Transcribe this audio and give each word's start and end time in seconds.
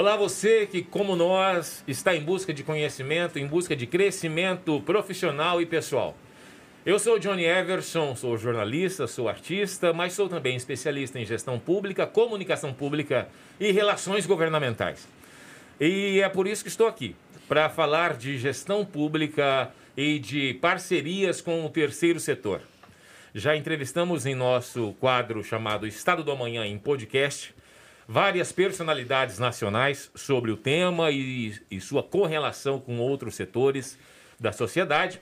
Olá, 0.00 0.14
você 0.14 0.64
que, 0.64 0.80
como 0.80 1.16
nós, 1.16 1.82
está 1.88 2.14
em 2.14 2.22
busca 2.22 2.54
de 2.54 2.62
conhecimento, 2.62 3.36
em 3.36 3.48
busca 3.48 3.74
de 3.74 3.84
crescimento 3.84 4.80
profissional 4.82 5.60
e 5.60 5.66
pessoal. 5.66 6.16
Eu 6.86 7.00
sou 7.00 7.18
Johnny 7.18 7.44
Everson, 7.44 8.14
sou 8.14 8.38
jornalista, 8.38 9.08
sou 9.08 9.28
artista, 9.28 9.92
mas 9.92 10.12
sou 10.12 10.28
também 10.28 10.54
especialista 10.54 11.18
em 11.18 11.26
gestão 11.26 11.58
pública, 11.58 12.06
comunicação 12.06 12.72
pública 12.72 13.28
e 13.58 13.72
relações 13.72 14.24
governamentais. 14.24 15.08
E 15.80 16.20
é 16.20 16.28
por 16.28 16.46
isso 16.46 16.62
que 16.62 16.70
estou 16.70 16.86
aqui, 16.86 17.16
para 17.48 17.68
falar 17.68 18.16
de 18.16 18.38
gestão 18.38 18.84
pública 18.84 19.72
e 19.96 20.20
de 20.20 20.54
parcerias 20.54 21.40
com 21.40 21.66
o 21.66 21.70
terceiro 21.70 22.20
setor. 22.20 22.60
Já 23.34 23.56
entrevistamos 23.56 24.26
em 24.26 24.36
nosso 24.36 24.94
quadro 25.00 25.42
chamado 25.42 25.88
Estado 25.88 26.22
do 26.22 26.30
Amanhã 26.30 26.64
em 26.64 26.78
podcast 26.78 27.52
várias 28.08 28.50
personalidades 28.50 29.38
nacionais 29.38 30.10
sobre 30.14 30.50
o 30.50 30.56
tema 30.56 31.10
e, 31.10 31.54
e 31.70 31.78
sua 31.78 32.02
correlação 32.02 32.80
com 32.80 32.98
outros 32.98 33.34
setores 33.34 33.98
da 34.40 34.50
sociedade. 34.50 35.20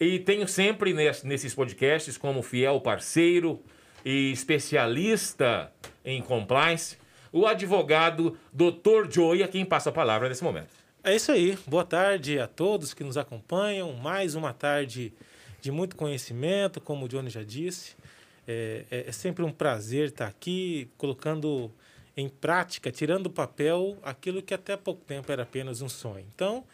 E 0.00 0.18
tenho 0.18 0.48
sempre 0.48 0.94
nesses 1.22 1.54
podcasts 1.54 2.16
como 2.16 2.42
fiel 2.42 2.80
parceiro 2.80 3.62
e 4.02 4.32
especialista 4.32 5.70
em 6.02 6.22
compliance 6.22 6.96
o 7.30 7.46
advogado 7.46 8.38
Dr. 8.52 9.10
Joey, 9.10 9.42
a 9.42 9.48
quem 9.48 9.64
passa 9.64 9.90
a 9.90 9.92
palavra 9.92 10.28
nesse 10.28 10.42
momento. 10.42 10.70
É 11.02 11.14
isso 11.14 11.32
aí. 11.32 11.58
Boa 11.66 11.84
tarde 11.84 12.38
a 12.38 12.46
todos 12.46 12.94
que 12.94 13.04
nos 13.04 13.16
acompanham. 13.16 13.92
Mais 13.94 14.34
uma 14.34 14.52
tarde 14.52 15.12
de 15.60 15.70
muito 15.70 15.96
conhecimento, 15.96 16.80
como 16.80 17.04
o 17.04 17.08
Johnny 17.08 17.28
já 17.28 17.42
disse. 17.42 17.96
É, 18.46 18.84
é, 18.90 19.08
é 19.08 19.12
sempre 19.12 19.44
um 19.44 19.50
prazer 19.50 20.08
estar 20.08 20.28
aqui 20.28 20.88
colocando 20.96 21.72
em 22.16 22.28
prática, 22.28 22.92
tirando 22.92 23.24
do 23.24 23.30
papel 23.30 23.98
aquilo 24.02 24.42
que 24.42 24.54
até 24.54 24.76
pouco 24.76 25.04
tempo 25.04 25.30
era 25.30 25.42
apenas 25.42 25.82
um 25.82 25.88
sonho. 25.88 26.24
Então, 26.34 26.64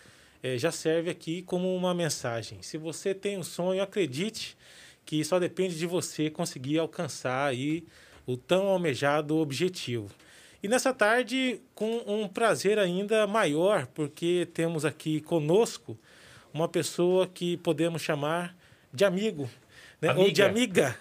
é, 0.43 0.57
já 0.59 0.71
serve 0.71 1.11
aqui 1.11 1.43
como 1.43 1.75
uma 1.75 1.95
mensagem. 1.95 2.63
Se 2.63 2.77
você 2.77 3.15
tem 3.15 3.39
um 3.39 3.43
sonho, 3.43 3.83
acredite 3.83 4.57
que 5.05 5.25
só 5.25 5.39
depende 5.39 5.79
de 5.79 5.87
você 5.87 6.31
conseguir 6.31 6.79
alcançar 6.79 7.47
aí 7.47 7.85
o 8.27 8.37
tão 8.37 8.69
almejado 8.69 9.37
objetivo. 9.39 10.09
E 10.63 10.69
nessa 10.69 10.93
tarde, 10.93 11.61
com 11.75 12.03
um 12.07 12.29
prazer 12.29 12.79
ainda 12.79 13.27
maior, 13.27 13.87
porque 13.87 14.47
temos 14.53 14.85
aqui 14.85 15.21
conosco 15.23 15.99
uma 16.53 16.69
pessoa 16.69 17.27
que 17.27 17.57
podemos 17.57 18.03
chamar 18.03 18.55
de 18.93 19.05
amigo, 19.05 19.49
né? 20.01 20.15
ou 20.15 20.31
de 20.31 20.43
amiga, 20.43 20.97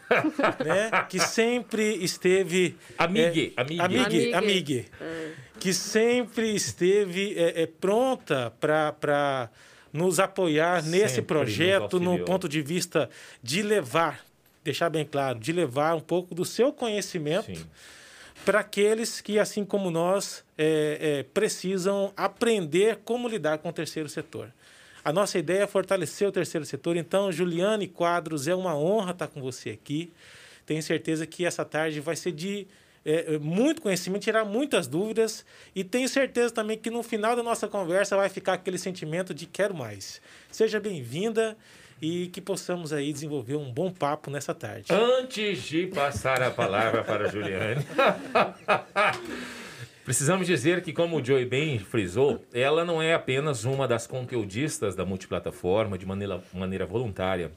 né? 0.66 1.05
que 1.09 1.19
sempre 1.19 2.03
esteve. 2.03 2.75
Amigue, 2.97 3.53
é, 3.55 3.61
amigue. 3.61 3.81
Amigue, 3.81 4.33
amigue. 4.33 4.86
É. 5.00 5.31
Que 5.59 5.73
sempre 5.73 6.53
esteve 6.53 7.38
é, 7.38 7.64
é 7.64 7.66
pronta 7.66 8.53
para 8.59 9.50
nos 9.92 10.20
apoiar 10.20 10.83
sempre 10.83 11.00
nesse 11.00 11.22
projeto, 11.22 12.00
no 12.00 12.20
ponto 12.20 12.47
de 12.47 12.61
vista 12.61 13.09
de 13.42 13.61
levar, 13.61 14.23
deixar 14.64 14.89
bem 14.89 15.05
claro, 15.05 15.39
de 15.39 15.52
levar 15.52 15.95
um 15.95 16.02
pouco 16.02 16.36
do 16.36 16.45
seu 16.45 16.72
conhecimento 16.72 17.66
para 18.45 18.59
aqueles 18.59 19.20
que, 19.22 19.38
assim 19.38 19.66
como 19.66 19.92
nós, 19.92 20.44
é, 20.58 21.20
é, 21.20 21.23
precisam 21.23 22.14
aprender 22.16 23.00
como 23.03 23.27
lidar 23.27 23.58
com 23.58 23.70
o 23.70 23.73
terceiro 23.73 24.08
setor. 24.08 24.52
A 25.03 25.14
nossa 25.14 25.38
ideia 25.38 25.64
é 25.64 25.67
fortalecer 25.67 26.28
o 26.28 26.31
terceiro 26.31 26.66
setor. 26.66 26.97
Então, 26.97 27.31
Juliane 27.31 27.88
Quadros, 27.88 28.47
é 28.47 28.55
uma 28.55 28.75
honra 28.78 29.11
estar 29.11 29.28
com 29.28 29.42
você 29.42 29.72
aqui. 29.72 30.11
Tenho 30.66 30.83
certeza 30.83 31.25
que 31.25 31.45
essa 31.45 31.66
tarde 31.66 32.00
vai 32.00 32.16
ser 32.16 32.31
de 32.31 32.67
é, 33.05 33.36
é, 33.36 33.39
muito 33.39 33.82
conhecimento, 33.82 34.23
tirar 34.23 34.45
muitas 34.45 34.87
dúvidas. 34.87 35.45
E 35.76 35.83
tenho 35.83 36.08
certeza 36.08 36.54
também 36.54 36.77
que 36.77 36.89
no 36.89 37.02
final 37.02 37.36
da 37.36 37.43
nossa 37.43 37.67
conversa 37.67 38.15
vai 38.15 38.30
ficar 38.30 38.54
aquele 38.54 38.77
sentimento 38.77 39.33
de 39.33 39.45
quero 39.45 39.73
mais. 39.73 40.21
Seja 40.52 40.80
bem-vinda 40.80 41.58
e 42.02 42.27
que 42.27 42.39
possamos 42.39 42.93
aí 42.93 43.11
desenvolver 43.11 43.55
um 43.55 43.71
bom 43.71 43.92
papo 43.92 44.30
nessa 44.30 44.54
tarde. 44.54 44.93
Antes 44.93 45.64
de 45.64 45.87
passar 45.87 46.42
a 46.42 46.52
palavra 46.52 47.04
para 47.04 47.26
a 47.26 47.27
Juliane. 47.30 47.86
Precisamos 50.09 50.47
dizer 50.47 50.81
que, 50.81 50.92
como 50.92 51.17
o 51.17 51.23
Joey 51.23 51.45
bem 51.45 51.77
frisou, 51.77 52.43
ela 52.52 52.83
não 52.83 52.99
é 52.99 53.14
apenas 53.14 53.64
uma 53.64 53.87
das 53.87 54.08
conteudistas 54.08 54.95
da 54.95 55.05
multiplataforma 55.05 55.99
de 55.99 56.05
maneira, 56.08 56.42
maneira 56.52 56.83
voluntária. 56.83 57.52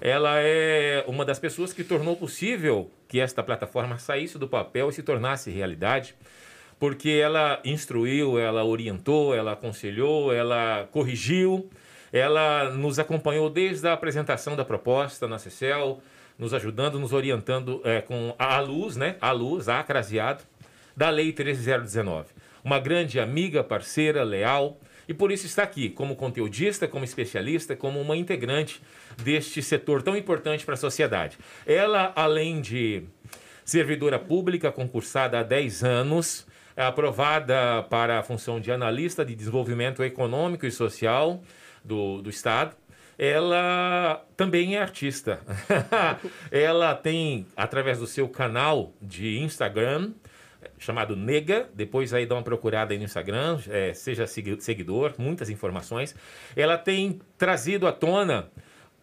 Ela 0.00 0.40
é 0.40 1.04
uma 1.06 1.24
das 1.24 1.38
pessoas 1.38 1.72
que 1.72 1.84
tornou 1.84 2.16
possível 2.16 2.90
que 3.06 3.20
esta 3.20 3.40
plataforma 3.40 4.00
saísse 4.00 4.36
do 4.36 4.48
papel 4.48 4.88
e 4.88 4.92
se 4.92 5.00
tornasse 5.00 5.48
realidade, 5.48 6.16
porque 6.76 7.10
ela 7.10 7.60
instruiu, 7.64 8.36
ela 8.36 8.64
orientou, 8.64 9.32
ela 9.32 9.52
aconselhou, 9.52 10.34
ela 10.34 10.88
corrigiu, 10.90 11.70
ela 12.12 12.68
nos 12.70 12.98
acompanhou 12.98 13.48
desde 13.48 13.86
a 13.86 13.92
apresentação 13.92 14.56
da 14.56 14.64
proposta 14.64 15.28
na 15.28 15.38
CECEL, 15.38 16.00
nos 16.36 16.52
ajudando, 16.52 16.98
nos 16.98 17.12
orientando 17.12 17.80
é, 17.84 18.00
com 18.00 18.34
a 18.36 18.58
luz, 18.58 18.96
né? 18.96 19.14
A 19.20 19.30
luz, 19.30 19.68
a 19.68 19.84
craseado 19.84 20.42
da 20.96 21.10
Lei 21.10 21.32
13019. 21.32 22.28
Uma 22.64 22.80
grande 22.80 23.20
amiga, 23.20 23.62
parceira, 23.62 24.24
leal 24.24 24.80
e 25.08 25.14
por 25.14 25.30
isso 25.30 25.46
está 25.46 25.62
aqui 25.62 25.88
como 25.88 26.16
conteudista, 26.16 26.88
como 26.88 27.04
especialista, 27.04 27.76
como 27.76 28.00
uma 28.00 28.16
integrante 28.16 28.82
deste 29.22 29.62
setor 29.62 30.02
tão 30.02 30.16
importante 30.16 30.64
para 30.64 30.74
a 30.74 30.78
sociedade. 30.78 31.38
Ela, 31.64 32.12
além 32.16 32.60
de 32.60 33.04
servidora 33.64 34.18
pública 34.18 34.72
concursada 34.72 35.38
há 35.38 35.42
10 35.42 35.84
anos, 35.84 36.46
é 36.76 36.84
aprovada 36.84 37.84
para 37.84 38.18
a 38.18 38.22
função 38.22 38.60
de 38.60 38.70
analista 38.70 39.24
de 39.24 39.34
desenvolvimento 39.34 40.02
econômico 40.02 40.66
e 40.66 40.70
social 40.70 41.42
do, 41.84 42.20
do 42.20 42.28
Estado. 42.28 42.76
Ela 43.18 44.22
também 44.36 44.76
é 44.76 44.82
artista. 44.82 45.40
ela 46.50 46.94
tem, 46.94 47.46
através 47.56 47.98
do 47.98 48.06
seu 48.06 48.28
canal 48.28 48.92
de 49.00 49.38
Instagram, 49.38 50.12
chamado 50.78 51.16
Nega, 51.16 51.68
depois 51.74 52.12
aí 52.12 52.26
dá 52.26 52.34
uma 52.34 52.42
procurada 52.42 52.92
aí 52.92 52.98
no 52.98 53.04
Instagram, 53.04 53.58
é, 53.68 53.92
seja 53.92 54.26
seguidor, 54.26 55.14
muitas 55.18 55.50
informações. 55.50 56.14
Ela 56.54 56.76
tem 56.78 57.20
trazido 57.38 57.86
à 57.86 57.92
tona 57.92 58.50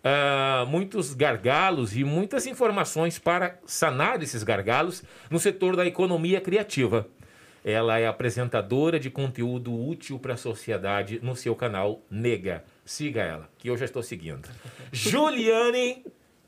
uh, 0.03 0.65
muitos 0.67 1.13
gargalos 1.13 1.95
e 1.95 2.03
muitas 2.03 2.45
informações 2.45 3.17
para 3.17 3.59
sanar 3.65 4.21
esses 4.21 4.43
gargalos 4.43 5.03
no 5.29 5.39
setor 5.39 5.75
da 5.75 5.85
economia 5.85 6.41
criativa. 6.41 7.07
Ela 7.65 7.97
é 7.97 8.05
apresentadora 8.05 8.99
de 8.99 9.09
conteúdo 9.09 9.73
útil 9.73 10.19
para 10.19 10.33
a 10.33 10.37
sociedade 10.37 11.19
no 11.23 11.35
seu 11.35 11.55
canal 11.55 12.01
Nega. 12.11 12.63
Siga 12.83 13.21
ela, 13.21 13.49
que 13.57 13.69
eu 13.69 13.77
já 13.77 13.85
estou 13.85 14.03
seguindo. 14.03 14.49
Juliane 14.91 16.03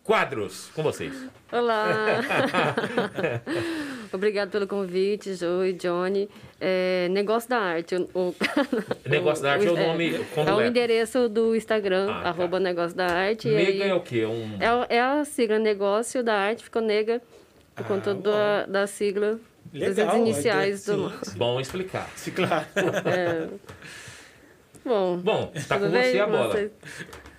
Quadros, 0.06 0.70
com 0.76 0.84
vocês. 0.84 1.16
Olá! 1.52 2.22
Obrigado 4.14 4.52
pelo 4.52 4.68
convite, 4.68 5.34
Joe, 5.34 5.74
Johnny. 5.74 6.30
É, 6.62 7.08
Negócio 7.10 7.50
da 7.50 7.58
Arte. 7.58 7.96
O, 8.14 8.36
Negócio 9.10 9.44
da 9.44 9.54
Arte 9.54 9.66
é 9.66 9.72
o 9.72 9.74
nome. 9.88 10.14
É, 10.14 10.42
é 10.48 10.54
o 10.54 10.62
endereço 10.62 11.28
do 11.28 11.56
Instagram, 11.56 12.06
ah, 12.12 12.22
tá. 12.22 12.30
arroba 12.30 12.60
Negócio 12.60 12.96
da 12.96 13.08
Arte. 13.08 13.48
Nega 13.48 13.84
aí, 13.84 13.90
é 13.90 13.96
o 13.96 14.00
quê? 14.00 14.28
Um... 14.28 14.60
É, 14.60 14.98
é, 14.98 15.02
a 15.02 15.26
sigla 15.26 15.58
Negócio 15.58 16.24
da 16.24 16.36
Arte, 16.36 16.64
ficou 16.64 16.84
nega 16.84 17.20
por 17.76 17.84
ah, 17.84 17.88
conta 17.88 18.14
da, 18.14 18.68
da 18.68 18.86
sigla. 18.86 19.40
Legal, 19.74 20.06
das 20.06 20.16
iniciais 20.18 20.86
do. 20.86 21.12
Bom 21.36 21.60
explicar. 21.60 22.08
Sim, 22.16 22.30
claro. 22.30 22.68
É. 23.08 23.48
Bom, 24.86 25.18
Bom, 25.18 25.52
está 25.56 25.80
com 25.80 25.90
bem? 25.90 26.12
você 26.12 26.20
a 26.20 26.28
bola. 26.28 26.52
Você... 26.52 26.72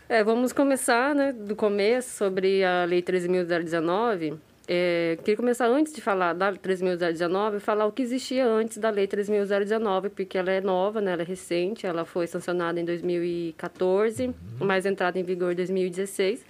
É, 0.09 0.23
vamos 0.23 0.53
começar 0.53 1.17
né, 1.17 1.33
do 1.33 1.57
começo 1.57 2.17
sobre 2.17 2.63
a 2.63 2.85
Lei 2.85 3.03
13.019. 3.03 4.39
É, 4.69 5.19
queria 5.19 5.37
começar 5.37 5.67
antes 5.67 5.93
de 5.93 6.01
falar 6.01 6.33
da 6.33 6.53
13.019, 6.53 7.59
falar 7.59 7.87
o 7.87 7.93
que 7.93 8.03
existia 8.03 8.47
antes 8.47 8.79
da 8.79 8.89
Lei 8.89 9.09
13.019, 9.09 10.11
porque 10.11 10.39
ela 10.39 10.53
é 10.53 10.61
nova, 10.61 11.01
né, 11.01 11.13
ela 11.13 11.23
é 11.23 11.25
recente, 11.25 11.87
ela 11.87 12.05
foi 12.05 12.29
sancionada 12.29 12.81
em 12.81 12.85
2014, 12.85 14.29
uhum. 14.29 14.35
mas 14.61 14.87
entrada 14.87 15.19
em 15.19 15.25
vigor 15.25 15.53
em 15.53 15.57
2016. 15.57 16.45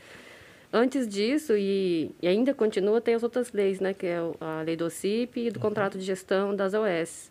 Antes 0.70 1.09
disso, 1.09 1.55
e, 1.56 2.11
e, 2.20 2.29
ainda 2.29 2.52
continua, 2.52 3.00
tem 3.00 3.14
as 3.14 3.23
outras 3.23 3.50
leis, 3.52 3.81
né, 3.81 3.94
que 3.94 4.05
é 4.05 4.19
a 4.38 4.61
lei 4.61 4.76
do 4.76 4.85
OCIP 4.85 5.47
e 5.47 5.50
do 5.50 5.56
uhum. 5.56 5.62
contrato 5.62 5.97
de 5.97 6.05
gestão 6.05 6.55
das 6.55 6.75
OS. 6.75 7.31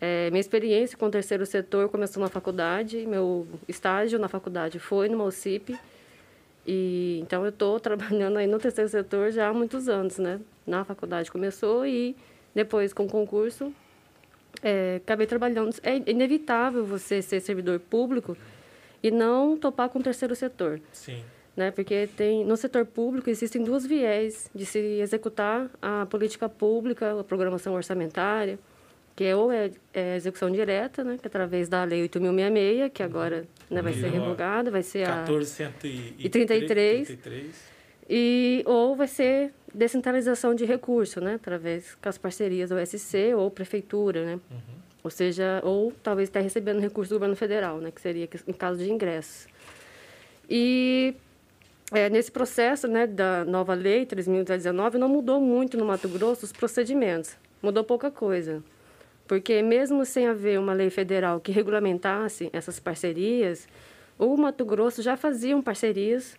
É, 0.00 0.30
minha 0.30 0.40
experiência 0.40 0.96
com 0.96 1.06
o 1.06 1.10
terceiro 1.10 1.44
setor 1.44 1.88
começou 1.88 2.22
na 2.22 2.28
faculdade, 2.28 3.04
meu 3.06 3.46
estágio 3.66 4.18
na 4.18 4.28
faculdade 4.28 4.78
foi 4.78 5.08
no 5.08 5.24
OCIP. 5.24 5.76
E, 6.66 7.18
então, 7.22 7.42
eu 7.42 7.48
estou 7.48 7.78
trabalhando 7.80 8.36
aí 8.36 8.46
no 8.46 8.58
terceiro 8.58 8.88
setor 8.88 9.32
já 9.32 9.48
há 9.48 9.52
muitos 9.52 9.88
anos, 9.88 10.18
né? 10.18 10.40
Na 10.66 10.84
faculdade 10.84 11.30
começou 11.30 11.84
e 11.86 12.14
depois, 12.54 12.92
com 12.92 13.06
o 13.06 13.08
concurso, 13.08 13.72
é, 14.62 15.00
acabei 15.04 15.26
trabalhando. 15.26 15.74
É 15.82 15.96
inevitável 16.10 16.84
você 16.84 17.20
ser 17.20 17.40
servidor 17.40 17.80
público 17.80 18.36
e 19.02 19.10
não 19.10 19.56
topar 19.56 19.88
com 19.88 19.98
o 19.98 20.02
terceiro 20.02 20.34
setor. 20.36 20.80
Sim. 20.92 21.24
Né? 21.56 21.72
Porque 21.72 22.08
tem, 22.16 22.44
no 22.44 22.56
setor 22.56 22.86
público 22.86 23.28
existem 23.28 23.64
duas 23.64 23.84
viés 23.84 24.48
de 24.54 24.64
se 24.64 24.78
executar 24.78 25.68
a 25.82 26.06
política 26.06 26.48
pública, 26.48 27.18
a 27.18 27.24
programação 27.24 27.74
orçamentária 27.74 28.58
que 29.18 29.24
é 29.24 29.34
ou 29.34 29.50
é, 29.50 29.72
é 29.92 30.14
execução 30.14 30.48
direta, 30.48 31.02
né, 31.02 31.18
que 31.20 31.26
é 31.26 31.28
através 31.28 31.68
da 31.68 31.82
Lei 31.82 32.08
8.066, 32.08 32.88
que 32.88 33.02
agora 33.02 33.48
né, 33.68 33.82
vai 33.82 33.92
ser 33.92 34.10
revogada, 34.10 34.70
vai 34.70 34.84
ser 34.84 35.08
a... 35.08 35.24
1433. 36.18 37.18
E, 38.08 38.62
ou 38.64 38.94
vai 38.94 39.08
ser 39.08 39.52
descentralização 39.74 40.54
de 40.54 40.64
recurso, 40.64 41.20
né, 41.20 41.34
através 41.34 41.96
com 41.96 42.08
as 42.08 42.16
parcerias 42.16 42.70
OSC 42.70 43.34
ou 43.34 43.50
prefeitura, 43.50 44.24
né? 44.24 44.34
Uhum. 44.34 44.78
Ou 45.02 45.10
seja, 45.10 45.60
ou 45.64 45.92
talvez 46.00 46.28
estar 46.28 46.38
recebendo 46.38 46.78
recurso 46.78 47.10
do 47.10 47.16
governo 47.16 47.34
federal, 47.34 47.78
né, 47.78 47.90
que 47.90 48.00
seria 48.00 48.28
em 48.46 48.52
caso 48.52 48.78
de 48.78 48.88
ingressos. 48.88 49.48
E 50.48 51.16
é, 51.90 52.08
nesse 52.08 52.30
processo 52.30 52.86
né, 52.86 53.04
da 53.04 53.44
nova 53.44 53.74
lei 53.74 54.06
3.019, 54.06 54.94
não 54.94 55.08
mudou 55.08 55.40
muito 55.40 55.76
no 55.76 55.84
Mato 55.84 56.08
Grosso 56.08 56.44
os 56.44 56.52
procedimentos, 56.52 57.36
mudou 57.60 57.82
pouca 57.82 58.12
coisa. 58.12 58.62
Porque 59.28 59.62
mesmo 59.62 60.04
sem 60.04 60.26
haver 60.26 60.58
uma 60.58 60.72
lei 60.72 60.90
federal 60.90 61.38
que 61.38 61.52
regulamentasse 61.52 62.50
essas 62.52 62.80
parcerias, 62.80 63.68
o 64.18 64.36
Mato 64.36 64.64
Grosso 64.64 65.02
já 65.02 65.16
faziam 65.16 65.62
parcerias 65.62 66.36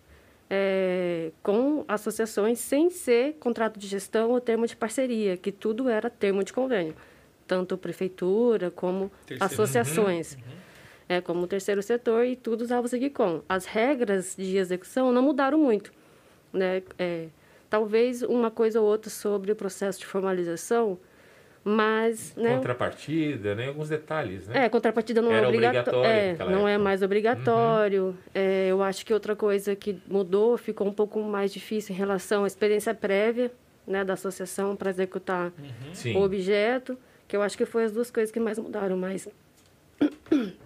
é, 0.50 1.30
com 1.42 1.84
associações 1.88 2.58
sem 2.58 2.90
ser 2.90 3.34
contrato 3.40 3.78
de 3.78 3.86
gestão 3.86 4.30
ou 4.30 4.40
termo 4.40 4.66
de 4.66 4.76
parceria, 4.76 5.36
que 5.36 5.50
tudo 5.50 5.88
era 5.88 6.10
termo 6.10 6.44
de 6.44 6.52
convênio, 6.52 6.94
tanto 7.46 7.78
prefeitura 7.78 8.70
como 8.70 9.10
Terceiro. 9.24 9.44
associações. 9.44 10.34
Uhum. 10.34 10.40
Uhum 10.40 10.70
é, 11.10 11.20
como 11.20 11.42
o 11.42 11.46
terceiro 11.48 11.82
setor, 11.82 12.24
e 12.24 12.36
tudo 12.36 12.60
usava 12.60 12.86
o 12.86 12.88
SIGCOM. 12.88 13.42
As 13.48 13.64
regras 13.64 14.36
de 14.38 14.56
execução 14.56 15.10
não 15.10 15.20
mudaram 15.20 15.58
muito. 15.58 15.92
Né? 16.52 16.84
É, 16.96 17.26
talvez 17.68 18.22
uma 18.22 18.48
coisa 18.48 18.80
ou 18.80 18.86
outra 18.86 19.10
sobre 19.10 19.50
o 19.50 19.56
processo 19.56 19.98
de 19.98 20.06
formalização, 20.06 20.96
mas... 21.64 22.34
Né, 22.36 22.56
contrapartida, 22.56 23.54
né? 23.54 23.68
alguns 23.68 23.88
detalhes, 23.88 24.48
né? 24.48 24.64
É, 24.64 24.68
contrapartida 24.68 25.20
não 25.20 25.30
é 25.30 25.36
Era 25.36 25.46
é 25.46 25.48
obrigatório. 25.48 26.04
É, 26.04 26.36
não 26.38 26.66
é 26.66 26.78
mais 26.78 27.02
obrigatório. 27.02 28.04
Uhum. 28.04 28.14
É, 28.34 28.68
eu 28.68 28.82
acho 28.82 29.04
que 29.04 29.12
outra 29.12 29.36
coisa 29.36 29.76
que 29.76 30.00
mudou, 30.08 30.56
ficou 30.56 30.86
um 30.86 30.92
pouco 30.92 31.20
mais 31.22 31.52
difícil 31.52 31.94
em 31.94 31.98
relação 31.98 32.44
à 32.44 32.46
experiência 32.46 32.94
prévia 32.94 33.52
né, 33.86 34.04
da 34.04 34.14
associação 34.14 34.74
para 34.74 34.90
executar 34.90 35.52
uhum. 35.58 36.18
o 36.18 36.22
objeto, 36.22 36.96
que 37.28 37.36
eu 37.36 37.42
acho 37.42 37.56
que 37.56 37.66
foi 37.66 37.84
as 37.84 37.92
duas 37.92 38.10
coisas 38.10 38.32
que 38.32 38.40
mais 38.40 38.58
mudaram, 38.58 38.96
mas... 38.96 39.28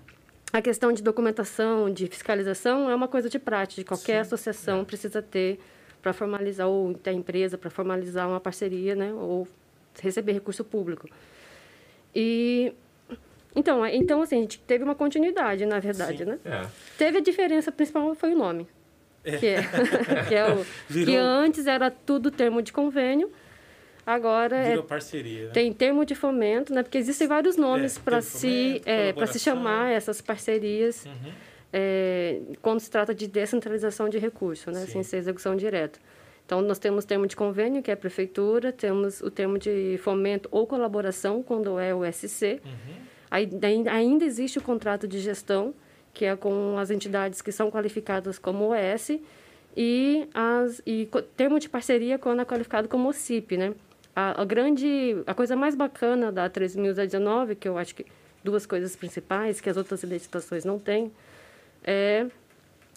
A 0.53 0.63
questão 0.63 0.93
de 0.93 1.03
documentação, 1.03 1.91
de 1.93 2.07
fiscalização, 2.07 2.89
é 2.89 2.95
uma 2.95 3.09
coisa 3.09 3.29
de 3.29 3.41
prática, 3.41 3.83
de 3.83 3.85
qualquer 3.85 4.15
Sim, 4.15 4.21
associação 4.21 4.81
é. 4.83 4.85
precisa 4.85 5.21
ter 5.21 5.59
para 6.01 6.13
formalizar, 6.13 6.69
ou 6.69 6.97
a 7.05 7.13
empresa 7.13 7.59
para 7.59 7.71
formalizar 7.71 8.29
uma 8.29 8.39
parceria, 8.39 8.95
né, 8.95 9.13
ou 9.13 9.49
receber 10.01 10.33
recurso 10.33 10.65
público. 10.65 11.09
E 12.15 12.73
então, 13.55 13.87
então 13.87 14.23
assim, 14.23 14.39
a 14.39 14.41
gente 14.41 14.59
teve 14.61 14.85
uma 14.85 14.95
continuidade, 14.95 15.65
na 15.65 15.79
verdade, 15.79 16.19
Sim, 16.19 16.25
né? 16.25 16.39
É. 16.45 16.67
Teve 16.99 17.19
a 17.19 17.21
diferença 17.21 17.71
principal 17.71 18.15
foi 18.15 18.35
o 18.35 18.37
nome. 18.39 18.67
É. 19.25 19.37
Que, 19.37 19.47
é, 19.47 19.63
que, 20.29 20.35
é 20.35 20.47
o, 20.53 20.65
que 21.05 21.17
antes 21.17 21.67
era 21.67 21.91
tudo 21.91 22.31
termo 22.31 22.61
de 22.61 22.73
convênio, 22.73 23.31
Agora 24.07 24.57
é 24.57 24.69
Virou 24.71 24.85
é, 24.85 24.87
parceria, 24.87 25.47
né? 25.47 25.53
tem 25.53 25.73
termo 25.73 26.05
de 26.05 26.15
fomento, 26.15 26.75
né? 26.75 26.83
Porque 26.83 26.99
existem 26.99 27.27
vários 27.27 27.57
nomes 27.57 27.97
é, 27.97 28.01
para 28.01 28.21
se 28.21 28.83
é, 28.85 29.13
para 29.15 29.27
se 29.27 29.39
chamar 29.39 29.91
essas 29.91 30.21
parcerias 30.21 31.07
uhum. 31.07 32.53
quando 32.61 32.81
se 32.81 32.91
trata 32.91 33.15
de 33.15 33.27
descentralização 33.27 34.09
de 34.09 34.19
recursos, 34.19 34.67
né? 34.67 34.81
Sim. 34.81 34.93
Sem 34.93 35.03
ser 35.03 35.17
execução 35.19 35.57
direta. 35.57 35.99
Então 36.47 36.61
nós 36.61 36.79
temos 36.79 37.05
termo 37.05 37.27
de 37.27 37.35
convênio 37.35 37.83
que 37.83 37.91
é 37.91 37.95
a 37.95 37.97
prefeitura, 37.97 38.73
temos 38.73 39.21
o 39.21 39.31
termo 39.31 39.59
de 39.59 39.99
fomento 40.03 40.49
ou 40.53 40.67
colaboração 40.67 41.43
quando 41.43 41.79
é 41.79 41.95
o 41.95 42.01
SC. 42.11 42.61
Uhum. 42.65 43.05
Aí, 43.31 43.49
ainda 43.91 44.25
existe 44.25 44.59
o 44.59 44.63
contrato 44.63 45.09
de 45.09 45.19
gestão 45.19 45.75
que 46.15 46.25
é 46.25 46.37
com 46.37 46.79
as 46.79 46.91
entidades 46.91 47.43
que 47.43 47.51
são 47.51 47.71
qualificadas 47.71 48.39
como 48.39 48.73
OS 48.73 49.19
e 49.77 50.29
as 50.33 50.81
e 50.87 51.09
termo 51.37 51.59
de 51.59 51.69
parceria 51.69 52.17
quando 52.19 52.41
é 52.41 52.45
qualificado 52.45 52.89
como 52.89 53.09
OCIP, 53.09 53.57
né? 53.57 53.75
A, 54.15 54.41
a 54.41 54.45
grande, 54.45 55.17
a 55.27 55.35
coisa 55.35 55.57
mais 55.57 55.75
bacana 55.75 56.31
da 56.31 56.49
3.019, 56.49 57.57
que 57.57 57.69
eu 57.69 57.77
acho 57.77 57.97
que 57.97 58.07
duas 58.45 58.65
coisas 58.65 58.95
principais 58.95 59.61
que 59.61 59.69
as 59.69 59.77
outras 59.77 60.05
legislações 60.05 60.65
não 60.65 60.79
têm, 60.79 61.11
é 61.83 62.27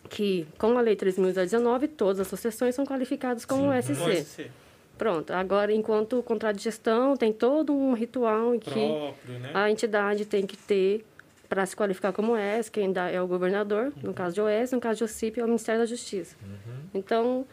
que 0.10 0.48
com 0.58 0.78
a 0.78 0.82
lei 0.82 0.96
3.019 0.96 1.90
todas 1.96 2.20
as 2.20 2.28
associações 2.28 2.76
são 2.76 2.86
qualificadas 2.86 3.46
como 3.46 3.72
Sim, 3.82 4.24
SC. 4.24 4.52
Pronto. 4.98 5.32
Agora, 5.32 5.72
enquanto 5.72 6.20
o 6.20 6.24
contrato 6.24 6.56
de 6.58 6.64
gestão 6.64 7.16
tem 7.16 7.32
todo 7.32 7.74
um 7.74 7.94
ritual 7.94 8.56
em 8.56 8.60
que 8.60 8.72
Próprio, 8.72 9.40
né? 9.40 9.52
a 9.54 9.70
entidade 9.70 10.26
tem 10.26 10.46
que 10.46 10.58
ter 10.58 11.06
para 11.48 11.66
se 11.66 11.76
qualificar 11.76 12.12
como 12.12 12.34
OS, 12.34 12.68
quem 12.70 12.92
dá 12.92 13.10
é 13.10 13.22
o 13.22 13.28
governador, 13.28 13.86
uhum. 13.86 14.04
no 14.04 14.14
caso 14.14 14.36
de 14.36 14.42
OS, 14.42 14.72
no 14.72 14.82
caso 14.82 14.98
de 14.98 15.04
OCIP 15.06 15.40
é 15.40 15.44
o 15.44 15.48
Ministério 15.48 15.80
da 15.80 15.86
Justiça. 15.86 16.36
Uhum. 16.44 16.80
Então, 16.94 17.46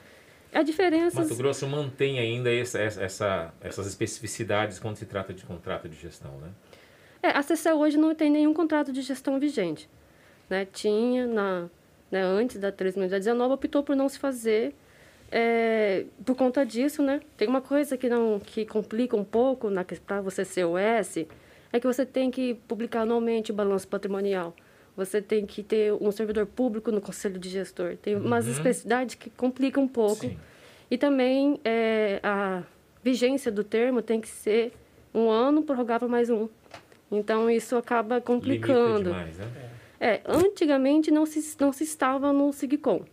a 0.53 0.62
diferença... 0.62 1.21
Mato 1.21 1.37
Grosso 1.37 1.67
mantém 1.69 2.19
ainda 2.19 2.53
essa, 2.53 2.81
essa, 2.81 3.55
essas 3.61 3.87
especificidades 3.87 4.81
quando 4.81 4.97
se 4.97 5.06
trata 5.06 5.33
de 5.33 5.45
contrato 5.45 5.89
de 5.89 5.97
gestão, 5.97 6.33
né? 6.39 6.49
É, 7.23 7.31
a 7.31 7.43
CC 7.43 7.73
hoje 7.73 7.97
não 7.97 8.15
tem 8.15 8.31
nenhum 8.31 8.53
contrato 8.53 8.93
de 8.93 9.01
gestão 9.01 9.39
vigente. 9.39 9.89
Né? 10.51 10.67
Tinha, 10.71 11.27
na, 11.27 11.71
né, 12.11 12.23
antes 12.23 12.59
da 12.59 12.71
3.019, 12.71 13.53
optou 13.53 13.83
por 13.83 13.97
não 13.97 14.09
se 14.09 14.19
fazer 14.19 14.75
é, 15.37 16.05
por 16.25 16.37
conta 16.37 16.65
disso, 16.65 17.03
né? 17.03 17.21
Tem 17.37 17.49
uma 17.49 17.61
coisa 17.61 17.97
que 17.97 18.09
não 18.09 18.39
que 18.39 18.65
complica 18.65 19.17
um 19.17 19.25
pouco 19.25 19.69
para 20.06 20.21
você 20.21 20.45
ser 20.45 20.65
OS, 20.65 21.27
é 21.73 21.81
que 21.81 21.87
você 21.87 22.06
tem 22.06 22.31
que 22.31 22.55
publicar 22.69 23.01
anualmente 23.01 23.51
o 23.51 23.55
balanço 23.55 23.89
patrimonial. 23.89 24.55
Você 24.97 25.21
tem 25.21 25.45
que 25.45 25.65
ter 25.65 25.93
um 25.93 26.12
servidor 26.12 26.47
público 26.47 26.93
no 26.93 27.01
conselho 27.01 27.37
de 27.37 27.49
gestor. 27.49 27.97
Tem 27.97 28.15
uhum. 28.15 28.25
umas 28.25 28.47
especificidades 28.47 29.17
que 29.17 29.29
complicam 29.29 29.83
um 29.83 29.89
pouco. 29.89 30.21
Sim. 30.21 30.39
E 30.89 30.97
também 30.97 31.59
é, 31.65 32.21
a 32.23 32.62
vigência 33.03 33.51
do 33.51 33.65
termo 33.65 34.01
tem 34.03 34.21
que 34.21 34.29
ser 34.29 34.73
um 35.12 35.29
ano 35.29 35.65
prorrogável 35.65 36.09
mais 36.09 36.31
um. 36.31 36.49
Então, 37.11 37.51
isso 37.51 37.75
acaba 37.77 38.21
complicando. 38.21 39.11
Demais, 39.11 39.37
né? 39.37 39.47
É, 39.56 39.71
antigamente 40.26 41.11
não 41.11 41.25
se, 41.25 41.56
não 41.61 41.73
se 41.73 41.85
estava 41.85 42.32
no 42.32 42.52
SIGCOM. 42.52 43.05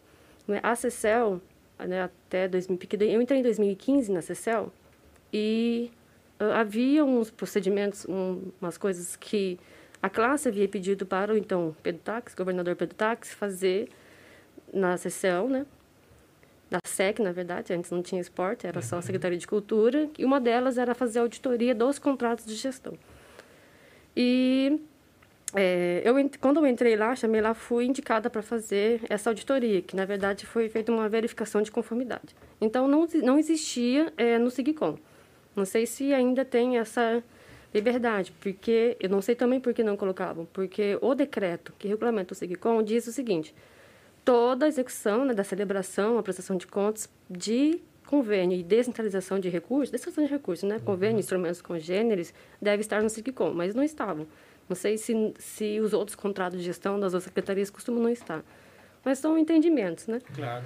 Né? 0.47 0.59
A 0.63 0.75
CECEL, 0.75 1.41
né, 1.79 2.03
até 2.03 2.47
2000, 2.47 2.77
eu 3.01 3.21
entrei 3.21 3.39
em 3.39 3.43
2015 3.43 4.11
na 4.11 4.21
CECEL 4.21 4.71
e 5.31 5.91
uh, 6.39 6.51
havia 6.53 7.05
uns 7.05 7.31
procedimentos, 7.31 8.05
um, 8.07 8.51
umas 8.59 8.77
coisas 8.77 9.15
que 9.15 9.59
a 10.01 10.09
classe 10.09 10.49
havia 10.49 10.67
pedido 10.67 11.05
para 11.05 11.33
o 11.33 11.37
então 11.37 11.75
Pedro 11.83 12.01
Tax, 12.01 12.33
governador 12.33 12.75
Pedro 12.75 12.95
Tax, 12.95 13.33
fazer 13.33 13.89
na 14.73 14.97
sessão, 14.97 15.47
né? 15.47 15.65
Da 16.69 16.79
SEC, 16.85 17.19
na 17.19 17.33
verdade, 17.33 17.73
antes 17.73 17.91
não 17.91 18.01
tinha 18.01 18.21
esporte, 18.21 18.65
era 18.65 18.81
só 18.81 18.95
a 18.95 18.99
uhum. 18.99 19.01
Secretaria 19.01 19.37
de 19.37 19.45
Cultura, 19.45 20.09
e 20.17 20.23
uma 20.23 20.39
delas 20.39 20.77
era 20.77 20.95
fazer 20.95 21.19
auditoria 21.19 21.75
dos 21.75 21.99
contratos 21.99 22.45
de 22.45 22.55
gestão. 22.55 22.93
E 24.15 24.79
é, 25.53 26.01
eu, 26.05 26.15
quando 26.39 26.57
eu 26.57 26.67
entrei 26.67 26.95
lá, 26.95 27.15
chamei 27.15 27.41
lá, 27.41 27.53
fui 27.53 27.85
indicada 27.85 28.29
para 28.29 28.41
fazer 28.41 29.01
essa 29.09 29.29
auditoria, 29.29 29.81
que 29.81 29.95
na 29.95 30.05
verdade 30.05 30.45
foi 30.45 30.69
feita 30.69 30.91
uma 30.91 31.09
verificação 31.09 31.61
de 31.61 31.71
conformidade. 31.71 32.35
Então, 32.59 32.87
não, 32.87 33.07
não 33.21 33.37
existia 33.37 34.13
é, 34.15 34.37
no 34.37 34.49
SIGCOM. 34.49 34.97
Não 35.55 35.65
sei 35.65 35.85
se 35.85 36.13
ainda 36.13 36.45
tem 36.45 36.77
essa 36.77 37.21
liberdade, 37.73 38.33
porque 38.39 38.95
eu 38.99 39.09
não 39.09 39.21
sei 39.21 39.35
também 39.35 39.59
por 39.59 39.73
que 39.73 39.83
não 39.83 39.97
colocavam, 39.97 40.47
porque 40.53 40.97
o 41.01 41.13
decreto 41.13 41.73
que 41.77 41.87
regulamenta 41.87 42.33
o 42.33 42.35
SIGCOM 42.35 42.81
diz 42.81 43.07
o 43.07 43.11
seguinte: 43.11 43.53
toda 44.23 44.67
execução 44.67 45.25
né, 45.25 45.33
da 45.33 45.43
celebração, 45.43 46.17
a 46.17 46.23
prestação 46.23 46.55
de 46.55 46.67
contas 46.67 47.09
de 47.29 47.81
convênio 48.07 48.57
e 48.57 48.63
descentralização 48.63 49.39
de 49.39 49.49
recursos, 49.49 49.89
descentralização 49.89 50.25
de 50.25 50.31
recursos, 50.31 50.67
né, 50.67 50.79
convênio, 50.83 51.15
uhum. 51.15 51.19
instrumentos 51.19 51.61
congêneres, 51.61 52.33
deve 52.61 52.81
estar 52.81 53.01
no 53.01 53.09
SIGCOM, 53.09 53.53
mas 53.53 53.73
não 53.73 53.83
estavam. 53.83 54.27
Não 54.71 54.75
sei 54.75 54.97
se, 54.97 55.33
se 55.37 55.81
os 55.81 55.91
outros 55.91 56.15
contratos 56.15 56.57
de 56.57 56.63
gestão 56.63 56.97
das 56.97 57.13
outras 57.13 57.25
secretarias 57.25 57.69
costumam 57.69 58.01
não 58.03 58.09
estar. 58.09 58.41
Mas 59.03 59.19
são 59.19 59.37
entendimentos, 59.37 60.07
né? 60.07 60.21
Claro. 60.33 60.63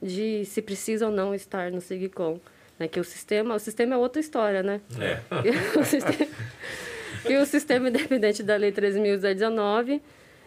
De 0.00 0.44
se 0.44 0.62
precisa 0.62 1.06
ou 1.06 1.12
não 1.12 1.34
estar 1.34 1.72
no 1.72 1.80
SIGCOM. 1.80 2.38
Né? 2.78 2.86
Que 2.86 3.00
o 3.00 3.04
sistema, 3.04 3.56
o 3.56 3.58
sistema 3.58 3.96
é 3.96 3.98
outra 3.98 4.20
história, 4.20 4.62
né? 4.62 4.80
É. 5.00 5.18
o 5.76 5.82
sistema, 5.82 6.30
e 7.28 7.36
o 7.36 7.44
sistema 7.44 7.88
independente 7.88 8.44
da 8.44 8.54
Lei 8.54 8.70
13.019, 8.70 10.00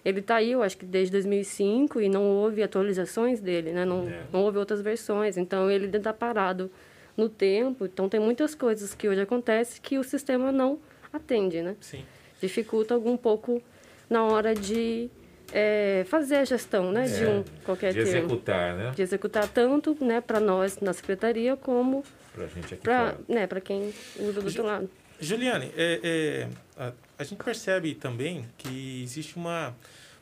ele 0.05 0.19
está 0.21 0.35
aí, 0.35 0.53
eu 0.53 0.63
acho 0.63 0.77
que 0.77 0.85
desde 0.85 1.11
2005, 1.11 1.99
e 1.99 2.07
não 2.07 2.23
houve 2.23 2.63
atualizações 2.63 3.41
dele, 3.41 3.73
né? 3.73 3.83
Não, 3.83 4.07
é. 4.07 4.21
não 4.31 4.43
houve 4.43 4.57
outras 4.57 4.81
versões. 4.81 5.35
Então, 5.35 5.69
ele 5.69 5.97
está 5.97 6.13
parado 6.13 6.71
no 7.17 7.27
tempo. 7.27 7.83
Então, 7.83 8.07
tem 8.07 8.21
muitas 8.21 8.55
coisas 8.55 8.95
que 8.95 9.09
hoje 9.09 9.19
acontecem 9.19 9.81
que 9.81 9.97
o 9.97 10.03
sistema 10.05 10.49
não 10.49 10.79
atende, 11.11 11.61
né? 11.61 11.75
Sim. 11.81 12.05
Dificulta 12.41 12.93
algum 12.93 13.15
pouco 13.15 13.61
na 14.09 14.23
hora 14.25 14.55
de 14.55 15.09
é, 15.53 16.05
fazer 16.07 16.37
a 16.37 16.45
gestão, 16.45 16.91
né? 16.91 17.05
É, 17.05 17.07
de 17.07 17.25
um 17.25 17.43
qualquer 17.63 17.93
de 17.93 17.99
executar, 17.99 18.75
né? 18.75 18.91
De 18.95 19.01
executar 19.01 19.47
tanto, 19.47 19.95
né? 20.01 20.21
Para 20.21 20.39
nós 20.39 20.79
na 20.79 20.93
secretaria 20.93 21.55
como 21.55 22.03
para 22.33 22.47
gente 22.47 22.73
aqui 22.73 22.83
pra, 22.83 23.15
né, 23.27 23.45
para 23.45 23.59
quem 23.59 23.93
usa 24.19 24.39
do 24.39 24.47
outro 24.47 24.63
lado. 24.63 24.89
Juliane, 25.19 25.71
é, 25.75 25.99
é, 26.03 26.49
a, 26.81 26.93
a, 27.19 27.23
gente 27.23 27.43
percebe 27.43 27.93
também 27.93 28.45
que 28.57 29.03
existe 29.03 29.35
uma 29.35 29.75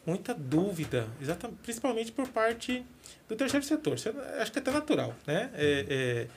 muita 0.05 0.33
dúvida, 0.33 1.07
exatamente, 1.21 1.59
principalmente 1.61 2.11
por 2.11 2.27
parte 2.27 2.83
do 3.27 3.35
terceiro 3.35 3.65
setor. 3.65 3.95
Isso 3.95 4.09
é, 4.09 4.41
acho 4.41 4.51
que 4.51 4.59
é 4.59 4.61
até 4.61 4.71
natural, 4.71 5.15
né? 5.25 5.49
É, 5.53 5.85
é 5.89 6.27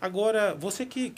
agora, 0.00 0.54
você 0.54 0.86
que 0.86 1.12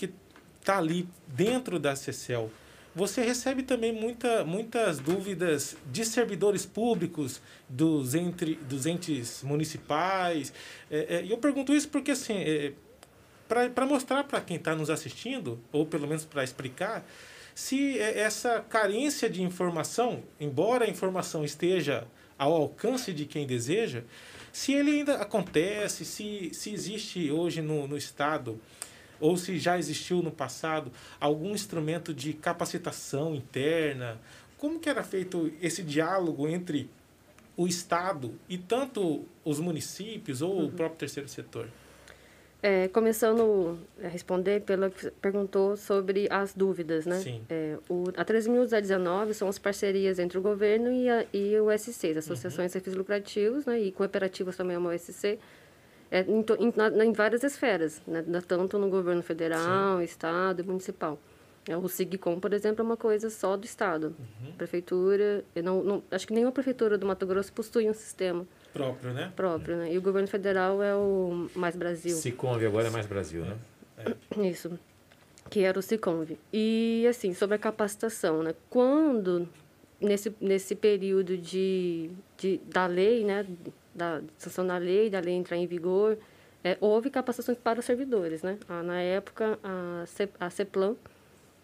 está 0.60 0.78
ali 0.78 1.08
dentro 1.26 1.78
da 1.78 1.94
CECEL, 1.94 2.50
você 2.96 3.22
recebe 3.22 3.62
também 3.62 3.92
muita, 3.92 4.42
muitas 4.42 4.98
dúvidas 4.98 5.76
de 5.92 6.02
servidores 6.02 6.64
públicos, 6.64 7.42
dos, 7.68 8.14
entre, 8.14 8.54
dos 8.54 8.86
entes 8.86 9.42
municipais. 9.42 10.50
É, 10.90 11.16
é, 11.16 11.24
e 11.26 11.30
eu 11.30 11.36
pergunto 11.36 11.74
isso 11.74 11.90
porque, 11.90 12.12
assim, 12.12 12.38
é, 12.38 12.72
para 13.46 13.84
mostrar 13.84 14.24
para 14.24 14.40
quem 14.40 14.56
está 14.56 14.74
nos 14.74 14.88
assistindo, 14.88 15.60
ou 15.70 15.84
pelo 15.84 16.08
menos 16.08 16.24
para 16.24 16.42
explicar, 16.42 17.06
se 17.54 17.98
é, 17.98 18.20
essa 18.20 18.64
carência 18.66 19.28
de 19.28 19.42
informação, 19.42 20.22
embora 20.40 20.86
a 20.86 20.88
informação 20.88 21.44
esteja 21.44 22.06
ao 22.38 22.54
alcance 22.54 23.12
de 23.12 23.26
quem 23.26 23.46
deseja, 23.46 24.04
se 24.50 24.72
ele 24.72 24.92
ainda 24.92 25.16
acontece, 25.16 26.02
se, 26.06 26.48
se 26.54 26.72
existe 26.72 27.30
hoje 27.30 27.60
no, 27.60 27.86
no 27.86 27.98
Estado 27.98 28.58
ou 29.20 29.36
se 29.36 29.58
já 29.58 29.78
existiu 29.78 30.22
no 30.22 30.30
passado 30.30 30.90
algum 31.20 31.50
instrumento 31.50 32.12
de 32.12 32.32
capacitação 32.32 33.34
interna, 33.34 34.18
como 34.58 34.80
que 34.80 34.88
era 34.88 35.02
feito 35.02 35.52
esse 35.60 35.82
diálogo 35.82 36.48
entre 36.48 36.88
o 37.56 37.66
Estado 37.66 38.34
e 38.48 38.58
tanto 38.58 39.24
os 39.44 39.58
municípios 39.58 40.42
ou 40.42 40.56
uhum. 40.56 40.66
o 40.66 40.72
próprio 40.72 40.98
terceiro 40.98 41.28
setor? 41.28 41.68
É, 42.62 42.88
começando 42.88 43.78
a 44.02 44.08
responder 44.08 44.62
pela 44.62 44.90
que 44.90 45.10
perguntou 45.10 45.76
sobre 45.76 46.26
as 46.30 46.54
dúvidas, 46.54 47.06
né? 47.06 47.20
Sim. 47.20 47.42
É, 47.48 47.78
o, 47.88 48.04
a 48.16 48.24
13.219 48.24 49.34
são 49.34 49.46
as 49.46 49.58
parcerias 49.58 50.18
entre 50.18 50.38
o 50.38 50.42
governo 50.42 50.90
e, 50.90 51.08
a, 51.08 51.24
e 51.32 51.58
o 51.60 51.70
SC, 51.78 52.10
as 52.10 52.16
associações 52.16 52.66
uhum. 52.66 52.72
sem 52.72 52.80
fins 52.80 52.94
lucrativos, 52.94 53.66
né? 53.66 53.78
E 53.78 53.92
cooperativas 53.92 54.56
também 54.56 54.74
é 54.74 54.78
uma 54.78 54.90
OSC 54.90 55.38
é, 56.10 56.20
em, 56.22 56.44
em, 56.58 56.72
na, 56.76 57.04
em, 57.04 57.12
várias 57.12 57.42
esferas, 57.42 58.00
né? 58.06 58.22
tanto 58.46 58.78
no 58.78 58.88
governo 58.88 59.22
federal, 59.22 59.98
Sim. 59.98 60.04
estado 60.04 60.60
e 60.60 60.62
municipal. 60.64 61.18
É, 61.68 61.76
o 61.76 61.88
SIGCOM, 61.88 62.38
por 62.38 62.52
exemplo, 62.52 62.82
é 62.82 62.84
uma 62.84 62.96
coisa 62.96 63.28
só 63.28 63.56
do 63.56 63.64
estado. 63.64 64.14
Uhum. 64.18 64.52
Prefeitura, 64.52 65.44
eu 65.54 65.62
não, 65.64 65.82
não, 65.82 66.02
acho 66.12 66.26
que 66.26 66.32
nenhuma 66.32 66.52
prefeitura 66.52 66.96
do 66.96 67.04
Mato 67.04 67.26
Grosso 67.26 67.52
possui 67.52 67.90
um 67.90 67.94
sistema 67.94 68.46
próprio, 68.72 69.12
né? 69.12 69.32
Próprio, 69.34 69.76
né? 69.76 69.92
E 69.92 69.98
o 69.98 70.02
governo 70.02 70.28
federal 70.28 70.80
é 70.82 70.94
o 70.94 71.48
Mais 71.56 71.74
Brasil. 71.74 72.14
Siconv 72.14 72.64
agora 72.64 72.86
é 72.86 72.90
Mais 72.90 73.06
Brasil, 73.06 73.44
né? 73.44 73.56
É. 73.98 74.46
Isso. 74.46 74.78
Que 75.50 75.60
era 75.60 75.78
o 75.78 75.82
Siconv. 75.82 76.38
E 76.52 77.04
assim, 77.08 77.34
sobre 77.34 77.56
a 77.56 77.58
capacitação, 77.58 78.44
né? 78.44 78.54
Quando 78.70 79.48
nesse 80.00 80.32
nesse 80.40 80.74
período 80.74 81.36
de, 81.36 82.10
de 82.36 82.58
da 82.66 82.86
lei, 82.86 83.24
né, 83.24 83.46
da 83.96 84.22
sanção 84.36 84.66
da 84.66 84.76
lei, 84.76 85.08
da 85.08 85.20
lei 85.20 85.34
entrar 85.34 85.56
em 85.56 85.66
vigor, 85.66 86.18
é, 86.62 86.76
houve 86.80 87.10
capacitações 87.10 87.58
para 87.58 87.80
os 87.80 87.84
servidores, 87.84 88.42
né? 88.42 88.58
Ah, 88.68 88.82
na 88.82 89.00
época, 89.00 89.58
a, 89.64 90.04
C, 90.06 90.28
a 90.38 90.50
CEPLAN, 90.50 90.94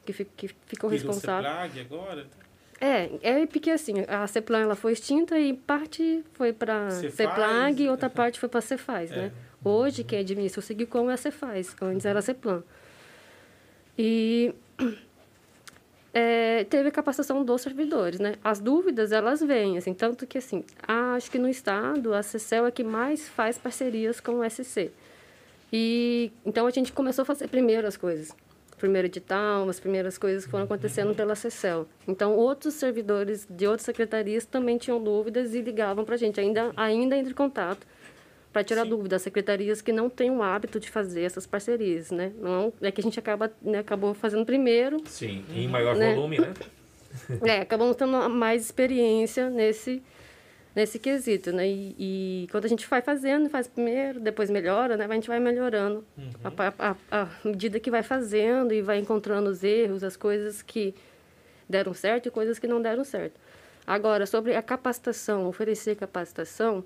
que, 0.07 0.12
fi, 0.12 0.25
que 0.25 0.49
ficou 0.67 0.91
e 0.91 0.95
responsável... 0.95 1.49
CEPLAG 1.51 1.81
agora? 1.81 2.27
É, 2.81 3.11
é 3.23 3.47
porque 3.47 3.71
assim, 3.71 4.05
a 4.09 4.27
CEPLAN 4.27 4.62
ela 4.62 4.75
foi 4.75 4.93
extinta 4.93 5.39
e 5.39 5.53
parte 5.53 6.25
foi 6.33 6.53
para 6.53 6.91
CEPLAG 6.91 7.83
e 7.83 7.89
outra 7.89 8.11
parte 8.11 8.41
foi 8.41 8.49
para 8.49 8.59
a 8.59 8.62
Cefaz, 8.62 9.12
é. 9.12 9.17
né? 9.17 9.33
Hoje, 9.65 10.03
quem 10.03 10.19
administra 10.19 10.59
o 10.59 10.62
SIGCOM 10.62 11.09
é 11.09 11.15
a 11.15 11.17
Cefaz, 11.17 11.77
antes 11.81 12.05
era 12.05 12.19
a 12.19 12.23
CEPLAN. 12.23 12.65
E 13.97 14.53
é, 16.14 16.64
teve 16.64 16.88
a 16.88 16.92
capacitação 16.92 17.45
dos 17.45 17.62
servidores, 17.62 18.21
né? 18.21 18.35
As 18.45 18.61
dúvidas, 18.61 19.12
elas 19.12 19.40
vêm, 19.40 19.78
assim, 19.78 19.95
tanto 19.95 20.26
que, 20.26 20.38
assim, 20.38 20.64
acho 20.87 21.31
que 21.31 21.38
no 21.38 21.49
Estado, 21.49 22.12
a 22.12 22.23
CECEL 22.23 22.66
é 22.66 22.71
que 22.71 22.85
mais 22.85 23.28
faz 23.28 23.57
parcerias 23.57 24.21
com 24.21 24.40
o 24.40 24.50
SC. 24.50 24.90
E, 25.73 26.31
então, 26.45 26.66
a 26.66 26.71
gente 26.71 26.92
começou 26.92 27.23
a 27.23 27.25
fazer 27.25 27.49
primeiro 27.49 27.87
as 27.87 27.97
coisas. 27.97 28.35
Primeiro 28.76 29.07
edital, 29.07 29.69
as 29.69 29.81
primeiras 29.81 30.19
coisas 30.19 30.45
foram 30.45 30.64
acontecendo 30.64 31.14
pela 31.14 31.35
CECEL. 31.35 31.87
Então, 32.07 32.35
outros 32.37 32.75
servidores 32.75 33.47
de 33.49 33.66
outras 33.66 33.87
secretarias 33.87 34.45
também 34.45 34.76
tinham 34.76 35.02
dúvidas 35.02 35.54
e 35.54 35.62
ligavam 35.62 36.04
para 36.04 36.16
a 36.16 36.19
gente, 36.19 36.38
ainda, 36.38 36.73
ainda 36.76 37.16
entre 37.16 37.33
contato 37.33 37.87
para 38.53 38.63
tirar 38.63 38.85
Sim. 38.85 38.91
dúvida, 38.91 39.17
as 39.17 39.23
secretarias 39.23 39.81
que 39.81 39.93
não 39.93 40.11
têm 40.11 40.31
o 40.31 40.43
hábito 40.43 40.79
de 40.79 40.91
fazer 40.91 41.23
essas 41.23 41.47
parcerias, 41.47 42.11
né? 42.11 42.33
Não, 42.39 42.73
é 42.83 42.91
que 42.91 43.01
a 43.01 43.05
gente 43.05 43.19
acaba, 43.19 43.51
né, 43.63 43.79
acabou 43.79 44.13
fazendo 44.13 44.45
primeiro. 44.45 45.01
Sim, 45.07 45.45
em 45.51 45.67
maior 45.67 45.97
né? 45.97 46.15
volume, 46.15 46.39
né? 46.39 46.53
é, 47.45 47.61
acabamos 47.61 47.97
tendo 47.97 48.29
mais 48.29 48.63
experiência 48.63 49.49
nesse, 49.49 50.03
nesse 50.75 50.99
quesito, 50.99 51.51
né? 51.51 51.67
E, 51.67 51.97
e, 51.99 52.49
quando 52.51 52.67
a 52.67 52.69
gente 52.69 52.87
vai 52.87 53.01
fazendo, 53.01 53.49
faz 53.49 53.67
primeiro, 53.67 54.21
depois 54.21 54.51
melhora, 54.51 54.99
né? 54.99 55.07
A 55.09 55.15
gente 55.15 55.29
vai 55.29 55.41
melhorando 55.41 56.05
uhum. 56.19 56.31
a, 56.45 56.91
a, 56.91 56.97
a, 57.23 57.29
medida 57.43 57.81
que 57.81 57.91
vai 57.91 58.03
fazendo 58.03 58.75
e 58.75 58.83
vai 58.83 58.99
encontrando 58.99 59.49
os 59.49 59.65
erros, 59.65 60.05
as 60.05 60.17
coisas 60.17 60.61
que 60.61 60.95
deram 61.67 61.95
certo 61.95 62.27
e 62.27 62.31
coisas 62.31 62.59
que 62.59 62.67
não 62.67 62.83
deram 62.83 63.03
certo. 63.03 63.41
Agora, 63.87 64.27
sobre 64.27 64.55
a 64.55 64.63
capacitação, 64.63 65.49
oferecer 65.49 65.97
capacitação, 65.97 66.85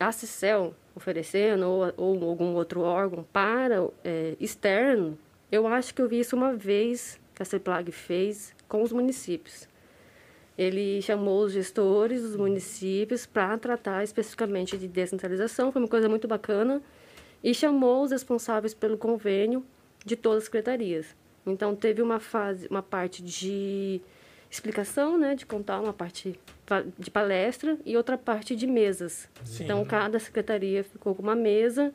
a 0.00 0.10
CICEL 0.10 0.74
oferecendo, 0.96 1.66
ou, 1.66 1.92
ou 1.96 2.28
algum 2.28 2.54
outro 2.54 2.80
órgão 2.80 3.24
para 3.32 3.86
é, 4.02 4.34
externo, 4.40 5.18
eu 5.52 5.66
acho 5.66 5.94
que 5.94 6.00
eu 6.02 6.08
vi 6.08 6.20
isso 6.20 6.34
uma 6.34 6.54
vez 6.54 7.20
que 7.34 7.42
a 7.42 7.44
CEPLAG 7.44 7.92
fez 7.92 8.54
com 8.66 8.82
os 8.82 8.92
municípios. 8.92 9.68
Ele 10.56 11.00
chamou 11.00 11.44
os 11.44 11.52
gestores 11.52 12.22
dos 12.22 12.36
municípios 12.36 13.24
para 13.26 13.56
tratar 13.58 14.02
especificamente 14.02 14.76
de 14.76 14.88
descentralização, 14.88 15.72
foi 15.72 15.80
uma 15.80 15.88
coisa 15.88 16.08
muito 16.08 16.26
bacana, 16.26 16.82
e 17.42 17.54
chamou 17.54 18.02
os 18.02 18.10
responsáveis 18.10 18.74
pelo 18.74 18.98
convênio 18.98 19.64
de 20.04 20.16
todas 20.16 20.38
as 20.38 20.44
secretarias. 20.44 21.16
Então, 21.46 21.74
teve 21.74 22.02
uma 22.02 22.20
fase, 22.20 22.66
uma 22.68 22.82
parte 22.82 23.22
de 23.22 24.00
explicação, 24.50 25.16
né, 25.16 25.34
de 25.34 25.46
contar 25.46 25.80
uma 25.80 25.92
parte 25.92 26.38
de 26.98 27.10
palestra 27.10 27.78
e 27.84 27.96
outra 27.96 28.18
parte 28.18 28.56
de 28.56 28.66
mesas. 28.66 29.28
Sim. 29.44 29.64
Então, 29.64 29.84
cada 29.84 30.18
secretaria 30.18 30.82
ficou 30.82 31.14
com 31.14 31.22
uma 31.22 31.36
mesa 31.36 31.92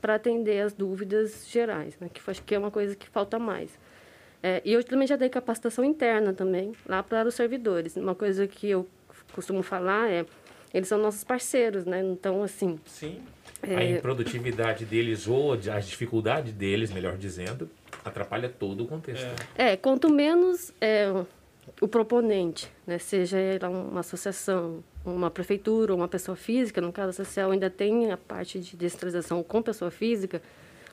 para 0.00 0.16
atender 0.16 0.60
as 0.60 0.72
dúvidas 0.72 1.46
gerais, 1.48 1.96
né, 2.00 2.10
que 2.12 2.20
acho 2.28 2.42
que 2.42 2.54
é 2.54 2.58
uma 2.58 2.70
coisa 2.70 2.94
que 2.94 3.08
falta 3.08 3.38
mais. 3.38 3.70
É, 4.42 4.60
e 4.64 4.72
eu 4.72 4.84
também 4.84 5.06
já 5.06 5.16
dei 5.16 5.30
capacitação 5.30 5.84
interna 5.84 6.34
também, 6.34 6.72
lá 6.86 7.02
para 7.02 7.26
os 7.26 7.34
servidores. 7.34 7.96
Uma 7.96 8.14
coisa 8.14 8.46
que 8.46 8.68
eu 8.68 8.86
costumo 9.32 9.62
falar 9.62 10.10
é, 10.10 10.26
eles 10.72 10.88
são 10.88 10.98
nossos 10.98 11.24
parceiros, 11.24 11.86
né? 11.86 12.02
Então, 12.02 12.42
assim... 12.42 12.78
Sim. 12.84 13.22
É, 13.62 13.76
a 13.76 13.84
improdutividade 13.84 14.84
deles 14.84 15.26
ou 15.26 15.54
a 15.54 15.80
dificuldade 15.80 16.52
deles, 16.52 16.92
melhor 16.92 17.16
dizendo, 17.16 17.70
atrapalha 18.04 18.50
todo 18.50 18.84
o 18.84 18.86
contexto. 18.86 19.24
É, 19.56 19.70
é 19.72 19.76
quanto 19.76 20.12
menos... 20.12 20.72
É, 21.84 21.86
o 21.86 21.88
proponente, 21.88 22.70
né, 22.86 22.98
seja 22.98 23.38
ela 23.38 23.68
uma 23.68 24.00
associação, 24.00 24.82
uma 25.04 25.30
prefeitura 25.30 25.92
ou 25.92 25.98
uma 25.98 26.08
pessoa 26.08 26.36
física, 26.36 26.80
no 26.80 26.92
caso 26.92 27.12
social 27.12 27.50
ainda 27.50 27.68
tem 27.68 28.10
a 28.10 28.16
parte 28.16 28.58
de 28.58 28.76
descentralização 28.76 29.42
com 29.42 29.62
pessoa 29.62 29.90
física, 29.90 30.40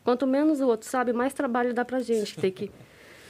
quanto 0.03 0.27
menos 0.27 0.59
o 0.59 0.67
outro 0.67 0.87
sabe, 0.87 1.13
mais 1.13 1.33
trabalho 1.33 1.73
dá 1.73 1.85
para 1.85 1.97
a 1.97 2.01
gente 2.01 2.37
ter 2.39 2.51
que 2.51 2.69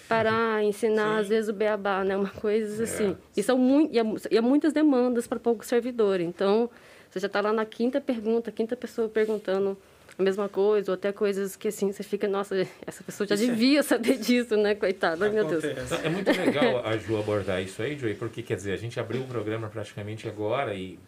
parar, 0.10 0.64
ensinar, 0.66 1.16
Sim. 1.16 1.22
às 1.22 1.28
vezes 1.28 1.50
o 1.50 1.54
beabá, 1.54 2.04
né, 2.04 2.18
uma 2.18 2.30
coisa 2.30 2.82
é. 2.82 2.84
assim. 2.84 3.18
E 3.38 3.44
são 3.44 3.58
muito, 3.58 3.94
e 3.94 4.00
há, 4.00 4.04
e 4.32 4.38
há 4.38 4.42
muitas 4.42 4.74
demandas 4.74 5.28
para 5.28 5.40
pouco 5.40 5.66
servidor, 5.66 6.20
então 6.20 6.70
você 7.10 7.20
já 7.20 7.28
está 7.28 7.42
lá 7.42 7.54
na 7.54 7.66
quinta 7.66 8.00
pergunta, 8.00 8.52
quinta 8.52 8.76
pessoa 8.76 9.08
perguntando 9.10 9.78
a 10.18 10.24
mesma 10.24 10.50
coisa, 10.50 10.92
ou 10.92 10.96
até 10.96 11.12
coisas 11.12 11.56
que 11.56 11.68
assim, 11.68 11.92
você 11.92 12.04
fica, 12.04 12.28
nossa, 12.28 12.68
essa 12.86 13.04
pessoa 13.04 13.28
já 13.28 13.36
isso 13.36 13.46
é 13.46 13.48
devia 13.48 13.80
é... 13.80 13.84
saber 13.84 14.18
disso, 14.18 14.56
né, 14.58 14.76
coitada, 14.76 15.30
meu 15.30 15.46
Deus. 15.46 15.64
É 15.64 16.10
muito 16.10 16.30
legal 16.32 16.86
a 16.86 16.98
Ju 16.98 17.18
abordar 17.18 17.62
isso 17.62 17.82
aí, 17.82 17.98
Joey, 17.98 18.16
porque 18.16 18.42
quer 18.42 18.56
dizer, 18.56 18.74
a 18.74 18.78
gente 18.78 19.00
abriu 19.00 19.22
o 19.22 19.28
programa 19.28 19.70
praticamente 19.70 20.28
agora 20.28 20.74
e, 20.74 21.00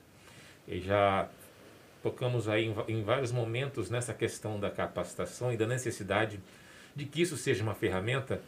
e 0.67 0.79
já 0.79 1.27
tocamos 2.01 2.49
aí 2.49 2.65
em, 2.65 2.99
em 2.99 3.03
vários 3.03 3.31
momentos 3.31 3.89
nessa 3.89 4.13
questão 4.13 4.59
da 4.59 4.69
capacitação 4.69 5.51
e 5.53 5.57
da 5.57 5.67
necessidade 5.67 6.39
de 6.95 7.05
que 7.05 7.21
isso 7.21 7.37
seja 7.37 7.63
uma 7.63 7.73
ferramenta 7.73 8.41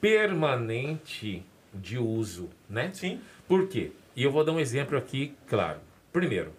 permanente 0.00 1.42
de 1.72 1.98
uso, 1.98 2.48
né? 2.68 2.90
Sim. 2.92 3.20
Por 3.46 3.68
quê? 3.68 3.92
E 4.14 4.22
eu 4.22 4.30
vou 4.30 4.44
dar 4.44 4.52
um 4.52 4.60
exemplo 4.60 4.96
aqui, 4.96 5.34
claro. 5.46 5.80
Primeiro, 6.12 6.52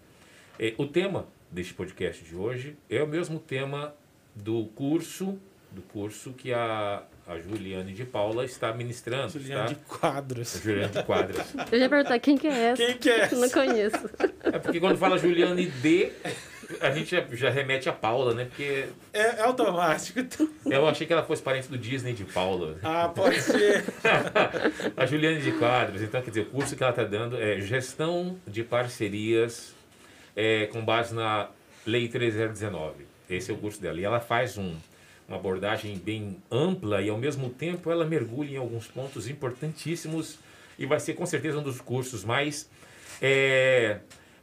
eh, 0.60 0.74
o 0.78 0.86
tema 0.86 1.26
deste 1.52 1.74
podcast 1.74 2.24
de 2.24 2.36
hoje 2.36 2.78
é 2.90 3.02
o 3.02 3.08
mesmo 3.08 3.40
tema 3.40 3.94
do 4.36 4.66
curso 4.76 5.40
do 5.72 5.82
curso 5.84 6.34
que 6.34 6.52
a, 6.52 7.04
a 7.28 7.40
Juliane 7.40 7.94
de 7.94 8.04
Paula 8.04 8.44
está 8.44 8.74
ministrando. 8.74 9.40
Juliane 9.40 9.74
está? 9.74 9.74
de 9.74 10.00
Quadros. 10.00 10.56
A 10.56 10.60
Juliane 10.60 10.94
de 10.94 11.04
Quadros. 11.04 11.46
Eu 11.72 11.80
ia 11.80 11.90
perguntar 11.90 12.20
quem 12.20 12.38
que 12.38 12.48
é 12.48 12.72
essa. 12.72 12.84
Quem 12.84 12.98
que 12.98 13.10
é 13.10 13.20
essa? 13.22 13.36
Não 13.36 13.50
conheço. 13.50 14.10
É 14.44 14.58
porque 14.58 14.80
quando 14.80 14.98
fala 14.98 15.18
Juliane 15.18 15.68
de 15.68 16.12
a 16.82 16.92
gente 16.92 17.10
já, 17.10 17.26
já, 17.32 17.50
remete 17.50 17.90
a 17.90 17.94
Paula, 17.94 18.34
né? 18.34 18.46
Porque. 18.46 18.90
É, 19.12 19.22
é 19.22 19.42
automático. 19.42 20.20
Eu 20.66 20.88
achei 20.88 21.06
que 21.06 21.14
ela 21.14 21.24
fosse 21.24 21.42
parente 21.42 21.68
do 21.68 21.78
Disney 21.78 22.14
de 22.14 22.26
Paula. 22.26 22.78
Ah, 22.84 23.10
pode 23.10 23.42
ser. 23.42 23.86
a 24.96 25.06
Juliane 25.06 25.42
de 25.42 25.52
Quadros. 25.54 26.02
Então, 26.02 26.22
quer 26.22 26.30
dizer, 26.30 26.42
o 26.42 26.46
curso 26.46 26.76
que 26.76 26.84
ela 26.84 26.92
está 26.92 27.04
dando 27.04 27.42
é 27.42 27.60
Gestão 27.60 28.38
de 28.48 28.64
Parcerias 28.64 29.74
é, 30.36 30.68
com 30.68 30.84
base 30.84 31.14
na 31.14 31.50
Lei 31.86 32.08
3019. 32.08 33.06
Esse 33.30 33.52
é 33.52 33.54
o 33.54 33.58
curso 33.58 33.82
dela. 33.82 34.00
E 34.00 34.04
ela 34.04 34.20
faz 34.20 34.58
um, 34.58 34.76
uma 35.28 35.38
abordagem 35.38 35.98
bem 35.98 36.38
ampla 36.52 37.02
e, 37.02 37.10
ao 37.10 37.18
mesmo 37.18 37.50
tempo, 37.50 37.92
ela 37.92 38.06
mergulha 38.06 38.52
em 38.52 38.58
alguns 38.58 38.88
pontos 38.88 39.28
importantíssimos 39.28 40.40
e 40.78 40.86
vai 40.86 41.00
ser, 41.00 41.14
com 41.14 41.26
certeza, 41.26 41.60
um 41.60 41.64
dos 41.64 41.82
cursos 41.82 42.24
mais. 42.24 42.70
É, 43.22 44.00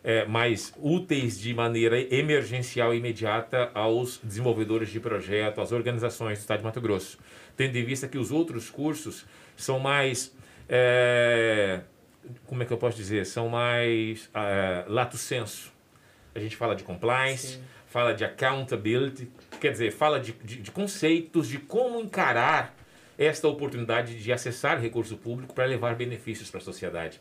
é, 0.07 0.25
mais 0.25 0.73
úteis 0.81 1.37
de 1.41 1.53
maneira 1.53 1.99
emergencial 2.15 2.95
e 2.95 2.99
imediata 2.99 3.73
aos 3.75 4.21
desenvolvedores 4.23 4.89
de 4.89 5.01
projeto, 5.01 5.61
às 5.61 5.73
organizações 5.73 6.39
do 6.39 6.43
Estado 6.43 6.59
de 6.61 6.65
Mato 6.65 6.81
Grosso, 6.81 7.19
tendo 7.57 7.77
em 7.77 7.85
vista 7.85 8.07
que 8.07 8.17
os 8.17 8.31
outros 8.31 8.71
cursos 8.71 9.27
são 9.57 9.81
mais. 9.81 10.33
É, 10.69 11.81
como 12.47 12.63
é 12.63 12.67
que 12.67 12.73
eu 12.73 12.79
posso 12.79 12.97
dizer? 12.97 13.27
São 13.27 13.49
mais 13.49 14.31
é, 14.33 14.85
lato 14.87 15.17
senso. 15.17 15.73
A 16.37 16.39
gente 16.39 16.55
fala 16.55 16.77
de 16.77 16.85
compliance, 16.85 17.55
Sim. 17.55 17.63
fala 17.89 18.13
de 18.13 18.25
accountability, 18.25 19.29
quer 19.59 19.73
dizer, 19.73 19.91
fala 19.91 20.21
de, 20.21 20.33
de, 20.33 20.57
de 20.57 20.71
conceitos 20.71 21.49
de 21.49 21.59
como 21.59 21.99
encarar 21.99 22.75
esta 23.19 23.49
oportunidade 23.49 24.23
de 24.23 24.33
acessar 24.33 24.79
recurso 24.79 25.17
público 25.17 25.55
para 25.55 25.65
levar 25.65 25.95
benefícios 25.95 26.51
para 26.51 26.61
a 26.61 26.63
sociedade. 26.63 27.19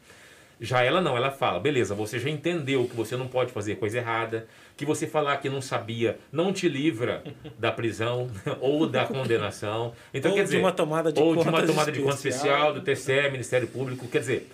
Já 0.59 0.83
ela 0.83 1.01
não, 1.01 1.17
ela 1.17 1.31
fala, 1.31 1.59
beleza, 1.59 1.93
você 1.95 2.17
já 2.17 2.29
entendeu 2.29 2.87
que 2.87 2.95
você 2.95 3.15
não 3.17 3.27
pode 3.27 3.51
fazer 3.51 3.75
coisa 3.75 3.97
errada, 3.97 4.47
que 4.77 4.85
você 4.85 5.05
falar 5.05 5.37
que 5.37 5.49
não 5.49 5.61
sabia 5.61 6.17
não 6.31 6.53
te 6.53 6.67
livra 6.69 7.23
da 7.57 7.71
prisão 7.71 8.29
ou 8.59 8.87
da 8.87 9.05
condenação. 9.05 9.93
Então, 10.13 10.31
ou 10.31 10.37
quer 10.37 10.43
dizer, 10.43 10.57
de 10.57 10.61
uma 10.61 10.71
tomada 10.71 11.11
de 11.11 11.21
ou 11.21 11.35
de 11.35 11.47
uma 11.47 11.65
tomada 11.65 11.91
de 11.91 11.99
conta 12.01 12.15
especial 12.15 12.73
do 12.73 12.81
TCE, 12.81 13.29
Ministério 13.31 13.67
Público, 13.67 14.07
quer 14.07 14.19
dizer, 14.19 14.49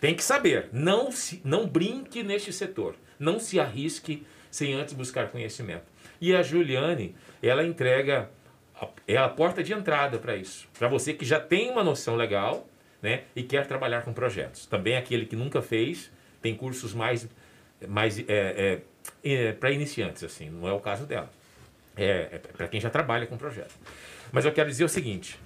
tem 0.00 0.14
que 0.14 0.22
saber, 0.22 0.68
não 0.72 1.12
se, 1.12 1.40
não 1.44 1.66
brinque 1.66 2.22
neste 2.22 2.52
setor, 2.52 2.94
não 3.18 3.38
se 3.38 3.58
arrisque 3.58 4.26
sem 4.50 4.74
antes 4.74 4.94
buscar 4.94 5.28
conhecimento. 5.28 5.84
E 6.20 6.34
a 6.34 6.42
Juliane, 6.42 7.14
ela 7.42 7.64
entrega 7.64 8.30
é 9.06 9.16
a 9.16 9.28
porta 9.28 9.62
de 9.62 9.72
entrada 9.72 10.18
para 10.18 10.36
isso, 10.36 10.68
para 10.78 10.88
você 10.88 11.14
que 11.14 11.24
já 11.24 11.40
tem 11.40 11.70
uma 11.70 11.82
noção 11.82 12.14
legal 12.14 12.68
né, 13.00 13.22
e 13.34 13.42
quer 13.42 13.66
trabalhar 13.66 14.02
com 14.02 14.12
projetos. 14.12 14.66
Também 14.66 14.96
aquele 14.96 15.24
que 15.24 15.36
nunca 15.36 15.62
fez, 15.62 16.10
tem 16.42 16.54
cursos 16.54 16.92
mais, 16.92 17.26
mais 17.88 18.18
é, 18.18 18.24
é, 18.28 18.80
é, 19.24 19.52
para 19.52 19.70
iniciantes, 19.70 20.22
assim, 20.24 20.50
não 20.50 20.68
é 20.68 20.72
o 20.72 20.80
caso 20.80 21.06
dela. 21.06 21.30
É, 21.96 22.28
é 22.32 22.38
para 22.38 22.68
quem 22.68 22.80
já 22.80 22.90
trabalha 22.90 23.26
com 23.26 23.38
projeto. 23.38 23.74
Mas 24.30 24.44
eu 24.44 24.52
quero 24.52 24.68
dizer 24.68 24.84
o 24.84 24.88
seguinte: 24.88 25.38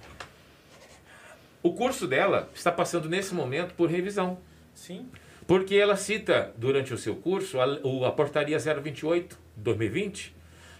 o 1.63 1.73
curso 1.73 2.07
dela 2.07 2.49
está 2.53 2.71
passando 2.71 3.07
nesse 3.07 3.33
momento 3.33 3.73
por 3.75 3.89
revisão. 3.89 4.37
Sim. 4.73 5.09
Porque 5.51 5.75
ela 5.75 5.97
cita 5.97 6.53
durante 6.55 6.93
o 6.93 6.97
seu 6.97 7.13
curso 7.13 7.59
a, 7.59 7.65
a 8.07 8.11
portaria 8.13 8.57
028 8.57 9.37
2020, 9.57 10.33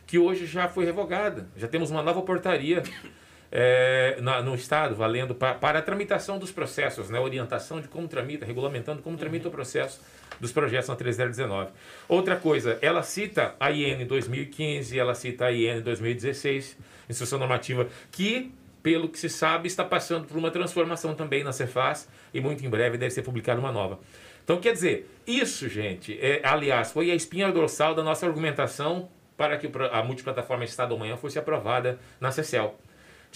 que 0.07 0.17
hoje 0.17 0.45
já 0.45 0.69
foi 0.69 0.85
revogada. 0.85 1.49
Já 1.57 1.67
temos 1.67 1.91
uma 1.91 2.01
nova 2.01 2.21
portaria 2.21 2.81
é, 3.51 4.15
na, 4.21 4.41
no 4.41 4.55
Estado, 4.55 4.95
valendo 4.95 5.35
para 5.35 5.79
a 5.79 5.81
tramitação 5.81 6.39
dos 6.39 6.53
processos, 6.53 7.09
né, 7.09 7.19
orientação 7.19 7.81
de 7.81 7.89
como 7.89 8.07
tramita, 8.07 8.45
regulamentando 8.45 9.01
como 9.01 9.17
tramita 9.17 9.49
o 9.49 9.51
processo 9.51 9.99
dos 10.39 10.53
projetos 10.53 10.87
na 10.87 10.95
3019. 10.95 11.71
Outra 12.07 12.37
coisa, 12.37 12.79
ela 12.81 13.03
cita 13.03 13.53
a 13.59 13.71
IN 13.71 14.05
2015, 14.05 14.97
ela 14.97 15.13
cita 15.13 15.47
a 15.47 15.51
IN 15.51 15.81
2016, 15.81 16.77
instrução 17.09 17.37
normativa, 17.37 17.89
que, 18.09 18.53
pelo 18.81 19.09
que 19.09 19.19
se 19.19 19.27
sabe, 19.27 19.67
está 19.67 19.83
passando 19.83 20.27
por 20.27 20.37
uma 20.37 20.49
transformação 20.49 21.13
também 21.13 21.43
na 21.43 21.51
Cefaz 21.51 22.07
e 22.33 22.39
muito 22.39 22.65
em 22.65 22.69
breve 22.69 22.97
deve 22.97 23.11
ser 23.11 23.21
publicada 23.21 23.59
uma 23.59 23.73
nova. 23.73 23.99
Então, 24.43 24.59
quer 24.59 24.73
dizer, 24.73 25.09
isso, 25.25 25.69
gente, 25.69 26.17
é, 26.19 26.41
aliás, 26.43 26.91
foi 26.91 27.11
a 27.11 27.15
espinha 27.15 27.51
dorsal 27.51 27.93
da 27.95 28.03
nossa 28.03 28.25
argumentação 28.25 29.09
para 29.37 29.57
que 29.57 29.69
a 29.91 30.03
multiplataforma 30.03 30.63
Estado 30.63 30.93
amanhã 30.93 31.17
fosse 31.17 31.39
aprovada 31.39 31.99
na 32.19 32.31
CECEL 32.31 32.77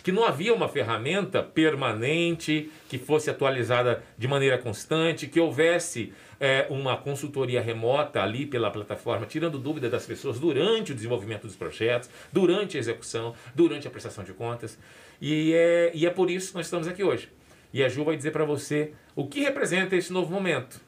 que 0.03 0.11
não 0.11 0.25
havia 0.25 0.53
uma 0.53 0.67
ferramenta 0.67 1.41
permanente 1.41 2.69
que 2.89 2.97
fosse 2.97 3.29
atualizada 3.29 4.03
de 4.17 4.27
maneira 4.27 4.57
constante, 4.57 5.27
que 5.27 5.39
houvesse 5.39 6.13
é, 6.39 6.67
uma 6.69 6.97
consultoria 6.97 7.61
remota 7.61 8.21
ali 8.21 8.45
pela 8.45 8.69
plataforma, 8.69 9.25
tirando 9.25 9.57
dúvida 9.57 9.89
das 9.89 10.05
pessoas 10.05 10.39
durante 10.39 10.91
o 10.91 10.95
desenvolvimento 10.95 11.43
dos 11.43 11.55
projetos, 11.55 12.09
durante 12.31 12.77
a 12.77 12.79
execução, 12.79 13.33
durante 13.53 13.87
a 13.87 13.91
prestação 13.91 14.23
de 14.23 14.33
contas. 14.33 14.77
E 15.21 15.53
é, 15.53 15.91
e 15.93 16.05
é 16.05 16.09
por 16.09 16.29
isso 16.29 16.49
que 16.49 16.57
nós 16.57 16.65
estamos 16.65 16.87
aqui 16.87 17.03
hoje. 17.03 17.29
E 17.73 17.83
a 17.83 17.89
Ju 17.89 18.03
vai 18.03 18.15
dizer 18.15 18.31
para 18.31 18.45
você 18.45 18.91
o 19.15 19.27
que 19.27 19.41
representa 19.41 19.95
esse 19.95 20.11
novo 20.11 20.31
momento, 20.31 20.79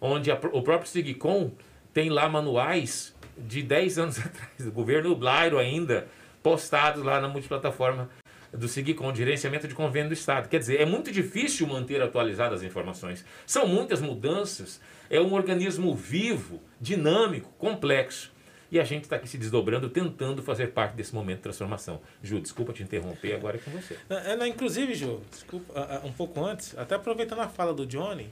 onde 0.00 0.30
a, 0.30 0.38
o 0.52 0.62
próprio 0.62 0.88
Sigcom 0.88 1.52
tem 1.92 2.10
lá 2.10 2.28
manuais 2.28 3.14
de 3.36 3.62
10 3.62 3.98
anos 3.98 4.18
atrás, 4.24 4.64
do 4.64 4.72
governo 4.72 5.14
Blairo 5.14 5.58
ainda, 5.58 6.08
postados 6.42 7.02
lá 7.02 7.20
na 7.20 7.28
multiplataforma 7.28 8.08
do 8.52 8.66
SIGCOM, 8.66 9.14
gerenciamento 9.14 9.68
de 9.68 9.74
convênio 9.74 10.08
do 10.08 10.14
Estado. 10.14 10.48
Quer 10.48 10.58
dizer, 10.58 10.80
é 10.80 10.86
muito 10.86 11.12
difícil 11.12 11.66
manter 11.66 12.00
atualizadas 12.00 12.60
as 12.60 12.66
informações. 12.66 13.24
São 13.46 13.66
muitas 13.66 14.00
mudanças, 14.00 14.80
é 15.10 15.20
um 15.20 15.34
organismo 15.34 15.94
vivo, 15.94 16.60
dinâmico, 16.80 17.50
complexo. 17.58 18.32
E 18.70 18.78
a 18.78 18.84
gente 18.84 19.04
está 19.04 19.16
aqui 19.16 19.26
se 19.26 19.38
desdobrando, 19.38 19.88
tentando 19.88 20.42
fazer 20.42 20.68
parte 20.68 20.94
desse 20.94 21.14
momento 21.14 21.38
de 21.38 21.42
transformação. 21.44 22.00
Ju, 22.22 22.38
desculpa 22.38 22.72
te 22.72 22.82
interromper, 22.82 23.34
agora 23.34 23.56
é 23.56 23.60
com 23.60 23.70
você. 23.70 23.96
É, 24.10 24.46
inclusive, 24.46 24.94
Ju, 24.94 25.22
desculpa, 25.30 26.02
um 26.04 26.12
pouco 26.12 26.44
antes, 26.44 26.76
até 26.76 26.94
aproveitando 26.94 27.40
a 27.40 27.48
fala 27.48 27.72
do 27.72 27.86
Johnny, 27.86 28.30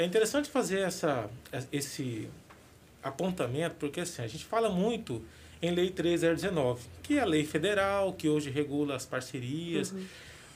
é 0.00 0.04
interessante 0.04 0.48
fazer 0.48 0.80
essa, 0.80 1.28
esse 1.70 2.28
apontamento, 3.02 3.76
porque 3.78 4.00
assim, 4.00 4.22
a 4.22 4.26
gente 4.26 4.44
fala 4.44 4.70
muito 4.70 5.22
em 5.60 5.70
Lei 5.72 5.90
3019, 5.90 6.82
que 7.02 7.18
é 7.18 7.20
a 7.20 7.24
lei 7.26 7.44
federal, 7.44 8.14
que 8.14 8.28
hoje 8.28 8.48
regula 8.48 8.96
as 8.96 9.04
parcerias, 9.04 9.92
uhum. 9.92 10.04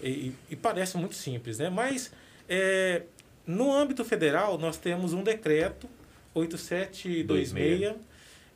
e, 0.02 0.32
e, 0.50 0.56
parece 0.56 0.96
muito 0.96 1.14
simples, 1.14 1.58
né? 1.58 1.68
Mas 1.68 2.10
é, 2.48 3.02
no 3.46 3.70
âmbito 3.70 4.02
federal, 4.02 4.56
nós 4.56 4.78
temos 4.78 5.12
um 5.12 5.22
decreto 5.22 5.88
8726 6.32 7.96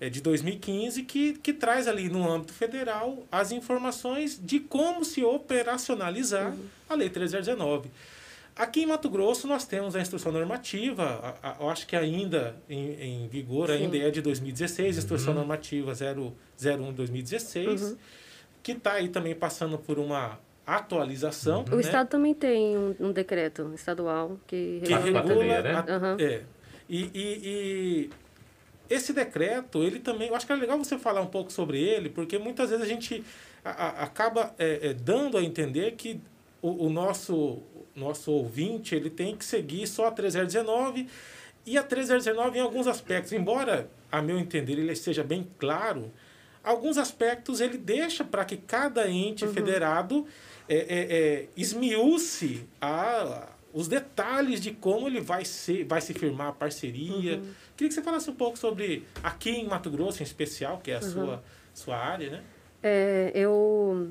é, 0.01 0.09
de 0.09 0.23
2015 0.23 1.03
que, 1.03 1.35
que 1.35 1.53
traz 1.53 1.87
ali 1.87 2.09
no 2.09 2.31
âmbito 2.31 2.55
federal 2.55 3.27
as 3.31 3.53
informações 3.53 4.41
de 4.43 4.59
como 4.59 5.05
se 5.05 5.23
operacionalizar 5.23 6.53
uhum. 6.53 6.67
a 6.89 6.95
Lei 6.95 7.11
3019. 7.11 7.91
Aqui 8.59 8.83
em 8.83 8.87
Mato 8.87 9.09
Grosso 9.09 9.47
nós 9.47 9.65
temos 9.65 9.95
a 9.95 10.01
instrução 10.01 10.33
normativa, 10.33 11.37
a, 11.41 11.51
a, 11.51 11.57
eu 11.61 11.71
acho 11.71 11.87
que 11.87 11.95
ainda 11.95 12.57
em, 12.69 13.25
em 13.25 13.29
vigor, 13.29 13.69
Sim. 13.69 13.75
ainda 13.75 13.97
é 13.97 14.11
de 14.11 14.21
2016, 14.21 14.97
uhum. 14.97 14.99
instrução 14.99 15.33
normativa 15.33 15.93
001 15.93 16.93
2016, 16.93 17.83
uhum. 17.83 17.97
que 18.61 18.73
está 18.73 18.95
aí 18.95 19.11
também 19.11 19.33
passando 19.33 19.79
por 19.79 19.97
uma 19.97 20.41
atualização. 20.67 21.65
O 21.71 21.77
né? 21.77 21.81
Estado 21.81 22.09
também 22.09 22.35
tem 22.35 22.77
um, 22.77 22.97
um, 22.99 23.13
decreto 23.13 23.71
estadual 23.77 24.37
que, 24.45 24.83
que 24.85 24.93
regula. 24.93 25.63
né? 25.63 25.73
a, 25.73 25.97
uhum. 25.97 26.17
é, 26.19 26.43
e, 26.89 27.03
e, 27.15 27.41
e, 27.45 28.11
esse 28.91 29.13
decreto, 29.13 29.85
ele 29.85 30.01
também, 30.01 30.29
eu 30.29 30.35
acho 30.35 30.45
que 30.45 30.53
é 30.53 30.57
legal 30.57 30.77
você 30.77 30.99
falar 30.99 31.21
um 31.21 31.27
pouco 31.27 31.53
sobre 31.53 31.81
ele, 31.81 32.09
porque 32.09 32.39
muitas 32.39 32.71
vezes 32.71 32.85
a 32.85 32.89
gente 32.89 33.23
a, 33.65 34.03
acaba 34.03 34.53
é, 34.59 34.89
é, 34.89 34.95
dando 34.95 35.39
a 35.39 35.43
entender 35.45 35.93
que 35.93 36.21
o, 36.61 36.87
o 36.87 36.91
nosso 36.91 37.63
nosso 37.99 38.33
ouvinte, 38.33 38.95
ele 38.95 39.11
tem 39.11 39.37
que 39.37 39.45
seguir 39.45 39.87
só 39.87 40.07
a 40.07 40.11
3019 40.11 41.09
e 41.67 41.77
a 41.77 41.83
3019 41.83 42.59
em 42.59 42.63
alguns 42.63 42.87
aspectos, 42.87 43.33
embora 43.33 43.91
a 44.11 44.23
meu 44.23 44.39
entender 44.39 44.73
ele 44.73 44.97
seja 44.97 45.23
bem 45.23 45.47
claro, 45.59 46.11
alguns 46.65 46.97
aspectos 46.97 47.61
ele 47.61 47.77
deixa 47.77 48.25
para 48.25 48.45
que 48.45 48.57
cada 48.57 49.09
ente 49.09 49.45
uhum. 49.45 49.53
federado 49.53 50.27
é, 50.69 50.77
é, 50.77 50.87
é, 50.89 51.49
esmiúce 51.57 52.67
a, 52.81 53.49
os 53.73 53.89
detalhes 53.89 54.61
de 54.61 54.73
como 54.73 55.07
ele 55.07 55.21
vai, 55.21 55.45
ser, 55.45 55.85
vai 55.85 56.01
se 56.01 56.15
firmar 56.15 56.49
a 56.49 56.53
parceria. 56.53 57.37
Uhum. 57.37 57.51
Queria 57.77 57.89
que 57.89 57.95
você 57.95 58.03
falasse 58.03 58.31
um 58.31 58.35
pouco 58.35 58.59
sobre 58.59 59.07
aqui 59.23 59.51
em 59.51 59.67
Mato 59.67 59.91
Grosso, 59.91 60.23
em 60.23 60.25
especial, 60.25 60.79
que 60.79 60.91
é 60.91 60.97
a 60.97 61.01
uhum. 61.01 61.11
sua, 61.11 61.45
sua 61.75 61.97
área, 61.97 62.31
né? 62.31 62.43
É, 62.83 63.33
eu, 63.35 64.09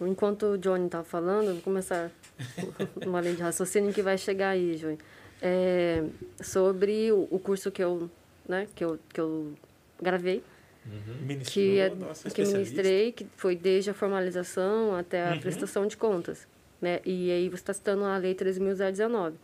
enquanto 0.00 0.46
o 0.46 0.58
Johnny 0.58 0.86
estava 0.86 1.04
falando, 1.04 1.52
vou 1.52 1.62
começar 1.62 2.10
uma 3.06 3.20
linha 3.20 3.34
de 3.34 3.42
raciocínio 3.42 3.92
que 3.92 4.02
vai 4.02 4.18
chegar 4.18 4.50
aí, 4.50 4.76
João. 4.76 4.96
É, 5.40 6.04
sobre 6.40 7.10
o, 7.10 7.26
o, 7.30 7.38
curso 7.38 7.70
que 7.70 7.82
eu, 7.82 8.08
né, 8.48 8.68
que 8.74 8.84
eu, 8.84 8.98
que 9.12 9.20
eu 9.20 9.52
gravei. 10.00 10.42
Uhum. 10.84 11.38
Que, 11.44 11.78
é, 11.78 11.92
que 12.34 12.44
ministrei, 12.44 13.12
que 13.12 13.26
foi 13.36 13.54
desde 13.54 13.90
a 13.90 13.94
formalização 13.94 14.94
até 14.96 15.28
a 15.28 15.32
uhum. 15.32 15.40
prestação 15.40 15.86
de 15.86 15.96
contas. 15.96 16.46
Né? 16.80 17.00
E 17.04 17.30
aí 17.30 17.48
você 17.48 17.56
está 17.56 17.72
citando 17.72 18.04
a 18.04 18.16
Lei 18.16 18.34
13.019. 18.34 19.34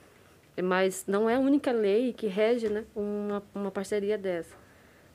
Mas 0.62 1.04
não 1.06 1.30
é 1.30 1.37
a 1.37 1.38
única 1.38 1.70
lei 1.70 2.12
que 2.12 2.26
rege 2.26 2.68
né, 2.68 2.84
uma, 2.94 3.42
uma 3.54 3.70
parceria 3.70 4.18
dessa. 4.18 4.54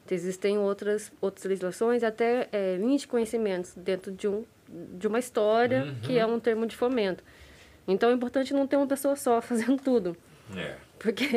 Existem 0.10 0.58
outras, 0.58 1.12
outras 1.22 1.46
legislações, 1.46 2.04
até 2.04 2.48
é, 2.52 2.78
linhas 2.78 3.02
de 3.02 3.08
conhecimentos 3.08 3.74
dentro 3.76 4.12
de, 4.12 4.28
um, 4.28 4.44
de 4.98 5.08
uma 5.08 5.20
história, 5.20 5.84
uhum. 5.84 5.96
que 6.02 6.18
é 6.18 6.26
um 6.26 6.40
termo 6.40 6.66
de 6.66 6.76
fomento. 6.76 7.24
Então 7.88 8.10
é 8.10 8.14
importante 8.14 8.54
não 8.54 8.68
ter 8.68 8.78
uma 8.78 8.88
pessoa 8.88 9.16
só 9.16 9.40
fazendo 9.42 9.78
tudo. 9.82 10.16
É. 10.56 10.76
Porque 11.00 11.28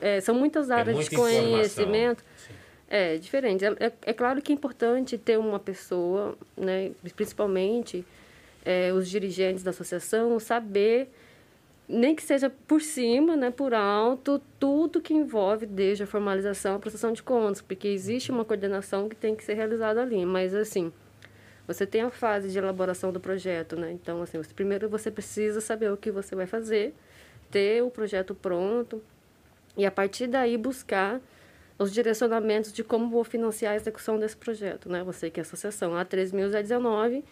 é, 0.00 0.20
são 0.20 0.34
muitas 0.34 0.70
é 0.70 0.74
áreas 0.74 0.98
é 0.98 1.02
de 1.02 1.16
conhecimento. 1.16 2.24
É 2.88 3.16
diferente. 3.16 3.64
É, 3.64 3.68
é, 3.80 3.92
é, 4.02 4.12
claro 4.12 4.42
que 4.42 4.52
é 4.52 4.54
importante 4.54 5.16
ter 5.16 5.38
uma 5.38 5.58
pessoa, 5.58 6.36
né, 6.56 6.90
principalmente 7.16 8.04
é, 8.64 8.92
os 8.92 9.08
dirigentes 9.08 9.62
da 9.62 9.70
associação, 9.70 10.38
saber 10.38 11.08
nem 11.88 12.14
que 12.14 12.22
seja 12.22 12.50
por 12.66 12.80
cima, 12.80 13.36
né, 13.36 13.50
por 13.50 13.74
alto, 13.74 14.40
tudo 14.58 15.00
que 15.00 15.12
envolve 15.12 15.66
desde 15.66 16.04
a 16.04 16.06
formalização 16.06 16.76
à 16.76 16.78
prestação 16.78 17.12
de 17.12 17.22
contas, 17.22 17.60
porque 17.60 17.88
existe 17.88 18.30
uma 18.30 18.44
coordenação 18.44 19.08
que 19.08 19.16
tem 19.16 19.34
que 19.34 19.44
ser 19.44 19.54
realizada 19.54 20.00
ali, 20.00 20.24
mas 20.24 20.54
assim, 20.54 20.92
você 21.66 21.86
tem 21.86 22.02
a 22.02 22.10
fase 22.10 22.48
de 22.48 22.58
elaboração 22.58 23.12
do 23.12 23.20
projeto, 23.20 23.76
né? 23.76 23.92
Então, 23.92 24.22
assim, 24.22 24.40
primeiro 24.54 24.88
você 24.88 25.10
precisa 25.10 25.60
saber 25.60 25.92
o 25.92 25.96
que 25.96 26.10
você 26.10 26.34
vai 26.34 26.46
fazer, 26.46 26.94
ter 27.50 27.82
o 27.82 27.90
projeto 27.90 28.34
pronto 28.34 29.02
e 29.76 29.86
a 29.86 29.90
partir 29.90 30.26
daí 30.26 30.56
buscar 30.56 31.20
os 31.78 31.92
direcionamentos 31.92 32.72
de 32.72 32.84
como 32.84 33.08
vou 33.08 33.24
financiar 33.24 33.72
a 33.72 33.76
execução 33.76 34.18
desse 34.18 34.36
projeto, 34.36 34.88
né? 34.88 35.02
Você 35.04 35.30
que 35.30 35.40
é 35.40 35.42
associação 35.42 35.96
a 35.96 36.04
3.019 36.04 37.22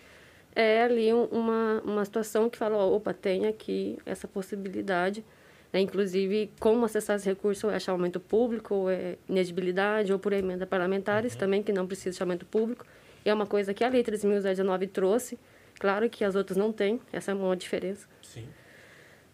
é 0.54 0.82
ali 0.82 1.12
uma, 1.12 1.80
uma 1.84 2.04
situação 2.04 2.50
que 2.50 2.58
fala, 2.58 2.76
opa, 2.84 3.14
tem 3.14 3.46
aqui 3.46 3.98
essa 4.04 4.26
possibilidade, 4.26 5.24
né? 5.72 5.80
inclusive 5.80 6.50
como 6.58 6.84
acessar 6.84 7.16
esse 7.16 7.26
recurso, 7.28 7.70
é 7.70 7.78
chamamento 7.78 8.18
público, 8.18 8.74
ou 8.74 8.90
é 8.90 9.16
inegibilidade, 9.28 10.12
ou 10.12 10.18
por 10.18 10.32
emenda 10.32 10.66
parlamentares 10.66 11.34
uhum. 11.34 11.38
também, 11.38 11.62
que 11.62 11.72
não 11.72 11.86
precisa 11.86 12.10
de 12.10 12.16
chamamento 12.16 12.46
público. 12.46 12.84
E 13.24 13.30
é 13.30 13.34
uma 13.34 13.46
coisa 13.46 13.74
que 13.74 13.84
a 13.84 13.88
Lei 13.88 14.02
3.019 14.02 14.90
trouxe, 14.90 15.38
claro 15.78 16.08
que 16.08 16.24
as 16.24 16.34
outras 16.34 16.56
não 16.56 16.72
têm, 16.72 17.00
essa 17.12 17.32
é 17.32 17.34
uma 17.34 17.56
diferença 17.56 18.06
Sim. 18.22 18.46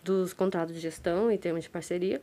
dos 0.02 0.32
contratos 0.32 0.74
de 0.74 0.80
gestão 0.80 1.30
em 1.30 1.38
termos 1.38 1.64
de 1.64 1.70
parceria. 1.70 2.20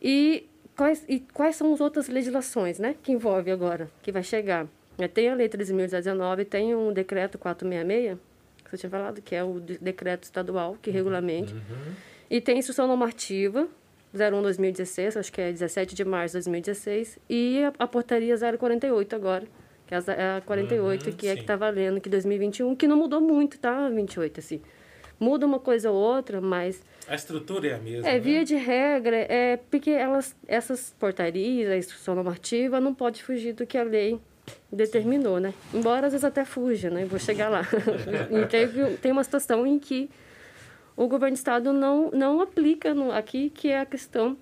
E 0.00 0.48
quais, 0.76 1.04
e 1.08 1.20
quais 1.20 1.56
são 1.56 1.72
as 1.74 1.80
outras 1.80 2.08
legislações 2.08 2.78
né, 2.78 2.96
que 3.02 3.12
envolve 3.12 3.50
agora, 3.50 3.90
que 4.02 4.10
vai 4.10 4.22
chegar? 4.22 4.66
É, 4.98 5.08
tem 5.08 5.28
a 5.28 5.34
Lei 5.34 5.48
13.019, 5.48 6.46
tem 6.46 6.74
um 6.74 6.92
decreto 6.92 7.38
466, 7.38 8.18
que 8.64 8.70
você 8.70 8.76
tinha 8.78 8.90
falado, 8.90 9.22
que 9.22 9.34
é 9.34 9.42
o 9.42 9.60
decreto 9.60 10.24
estadual 10.24 10.76
que 10.80 10.90
regulamente. 10.90 11.52
Uhum. 11.54 11.94
E 12.30 12.40
tem 12.40 12.58
instrução 12.58 12.86
normativa 12.86 13.66
01-2016, 14.14 15.18
acho 15.18 15.32
que 15.32 15.40
é 15.40 15.52
17 15.52 15.94
de 15.94 16.04
março 16.04 16.32
de 16.32 16.44
2016, 16.44 17.18
e 17.28 17.62
a, 17.64 17.72
a 17.78 17.86
portaria 17.86 18.36
048 18.36 19.14
agora, 19.14 19.46
que 19.90 19.94
é 20.10 20.36
a 20.36 20.40
48, 20.40 21.06
uhum, 21.06 21.12
que 21.16 21.26
é 21.26 21.30
sim. 21.30 21.36
que 21.36 21.42
está 21.42 21.56
valendo, 21.56 22.00
que 22.00 22.08
2021, 22.08 22.76
que 22.76 22.86
não 22.86 22.96
mudou 22.96 23.20
muito, 23.20 23.58
tá? 23.58 23.88
28, 23.88 24.38
assim. 24.38 24.62
Muda 25.18 25.44
uma 25.44 25.58
coisa 25.58 25.90
ou 25.90 25.96
outra, 25.96 26.40
mas... 26.40 26.80
A 27.08 27.16
estrutura 27.16 27.66
é 27.66 27.74
a 27.74 27.78
mesma, 27.78 28.08
É, 28.08 28.12
né? 28.12 28.18
via 28.20 28.44
de 28.44 28.54
regra, 28.54 29.16
é 29.16 29.58
porque 29.68 29.90
elas, 29.90 30.36
essas 30.46 30.94
portarias, 30.96 31.72
a 31.72 31.76
instrução 31.76 32.14
normativa, 32.14 32.80
não 32.80 32.94
pode 32.94 33.20
fugir 33.22 33.52
do 33.52 33.66
que 33.66 33.76
a 33.76 33.82
lei 33.82 34.20
determinou, 34.72 35.40
né? 35.40 35.52
Embora 35.74 36.06
às 36.06 36.12
vezes 36.12 36.24
até 36.24 36.44
fuja, 36.44 36.88
né? 36.88 37.04
Vou 37.04 37.18
chegar 37.18 37.48
lá. 37.48 37.62
e 38.30 38.46
teve, 38.46 38.96
tem 38.98 39.10
uma 39.10 39.24
situação 39.24 39.66
em 39.66 39.78
que 39.78 40.08
o 40.96 41.08
governo 41.08 41.34
do 41.34 41.38
estado 41.38 41.72
não, 41.72 42.12
não 42.12 42.40
aplica 42.40 42.94
no, 42.94 43.10
aqui, 43.10 43.50
que 43.50 43.68
é 43.70 43.80
a 43.80 43.86
questão 43.86 44.36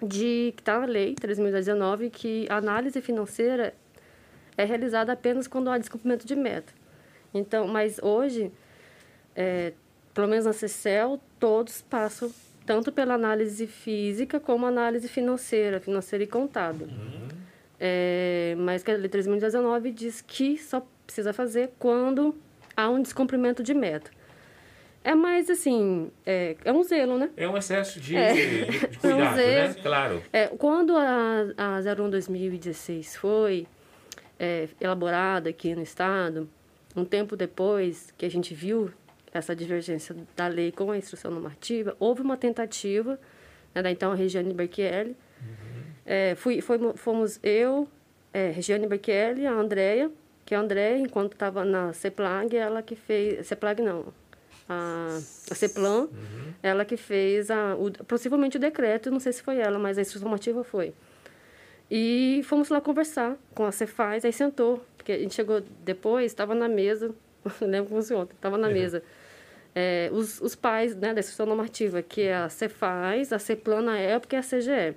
de 0.00 0.52
que 0.54 0.60
está 0.62 0.78
na 0.78 0.86
lei 0.86 1.14
3.019, 1.14 2.08
que 2.10 2.46
a 2.48 2.56
análise 2.56 3.00
financeira 3.00 3.74
é 4.56 4.64
realizada 4.64 5.12
apenas 5.12 5.46
quando 5.46 5.70
há 5.70 5.78
descumprimento 5.78 6.26
de 6.26 6.34
meta. 6.34 6.72
Então, 7.32 7.66
mas 7.66 7.98
hoje, 8.02 8.50
é, 9.34 9.72
pelo 10.14 10.28
menos 10.28 10.46
na 10.46 10.52
CECEL, 10.52 11.20
todos 11.38 11.82
passam 11.82 12.30
tanto 12.64 12.90
pela 12.90 13.14
análise 13.14 13.66
física 13.66 14.40
como 14.40 14.66
análise 14.66 15.08
financeira, 15.08 15.80
financeira 15.80 16.24
e 16.24 16.26
contábil. 16.26 16.88
Uhum. 16.88 17.28
É, 17.78 18.56
mas 18.58 18.82
que 18.82 18.90
a 18.90 18.96
Lei 18.96 19.08
3.019 19.08 19.92
diz 19.92 20.20
que 20.20 20.58
só 20.58 20.84
precisa 21.06 21.32
fazer 21.32 21.70
quando 21.78 22.34
há 22.76 22.88
um 22.88 23.00
descumprimento 23.00 23.62
de 23.62 23.74
meta. 23.74 24.10
É 25.04 25.14
mais 25.14 25.48
assim, 25.48 26.10
é, 26.24 26.56
é 26.64 26.72
um 26.72 26.82
zelo, 26.82 27.16
né? 27.16 27.30
É 27.36 27.46
um 27.46 27.56
excesso 27.56 28.00
de, 28.00 28.16
é. 28.16 28.32
de, 28.32 28.64
de 28.64 28.98
cuidado, 28.98 29.38
é 29.38 29.64
um 29.64 29.68
né? 29.68 29.74
Claro. 29.80 30.22
É, 30.32 30.46
quando 30.48 30.96
a, 30.96 31.44
a 31.56 31.78
01 31.78 32.10
2016 32.10 33.14
foi 33.16 33.68
é, 34.38 34.68
elaborada 34.80 35.50
aqui 35.50 35.74
no 35.74 35.82
Estado, 35.82 36.48
um 36.94 37.04
tempo 37.04 37.36
depois 37.36 38.12
que 38.16 38.24
a 38.24 38.30
gente 38.30 38.54
viu 38.54 38.90
essa 39.32 39.54
divergência 39.54 40.16
da 40.34 40.46
lei 40.46 40.72
com 40.72 40.90
a 40.90 40.96
instrução 40.96 41.30
normativa, 41.30 41.96
houve 41.98 42.22
uma 42.22 42.36
tentativa 42.36 43.18
né, 43.74 43.82
da 43.82 43.90
então 43.90 44.14
Regiane 44.14 44.52
Berchielli, 44.54 45.16
é, 46.06 46.36
fui, 46.36 46.60
foi, 46.60 46.78
fomos 46.94 47.40
eu, 47.42 47.88
é, 48.32 48.50
Regiane 48.50 48.86
Berkelli, 48.86 49.44
a 49.46 49.52
Andrea, 49.52 50.10
que 50.44 50.54
a 50.54 50.60
Andrea, 50.60 50.96
enquanto 50.96 51.32
estava 51.32 51.64
na 51.64 51.92
CEPLAG, 51.92 52.56
ela 52.56 52.80
que 52.80 52.94
fez... 52.94 53.44
CEPLAG 53.46 53.82
não, 53.82 54.06
a, 54.68 55.18
a 55.50 55.54
CEPLAN, 55.54 56.02
uhum. 56.02 56.52
ela 56.62 56.84
que 56.84 56.96
fez 56.96 57.50
a, 57.50 57.74
o, 57.74 57.90
possivelmente 58.04 58.56
o 58.56 58.60
decreto, 58.60 59.10
não 59.10 59.18
sei 59.18 59.32
se 59.32 59.42
foi 59.42 59.58
ela, 59.58 59.78
mas 59.78 59.98
a 59.98 60.02
instrução 60.02 60.28
normativa 60.28 60.62
foi. 60.62 60.94
E 61.90 62.42
fomos 62.44 62.68
lá 62.68 62.80
conversar 62.80 63.36
com 63.54 63.64
a 63.64 63.72
Cefaz, 63.72 64.24
aí 64.24 64.32
sentou, 64.32 64.84
porque 64.96 65.12
a 65.12 65.18
gente 65.18 65.34
chegou 65.34 65.62
depois, 65.84 66.26
estava 66.26 66.54
na 66.54 66.68
mesa, 66.68 67.14
lembro 67.60 67.90
como 67.90 68.02
se 68.02 68.12
ontem, 68.12 68.34
estava 68.34 68.58
na 68.58 68.66
uhum. 68.68 68.72
mesa. 68.72 69.02
É, 69.74 70.08
os, 70.12 70.40
os 70.40 70.54
pais 70.54 70.96
né, 70.96 71.12
da 71.12 71.20
instrução 71.20 71.46
normativa, 71.46 72.02
que 72.02 72.22
é 72.22 72.34
a 72.34 72.48
Cefaz, 72.48 73.32
a 73.32 73.38
CEPLAN 73.38 73.82
na 73.82 73.98
época 73.98 74.34
e 74.34 74.38
a 74.38 74.42
CGE. 74.42 74.96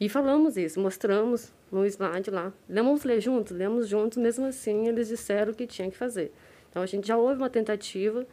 E 0.00 0.08
falamos 0.08 0.56
isso, 0.56 0.80
mostramos 0.80 1.52
no 1.70 1.84
slide 1.84 2.30
lá. 2.30 2.52
Vamos 2.68 3.04
ler 3.04 3.20
juntos? 3.20 3.56
Lemos 3.56 3.86
juntos, 3.88 4.16
mesmo 4.16 4.46
assim 4.46 4.88
eles 4.88 5.08
disseram 5.08 5.52
que 5.52 5.66
tinha 5.66 5.90
que 5.90 5.96
fazer. 5.96 6.32
Então 6.70 6.82
a 6.82 6.86
gente 6.86 7.06
já 7.06 7.16
houve 7.16 7.36
uma 7.36 7.50
tentativa 7.50 8.26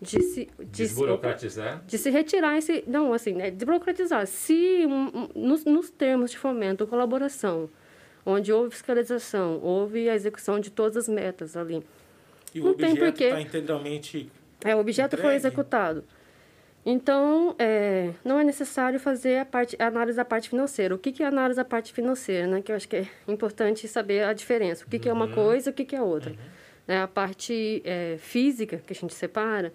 de 0.00 0.20
se 0.22 0.48
de 0.58 0.64
desburocratizar 0.64 1.82
de 1.86 1.98
se 1.98 2.10
retirar 2.10 2.58
esse 2.58 2.84
não 2.86 3.12
assim 3.12 3.32
né 3.32 3.50
desburocratizar 3.50 4.26
se 4.26 4.84
um, 4.86 5.06
um, 5.06 5.28
nos, 5.34 5.64
nos 5.64 5.90
termos 5.90 6.30
de 6.30 6.38
fomento 6.38 6.86
colaboração 6.86 7.70
onde 8.26 8.52
houve 8.52 8.70
fiscalização 8.70 9.60
houve 9.62 10.08
a 10.08 10.14
execução 10.14 10.60
de 10.60 10.70
todas 10.70 10.96
as 10.96 11.08
metas 11.08 11.56
ali 11.56 11.82
e 12.54 12.60
não 12.60 12.68
o 12.68 12.70
objeto 12.70 13.22
está 13.22 13.40
integralmente 13.40 14.30
é 14.64 14.74
o 14.74 14.78
objeto 14.78 15.14
entregue. 15.14 15.22
foi 15.22 15.34
executado 15.36 16.04
então, 16.86 17.56
é, 17.58 18.10
não 18.22 18.38
é 18.38 18.44
necessário 18.44 19.00
fazer 19.00 19.38
a, 19.38 19.44
parte, 19.46 19.74
a 19.78 19.86
análise 19.86 20.16
da 20.16 20.24
parte 20.24 20.50
financeira. 20.50 20.94
O 20.94 20.98
que, 20.98 21.12
que 21.12 21.22
é 21.22 21.26
a 21.26 21.30
análise 21.30 21.56
da 21.56 21.64
parte 21.64 21.92
financeira? 21.94 22.46
Né? 22.46 22.60
Que 22.60 22.70
eu 22.70 22.76
acho 22.76 22.86
que 22.86 22.96
é 22.96 23.08
importante 23.26 23.88
saber 23.88 24.24
a 24.24 24.34
diferença. 24.34 24.84
O 24.84 24.88
que, 24.88 24.98
que 24.98 25.08
é 25.08 25.12
uma 25.12 25.24
uhum. 25.24 25.32
coisa 25.32 25.70
e 25.70 25.72
o 25.72 25.74
que, 25.74 25.84
que 25.84 25.96
é 25.96 26.02
outra. 26.02 26.32
Uhum. 26.32 26.36
É, 26.86 26.98
a 26.98 27.08
parte 27.08 27.80
é, 27.86 28.16
física, 28.18 28.82
que 28.86 28.92
a 28.92 28.96
gente 28.96 29.14
separa, 29.14 29.72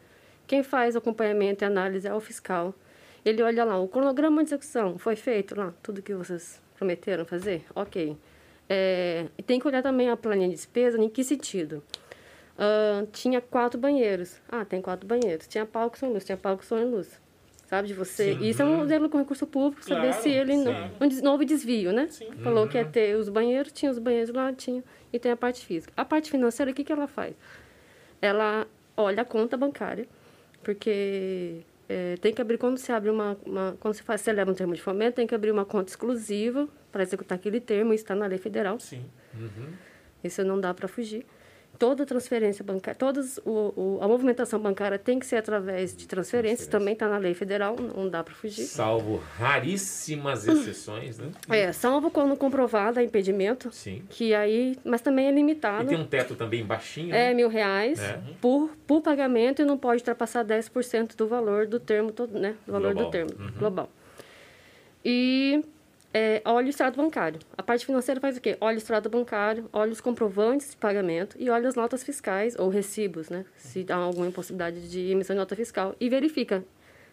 quem 0.49 0.63
faz 0.63 0.95
acompanhamento 0.95 1.63
e 1.63 1.65
análise 1.65 2.07
é 2.07 2.13
o 2.13 2.19
fiscal. 2.19 2.73
Ele 3.23 3.43
olha 3.43 3.63
lá, 3.63 3.79
o 3.79 3.87
cronograma 3.87 4.43
de 4.43 4.49
execução 4.49 4.97
foi 4.97 5.15
feito 5.15 5.55
lá, 5.55 5.71
tudo 5.83 6.01
que 6.01 6.11
vocês 6.15 6.59
prometeram 6.75 7.23
fazer? 7.23 7.63
Ok. 7.75 8.17
É, 8.67 9.27
e 9.37 9.43
tem 9.43 9.59
que 9.59 9.67
olhar 9.67 9.83
também 9.83 10.09
a 10.09 10.17
planilha 10.17 10.49
de 10.49 10.55
despesa, 10.55 10.97
em 10.97 11.07
que 11.07 11.23
sentido? 11.23 11.83
Uh, 12.57 13.05
tinha 13.11 13.39
quatro 13.39 13.79
banheiros. 13.79 14.41
Ah, 14.49 14.65
tem 14.65 14.81
quatro 14.81 15.05
banheiros. 15.05 15.45
Tinha 15.45 15.67
palco 15.67 15.99
sem 15.99 16.11
luz, 16.11 16.25
tinha 16.25 16.37
palco 16.37 16.65
sem 16.65 16.83
luz. 16.83 17.21
Sabe, 17.67 17.87
de 17.87 17.93
você. 17.93 18.33
Sim. 18.33 18.49
Isso 18.49 18.63
é 18.63 18.65
um 18.65 18.77
modelo 18.77 19.07
com 19.07 19.19
recurso 19.19 19.45
público, 19.45 19.85
claro, 19.85 20.01
saber 20.01 20.13
se 20.15 20.29
ele 20.29 20.57
não, 20.57 20.73
não 21.21 21.31
houve 21.33 21.45
desvio, 21.45 21.93
né? 21.93 22.07
Sim. 22.09 22.31
Falou 22.43 22.63
uhum. 22.63 22.69
que 22.69 22.75
ia 22.75 22.85
uhum. 22.85 22.91
ter 22.91 23.15
os 23.15 23.29
banheiros, 23.29 23.71
tinha 23.71 23.91
os 23.91 23.99
banheiros 23.99 24.33
lá, 24.33 24.51
tinha. 24.51 24.83
E 25.13 25.19
tem 25.19 25.31
a 25.31 25.37
parte 25.37 25.63
física. 25.63 25.93
A 25.95 26.03
parte 26.03 26.31
financeira, 26.31 26.71
o 26.71 26.73
que, 26.73 26.83
que 26.83 26.91
ela 26.91 27.07
faz? 27.07 27.35
Ela 28.19 28.65
olha 28.97 29.21
a 29.21 29.25
conta 29.25 29.55
bancária, 29.55 30.07
porque 30.63 31.61
é, 31.87 32.15
tem 32.17 32.33
que 32.33 32.41
abrir, 32.41 32.57
quando 32.57 32.77
se 32.77 32.91
abre 32.91 33.09
uma, 33.09 33.37
uma 33.45 33.77
quando 33.79 33.93
se 33.93 34.03
faz, 34.03 34.21
você 34.21 34.31
leva 34.31 34.51
um 34.51 34.53
termo 34.53 34.73
de 34.73 34.81
fomento, 34.81 35.15
tem 35.15 35.27
que 35.27 35.35
abrir 35.35 35.51
uma 35.51 35.65
conta 35.65 35.91
exclusiva 35.91 36.67
para 36.91 37.03
executar 37.03 37.37
aquele 37.37 37.59
termo, 37.59 37.93
isso 37.93 38.03
está 38.03 38.15
na 38.15 38.25
lei 38.25 38.37
federal. 38.37 38.79
Sim. 38.79 39.05
Uhum. 39.33 39.73
Isso 40.23 40.43
não 40.43 40.59
dá 40.59 40.73
para 40.73 40.87
fugir 40.87 41.25
toda 41.79 42.05
transferência 42.05 42.63
bancária, 42.63 42.93
todas 42.93 43.37
o, 43.45 43.73
o, 43.75 43.99
a 44.01 44.07
movimentação 44.07 44.59
bancária 44.59 44.99
tem 44.99 45.17
que 45.17 45.25
ser 45.25 45.37
através 45.37 45.95
de 45.95 46.05
transferências, 46.05 46.67
também 46.67 46.93
está 46.93 47.07
na 47.07 47.17
lei 47.17 47.33
federal, 47.33 47.77
não 47.77 48.09
dá 48.09 48.21
para 48.21 48.33
fugir. 48.33 48.65
Salvo 48.65 49.23
raríssimas 49.37 50.45
exceções, 50.45 51.17
né? 51.17 51.31
É, 51.49 51.71
salvo 51.71 52.11
quando 52.11 52.35
comprovado 52.35 52.99
a 52.99 53.03
impedimento, 53.03 53.71
Sim. 53.71 54.03
que 54.09 54.35
aí, 54.35 54.77
mas 54.83 54.99
também 54.99 55.27
é 55.27 55.31
limitado. 55.31 55.85
E 55.85 55.87
tem 55.87 55.97
um 55.97 56.05
teto 56.05 56.35
também 56.35 56.65
baixinho, 56.65 57.15
É, 57.15 57.29
né? 57.29 57.33
mil 57.33 57.47
reais 57.47 57.97
é. 57.99 58.19
Por, 58.41 58.71
por 58.85 59.01
pagamento 59.01 59.61
e 59.61 59.65
não 59.65 59.77
pode 59.77 60.01
ultrapassar 60.01 60.43
10% 60.43 61.15
do 61.15 61.27
valor 61.27 61.65
do 61.65 61.79
termo, 61.79 62.11
todo, 62.11 62.37
né? 62.37 62.55
Do 62.65 62.73
valor 62.73 62.93
global. 62.93 63.09
do 63.09 63.11
termo, 63.11 63.31
uhum. 63.39 63.51
global. 63.57 63.89
E 65.05 65.63
é, 66.13 66.41
olha 66.43 66.67
o 66.67 66.69
extrato 66.69 66.97
bancário. 66.97 67.39
A 67.57 67.61
parte 67.61 67.85
financeira 67.85 68.19
faz 68.19 68.37
o 68.37 68.41
quê? 68.41 68.57
Olha 68.59 68.75
o 68.75 68.77
extrato 68.77 69.09
bancário, 69.09 69.69
olha 69.71 69.91
os 69.91 70.01
comprovantes 70.01 70.71
de 70.71 70.77
pagamento 70.77 71.35
e 71.39 71.49
olha 71.49 71.67
as 71.67 71.75
notas 71.75 72.03
fiscais 72.03 72.55
ou 72.57 72.69
recibos, 72.69 73.29
né? 73.29 73.45
Se 73.55 73.85
há 73.89 73.95
alguma 73.95 74.27
impossibilidade 74.27 74.89
de 74.89 75.11
emissão 75.11 75.35
de 75.35 75.39
nota 75.39 75.55
fiscal. 75.55 75.95
E 75.99 76.09
verifica 76.09 76.63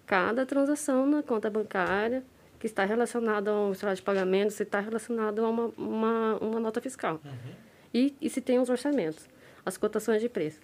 cada 0.07 0.47
transação 0.47 1.07
na 1.07 1.23
conta 1.23 1.51
bancária 1.51 2.25
que 2.59 2.67
está 2.67 2.85
relacionada 2.87 3.51
ao 3.51 3.73
extrato 3.73 3.97
de 3.97 4.03
pagamento, 4.03 4.53
se 4.53 4.63
está 4.63 4.81
relacionado 4.81 5.45
a 5.45 5.51
uma, 5.51 5.67
uma, 5.77 6.39
uma 6.41 6.61
nota 6.61 6.81
fiscal. 6.81 7.21
Uhum. 7.23 7.53
E, 7.93 8.17
e 8.21 8.31
se 8.31 8.41
tem 8.41 8.59
os 8.59 8.71
orçamentos, 8.71 9.29
as 9.65 9.77
cotações 9.77 10.23
de 10.23 10.29
preço. 10.29 10.61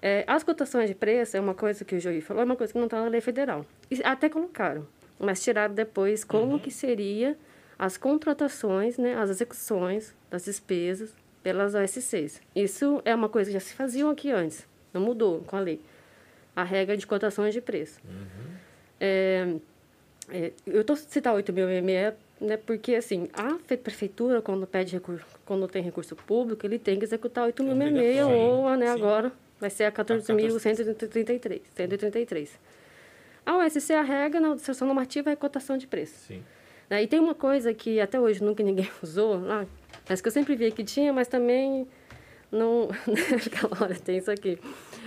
É, 0.00 0.24
as 0.26 0.42
cotações 0.42 0.88
de 0.88 0.94
preço 0.94 1.36
é 1.36 1.40
uma 1.40 1.54
coisa 1.54 1.84
que 1.84 1.96
o 1.96 2.00
Joey 2.00 2.22
falou, 2.22 2.42
é 2.42 2.46
uma 2.46 2.56
coisa 2.56 2.72
que 2.72 2.78
não 2.78 2.86
está 2.86 3.02
na 3.02 3.08
lei 3.08 3.20
federal. 3.20 3.66
E 3.90 4.00
até 4.02 4.30
colocaram, 4.30 4.86
mas 5.18 5.42
tiraram 5.42 5.74
depois 5.74 6.24
como 6.24 6.52
uhum. 6.52 6.58
que 6.58 6.70
seria 6.70 7.36
as 7.78 7.96
contratações, 7.96 8.98
né, 8.98 9.14
as 9.14 9.30
execuções 9.30 10.14
das 10.30 10.44
despesas 10.44 11.14
pelas 11.42 11.74
OSCs. 11.74 12.40
Isso 12.54 13.00
é 13.04 13.14
uma 13.14 13.28
coisa 13.28 13.48
que 13.50 13.54
já 13.54 13.60
se 13.60 13.74
fazia 13.74 14.10
aqui 14.10 14.30
antes, 14.30 14.66
não 14.92 15.00
mudou 15.00 15.40
com 15.42 15.56
a 15.56 15.60
lei. 15.60 15.80
A 16.56 16.64
regra 16.64 16.96
de 16.96 17.06
cotações 17.06 17.54
de 17.54 17.60
preço. 17.60 18.00
Uhum. 18.04 18.54
É, 19.00 19.54
é, 20.30 20.52
eu 20.66 20.80
estou 20.80 20.96
citando 20.96 21.38
8.000 21.38 22.14
né, 22.40 22.56
porque 22.56 22.94
assim, 22.94 23.28
a 23.32 23.54
prefeitura, 23.76 24.42
quando 24.42 24.66
pede 24.66 24.92
recurso, 24.92 25.24
quando 25.44 25.66
tem 25.68 25.82
recurso 25.82 26.14
público, 26.16 26.66
ele 26.66 26.78
tem 26.78 26.98
que 26.98 27.04
executar 27.04 27.48
8.000 27.48 28.00
é 28.00 28.24
ou 28.24 28.76
né, 28.76 28.88
agora 28.88 29.32
vai 29.60 29.70
ser 29.70 29.84
a 29.84 29.92
14.133. 29.92 31.62
133. 31.74 32.58
A 33.44 33.56
OSC, 33.56 33.92
a 33.92 34.02
regra 34.02 34.40
na 34.40 34.48
administração 34.48 34.86
normativa 34.86 35.30
é 35.30 35.36
cotação 35.36 35.76
de 35.78 35.86
preço. 35.86 36.26
Sim. 36.26 36.42
Né? 36.88 37.02
E 37.02 37.06
tem 37.06 37.20
uma 37.20 37.34
coisa 37.34 37.72
que 37.74 38.00
até 38.00 38.18
hoje 38.18 38.42
nunca 38.42 38.62
ninguém 38.62 38.88
usou 39.02 39.40
lá, 39.40 39.66
mas 40.08 40.20
que 40.20 40.28
eu 40.28 40.32
sempre 40.32 40.56
vi 40.56 40.70
que 40.70 40.84
tinha, 40.84 41.12
mas 41.12 41.28
também 41.28 41.86
não. 42.50 42.88
Aquela 43.46 43.82
hora 43.82 43.94
tem 43.94 44.18
isso 44.18 44.30
aqui. 44.30 44.58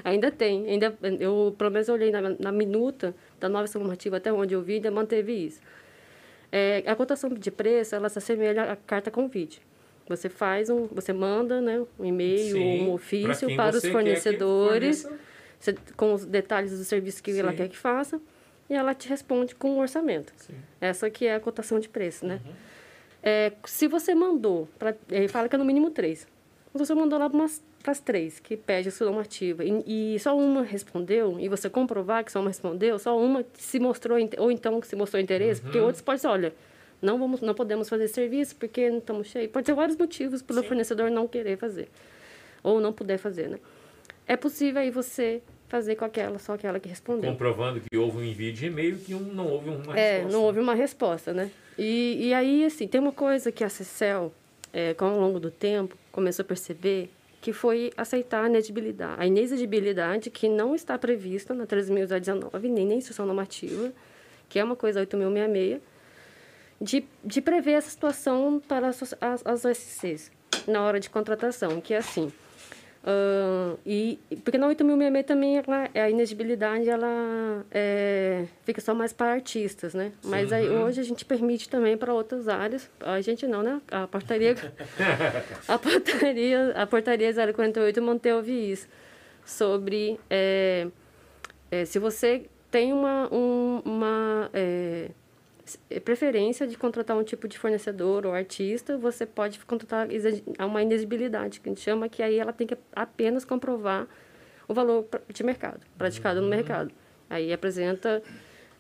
Ainda 0.04 0.32
tem. 0.32 0.68
Ainda, 0.70 0.96
eu, 1.20 1.56
pelo 1.58 1.72
menos, 1.72 1.88
eu 1.88 1.96
olhei 1.96 2.12
na, 2.12 2.22
na 2.40 2.52
minuta 2.52 3.16
da 3.40 3.50
nova 3.50 3.68
normativa, 3.76 4.18
até 4.18 4.32
onde 4.32 4.54
eu 4.54 4.62
vi, 4.62 4.76
ainda 4.76 4.92
manteve 4.92 5.34
isso. 5.34 5.60
É, 6.52 6.84
a 6.86 6.96
cotação 6.96 7.30
de 7.30 7.50
preço, 7.50 7.96
ela 7.96 8.10
se 8.10 8.18
assemelha 8.18 8.72
à 8.72 8.76
carta 8.76 9.10
convite. 9.10 9.62
Você 10.08 10.28
faz 10.28 10.70
um, 10.70 10.88
você 10.88 11.14
manda, 11.14 11.62
né, 11.62 11.82
um 11.98 12.06
e-mail 12.06 12.58
um 12.58 12.92
ofício 12.92 13.56
para 13.56 13.78
os 13.78 13.86
fornecedores, 13.86 15.08
com 15.96 16.14
os 16.14 16.26
detalhes 16.26 16.78
do 16.78 16.84
serviço 16.84 17.24
que 17.24 17.32
Sim. 17.32 17.40
ela 17.40 17.54
quer 17.54 17.70
que 17.70 17.78
faça 17.78 18.20
e 18.72 18.74
ela 18.74 18.96
te 18.96 19.10
responde 19.10 19.54
com 19.54 19.72
um 19.72 19.80
orçamento. 19.80 20.32
Sim. 20.38 20.54
Essa 20.80 21.10
que 21.10 21.28
é 21.28 21.36
a 21.36 21.42
cotação 21.42 21.78
de 21.78 21.90
preço, 21.90 22.26
né? 22.26 22.40
Uhum. 22.46 22.54
É, 23.22 23.52
se 23.66 23.86
você 23.86 24.16
mandou, 24.16 24.66
pra, 24.80 24.96
ele 25.10 25.28
fala 25.28 25.50
que 25.50 25.56
é 25.56 25.60
no 25.60 25.66
mínimo 25.66 25.92
três. 25.92 26.26
Você 26.74 26.94
mandou 26.94 27.20
lá 27.20 27.30
para 27.30 27.92
as 27.92 28.00
três, 28.00 28.40
que 28.40 28.56
pede 28.56 28.88
a 28.88 28.92
sua 28.92 29.08
normativa, 29.08 29.66
e, 29.66 30.16
e, 30.16 30.20
só 30.20 30.38
uma 30.38 30.64
respondeu, 30.64 31.38
e 31.38 31.50
você 31.50 31.70
comprovar 31.70 32.24
que 32.24 32.32
só 32.32 32.40
uma 32.40 32.48
respondeu, 32.48 32.98
só 32.98 33.20
uma 33.20 33.44
se 33.56 33.78
mostrou, 33.78 34.18
ou 34.38 34.50
então 34.50 34.80
que 34.80 34.88
se 34.88 34.96
mostrou 34.96 35.22
interesse, 35.22 35.60
uhum. 35.60 35.66
porque 35.66 35.80
outros 35.80 36.02
podem 36.02 36.20
ser, 36.20 36.28
olha, 36.28 36.54
não, 37.02 37.20
vamos, 37.20 37.42
não 37.42 37.54
podemos 37.54 37.90
fazer 37.90 38.08
serviço 38.08 38.56
porque 38.56 38.90
não 38.90 39.00
estamos 39.00 39.28
cheios. 39.28 39.52
Pode 39.52 39.66
ter 39.66 39.74
vários 39.74 39.98
motivos 39.98 40.42
pelo 40.42 40.62
Sim. 40.62 40.68
fornecedor 40.70 41.12
não 41.12 41.28
querer 41.28 41.58
fazer, 41.58 41.90
ou 42.64 42.80
não 42.80 42.94
puder 42.94 43.18
fazer, 43.18 43.50
né? 43.50 43.60
É 44.26 44.38
possível 44.38 44.82
aí 44.82 44.90
você 44.90 45.44
fazer 45.72 45.96
com 45.96 46.04
aquela, 46.04 46.38
só 46.38 46.54
aquela 46.54 46.82
que 46.82 46.90
respondeu. 46.90 47.32
Comprovando 47.32 47.80
que 47.80 47.98
houve 47.98 48.18
um 48.18 48.24
envio 48.24 48.52
de 48.52 48.66
e-mail 48.66 48.98
que 48.98 49.14
não 49.14 49.48
houve 49.48 49.70
uma 49.70 49.78
é, 49.78 49.78
resposta. 49.78 50.00
É, 50.00 50.26
não 50.26 50.44
houve 50.44 50.60
uma 50.60 50.76
resposta, 50.76 51.34
né? 51.34 51.50
E, 51.78 52.28
e 52.28 52.34
aí, 52.34 52.66
assim, 52.66 52.88
tem 52.88 53.00
uma 53.00 53.14
coisa 53.14 53.54
que 53.54 53.64
a 53.64 53.70
CECEL, 53.70 54.34
é, 54.74 54.94
com 54.94 55.06
ao 55.06 55.18
longo 55.18 55.40
do 55.40 55.50
tempo, 55.50 55.98
começou 56.12 56.44
a 56.44 56.46
perceber 56.46 57.10
que 57.40 57.54
foi 57.54 57.92
aceitar 57.96 58.44
a 58.44 58.50
inexigibilidade. 58.50 59.16
A 59.18 59.26
inexigibilidade 59.26 60.30
que 60.30 60.50
não 60.50 60.76
está 60.76 60.98
prevista 60.98 61.54
na 61.54 61.66
3.019, 61.66 62.52
nem 62.64 62.86
na 62.86 62.96
instrução 62.96 63.26
normativa, 63.26 63.94
que 64.50 64.60
é 64.60 64.64
uma 64.64 64.76
coisa 64.76 65.06
8.066, 65.06 65.80
de, 66.82 67.06
de 67.24 67.42
prever 67.42 67.74
essa 67.74 67.90
situação 67.90 68.62
para 68.68 68.90
as, 68.90 69.16
as, 69.22 69.46
as 69.46 69.66
OSCs 69.66 70.32
na 70.68 70.82
hora 70.82 71.00
de 71.00 71.10
contratação, 71.10 71.80
que 71.80 71.94
é 71.94 71.98
assim, 71.98 72.32
Uh, 73.04 73.80
e, 73.84 74.20
porque 74.44 74.60
na 74.60 74.68
8066 74.68 75.26
também 75.26 75.58
ela, 75.58 75.90
a 75.94 76.10
inexigibilidade 76.10 76.88
ela 76.88 77.66
é, 77.72 78.46
fica 78.64 78.80
só 78.80 78.94
mais 78.94 79.12
para 79.12 79.32
artistas, 79.32 79.96
né? 79.96 80.12
Sim, 80.22 80.30
Mas 80.30 80.54
aí, 80.54 80.70
uhum. 80.70 80.84
hoje 80.84 81.02
a 81.02 81.04
gente 81.04 81.26
permite 81.26 81.68
também 81.68 81.98
para 81.98 82.14
outras 82.14 82.48
áreas. 82.48 82.90
A 83.00 83.20
gente 83.22 83.48
não, 83.48 83.64
né? 83.64 83.82
A 83.90 84.08
portaria 84.08 84.56
a 85.68 85.80
portaria 85.80 86.74
a 86.76 86.86
portaria 86.86 87.34
048 87.34 88.02
manteve 88.02 88.52
isso 88.52 88.88
sobre 89.44 90.20
é, 90.30 90.88
é, 91.72 91.86
se 91.86 91.98
você 91.98 92.46
tem 92.70 92.94
uma, 92.94 93.28
um, 93.34 93.82
uma 93.84 94.50
é 94.54 95.10
preferência 96.04 96.66
de 96.68 96.78
contratar 96.78 97.18
um 97.18 97.24
tipo 97.24 97.48
de 97.48 97.58
fornecedor 97.58 98.26
ou 98.26 98.34
artista, 98.34 98.98
você 98.98 99.26
pode 99.26 99.60
contratar 99.60 100.08
uma 100.60 100.82
inexigibilidade, 100.82 101.60
que 101.60 101.70
a 101.70 101.72
gente 101.72 101.82
chama 101.82 102.10
que 102.10 102.22
aí 102.24 102.40
ela 102.40 102.54
tem 102.54 102.68
que 102.68 102.78
apenas 102.94 103.46
comprovar 103.46 104.08
o 104.68 104.74
valor 104.74 105.08
de 105.28 105.44
mercado, 105.44 105.86
praticado 105.98 106.40
uhum. 106.40 106.46
no 106.46 106.50
mercado. 106.50 106.92
Aí 107.30 107.52
apresenta 107.54 108.22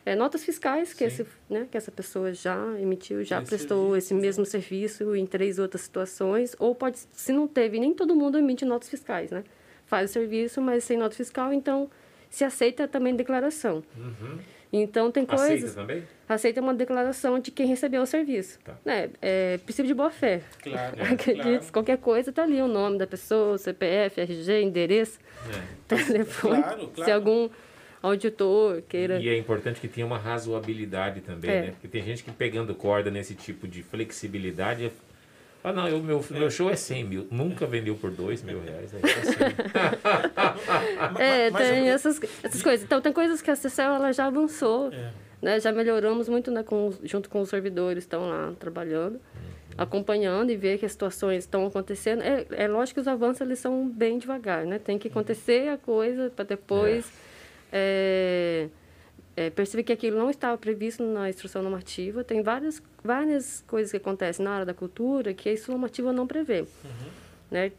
é, 0.05 0.15
notas 0.15 0.43
fiscais 0.43 0.93
que, 0.93 1.03
esse, 1.03 1.25
né, 1.49 1.67
que 1.69 1.77
essa 1.77 1.91
pessoa 1.91 2.33
já 2.33 2.57
emitiu, 2.79 3.23
já 3.23 3.39
esse 3.39 3.49
prestou 3.49 3.91
serviço. 3.91 3.97
esse 3.97 4.13
mesmo 4.13 4.45
serviço 4.45 5.15
em 5.15 5.25
três 5.25 5.59
outras 5.59 5.81
situações, 5.81 6.55
ou 6.59 6.73
pode, 6.73 6.99
se 7.11 7.31
não 7.31 7.47
teve, 7.47 7.79
nem 7.79 7.93
todo 7.93 8.15
mundo 8.15 8.37
emite 8.37 8.65
notas 8.65 8.89
fiscais, 8.89 9.31
né? 9.31 9.43
Faz 9.85 10.09
o 10.09 10.13
serviço, 10.13 10.61
mas 10.61 10.83
sem 10.83 10.97
nota 10.97 11.15
fiscal, 11.15 11.53
então 11.53 11.89
se 12.29 12.43
aceita 12.43 12.87
também 12.87 13.15
declaração. 13.15 13.83
Uhum. 13.95 14.39
Então, 14.71 15.11
tem 15.11 15.25
coisas... 15.25 15.49
Aceita 15.49 15.73
também? 15.73 16.03
Aceita 16.29 16.61
uma 16.61 16.73
declaração 16.73 17.39
de 17.39 17.51
quem 17.51 17.67
recebeu 17.67 18.01
o 18.01 18.05
serviço. 18.05 18.57
Tá. 18.63 18.77
É, 18.85 19.09
é 19.21 19.57
princípio 19.57 19.87
de 19.87 19.93
boa-fé. 19.93 20.41
Claro, 20.63 20.95
é, 21.01 21.15
claro. 21.15 21.71
Qualquer 21.73 21.97
coisa 21.97 22.29
está 22.29 22.43
ali 22.43 22.61
o 22.61 22.67
nome 22.67 22.97
da 22.97 23.05
pessoa, 23.05 23.57
CPF, 23.57 24.21
RG, 24.21 24.61
endereço, 24.61 25.19
é. 25.49 25.95
telefone. 25.95 26.61
Claro, 26.61 26.87
claro. 26.87 27.03
Se 27.03 27.11
algum 27.11 27.49
auditor 28.01 28.81
queira... 28.83 29.19
E 29.19 29.27
é 29.27 29.37
importante 29.37 29.81
que 29.81 29.87
tenha 29.87 30.07
uma 30.07 30.17
razoabilidade 30.17 31.21
também, 31.21 31.51
é. 31.51 31.61
né? 31.61 31.71
Porque 31.71 31.87
tem 31.87 32.03
gente 32.03 32.23
que 32.23 32.31
pegando 32.31 32.73
corda 32.73 33.11
nesse 33.11 33.35
tipo 33.35 33.67
de 33.67 33.83
flexibilidade 33.83 34.91
ah, 35.63 35.71
não, 35.71 35.99
o 35.99 36.03
meu, 36.03 36.25
meu 36.31 36.49
show 36.49 36.69
é 36.69 36.75
100 36.75 37.03
mil. 37.03 37.27
Nunca 37.29 37.67
vendeu 37.67 37.95
por 37.95 38.09
2 38.09 38.41
mil 38.43 38.61
reais. 38.61 38.91
É, 41.19 41.47
é 41.47 41.51
tem 41.51 41.89
essas, 41.89 42.19
essas 42.43 42.61
coisas. 42.61 42.83
Então, 42.83 43.01
tem 43.01 43.11
coisas 43.13 43.41
que 43.41 43.51
a 43.51 43.55
CCL 43.55 43.95
ela 43.95 44.11
já 44.11 44.25
avançou. 44.25 44.91
É. 44.91 45.11
Né? 45.41 45.59
Já 45.59 45.71
melhoramos 45.71 46.29
muito 46.29 46.49
né, 46.51 46.63
com, 46.63 46.93
junto 47.03 47.29
com 47.29 47.41
os 47.41 47.49
servidores 47.49 48.03
estão 48.03 48.29
lá 48.29 48.53
trabalhando, 48.59 49.19
acompanhando 49.77 50.51
e 50.51 50.55
ver 50.55 50.77
que 50.77 50.85
as 50.85 50.91
situações 50.91 51.43
estão 51.43 51.65
acontecendo. 51.65 52.21
É, 52.21 52.45
é 52.51 52.67
lógico 52.67 52.95
que 52.95 53.01
os 53.01 53.07
avanços 53.07 53.41
eles 53.41 53.59
são 53.59 53.87
bem 53.87 54.17
devagar, 54.17 54.65
né? 54.65 54.79
Tem 54.79 54.97
que 54.97 55.07
acontecer 55.07 55.69
a 55.69 55.77
coisa 55.77 56.31
para 56.35 56.45
depois... 56.45 57.11
É. 57.71 58.67
É, 59.35 59.49
percebi 59.49 59.83
que 59.83 59.93
aquilo 59.93 60.17
não 60.17 60.29
estava 60.29 60.57
previsto 60.57 61.03
na 61.03 61.29
instrução 61.29 61.61
normativa. 61.61 62.23
Tem 62.23 62.41
várias, 62.41 62.81
várias 63.03 63.63
coisas 63.65 63.91
que 63.91 63.97
acontecem 63.97 64.43
na 64.43 64.51
área 64.51 64.65
da 64.65 64.73
cultura 64.73 65.33
que 65.33 65.47
a 65.47 65.53
instrução 65.53 65.75
normativa 65.75 66.11
não 66.11 66.27
prevê. 66.27 66.61
Uhum. 66.61 67.09
Né? 67.49 67.71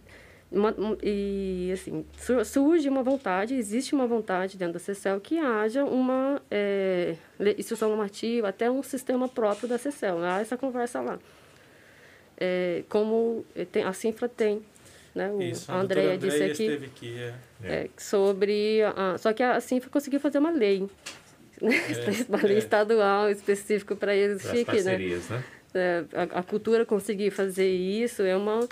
Uma, 0.51 0.75
e, 1.03 1.71
assim, 1.73 2.05
surge 2.45 2.89
uma 2.89 3.03
vontade, 3.03 3.55
existe 3.55 3.95
uma 3.95 4.07
vontade 4.07 4.59
dentro 4.59 4.75
da 4.75 4.79
CECEL 4.79 5.19
que 5.19 5.39
haja 5.39 5.83
uma 5.85 6.43
é, 6.51 7.17
instrução 7.57 7.89
normativa, 7.89 8.49
até 8.49 8.71
um 8.71 8.83
sistema 8.83 9.29
próprio 9.29 9.69
da 9.69 9.79
CECEL. 9.79 10.23
Há 10.23 10.41
essa 10.41 10.57
conversa 10.57 11.01
lá. 11.01 11.19
É, 12.37 12.83
como 12.89 13.45
é, 13.55 13.65
tem, 13.65 13.83
a 13.85 13.93
Cinfra 13.93 14.29
tem 14.29 14.63
né? 15.15 15.31
O, 15.31 15.43
Isso, 15.43 15.71
a 15.71 15.77
Andrea 15.77 16.17
disse 16.17 16.43
aqui, 16.43 16.69
aqui 16.69 17.19
é. 17.19 17.35
É, 17.63 17.91
sobre 17.99 18.83
a, 18.83 19.19
só 19.19 19.33
que 19.33 19.43
a 19.43 19.61
Cinfra 19.61 19.91
conseguiu 19.91 20.19
fazer 20.19 20.39
uma 20.39 20.51
lei 20.51 20.89
né? 21.61 21.75
É, 21.75 22.47
é. 22.53 22.59
estadual 22.59 23.31
específico 23.31 23.97
para 23.97 24.17
existir 24.17 24.69
aqui, 24.69 24.83
né? 24.83 24.99
né? 24.99 25.45
É, 25.75 26.05
a, 26.15 26.41
a, 26.41 26.43
cultura 26.43 26.85
conseguir 26.85 27.31
fazer 27.31 27.69
isso 27.69 28.23
é 28.23 28.37
uma 28.37 28.69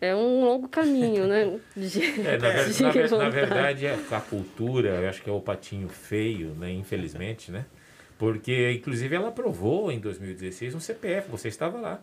é 0.00 0.14
um 0.14 0.44
longo 0.44 0.68
caminho, 0.68 1.26
né? 1.26 1.58
De, 1.76 2.02
é, 2.20 2.38
na, 2.38 2.50
ver, 2.50 2.80
na, 2.80 2.90
ver, 2.90 3.10
na, 3.10 3.28
verdade, 3.28 3.86
a 3.86 4.20
cultura, 4.20 5.00
eu 5.00 5.08
acho 5.08 5.22
que 5.22 5.28
é 5.28 5.32
o 5.32 5.40
patinho 5.40 5.88
feio, 5.88 6.54
né? 6.54 6.70
Infelizmente, 6.72 7.50
né? 7.50 7.66
Porque, 8.16 8.72
inclusive, 8.72 9.14
ela 9.16 9.28
aprovou 9.28 9.90
em 9.90 9.98
2016 9.98 10.74
um 10.74 10.80
CPF, 10.80 11.30
você 11.30 11.48
estava 11.48 11.80
lá. 11.80 12.02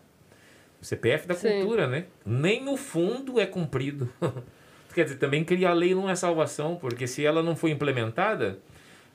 O 0.81 0.85
CPF 0.85 1.27
da 1.27 1.33
Sim. 1.33 1.59
cultura, 1.59 1.87
né? 1.87 2.05
Nem 2.25 2.67
o 2.67 2.77
fundo 2.77 3.39
é 3.39 3.45
cumprido. 3.45 4.09
Quer 4.93 5.03
dizer, 5.03 5.17
também 5.17 5.43
criar 5.43 5.73
lei 5.73 5.93
não 5.93 6.09
é 6.09 6.15
salvação, 6.15 6.75
porque 6.75 7.05
se 7.05 7.23
ela 7.23 7.43
não 7.43 7.55
for 7.55 7.67
implementada, 7.67 8.57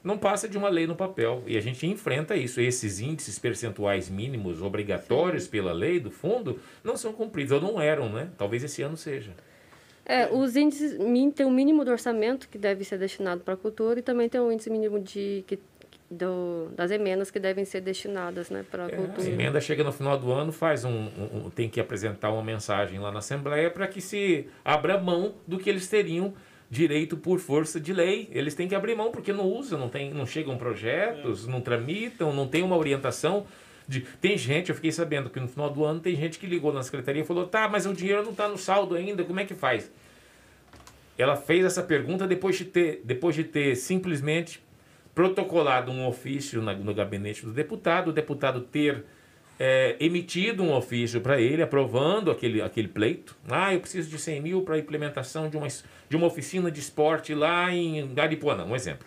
não 0.02 0.18
passa 0.18 0.48
de 0.48 0.58
uma 0.58 0.68
lei 0.68 0.86
no 0.86 0.96
papel. 0.96 1.42
E 1.46 1.56
a 1.56 1.60
gente 1.60 1.86
enfrenta 1.86 2.34
isso. 2.36 2.60
Esses 2.60 3.00
índices 3.00 3.38
percentuais 3.38 4.08
mínimos 4.08 4.60
obrigatórios 4.60 5.46
pela 5.46 5.72
lei 5.72 6.00
do 6.00 6.10
fundo 6.10 6.58
não 6.82 6.96
são 6.96 7.12
cumpridos, 7.12 7.52
ou 7.52 7.60
não 7.60 7.80
eram, 7.80 8.08
né? 8.08 8.30
Talvez 8.36 8.64
esse 8.64 8.82
ano 8.82 8.96
seja. 8.96 9.32
É, 10.04 10.28
os 10.28 10.56
índices 10.56 10.98
tem 11.34 11.46
um 11.46 11.50
mínimo 11.50 11.84
do 11.84 11.90
orçamento 11.90 12.48
que 12.48 12.58
deve 12.58 12.84
ser 12.84 12.98
destinado 12.98 13.42
para 13.42 13.54
a 13.54 13.56
cultura 13.56 14.00
e 14.00 14.02
também 14.02 14.28
tem 14.28 14.40
um 14.40 14.50
índice 14.50 14.68
mínimo 14.68 14.98
de 14.98 15.44
que, 15.46 15.60
do, 16.10 16.68
das 16.74 16.90
emendas 16.90 17.30
que 17.30 17.38
devem 17.38 17.64
ser 17.64 17.80
destinadas 17.82 18.50
né, 18.50 18.64
para 18.68 18.86
a 18.86 18.88
é, 18.88 18.96
cultura. 18.96 19.28
A 19.28 19.30
emenda 19.30 19.60
chega 19.60 19.84
no 19.84 19.92
final 19.92 20.18
do 20.18 20.32
ano, 20.32 20.50
faz 20.50 20.84
um, 20.84 20.90
um, 20.90 21.50
tem 21.50 21.68
que 21.68 21.80
apresentar 21.80 22.32
uma 22.32 22.42
mensagem 22.42 22.98
lá 22.98 23.12
na 23.12 23.20
Assembleia 23.20 23.70
para 23.70 23.86
que 23.86 24.00
se 24.00 24.48
abra 24.64 24.98
mão 24.98 25.34
do 25.46 25.56
que 25.56 25.70
eles 25.70 25.88
teriam 25.88 26.34
direito 26.72 27.18
por 27.18 27.38
força 27.38 27.78
de 27.78 27.92
lei. 27.92 28.30
Eles 28.32 28.54
têm 28.54 28.66
que 28.66 28.74
abrir 28.74 28.96
mão 28.96 29.12
porque 29.12 29.30
não 29.30 29.44
usam, 29.44 29.78
não, 29.78 29.90
tem, 29.90 30.14
não 30.14 30.24
chegam 30.24 30.56
projetos, 30.56 31.46
é. 31.46 31.50
não 31.50 31.60
tramitam, 31.60 32.32
não 32.32 32.48
tem 32.48 32.62
uma 32.62 32.78
orientação. 32.78 33.46
De... 33.86 34.00
Tem 34.00 34.38
gente, 34.38 34.70
eu 34.70 34.74
fiquei 34.74 34.90
sabendo 34.90 35.28
que 35.28 35.38
no 35.38 35.46
final 35.46 35.68
do 35.68 35.84
ano 35.84 36.00
tem 36.00 36.16
gente 36.16 36.38
que 36.38 36.46
ligou 36.46 36.72
na 36.72 36.82
secretaria 36.82 37.20
e 37.20 37.26
falou: 37.26 37.46
tá, 37.46 37.68
mas 37.68 37.84
o 37.84 37.92
dinheiro 37.92 38.22
não 38.22 38.30
está 38.30 38.48
no 38.48 38.56
saldo 38.56 38.94
ainda, 38.94 39.22
como 39.22 39.38
é 39.38 39.44
que 39.44 39.54
faz? 39.54 39.92
Ela 41.18 41.36
fez 41.36 41.62
essa 41.66 41.82
pergunta 41.82 42.26
depois 42.26 42.56
de 42.56 42.64
ter, 42.64 43.02
depois 43.04 43.34
de 43.34 43.44
ter 43.44 43.76
simplesmente 43.76 44.64
protocolado 45.14 45.92
um 45.92 46.06
ofício 46.06 46.62
na, 46.62 46.72
no 46.72 46.94
gabinete 46.94 47.44
do 47.44 47.52
deputado, 47.52 48.08
o 48.08 48.12
deputado 48.14 48.62
ter 48.62 49.04
é, 49.58 49.96
emitido 50.00 50.62
um 50.62 50.72
ofício 50.72 51.20
para 51.20 51.40
ele 51.40 51.62
aprovando 51.62 52.30
aquele, 52.30 52.60
aquele 52.60 52.88
pleito. 52.88 53.36
Ah, 53.48 53.72
eu 53.72 53.80
preciso 53.80 54.10
de 54.10 54.18
100 54.18 54.40
mil 54.40 54.62
para 54.62 54.78
implementação 54.78 55.48
de 55.48 55.56
uma, 55.56 55.68
de 56.08 56.16
uma 56.16 56.26
oficina 56.26 56.70
de 56.70 56.80
esporte 56.80 57.34
lá 57.34 57.72
em 57.72 58.12
Garipuanã, 58.14 58.64
um 58.64 58.74
exemplo. 58.74 59.06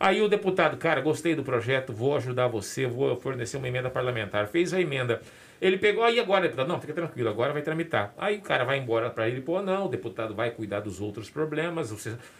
Aí 0.00 0.22
o 0.22 0.28
deputado, 0.28 0.76
cara, 0.76 1.00
gostei 1.00 1.34
do 1.34 1.42
projeto, 1.42 1.92
vou 1.92 2.16
ajudar 2.16 2.46
você, 2.46 2.86
vou 2.86 3.16
fornecer 3.16 3.56
uma 3.56 3.66
emenda 3.66 3.90
parlamentar. 3.90 4.46
Fez 4.46 4.72
a 4.72 4.80
emenda. 4.80 5.20
Ele 5.60 5.76
pegou, 5.76 6.04
aí 6.04 6.20
agora, 6.20 6.42
deputado, 6.42 6.68
não, 6.68 6.80
fica 6.80 6.92
tranquilo, 6.92 7.28
agora 7.28 7.52
vai 7.52 7.62
tramitar. 7.62 8.14
Aí 8.16 8.36
o 8.36 8.40
cara 8.40 8.64
vai 8.64 8.78
embora 8.78 9.10
para 9.10 9.28
ele, 9.28 9.40
pô, 9.40 9.60
não, 9.60 9.86
o 9.86 9.88
deputado 9.88 10.36
vai 10.36 10.52
cuidar 10.52 10.78
dos 10.78 11.00
outros 11.00 11.28
problemas, 11.28 11.90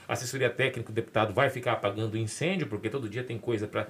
a 0.06 0.12
assessoria 0.12 0.48
técnica, 0.48 0.92
o 0.92 0.94
deputado 0.94 1.34
vai 1.34 1.50
ficar 1.50 1.72
apagando 1.72 2.16
incêndio, 2.16 2.68
porque 2.68 2.88
todo 2.88 3.08
dia 3.08 3.24
tem 3.24 3.36
coisa 3.36 3.66
para 3.66 3.88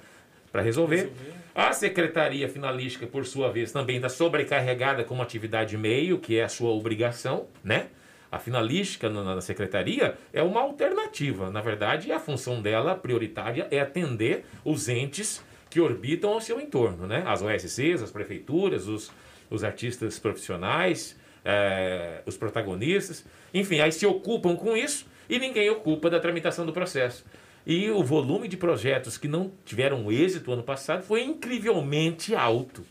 para 0.51 0.61
resolver. 0.61 0.95
resolver. 0.95 1.39
A 1.53 1.73
secretaria 1.73 2.47
finalística, 2.47 3.05
por 3.05 3.25
sua 3.25 3.51
vez, 3.51 3.71
também 3.71 3.97
está 3.97 4.07
sobrecarregada 4.07 5.03
com 5.03 5.13
uma 5.13 5.23
atividade 5.23 5.77
meio, 5.77 6.19
que 6.19 6.37
é 6.37 6.43
a 6.43 6.49
sua 6.49 6.71
obrigação, 6.71 7.47
né? 7.63 7.87
A 8.31 8.37
finalística 8.37 9.09
na, 9.09 9.23
na 9.35 9.41
secretaria 9.41 10.15
é 10.31 10.43
uma 10.43 10.61
alternativa. 10.61 11.49
Na 11.49 11.61
verdade, 11.61 12.11
a 12.11 12.19
função 12.19 12.61
dela 12.61 12.95
prioritária 12.95 13.67
é 13.71 13.79
atender 13.79 14.45
os 14.63 14.87
entes 14.87 15.43
que 15.69 15.79
orbitam 15.79 16.31
ao 16.31 16.41
seu 16.41 16.59
entorno, 16.61 17.07
né? 17.07 17.23
As 17.25 17.41
OSCs, 17.41 18.01
as 18.01 18.11
prefeituras, 18.11 18.87
os, 18.87 19.11
os 19.49 19.63
artistas 19.63 20.19
profissionais, 20.19 21.19
é, 21.43 22.21
os 22.25 22.37
protagonistas, 22.37 23.25
enfim, 23.53 23.79
aí 23.79 23.91
se 23.91 24.05
ocupam 24.05 24.55
com 24.55 24.77
isso 24.77 25.07
e 25.29 25.39
ninguém 25.39 25.69
ocupa 25.69 26.09
da 26.09 26.19
tramitação 26.19 26.65
do 26.65 26.73
processo. 26.73 27.25
E 27.69 27.91
o 27.91 28.03
volume 28.03 28.47
de 28.47 28.57
projetos 28.57 29.15
que 29.15 29.27
não 29.27 29.51
tiveram 29.63 30.11
êxito 30.11 30.51
ano 30.51 30.63
passado 30.63 31.03
foi 31.03 31.21
incrivelmente 31.21 32.33
alto. 32.33 32.83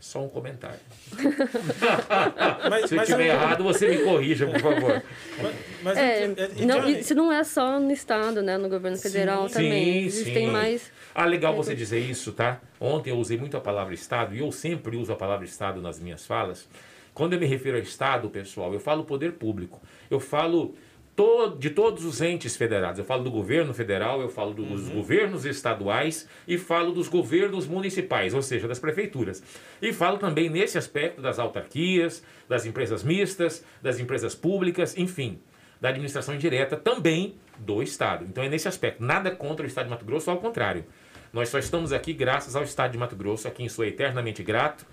Só 0.00 0.24
um 0.24 0.28
comentário. 0.28 0.80
mas, 2.68 2.88
Se 2.88 2.96
eu 2.96 3.02
estiver 3.02 3.28
errado, 3.28 3.62
você 3.62 3.88
me 3.88 3.98
corrija, 3.98 4.48
por 4.48 4.58
favor. 4.58 5.00
Mas, 5.40 5.54
mas 5.84 5.96
é, 5.96 6.26
não, 6.66 6.88
isso 6.90 7.14
não 7.14 7.32
é 7.32 7.44
só 7.44 7.78
no 7.78 7.92
Estado, 7.92 8.42
né? 8.42 8.58
No 8.58 8.68
governo 8.68 8.98
federal 8.98 9.46
sim, 9.48 9.54
também. 9.54 10.04
Existem 10.04 10.46
sim. 10.46 10.50
mais. 10.50 10.90
Ah, 11.14 11.24
legal 11.24 11.54
você 11.54 11.72
dizer 11.72 12.00
isso, 12.00 12.32
tá? 12.32 12.60
Ontem 12.80 13.10
eu 13.10 13.16
usei 13.16 13.38
muito 13.38 13.56
a 13.56 13.60
palavra 13.60 13.94
Estado, 13.94 14.34
e 14.34 14.40
eu 14.40 14.50
sempre 14.50 14.96
uso 14.96 15.12
a 15.12 15.16
palavra 15.16 15.44
Estado 15.44 15.80
nas 15.80 16.00
minhas 16.00 16.26
falas. 16.26 16.66
Quando 17.14 17.34
eu 17.34 17.38
me 17.38 17.46
refiro 17.46 17.76
a 17.76 17.80
Estado, 17.80 18.28
pessoal, 18.28 18.72
eu 18.72 18.80
falo 18.80 19.04
poder 19.04 19.34
público. 19.34 19.80
Eu 20.10 20.18
falo 20.18 20.74
de 21.58 21.70
todos 21.70 22.04
os 22.04 22.20
entes 22.20 22.56
federados. 22.56 22.98
Eu 22.98 23.04
falo 23.04 23.22
do 23.22 23.30
governo 23.30 23.74
federal, 23.74 24.20
eu 24.20 24.28
falo 24.28 24.54
dos 24.54 24.88
uhum. 24.88 24.94
governos 24.94 25.44
estaduais 25.44 26.28
e 26.46 26.56
falo 26.56 26.92
dos 26.92 27.08
governos 27.08 27.66
municipais, 27.66 28.32
ou 28.32 28.42
seja, 28.42 28.66
das 28.66 28.78
prefeituras. 28.78 29.42
E 29.82 29.92
falo 29.92 30.18
também 30.18 30.48
nesse 30.48 30.78
aspecto 30.78 31.20
das 31.20 31.38
autarquias, 31.38 32.22
das 32.48 32.64
empresas 32.64 33.02
mistas, 33.02 33.64
das 33.82 33.98
empresas 33.98 34.34
públicas, 34.34 34.96
enfim, 34.96 35.38
da 35.80 35.90
administração 35.90 36.34
indireta 36.34 36.76
também 36.76 37.34
do 37.58 37.82
Estado. 37.82 38.24
Então 38.24 38.42
é 38.42 38.48
nesse 38.48 38.68
aspecto. 38.68 39.02
Nada 39.02 39.30
contra 39.30 39.64
o 39.64 39.68
Estado 39.68 39.84
de 39.86 39.90
Mato 39.90 40.04
Grosso, 40.04 40.30
ao 40.30 40.38
contrário. 40.38 40.84
Nós 41.32 41.48
só 41.48 41.58
estamos 41.58 41.92
aqui 41.92 42.12
graças 42.12 42.56
ao 42.56 42.62
Estado 42.62 42.92
de 42.92 42.98
Mato 42.98 43.14
Grosso, 43.14 43.46
a 43.46 43.50
quem 43.50 43.68
sou 43.68 43.84
eternamente 43.84 44.42
grato, 44.42 44.86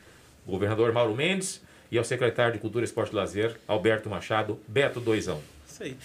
governador 0.45 0.91
Mauro 0.91 1.15
Mendes 1.15 1.63
e 1.91 1.97
ao 1.97 2.03
secretário 2.03 2.53
de 2.53 2.59
Cultura, 2.59 2.85
Esporte 2.85 3.11
e 3.11 3.15
Lazer, 3.15 3.57
Alberto 3.67 4.09
Machado, 4.09 4.59
Beto 4.67 4.99
Doisão. 4.99 5.41
Isso 5.77 5.83
aí. 5.83 5.97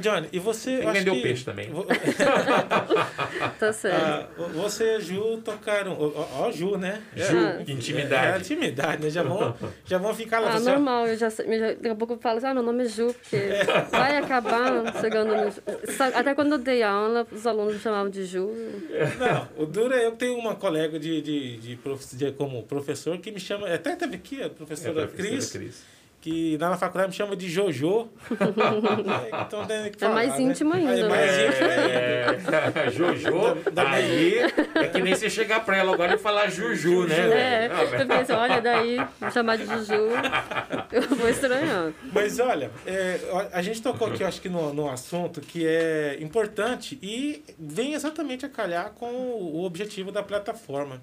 Johnny, 0.00 0.28
e 0.32 0.38
você. 0.38 0.78
Tem 0.78 0.86
que 0.86 0.92
vender 0.92 1.10
o 1.10 1.22
peixe 1.22 1.44
também. 1.44 1.70
tá 3.58 3.72
certo. 3.72 4.02
Ah, 4.02 4.28
você 4.54 4.96
e 4.96 5.00
Ju 5.00 5.42
tocaram. 5.44 5.96
Ó, 5.98 6.46
ó 6.46 6.50
Ju, 6.50 6.78
né? 6.78 7.02
Ju, 7.14 7.36
é, 7.36 7.64
intimidade. 7.68 8.36
É, 8.36 8.38
intimidade, 8.38 9.02
né? 9.02 9.10
Já 9.10 9.22
vão, 9.22 9.54
já 9.84 9.98
vão 9.98 10.14
ficar 10.14 10.40
lá. 10.40 10.54
Ah, 10.54 10.60
normal. 10.60 11.08
Eu 11.08 11.16
já, 11.16 11.28
daqui 11.28 11.88
a 11.88 11.94
pouco 11.94 12.14
eu 12.14 12.18
falo 12.18 12.38
assim: 12.38 12.46
ah, 12.46 12.54
meu 12.54 12.62
nome 12.62 12.84
é 12.84 12.88
Ju, 12.88 13.14
porque 13.14 13.36
é. 13.36 13.64
vai 13.90 14.16
acabar 14.16 14.98
chegando 15.00 15.34
no. 15.34 15.52
Até 16.14 16.34
quando 16.34 16.52
eu 16.52 16.58
dei 16.58 16.82
aula, 16.82 17.26
os 17.30 17.46
alunos 17.46 17.74
me 17.74 17.80
chamavam 17.80 18.10
de 18.10 18.24
Ju. 18.24 18.50
Não, 19.18 19.62
o 19.62 19.66
duro 19.66 19.92
é 19.92 20.06
eu 20.06 20.12
tenho 20.12 20.38
uma 20.38 20.54
colega 20.54 20.98
de, 20.98 21.20
de, 21.20 21.56
de, 21.58 21.76
prof, 21.76 22.16
de 22.16 22.32
como 22.32 22.62
professor 22.62 23.18
que 23.18 23.30
me 23.30 23.40
chama. 23.40 23.72
Até 23.72 23.94
teve 23.94 24.16
aqui, 24.16 24.42
a 24.42 24.48
professora, 24.48 25.00
é, 25.00 25.04
a 25.04 25.06
professora 25.06 25.36
Cris. 25.36 25.50
Cris 25.50 25.95
que 26.26 26.58
lá 26.58 26.70
na 26.70 26.76
faculdade 26.76 27.10
me 27.10 27.14
chama 27.14 27.36
de 27.36 27.48
Jojo. 27.48 28.08
então 29.46 29.64
tem 29.64 29.92
que 29.92 29.98
falar, 30.00 30.24
É 30.24 30.26
mais 30.26 30.40
íntimo 30.40 30.74
né? 30.74 30.80
ainda. 30.80 30.98
É 30.98 31.08
mais 31.08 31.30
né? 31.30 31.46
íntimo 31.46 31.68
ainda. 31.68 32.80
É, 32.80 32.90
Jojo, 32.90 33.54
da, 33.70 33.84
da 33.84 33.90
aí 33.90 34.38
é 34.74 34.88
que 34.88 35.00
nem 35.02 35.14
você 35.14 35.30
chegar 35.30 35.64
pra 35.64 35.76
ela 35.76 35.94
agora 35.94 36.16
e 36.16 36.18
falar 36.18 36.50
Juju, 36.50 37.06
né? 37.06 37.14
É, 37.16 37.70
ah, 37.72 38.00
eu 38.00 38.06
pensei, 38.08 38.34
olha, 38.34 38.60
daí 38.60 39.06
me 39.20 39.30
chamar 39.30 39.56
de 39.56 39.66
Juju, 39.66 39.94
eu 40.90 41.02
vou 41.14 41.28
estranhando. 41.28 41.94
Mas 42.12 42.40
olha, 42.40 42.72
é, 42.84 43.20
a 43.52 43.62
gente 43.62 43.80
tocou 43.80 44.08
aqui, 44.08 44.24
eu 44.24 44.26
acho 44.26 44.40
que 44.40 44.48
no, 44.48 44.74
no 44.74 44.90
assunto 44.90 45.40
que 45.40 45.64
é 45.64 46.18
importante 46.20 46.98
e 47.00 47.44
vem 47.56 47.94
exatamente 47.94 48.44
a 48.44 48.48
calhar 48.48 48.90
com 48.90 49.06
o 49.06 49.64
objetivo 49.64 50.10
da 50.10 50.24
plataforma. 50.24 51.00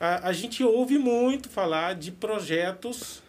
A, 0.00 0.26
a 0.28 0.32
gente 0.32 0.64
ouve 0.64 0.98
muito 0.98 1.48
falar 1.48 1.94
de 1.94 2.10
projetos 2.10 3.22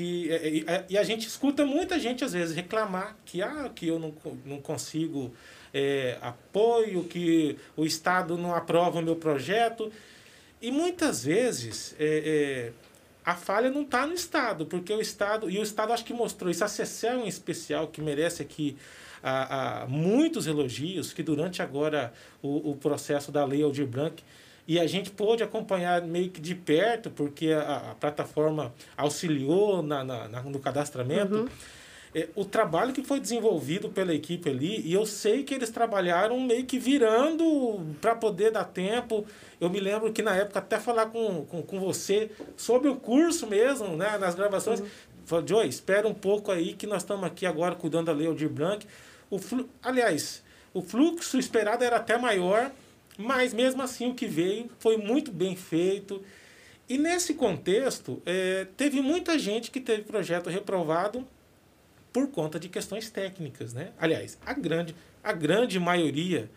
que 0.00 0.32
é, 0.32 0.48
e, 0.48 0.64
e 0.94 0.98
a 0.98 1.02
gente 1.04 1.28
escuta 1.28 1.66
muita 1.66 2.00
gente 2.00 2.24
às 2.24 2.32
vezes 2.32 2.56
reclamar 2.56 3.18
que 3.26 3.42
ah 3.42 3.70
que 3.74 3.86
eu 3.86 3.98
não, 3.98 4.14
não 4.46 4.58
consigo 4.58 5.30
é, 5.74 6.16
apoio 6.22 7.04
que 7.04 7.58
o 7.76 7.84
estado 7.84 8.38
não 8.38 8.54
aprova 8.54 8.98
o 8.98 9.02
meu 9.02 9.14
projeto. 9.14 9.92
E 10.62 10.70
muitas 10.70 11.24
vezes 11.24 11.94
é, 11.98 12.72
é, 12.72 12.72
a 13.24 13.34
falha 13.34 13.70
não 13.70 13.82
está 13.82 14.06
no 14.06 14.14
estado 14.14 14.64
porque 14.64 14.90
o 14.90 15.02
estado 15.02 15.50
e 15.50 15.58
o 15.58 15.62
estado 15.62 15.92
acho 15.92 16.04
que 16.04 16.14
mostrou 16.14 16.50
isso. 16.50 16.64
A 16.64 16.66
CCE 16.66 17.08
em 17.22 17.28
especial 17.28 17.88
que 17.88 18.00
merece 18.00 18.40
aqui 18.40 18.78
a, 19.22 19.82
a 19.82 19.86
muitos 19.86 20.46
elogios 20.46 21.12
que 21.12 21.22
durante 21.22 21.60
agora 21.60 22.10
o, 22.42 22.70
o 22.70 22.76
processo 22.76 23.30
da 23.30 23.44
lei 23.44 23.62
Aldir 23.62 23.86
Blanc 23.86 24.22
e 24.70 24.78
a 24.78 24.86
gente 24.86 25.10
pôde 25.10 25.42
acompanhar 25.42 26.00
meio 26.02 26.30
que 26.30 26.40
de 26.40 26.54
perto, 26.54 27.10
porque 27.10 27.50
a, 27.50 27.90
a 27.90 27.94
plataforma 27.96 28.72
auxiliou 28.96 29.82
na, 29.82 30.04
na, 30.04 30.28
na 30.28 30.42
no 30.44 30.60
cadastramento. 30.60 31.38
Uhum. 31.38 31.48
É, 32.14 32.28
o 32.36 32.44
trabalho 32.44 32.92
que 32.92 33.02
foi 33.02 33.18
desenvolvido 33.18 33.88
pela 33.88 34.14
equipe 34.14 34.48
ali, 34.48 34.80
e 34.86 34.92
eu 34.92 35.04
sei 35.04 35.42
que 35.42 35.54
eles 35.54 35.70
trabalharam 35.70 36.38
meio 36.38 36.64
que 36.66 36.78
virando 36.78 37.84
para 38.00 38.14
poder 38.14 38.52
dar 38.52 38.62
tempo. 38.62 39.26
Eu 39.60 39.68
me 39.68 39.80
lembro 39.80 40.12
que 40.12 40.22
na 40.22 40.36
época, 40.36 40.60
até 40.60 40.78
falar 40.78 41.06
com, 41.06 41.44
com, 41.46 41.62
com 41.62 41.80
você 41.80 42.30
sobre 42.56 42.88
o 42.88 42.94
curso 42.94 43.48
mesmo, 43.48 43.96
né, 43.96 44.18
nas 44.18 44.36
gravações, 44.36 44.78
uhum. 44.78 45.44
Joy, 45.44 45.66
espera 45.66 46.06
um 46.06 46.14
pouco 46.14 46.52
aí 46.52 46.74
que 46.74 46.86
nós 46.86 47.02
estamos 47.02 47.24
aqui 47.24 47.44
agora 47.44 47.74
cuidando 47.74 48.06
da 48.06 48.12
Lei 48.12 48.28
Aldir 48.28 48.48
Blanc. 48.48 48.86
O 49.28 49.36
flu... 49.36 49.68
Aliás, 49.82 50.44
o 50.72 50.80
fluxo 50.80 51.40
esperado 51.40 51.82
era 51.82 51.96
até 51.96 52.16
maior, 52.16 52.70
mas 53.20 53.54
mesmo 53.54 53.82
assim 53.82 54.10
o 54.10 54.14
que 54.14 54.26
veio 54.26 54.70
foi 54.78 54.96
muito 54.96 55.30
bem 55.30 55.54
feito. 55.54 56.22
E 56.88 56.98
nesse 56.98 57.34
contexto, 57.34 58.20
é, 58.26 58.66
teve 58.76 59.00
muita 59.00 59.38
gente 59.38 59.70
que 59.70 59.80
teve 59.80 60.02
projeto 60.02 60.50
reprovado 60.50 61.26
por 62.12 62.28
conta 62.28 62.58
de 62.58 62.68
questões 62.68 63.10
técnicas. 63.10 63.72
Né? 63.72 63.92
Aliás, 63.98 64.38
a 64.44 64.52
grande, 64.52 64.94
a 65.22 65.32
grande 65.32 65.78
maioria, 65.78 66.50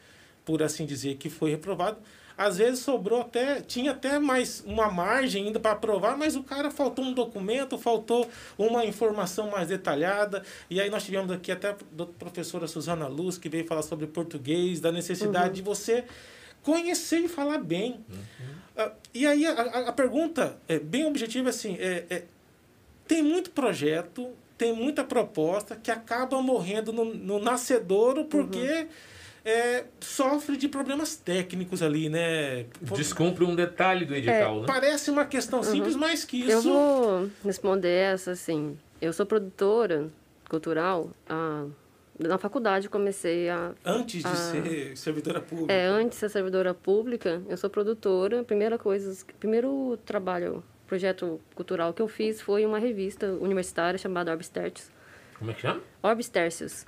por 0.44 0.64
assim 0.64 0.86
dizer, 0.86 1.18
que 1.18 1.30
foi 1.30 1.52
reprovado, 1.52 1.98
às 2.38 2.58
vezes 2.58 2.80
sobrou 2.80 3.22
até, 3.22 3.62
tinha 3.62 3.92
até 3.92 4.18
mais 4.18 4.64
uma 4.66 4.92
margem 4.92 5.46
ainda 5.46 5.60
para 5.60 5.74
aprovar, 5.74 6.18
mas 6.18 6.36
o 6.36 6.44
cara 6.44 6.72
faltou 6.72 7.06
um 7.06 7.14
documento, 7.14 7.78
faltou 7.78 8.28
uma 8.58 8.84
informação 8.86 9.52
mais 9.52 9.68
detalhada. 9.68 10.44
E 10.70 10.82
aí 10.82 10.90
nós 10.90 11.04
tivemos 11.04 11.32
aqui 11.32 11.52
até 11.52 11.70
a 11.70 11.76
professora 12.18 12.68
Suzana 12.68 13.08
Luz, 13.08 13.38
que 13.38 13.50
veio 13.50 13.68
falar 13.68 13.84
sobre 13.84 14.08
português, 14.08 14.80
da 14.80 14.92
necessidade 14.92 15.50
uhum. 15.50 15.54
de 15.54 15.62
você 15.62 16.06
conhecer 16.64 17.20
e 17.20 17.28
falar 17.28 17.60
bem. 17.60 18.04
Uhum. 18.10 18.86
Uh, 18.86 18.92
e 19.14 19.28
aí 19.28 19.46
a, 19.46 19.52
a, 19.52 19.90
a, 19.90 19.94
pergunta 19.94 20.58
é 20.68 20.80
bem 20.80 21.06
objetiva 21.06 21.50
assim, 21.50 21.78
é, 21.80 22.06
é, 22.10 22.24
tem 23.08 23.22
muito 23.22 23.52
projeto, 23.52 24.32
tem 24.58 24.74
muita 24.74 25.04
proposta 25.04 25.76
que 25.76 25.92
acaba 25.92 26.42
morrendo 26.42 26.92
no, 26.92 27.06
no 27.06 27.40
nascedouro 27.40 28.26
porque... 28.26 28.58
Uhum 28.58 29.14
é, 29.46 29.84
sofre 30.00 30.56
de 30.56 30.70
problemas 30.70 31.16
técnicos 31.16 31.82
ali, 31.82 32.08
né? 32.08 32.66
Descumpre 32.82 33.44
um 33.44 33.56
detalhe 33.56 34.06
do 34.06 34.16
edital, 34.16 34.58
é, 34.58 34.62
né? 34.62 34.68
Parece 34.68 35.12
uma 35.12 35.26
questão 35.26 35.60
uhum. 35.60 35.66
simples, 35.66 35.96
mas 35.96 36.24
que 36.24 36.38
isso... 36.38 36.52
Eu 36.52 36.62
vou 36.62 37.30
responder 37.44 37.90
essa, 37.90 38.32
assim. 38.32 38.78
Eu 39.02 39.12
sou 39.12 39.26
produtora 39.26 40.10
cultural 40.50 41.10
ah, 41.28 41.66
na 42.20 42.38
faculdade 42.38 42.90
comecei 42.90 43.50
a... 43.50 43.72
Antes 43.84 44.22
de 44.22 44.28
a, 44.28 44.36
ser 44.36 44.96
servidora 44.98 45.42
pública. 45.42 45.74
É, 45.74 45.88
antes 45.88 46.12
de 46.12 46.16
ser 46.16 46.30
servidora 46.30 46.74
pública, 46.74 47.42
eu 47.50 47.58
sou 47.58 47.70
produtora. 47.70 48.44
Primeira 48.44 48.78
coisa, 48.78 49.26
primeiro 49.40 49.98
trabalho, 50.06 50.64
projeto 50.88 51.42
cultural 51.56 51.94
que 51.94 52.02
eu 52.02 52.08
fiz 52.08 52.42
foi 52.42 52.66
uma 52.66 52.80
revista 52.80 53.28
universitária 53.34 53.98
chamada 53.98 54.32
Orbis 54.32 54.50
Tertius. 54.50 54.92
Como 55.38 55.52
é 55.52 55.54
que 55.54 55.62
chama? 55.62 55.82
Orbis 56.02 56.30
Tertius. 56.30 56.86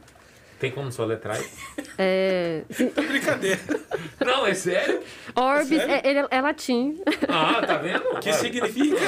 Tem 0.59 0.71
como 0.71 0.91
soletrar? 0.91 1.39
É... 1.97 2.63
é 2.69 3.01
brincadeira. 3.01 3.59
Não, 4.19 4.45
é 4.45 4.53
sério? 4.53 5.01
Orbis, 5.33 5.79
é, 5.79 6.01
sério? 6.01 6.27
É, 6.29 6.35
é, 6.35 6.41
latim. 6.41 7.01
Ah, 7.29 7.65
tá 7.65 7.77
vendo? 7.77 8.03
O 8.09 8.19
que 8.19 8.33
significa? 8.33 8.99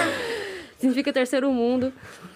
Significa 0.77 1.11
terceiro 1.11 1.51
mundo. 1.51 1.91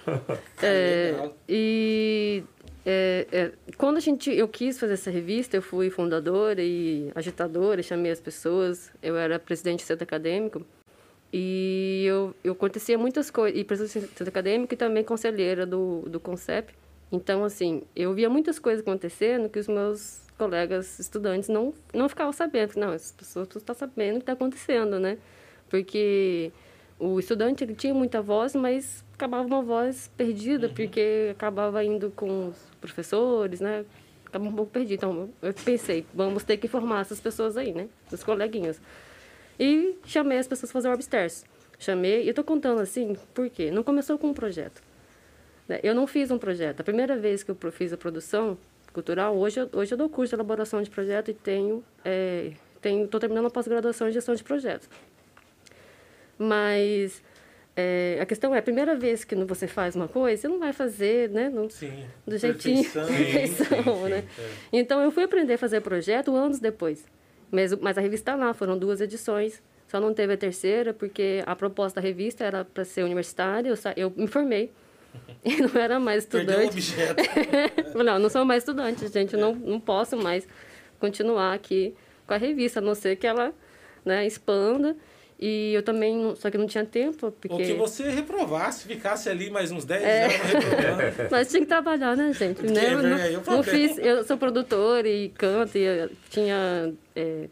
É, 0.63 1.29
e 1.47 2.43
é, 2.85 3.27
é, 3.31 3.51
quando 3.77 3.97
a 3.97 3.99
gente, 3.99 4.31
eu 4.31 4.47
quis 4.47 4.79
fazer 4.79 4.93
essa 4.93 5.11
revista, 5.11 5.55
eu 5.55 5.61
fui 5.61 5.89
fundadora 5.89 6.61
e 6.61 7.11
agitadora, 7.13 7.83
chamei 7.83 8.11
as 8.11 8.19
pessoas. 8.19 8.91
Eu 9.01 9.15
era 9.17 9.37
presidente 9.37 9.83
do 9.83 9.87
centro 9.87 10.03
acadêmico 10.03 10.65
e 11.31 12.03
eu, 12.05 12.35
eu 12.43 12.53
acontecia 12.53 12.97
muitas 12.97 13.29
coisas, 13.29 13.59
e 13.59 13.63
presidente 13.63 14.05
do 14.05 14.09
centro 14.09 14.29
acadêmico 14.29 14.73
e 14.73 14.77
também 14.77 15.03
conselheira 15.03 15.65
do, 15.65 16.01
do 16.07 16.19
CONCEP. 16.19 16.73
Então, 17.11 17.43
assim, 17.43 17.83
eu 17.95 18.13
via 18.13 18.29
muitas 18.29 18.57
coisas 18.57 18.81
acontecendo 18.81 19.49
que 19.49 19.59
os 19.59 19.67
meus 19.67 20.21
colegas 20.37 20.97
estudantes 20.97 21.49
não, 21.49 21.73
não 21.93 22.09
ficavam 22.09 22.33
sabendo. 22.33 22.75
Não, 22.77 22.91
as 22.91 23.11
pessoas 23.11 23.47
estão 23.55 23.75
sabendo 23.75 24.15
o 24.15 24.17
que 24.19 24.23
está 24.23 24.33
acontecendo, 24.33 24.99
né? 24.99 25.17
Porque 25.69 26.51
o 27.01 27.19
estudante 27.19 27.63
ele 27.63 27.73
tinha 27.73 27.93
muita 27.95 28.21
voz, 28.21 28.55
mas 28.55 29.03
acabava 29.13 29.43
uma 29.47 29.63
voz 29.63 30.11
perdida, 30.15 30.67
uhum. 30.67 30.73
porque 30.73 31.29
acabava 31.31 31.83
indo 31.83 32.11
com 32.11 32.49
os 32.49 32.57
professores, 32.79 33.59
né? 33.59 33.83
Acabava 34.27 34.51
um 34.51 34.55
pouco 34.55 34.71
perdido. 34.71 34.93
Então, 34.93 35.29
eu 35.41 35.51
pensei, 35.51 36.05
vamos 36.13 36.43
ter 36.43 36.57
que 36.57 36.67
formar 36.67 37.01
essas 37.01 37.19
pessoas 37.19 37.57
aí, 37.57 37.73
né? 37.73 37.89
Os 38.11 38.23
coleguinhas. 38.23 38.79
E 39.59 39.95
chamei 40.05 40.37
as 40.37 40.47
pessoas 40.47 40.71
para 40.71 40.79
fazer 40.79 40.87
o 40.89 40.91
Webstairs. 40.91 41.43
Chamei, 41.79 42.21
e 42.21 42.27
eu 42.27 42.29
estou 42.29 42.43
contando 42.43 42.79
assim, 42.79 43.17
por 43.33 43.49
quê? 43.49 43.71
Não 43.71 43.81
começou 43.81 44.19
com 44.19 44.27
um 44.27 44.33
projeto. 44.33 44.83
Né? 45.67 45.79
Eu 45.81 45.95
não 45.95 46.05
fiz 46.05 46.29
um 46.29 46.37
projeto. 46.37 46.81
A 46.81 46.83
primeira 46.83 47.17
vez 47.17 47.41
que 47.41 47.49
eu 47.49 47.57
fiz 47.71 47.91
a 47.91 47.97
produção 47.97 48.55
cultural, 48.93 49.35
hoje 49.35 49.59
eu, 49.59 49.69
hoje 49.73 49.91
eu 49.91 49.97
dou 49.97 50.07
curso 50.07 50.29
de 50.29 50.35
elaboração 50.35 50.83
de 50.83 50.89
projeto 50.89 51.31
e 51.31 51.33
tenho 51.33 51.83
é, 52.05 52.51
estou 52.83 53.19
terminando 53.19 53.45
a 53.45 53.49
pós-graduação 53.49 54.07
em 54.07 54.11
gestão 54.11 54.35
de 54.35 54.43
projetos. 54.43 54.87
Mas 56.41 57.21
é, 57.75 58.17
a 58.19 58.25
questão 58.25 58.55
é, 58.55 58.57
a 58.57 58.61
primeira 58.61 58.95
vez 58.95 59.23
que 59.23 59.35
você 59.45 59.67
faz 59.67 59.95
uma 59.95 60.07
coisa, 60.07 60.41
você 60.41 60.47
não 60.47 60.57
vai 60.59 60.73
fazer 60.73 61.29
né, 61.29 61.49
no, 61.49 61.69
sim, 61.69 62.03
do 62.25 62.35
jeitinho, 62.35 62.83
perfeição, 62.83 63.07
perfeição 63.07 64.09
né? 64.09 64.23
É. 64.39 64.49
Então, 64.73 65.01
eu 65.01 65.11
fui 65.11 65.23
aprender 65.23 65.53
a 65.53 65.57
fazer 65.57 65.81
projeto 65.81 66.35
anos 66.35 66.59
depois. 66.59 67.05
Mas, 67.51 67.73
mas 67.75 67.97
a 67.97 68.01
revista 68.01 68.31
está 68.31 68.43
lá, 68.43 68.53
foram 68.53 68.77
duas 68.77 69.01
edições. 69.01 69.61
Só 69.87 69.99
não 69.99 70.13
teve 70.13 70.33
a 70.33 70.37
terceira, 70.37 70.93
porque 70.93 71.43
a 71.45 71.55
proposta 71.55 72.01
da 72.01 72.07
revista 72.07 72.43
era 72.43 72.65
para 72.65 72.83
ser 72.83 73.03
universitária. 73.03 73.69
Eu, 73.69 73.75
eu 73.95 74.13
me 74.15 74.27
formei. 74.27 74.71
E 75.43 75.57
não 75.57 75.81
era 75.81 75.99
mais 75.99 76.23
estudante. 76.23 76.95
não, 77.95 78.17
não 78.19 78.29
sou 78.29 78.45
mais 78.45 78.63
estudante, 78.63 79.07
gente. 79.07 79.35
Não, 79.35 79.53
não 79.53 79.79
posso 79.79 80.15
mais 80.15 80.47
continuar 80.99 81.53
aqui 81.53 81.93
com 82.25 82.33
a 82.33 82.37
revista, 82.37 82.79
a 82.79 82.81
não 82.81 82.95
ser 82.95 83.17
que 83.17 83.27
ela 83.27 83.53
né, 84.05 84.25
expanda. 84.25 84.95
E 85.41 85.73
eu 85.73 85.81
também, 85.81 86.35
só 86.35 86.51
que 86.51 86.57
não 86.57 86.67
tinha 86.67 86.85
tempo, 86.85 87.31
porque... 87.31 87.51
Ou 87.51 87.57
que 87.57 87.73
você 87.73 88.07
reprovasse, 88.11 88.87
ficasse 88.87 89.27
ali 89.27 89.49
mais 89.49 89.71
uns 89.71 89.83
10 89.83 90.03
é. 90.03 90.23
anos 90.25 90.35
reprovando. 90.35 91.01
Mas 91.31 91.49
tinha 91.49 91.61
que 91.61 91.67
trabalhar, 91.67 92.15
né, 92.15 92.31
gente? 92.31 92.61
Né? 92.61 92.85
É, 92.85 92.93
eu, 92.93 93.01
não, 93.01 93.17
eu, 93.17 93.43
não 93.47 93.63
fiz, 93.63 93.97
eu 93.97 94.23
sou 94.23 94.37
produtora 94.37 95.09
e 95.09 95.29
canto, 95.29 95.75
e 95.75 96.07
tinha, 96.29 96.93
é, 97.15 97.47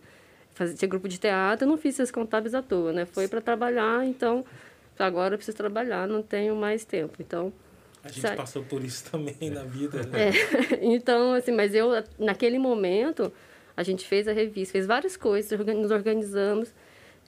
tinha 0.77 0.87
grupo 0.87 1.09
de 1.09 1.17
teatro, 1.17 1.65
eu 1.65 1.69
não 1.69 1.79
fiz 1.79 1.99
esses 1.99 2.11
contábeis 2.11 2.53
à 2.53 2.61
toa, 2.61 2.93
né? 2.93 3.07
Foi 3.07 3.27
para 3.27 3.41
trabalhar, 3.41 4.05
então 4.05 4.45
agora 4.99 5.33
eu 5.33 5.37
preciso 5.39 5.57
trabalhar, 5.57 6.07
não 6.07 6.21
tenho 6.21 6.55
mais 6.55 6.85
tempo. 6.85 7.15
Então, 7.19 7.51
a 8.03 8.09
gente 8.09 8.35
passou 8.35 8.63
por 8.63 8.83
isso 8.83 9.09
também 9.09 9.49
na 9.49 9.63
vida, 9.63 10.03
né? 10.03 10.29
É. 10.29 10.31
então, 10.85 11.33
assim, 11.33 11.51
mas 11.51 11.73
eu, 11.73 11.89
naquele 12.19 12.59
momento, 12.59 13.33
a 13.75 13.81
gente 13.81 14.05
fez 14.05 14.27
a 14.27 14.31
revista, 14.31 14.73
fez 14.73 14.85
várias 14.85 15.17
coisas, 15.17 15.59
nos 15.59 15.89
organizamos, 15.89 16.71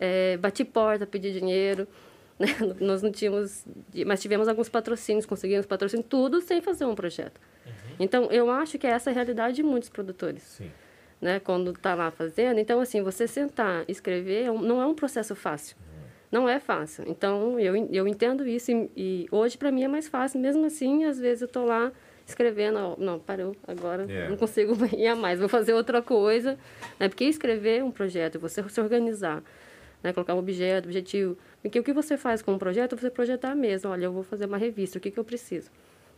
é, 0.02 0.36
bati 0.38 0.66
porta, 0.66 1.06
pedi 1.06 1.32
dinheiro, 1.32 1.88
né? 2.38 2.48
nós 2.80 3.04
não 3.04 3.12
tínhamos, 3.12 3.64
mas 4.06 4.20
tivemos 4.20 4.48
alguns 4.48 4.68
patrocínios, 4.68 5.28
conseguimos 5.28 5.68
patrocínio, 5.68 6.04
tudo 6.04 6.42
sem 6.42 6.60
fazer 6.60 6.86
um 6.86 6.96
projeto. 6.96 7.40
Uhum. 7.66 7.96
Então, 8.00 8.26
eu 8.32 8.50
acho 8.50 8.80
que 8.80 8.88
é 8.88 8.90
essa 8.90 9.12
a 9.12 9.14
realidade 9.14 9.56
de 9.56 9.64
muitos 9.64 9.90
produtores. 9.90 10.42
Sim. 10.42 10.72
Né, 11.22 11.40
quando 11.40 11.70
está 11.70 11.94
lá 11.94 12.10
fazendo. 12.10 12.60
Então, 12.60 12.82
assim, 12.82 13.04
você 13.04 13.28
sentar, 13.28 13.86
escrever, 13.88 14.46
é 14.46 14.52
não 14.52 14.82
é 14.82 14.88
um 14.88 14.96
processo 14.96 15.36
fácil. 15.36 15.78
Não 16.32 16.50
é 16.50 16.60
fácil. 16.60 17.04
Então, 17.08 17.60
eu, 17.60 17.76
eu 17.92 18.08
entendo 18.08 18.48
isso 18.48 18.72
e, 18.72 18.90
e 18.96 19.28
hoje 19.30 19.56
para 19.56 19.70
mim 19.70 19.84
é 19.84 19.88
mais 19.88 20.08
fácil. 20.08 20.40
Mesmo 20.40 20.66
assim, 20.66 21.04
às 21.04 21.20
vezes 21.20 21.42
eu 21.42 21.46
estou 21.46 21.66
lá 21.66 21.92
escrevendo, 22.26 22.96
não, 22.98 23.20
parou, 23.20 23.56
agora 23.68 24.06
yeah. 24.06 24.30
não 24.30 24.38
consigo 24.38 24.74
ir 24.96 25.08
a 25.08 25.16
mais, 25.16 25.40
vou 25.40 25.50
fazer 25.50 25.74
outra 25.74 26.02
coisa. 26.02 26.58
Né? 27.00 27.10
Porque 27.10 27.26
escrever 27.26 27.84
um 27.84 27.92
projeto, 27.92 28.40
você 28.40 28.68
se 28.68 28.82
organizar, 28.82 29.44
né? 30.04 30.14
colocar 30.14 30.34
um 30.34 30.40
objeto, 30.40 30.86
objetivo. 30.86 31.38
Porque 31.62 31.80
o 31.80 31.84
que 31.84 31.94
você 31.94 32.18
faz 32.18 32.42
com 32.42 32.54
um 32.54 32.58
projeto, 32.58 32.96
você 32.96 33.10
projetar 33.10 33.56
mesmo. 33.56 33.92
Olha, 33.92 34.06
eu 34.06 34.12
vou 34.12 34.24
fazer 34.24 34.46
uma 34.46 34.58
revista, 34.58 34.98
o 34.98 35.02
que, 35.02 35.12
que 35.12 35.20
eu 35.20 35.24
preciso? 35.24 35.70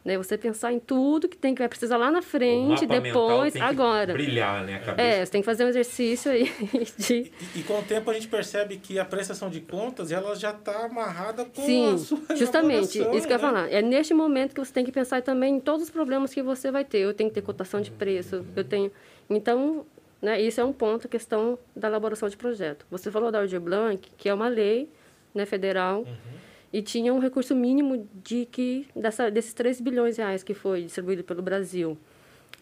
Né? 0.04 0.18
Você 0.18 0.38
pensar 0.38 0.74
em 0.74 0.80
tudo 0.80 1.30
que 1.30 1.38
tem 1.38 1.56
que 1.56 1.62
vai 1.62 1.70
precisar 1.70 1.96
lá 1.96 2.12
na 2.12 2.22
frente, 2.22 2.86
depois, 2.86 3.56
agora. 3.56 4.12
brilhar, 4.12 4.66
né, 4.66 4.76
a 4.76 4.80
cabeça. 4.80 5.02
É, 5.02 5.26
você 5.26 5.32
tem 5.32 5.42
que 5.42 5.46
fazer 5.46 5.64
um 5.64 5.70
exercício 5.70 6.30
aí 6.30 6.52
de... 6.98 7.32
E, 7.56 7.60
e, 7.60 7.64
com 7.64 7.80
o 7.80 7.84
tempo 7.84 8.12
a 8.12 8.14
gente 8.14 8.28
percebe 8.28 8.78
que 8.78 9.00
a 9.00 9.06
prestação 9.06 9.50
de 9.50 9.62
contas, 9.62 10.12
ela 10.12 10.36
já 10.36 10.52
está 10.52 10.86
amarrada 10.86 11.46
com 11.46 11.62
Sim, 11.62 11.94
a 11.94 11.98
sua 11.98 12.20
justamente, 12.36 13.00
isso 13.00 13.08
que 13.08 13.16
eu 13.16 13.16
ia 13.16 13.30
né? 13.30 13.40
falar. 13.40 13.72
É 13.72 13.82
neste 13.82 14.14
momento 14.14 14.54
que 14.54 14.60
você 14.60 14.74
tem 14.74 14.84
que 14.84 14.92
pensar 14.92 15.22
também 15.22 15.56
em 15.56 15.60
todos 15.62 15.84
os 15.84 15.90
problemas 15.90 16.34
que 16.34 16.44
você 16.44 16.70
vai 16.70 16.84
ter. 16.84 16.98
Eu 16.98 17.14
tenho 17.14 17.30
que 17.30 17.36
ter 17.36 17.42
cotação 17.42 17.80
de 17.80 17.92
preço, 17.92 18.46
eu 18.58 18.64
tenho... 18.66 18.92
Então, 19.30 19.86
né, 20.24 20.42
isso 20.42 20.60
é 20.60 20.64
um 20.64 20.74
ponto, 20.74 21.08
questão 21.08 21.60
da 21.76 21.88
elaboração 21.88 22.28
de 22.28 22.36
projeto. 22.36 22.84
Você 22.90 23.12
falou 23.12 23.32
da 23.32 23.40
Aldir 23.40 23.62
Blanc, 23.62 24.10
que 24.18 24.28
é 24.28 24.34
uma 24.34 24.48
lei 24.48 24.90
né, 25.36 25.46
federal, 25.46 26.00
uhum 26.00 26.44
e 26.74 26.82
tinha 26.82 27.14
um 27.14 27.20
recurso 27.20 27.56
mínimo 27.56 28.10
de 28.16 28.48
que 28.48 28.88
dessa, 28.96 29.30
desses 29.30 29.54
3 29.54 29.80
bilhões 29.80 30.16
de 30.16 30.24
reais 30.24 30.42
que 30.42 30.56
foi 30.56 30.82
distribuído 30.82 31.24
pelo 31.24 31.44
Brasil. 31.44 31.96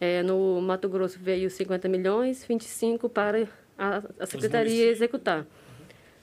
É, 0.02 0.22
no 0.22 0.60
Mato 0.62 0.90
Grosso 0.90 1.18
veio 1.18 1.50
50 1.50 1.88
milhões, 1.88 2.44
25 2.44 3.08
para 3.08 3.48
a, 3.78 4.04
a 4.20 4.26
secretaria 4.26 4.90
executar. 4.90 5.48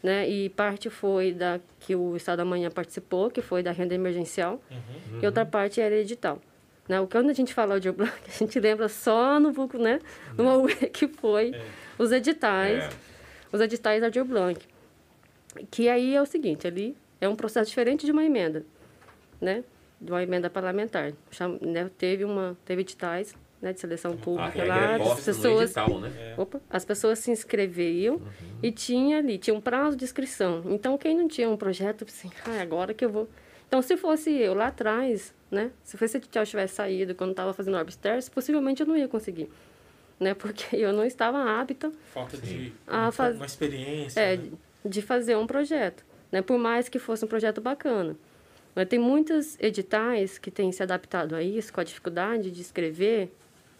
Né? 0.02 0.28
E 0.28 0.50
parte 0.50 0.90
foi 0.90 1.32
da 1.32 1.58
que 1.80 1.96
o 1.96 2.14
Estado 2.14 2.38
da 2.38 2.44
Manhã 2.44 2.70
participou, 2.70 3.30
que 3.30 3.40
foi 3.40 3.62
da 3.62 3.72
renda 3.72 3.94
emergencial, 3.94 4.60
uhum. 4.70 5.20
e 5.22 5.26
outra 5.26 5.46
parte 5.46 5.80
era 5.80 5.94
edital. 5.94 6.42
Né? 6.88 7.00
O 7.00 7.06
que 7.06 7.12
quando 7.12 7.30
a 7.30 7.32
gente 7.34 7.52
fala 7.52 7.78
de 7.78 7.90
Blanc, 7.92 8.12
a 8.26 8.30
gente 8.30 8.58
lembra 8.58 8.88
só 8.88 9.38
no 9.38 9.52
vulco, 9.52 9.78
né? 9.78 10.00
No 10.36 10.66
que 10.92 11.06
foi 11.06 11.52
é. 11.54 11.62
os 11.98 12.10
editais, 12.10 12.84
é. 12.84 12.90
os 13.52 13.60
editais 13.60 14.00
da 14.00 14.06
Aldir 14.06 14.24
Blanc. 14.24 14.66
Que 15.70 15.88
aí 15.88 16.14
é 16.14 16.22
o 16.22 16.26
seguinte, 16.26 16.66
ali 16.66 16.96
é 17.20 17.28
um 17.28 17.36
processo 17.36 17.68
diferente 17.68 18.06
de 18.06 18.12
uma 18.12 18.24
emenda, 18.24 18.64
né? 19.40 19.64
De 20.00 20.10
uma 20.10 20.22
emenda 20.22 20.48
parlamentar. 20.48 21.12
Chama, 21.30 21.58
né? 21.60 21.90
Teve 21.98 22.24
uma, 22.24 22.56
teve 22.64 22.82
editais 22.82 23.34
né, 23.60 23.72
de 23.72 23.80
seleção 23.80 24.16
pública 24.16 24.64
lá, 24.64 24.92
é 24.92 25.02
as 25.02 25.24
pessoas, 25.24 25.76
edital, 25.76 26.00
né? 26.00 26.12
É. 26.16 26.40
opa, 26.40 26.60
as 26.70 26.84
pessoas 26.84 27.18
se 27.18 27.30
inscreviam 27.30 28.16
uhum. 28.16 28.22
e 28.62 28.70
tinha 28.70 29.18
ali, 29.18 29.36
tinha 29.36 29.54
um 29.54 29.60
prazo 29.60 29.96
de 29.96 30.04
inscrição. 30.04 30.62
Então, 30.66 30.96
quem 30.96 31.16
não 31.16 31.26
tinha 31.26 31.50
um 31.50 31.56
projeto, 31.56 32.04
assim, 32.08 32.30
ah, 32.46 32.60
agora 32.60 32.94
que 32.94 33.04
eu 33.04 33.10
vou... 33.10 33.28
Então, 33.68 33.80
se 33.82 33.96
fosse 33.96 34.30
eu 34.32 34.54
lá 34.54 34.68
atrás, 34.68 35.32
né, 35.50 35.70
se 35.84 35.96
fosse 35.96 36.16
edital 36.16 36.44
tivesse 36.44 36.74
saído 36.74 37.14
quando 37.14 37.30
estava 37.30 37.52
fazendo 37.52 37.76
Orbsters, 37.76 38.28
possivelmente 38.28 38.80
eu 38.82 38.86
não 38.86 38.96
ia 38.96 39.06
conseguir. 39.08 39.48
né? 40.18 40.34
Porque 40.34 40.74
eu 40.74 40.92
não 40.92 41.04
estava 41.04 41.60
apta 41.60 41.92
falta 42.12 42.36
de 42.36 42.72
a 42.86 43.12
faz... 43.12 43.36
uma 43.36 43.46
experiência, 43.46 44.18
é, 44.20 44.36
né? 44.36 44.50
de 44.84 45.00
fazer 45.02 45.36
um 45.36 45.46
projeto, 45.46 46.04
né? 46.32 46.42
Por 46.42 46.58
mais 46.58 46.88
que 46.88 46.98
fosse 46.98 47.24
um 47.24 47.28
projeto 47.28 47.60
bacana. 47.60 48.16
Mas 48.74 48.88
tem 48.88 48.98
muitos 48.98 49.56
editais 49.60 50.38
que 50.38 50.50
têm 50.50 50.72
se 50.72 50.82
adaptado 50.82 51.34
a 51.36 51.42
isso, 51.42 51.72
com 51.72 51.80
a 51.80 51.84
dificuldade 51.84 52.50
de 52.50 52.60
escrever, 52.60 53.32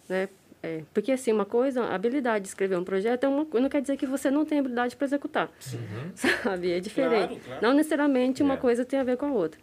né? 0.07 0.29
É, 0.61 0.83
porque, 0.93 1.13
assim, 1.13 1.31
uma 1.31 1.45
coisa, 1.45 1.81
a 1.83 1.95
habilidade 1.95 2.43
de 2.43 2.49
escrever 2.49 2.77
um 2.77 2.83
projeto 2.83 3.23
é 3.23 3.27
uma, 3.29 3.47
não 3.53 3.69
quer 3.69 3.81
dizer 3.81 3.95
que 3.95 4.05
você 4.05 4.29
não 4.29 4.43
tem 4.43 4.59
habilidade 4.59 4.93
para 4.95 5.05
executar. 5.05 5.49
Uhum. 5.73 6.11
Sabe? 6.43 6.71
É 6.73 6.81
diferente. 6.81 7.27
Claro, 7.35 7.41
claro. 7.45 7.61
Não 7.65 7.73
necessariamente 7.73 8.43
uma 8.43 8.55
É. 8.55 8.57
coisa 8.57 8.83
tem 8.83 8.99
a 8.99 9.03
ver 9.03 9.15
com 9.15 9.25
a 9.27 9.31
outra. 9.31 9.59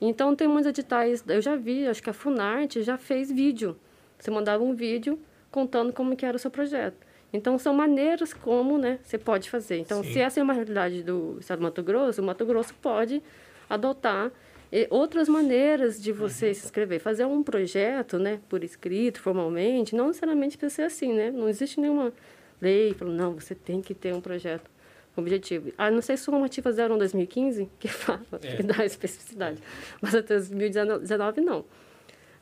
Então, 0.00 0.34
tem 0.34 0.46
muitos 0.48 0.68
editais. 0.68 1.24
Eu 1.26 1.40
já 1.40 1.56
vi, 1.56 1.86
acho 1.86 2.02
que 2.02 2.10
a 2.10 2.12
Funarte 2.12 2.82
já 2.82 2.96
fez 2.98 3.30
vídeo. 3.30 3.76
Você 4.18 4.30
mandava 4.30 4.62
um 4.62 4.74
vídeo 4.74 5.18
contando 5.50 5.92
como 5.92 6.16
que 6.16 6.26
era 6.26 6.36
o 6.36 6.40
seu 6.40 6.50
projeto. 6.50 6.96
Então, 7.32 7.58
são 7.58 7.74
maneiras 7.74 8.32
como 8.32 8.78
né, 8.78 8.98
você 9.02 9.18
pode 9.18 9.50
fazer. 9.50 9.78
Então, 9.78 10.02
Sim. 10.02 10.12
se 10.12 10.20
essa 10.20 10.40
é 10.40 10.42
uma 10.42 10.52
realidade 10.52 11.02
do 11.02 11.36
Estado 11.40 11.58
do 11.58 11.62
Mato 11.64 11.82
Grosso, 11.82 12.22
o 12.22 12.24
Mato 12.24 12.44
Grosso 12.46 12.74
pode 12.74 13.22
adotar 13.68 14.30
eh, 14.70 14.86
outras 14.90 15.28
maneiras 15.28 16.00
de 16.00 16.12
você 16.12 16.48
Uhum. 16.48 16.54
se 16.54 16.64
inscrever. 16.64 17.00
Fazer 17.00 17.24
um 17.24 17.42
projeto, 17.42 18.18
né, 18.18 18.40
por 18.48 18.62
escrito, 18.62 19.20
formalmente, 19.20 19.96
não 19.96 20.08
necessariamente 20.08 20.56
precisa 20.56 20.76
ser 20.76 20.82
assim, 20.94 21.12
né? 21.12 21.30
Não 21.30 21.48
existe 21.48 21.80
nenhuma 21.80 22.12
lei 22.60 22.94
falando, 22.94 23.16
não, 23.16 23.32
você 23.34 23.54
tem 23.54 23.80
que 23.80 23.94
ter 23.94 24.14
um 24.14 24.20
projeto 24.20 24.70
objetivo. 25.16 25.72
A 25.78 25.90
não 25.90 26.02
ser 26.02 26.16
se 26.16 26.28
a 26.28 26.32
normativa 26.32 26.70
01 26.70 26.98
2015, 26.98 27.68
que 27.78 27.88
fala, 27.88 28.20
É. 28.42 28.56
que 28.56 28.62
dá 28.62 28.84
especificidade. 28.84 29.58
Mas 30.00 30.14
até 30.14 30.34
2019, 30.34 31.40
não. 31.40 31.64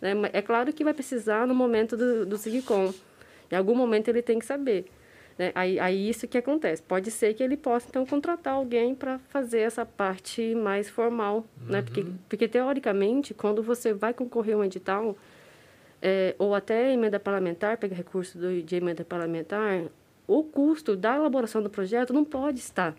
Né? 0.01 0.13
É 0.33 0.43
claro 0.43 0.73
que 0.73 0.83
vai 0.83 0.95
precisar 0.95 1.47
no 1.47 1.55
momento 1.55 1.97
do, 1.97 2.27
do 2.27 2.37
SIGCOM. 2.37 2.93
Em 3.51 3.57
algum 3.57 3.75
momento 3.75 4.09
ele 4.09 4.23
tem 4.23 4.39
que 4.39 4.47
saber. 4.47 4.87
Né? 5.39 5.53
Aí, 5.55 5.79
aí 5.79 6.09
isso 6.09 6.27
que 6.27 6.37
acontece. 6.37 6.83
Pode 6.83 7.11
ser 7.11 7.35
que 7.35 7.43
ele 7.43 7.57
possa, 7.57 7.87
então, 7.89 8.05
contratar 8.05 8.55
alguém 8.55 8.95
para 8.95 9.19
fazer 9.19 9.61
essa 9.61 9.85
parte 9.85 10.55
mais 10.55 10.89
formal. 10.89 11.45
Né? 11.67 11.83
Porque, 11.83 12.07
porque, 12.29 12.49
teoricamente, 12.49 13.35
quando 13.35 13.63
você 13.63 13.93
vai 13.93 14.13
concorrer 14.13 14.55
a 14.55 14.59
um 14.59 14.65
edital, 14.65 15.17
é, 16.01 16.35
ou 16.39 16.55
até 16.55 16.93
emenda 16.93 17.21
parlamentar, 17.21 17.77
pegar 17.79 17.95
recurso 17.97 18.37
do, 18.37 18.63
de 18.63 18.77
emenda 18.77 19.05
parlamentar, 19.05 19.83
o 20.27 20.43
custo 20.45 20.97
da 20.97 21.17
elaboração 21.17 21.63
do 21.63 21.71
projeto 21.71 22.13
não 22.13 22.25
pode 22.25 22.59
estar. 22.61 22.95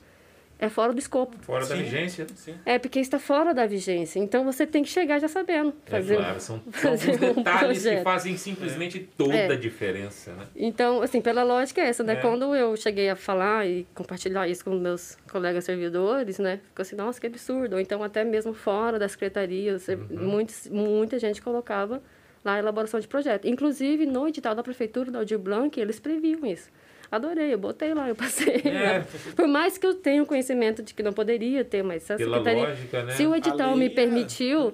É 0.60 0.70
fora 0.70 0.94
do 0.94 1.00
escopo. 1.00 1.36
Fora 1.42 1.66
da 1.66 1.76
Sim. 1.76 1.84
vigência. 1.84 2.26
Sim. 2.36 2.56
É 2.66 2.80
porque 2.80 3.00
está 3.00 3.20
fora 3.20 3.54
da 3.54 3.66
vigência. 3.66 4.18
Então 4.20 4.46
você 4.46 4.66
tem 4.66 4.82
que 4.82 4.88
chegar 4.90 5.20
já 5.20 5.28
sabendo 5.28 5.74
É 5.86 5.90
fazer. 5.90 6.16
claro, 6.16 6.40
são, 6.40 6.60
fazer 6.72 7.12
alguns 7.12 7.32
um 7.32 7.44
detalhes 7.44 7.84
que 7.84 8.02
fazem 8.02 8.38
simplesmente 8.38 9.00
toda 9.18 9.36
É. 9.36 9.52
a 9.52 9.56
diferença, 9.58 10.32
né? 10.32 10.46
Então, 10.56 11.02
assim, 11.02 11.20
pela 11.20 11.44
lógica 11.44 11.82
é 11.82 11.90
essa, 11.90 12.02
né? 12.04 12.14
É. 12.14 12.16
Quando 12.18 12.56
eu 12.56 12.78
cheguei 12.78 13.10
a 13.10 13.16
falar 13.16 13.68
e 13.68 13.86
compartilhar 13.94 14.48
isso 14.48 14.64
com 14.64 14.72
meus 14.76 15.18
colegas 15.30 15.66
servidores, 15.66 16.40
né? 16.40 16.62
Ficou 16.70 16.84
assim, 16.84 16.96
nossa, 16.96 17.20
que 17.20 17.28
absurdo. 17.28 17.74
Ou 17.74 17.80
então 17.82 18.02
até 18.02 18.24
mesmo 18.24 18.54
fora 18.54 18.98
da 18.98 19.10
secretaria, 19.10 19.78
você- 19.78 19.96
Uhum. 19.96 20.08
muitos, 20.12 20.70
muita 20.70 21.20
gente 21.20 21.42
colocava 21.42 22.02
lá 22.46 22.54
a 22.54 22.60
elaboração 22.60 23.02
de 23.02 23.08
projeto. 23.08 23.48
Inclusive, 23.50 24.06
no 24.06 24.28
edital 24.30 24.56
da 24.56 24.64
prefeitura, 24.64 25.12
da 25.12 25.20
Aldir 25.20 25.40
Blanc, 25.40 25.78
eles 25.78 26.00
previam 26.00 26.46
isso. 26.46 26.70
Adorei, 27.16 27.54
eu 27.54 27.60
botei 27.60 27.94
lá, 27.94 28.10
eu 28.10 28.16
passei. 28.16 28.60
É. 28.66 28.72
né? 28.72 29.06
Por 29.36 29.48
mais 29.48 29.78
que 29.78 29.86
eu 29.86 29.94
tenha 29.94 30.24
o 30.24 30.26
conhecimento 30.26 30.82
de 30.82 30.96
que 30.96 31.04
não 31.04 31.14
poderia 31.14 31.64
ter, 31.64 31.84
mas 31.84 32.02
se 32.02 32.12
a 32.14 32.16
Pela 32.18 32.38
secretaria... 32.40 32.70
lógica, 32.70 33.04
né? 33.04 33.14
Se 33.14 33.28
o 33.28 33.36
edital 33.36 33.76
me 33.76 33.86
é- 33.86 33.90
permitiu, 33.90 34.74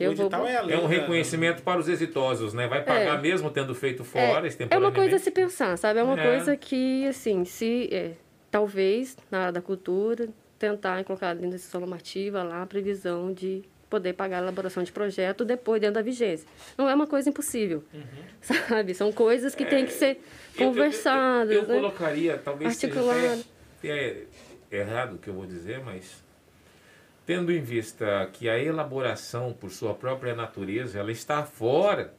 eu 0.00 0.12
o 0.12 0.14
vou... 0.14 0.26
edital 0.26 0.46
é, 0.46 0.62
lei 0.62 0.74
É 0.74 0.78
um 0.78 0.82
da- 0.82 0.88
reconhecimento 0.88 1.62
para 1.62 1.78
os 1.78 1.86
exitosos, 1.86 2.54
né? 2.54 2.66
Vai 2.66 2.82
pagar 2.82 3.20
mesmo 3.20 3.50
tendo 3.50 3.74
feito 3.74 4.04
fora, 4.04 4.48
É 4.70 4.78
uma 4.78 4.90
coisa 4.90 5.16
a 5.16 5.18
se 5.18 5.30
pensar, 5.30 5.76
sabe? 5.76 6.00
É 6.00 6.02
uma 6.02 6.18
É. 6.18 6.22
coisa 6.26 6.56
que, 6.56 7.06
assim, 7.06 7.44
se 7.44 7.90
é, 7.92 8.12
talvez 8.50 9.14
na 9.30 9.40
área 9.40 9.52
da 9.52 9.60
cultura 9.60 10.28
tentar 10.58 11.04
colocar 11.04 11.34
dentro 11.34 11.50
da 11.50 11.58
sessão 11.58 11.80
normativa 11.82 12.42
lá 12.42 12.62
a 12.62 12.66
previsão 12.66 13.34
de 13.34 13.62
poder 13.88 14.14
pagar 14.14 14.38
a 14.38 14.42
elaboração 14.42 14.82
de 14.82 14.90
projeto 14.92 15.44
depois 15.44 15.80
dentro 15.80 15.94
da 15.94 16.02
vigência. 16.02 16.46
Não 16.76 16.88
é 16.88 16.94
uma 16.94 17.06
coisa 17.06 17.28
impossível, 17.28 17.84
sabe? 18.40 18.94
São 18.94 19.12
coisas 19.12 19.54
que 19.54 19.64
têm 19.64 19.84
que 19.86 19.92
ser 19.92 20.16
Eu- 20.56 20.66
eu- 20.66 20.66
conversadas, 20.68 21.50
Eu, 21.54 21.62
eu, 21.62 21.68
né? 21.68 21.74
colocaria, 21.76 22.38
talvez 22.38 22.76
seja 22.76 22.98
Articulado. 23.00 23.44
até 23.78 24.22
errado 24.70 25.14
o 25.14 25.18
que 25.18 25.28
eu 25.28 25.34
vou 25.34 25.46
dizer, 25.46 25.80
mas 25.84 26.24
tendo 27.24 27.52
em 27.52 27.60
vista 27.60 28.28
que 28.32 28.48
a 28.48 28.58
elaboração, 28.58 29.52
por 29.52 29.70
sua 29.70 29.94
própria 29.94 30.34
natureza, 30.34 30.98
ela 30.98 31.10
está 31.12 31.42
fora 31.44 32.12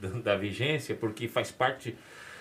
da, 0.00 0.08
da 0.10 0.36
vigência, 0.36 0.94
porque 0.94 1.26
faz 1.28 1.50
parte 1.50 1.96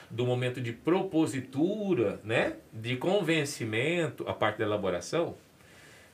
do 0.09 0.25
momento 0.25 0.61
de 0.61 0.71
propositura, 0.71 2.19
né? 2.23 2.53
de 2.71 2.95
convencimento, 2.95 4.23
a 4.27 4.33
parte 4.33 4.57
da 4.59 4.65
elaboração, 4.65 5.35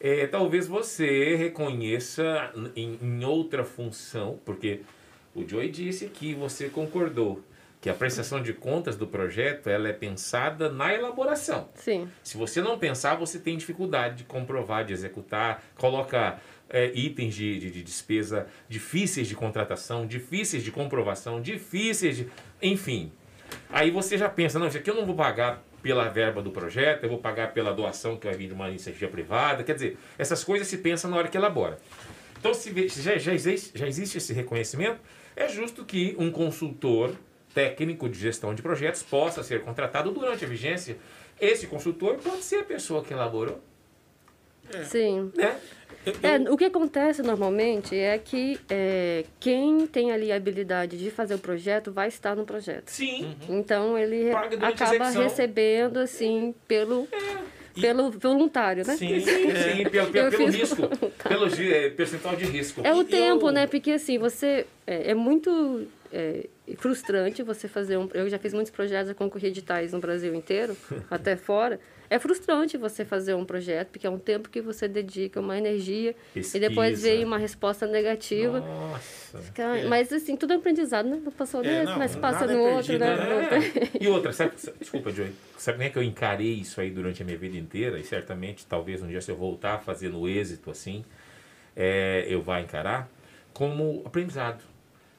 é, 0.04 0.28
talvez 0.28 0.68
você 0.68 1.34
reconheça 1.38 2.52
em, 2.76 3.00
em 3.02 3.24
outra 3.24 3.64
função, 3.64 4.38
porque 4.44 4.82
o 5.34 5.48
Joey 5.48 5.70
disse 5.70 6.08
que 6.10 6.34
você 6.34 6.68
concordou 6.68 7.42
que 7.80 7.90
a 7.90 7.94
prestação 7.94 8.44
de 8.44 8.54
contas 8.54 8.98
do 8.98 9.08
projeto 9.08 9.70
ela 9.70 9.88
é 9.88 9.94
pensada 9.94 10.70
na 10.70 10.94
elaboração. 10.94 11.70
Sim, 11.76 12.10
Se 12.22 12.38
você 12.38 12.62
não 12.62 12.78
pensar, 12.78 13.16
você 13.16 13.40
tem 13.40 13.58
dificuldade 13.58 14.18
de 14.18 14.24
comprovar, 14.26 14.84
de 14.84 14.92
executar, 14.92 15.64
coloca 15.78 16.38
é, 16.70 16.92
itens 16.94 17.34
de, 17.34 17.60
de, 17.60 17.72
de 17.72 17.84
despesa 17.84 18.48
difíceis 18.68 19.28
de 19.28 19.36
contratação, 19.36 20.06
difíceis 20.06 20.64
de 20.64 20.72
comprovação, 20.72 21.42
difíceis 21.42 22.18
de. 22.18 22.28
Enfim. 22.62 23.12
Aí 23.70 23.90
você 23.90 24.18
já 24.18 24.28
pensa, 24.28 24.60
não, 24.60 24.68
isso 24.68 24.78
aqui 24.78 24.90
eu 24.90 24.96
não 24.96 25.06
vou 25.06 25.16
pagar 25.16 25.64
pela 25.84 26.08
verba 26.08 26.42
do 26.42 26.50
projeto, 26.50 27.04
eu 27.04 27.10
vou 27.10 27.20
pagar 27.20 27.54
pela 27.54 27.74
doação 27.74 28.16
que 28.18 28.26
vai 28.26 28.36
vir 28.36 28.48
de 28.48 28.54
uma 28.54 28.70
iniciativa 28.70 29.12
privada. 29.12 29.64
Quer 29.64 29.74
dizer, 29.74 29.98
essas 30.18 30.42
coisas 30.44 30.66
se 30.68 30.78
pensam 30.78 31.12
na 31.12 31.18
hora 31.18 31.28
que 31.28 31.38
elabora. 31.38 31.78
Então, 32.40 32.54
se 32.54 32.88
já, 32.88 33.18
já, 33.18 33.34
existe, 33.34 33.78
já 33.78 33.86
existe 33.86 34.18
esse 34.18 34.34
reconhecimento, 34.34 35.00
é 35.36 35.48
justo 35.50 35.84
que 35.84 36.16
um 36.18 36.32
consultor 36.32 37.14
técnico 37.54 38.10
de 38.10 38.18
gestão 38.18 38.56
de 38.56 38.62
projetos 38.62 39.04
possa 39.04 39.44
ser 39.44 39.62
contratado 39.62 40.10
durante 40.12 40.46
a 40.46 40.48
vigência. 40.48 40.98
Esse 41.40 41.68
consultor 41.68 42.16
pode 42.16 42.44
ser 42.44 42.58
a 42.58 42.64
pessoa 42.64 43.04
que 43.04 43.14
elaborou, 43.14 43.62
sim. 44.86 45.32
né? 45.36 45.58
É, 46.22 46.38
o 46.52 46.58
que 46.58 46.66
acontece 46.66 47.22
normalmente 47.22 47.96
é 47.98 48.18
que 48.18 48.60
é, 48.70 49.24
quem 49.40 49.88
tem 49.88 50.12
ali 50.12 50.34
a 50.34 50.36
habilidade 50.36 50.98
de 50.98 51.10
fazer 51.10 51.36
o 51.36 51.40
projeto 51.40 51.94
vai 51.94 52.10
estar 52.10 52.36
no 52.36 52.46
projeto. 52.46 52.90
Sim. 52.90 53.36
Então 53.48 53.98
ele 53.98 54.32
a 54.32 54.68
acaba 54.68 55.10
recebendo 55.10 55.98
assim 55.98 56.54
pelo 56.68 57.08
pelo 57.80 58.12
voluntário, 58.12 58.86
né? 58.86 58.96
Sim, 58.98 59.20
Sim, 59.22 59.48
é. 59.50 59.56
sim, 59.76 59.90
pelo, 59.90 60.12
pelo, 60.12 60.30
pelo 60.30 60.48
risco, 60.48 60.82
pelo 61.28 61.48
eh, 61.48 61.90
percentual 61.90 62.36
de 62.36 62.46
risco. 62.46 62.82
É 62.84 62.94
o 62.94 63.04
tempo, 63.04 63.48
eu- 63.48 63.52
né? 63.52 63.66
Porque 63.66 63.92
assim, 63.92 64.18
você 64.18 64.68
é, 64.86 65.12
é 65.12 65.14
muito 65.16 65.88
é, 66.12 66.48
frustrante 66.78 67.42
você 67.42 67.68
fazer 67.68 67.98
um. 67.98 68.08
Eu 68.14 68.30
já 68.30 68.38
fiz 68.38 68.54
muitos 68.54 68.72
projetos, 68.72 69.10
eu 69.10 69.16
concorri 69.16 69.48
editais 69.48 69.92
no 69.94 70.00
Brasil 70.00 70.36
inteiro, 70.36 70.76
até 71.10 71.36
fora. 71.36 71.80
É 72.14 72.20
frustrante 72.20 72.78
você 72.78 73.04
fazer 73.04 73.34
um 73.34 73.44
projeto, 73.44 73.90
porque 73.90 74.06
é 74.06 74.10
um 74.10 74.20
tempo 74.20 74.48
que 74.50 74.62
você 74.62 74.88
dedica, 74.88 75.40
uma 75.40 75.58
energia, 75.58 76.16
e 76.36 76.60
depois 76.60 76.92
Pesquisa. 76.92 77.02
vem 77.10 77.26
uma 77.26 77.40
resposta 77.40 77.88
negativa. 77.88 78.60
Nossa. 78.60 79.40
Fica- 79.40 79.78
É. 79.78 79.88
Mas 79.88 80.14
assim, 80.14 80.36
tudo 80.38 80.54
é 80.54 80.58
aprendizado, 80.58 81.08
né? 81.10 81.20
Passou 81.36 81.64
É, 81.64 81.68
nesse, 81.68 81.86
não, 81.92 81.98
mas 81.98 82.16
passa 82.16 82.42
nada 82.42 82.54
é 82.54 82.56
no 82.56 82.62
outro, 82.64 83.00
né? 83.00 83.16
né? 83.50 83.90
E 84.00 84.08
outra, 84.08 84.32
sabe, 84.32 84.54
desculpa, 84.80 85.10
Joey, 85.10 85.32
sabe 85.58 85.78
como 85.80 85.88
é 85.88 85.90
que 85.90 85.98
eu 85.98 86.04
encarei 86.04 86.54
isso 86.54 86.80
aí 86.80 86.92
durante 86.92 87.24
a 87.24 87.26
minha 87.26 87.38
vida 87.38 87.58
inteira? 87.58 87.98
E 87.98 88.04
certamente, 88.04 88.64
talvez 88.68 89.02
um 89.02 89.08
dia, 89.08 89.20
se 89.20 89.32
eu 89.32 89.36
voltar 89.36 89.74
a 89.74 89.80
fazer 89.80 90.10
no 90.10 90.30
êxito 90.30 90.70
assim, 90.70 91.04
é, 91.76 92.28
eu 92.30 92.44
vá 92.44 92.62
encarar 92.62 93.10
como 93.54 94.04
aprendizado. 94.06 94.62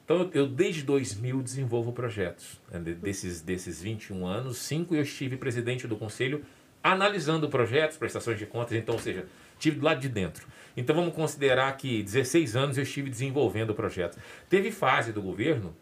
Então, 0.05 0.29
eu 0.33 0.47
desde 0.47 0.81
2000 0.83 1.41
desenvolvo 1.41 1.91
projetos. 1.91 2.59
né? 2.71 2.79
De- 2.79 2.93
Desses, 2.93 3.41
desses 3.41 3.81
21 3.81 4.25
anos, 4.25 4.59
cinco 4.59 4.95
eu 4.95 5.01
estive 5.01 5.35
presidente 5.35 5.87
do 5.87 5.95
conselho 5.97 6.45
analisando 6.85 7.49
projetos, 7.49 7.97
prestações 7.97 8.37
de 8.37 8.45
contas, 8.45 8.73
então, 8.73 8.93
ou 8.93 9.01
seja, 9.01 9.25
estive 9.53 9.79
do 9.79 9.85
lado 9.85 9.99
de 9.99 10.07
dentro. 10.07 10.45
Então, 10.77 10.95
vamos 10.95 11.15
considerar 11.15 11.75
que 11.77 12.03
16 12.03 12.55
anos 12.55 12.77
eu 12.77 12.83
estive 12.83 13.09
desenvolvendo 13.09 13.73
projetos. 13.73 14.19
Teve 14.47 14.71
fase 14.71 15.11
do 15.11 15.19
governo, 15.19 15.75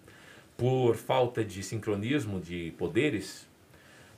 por 0.55 0.95
falta 0.95 1.43
de 1.43 1.61
sincronismo 1.61 2.39
de 2.39 2.73
poderes, 2.77 3.45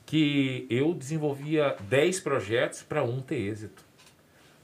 que 0.04 0.64
eu 0.70 0.94
desenvolvia 0.94 1.74
10 1.88 2.20
projetos 2.20 2.84
para 2.84 3.02
um 3.02 3.20
ter 3.20 3.40
êxito. 3.40 3.84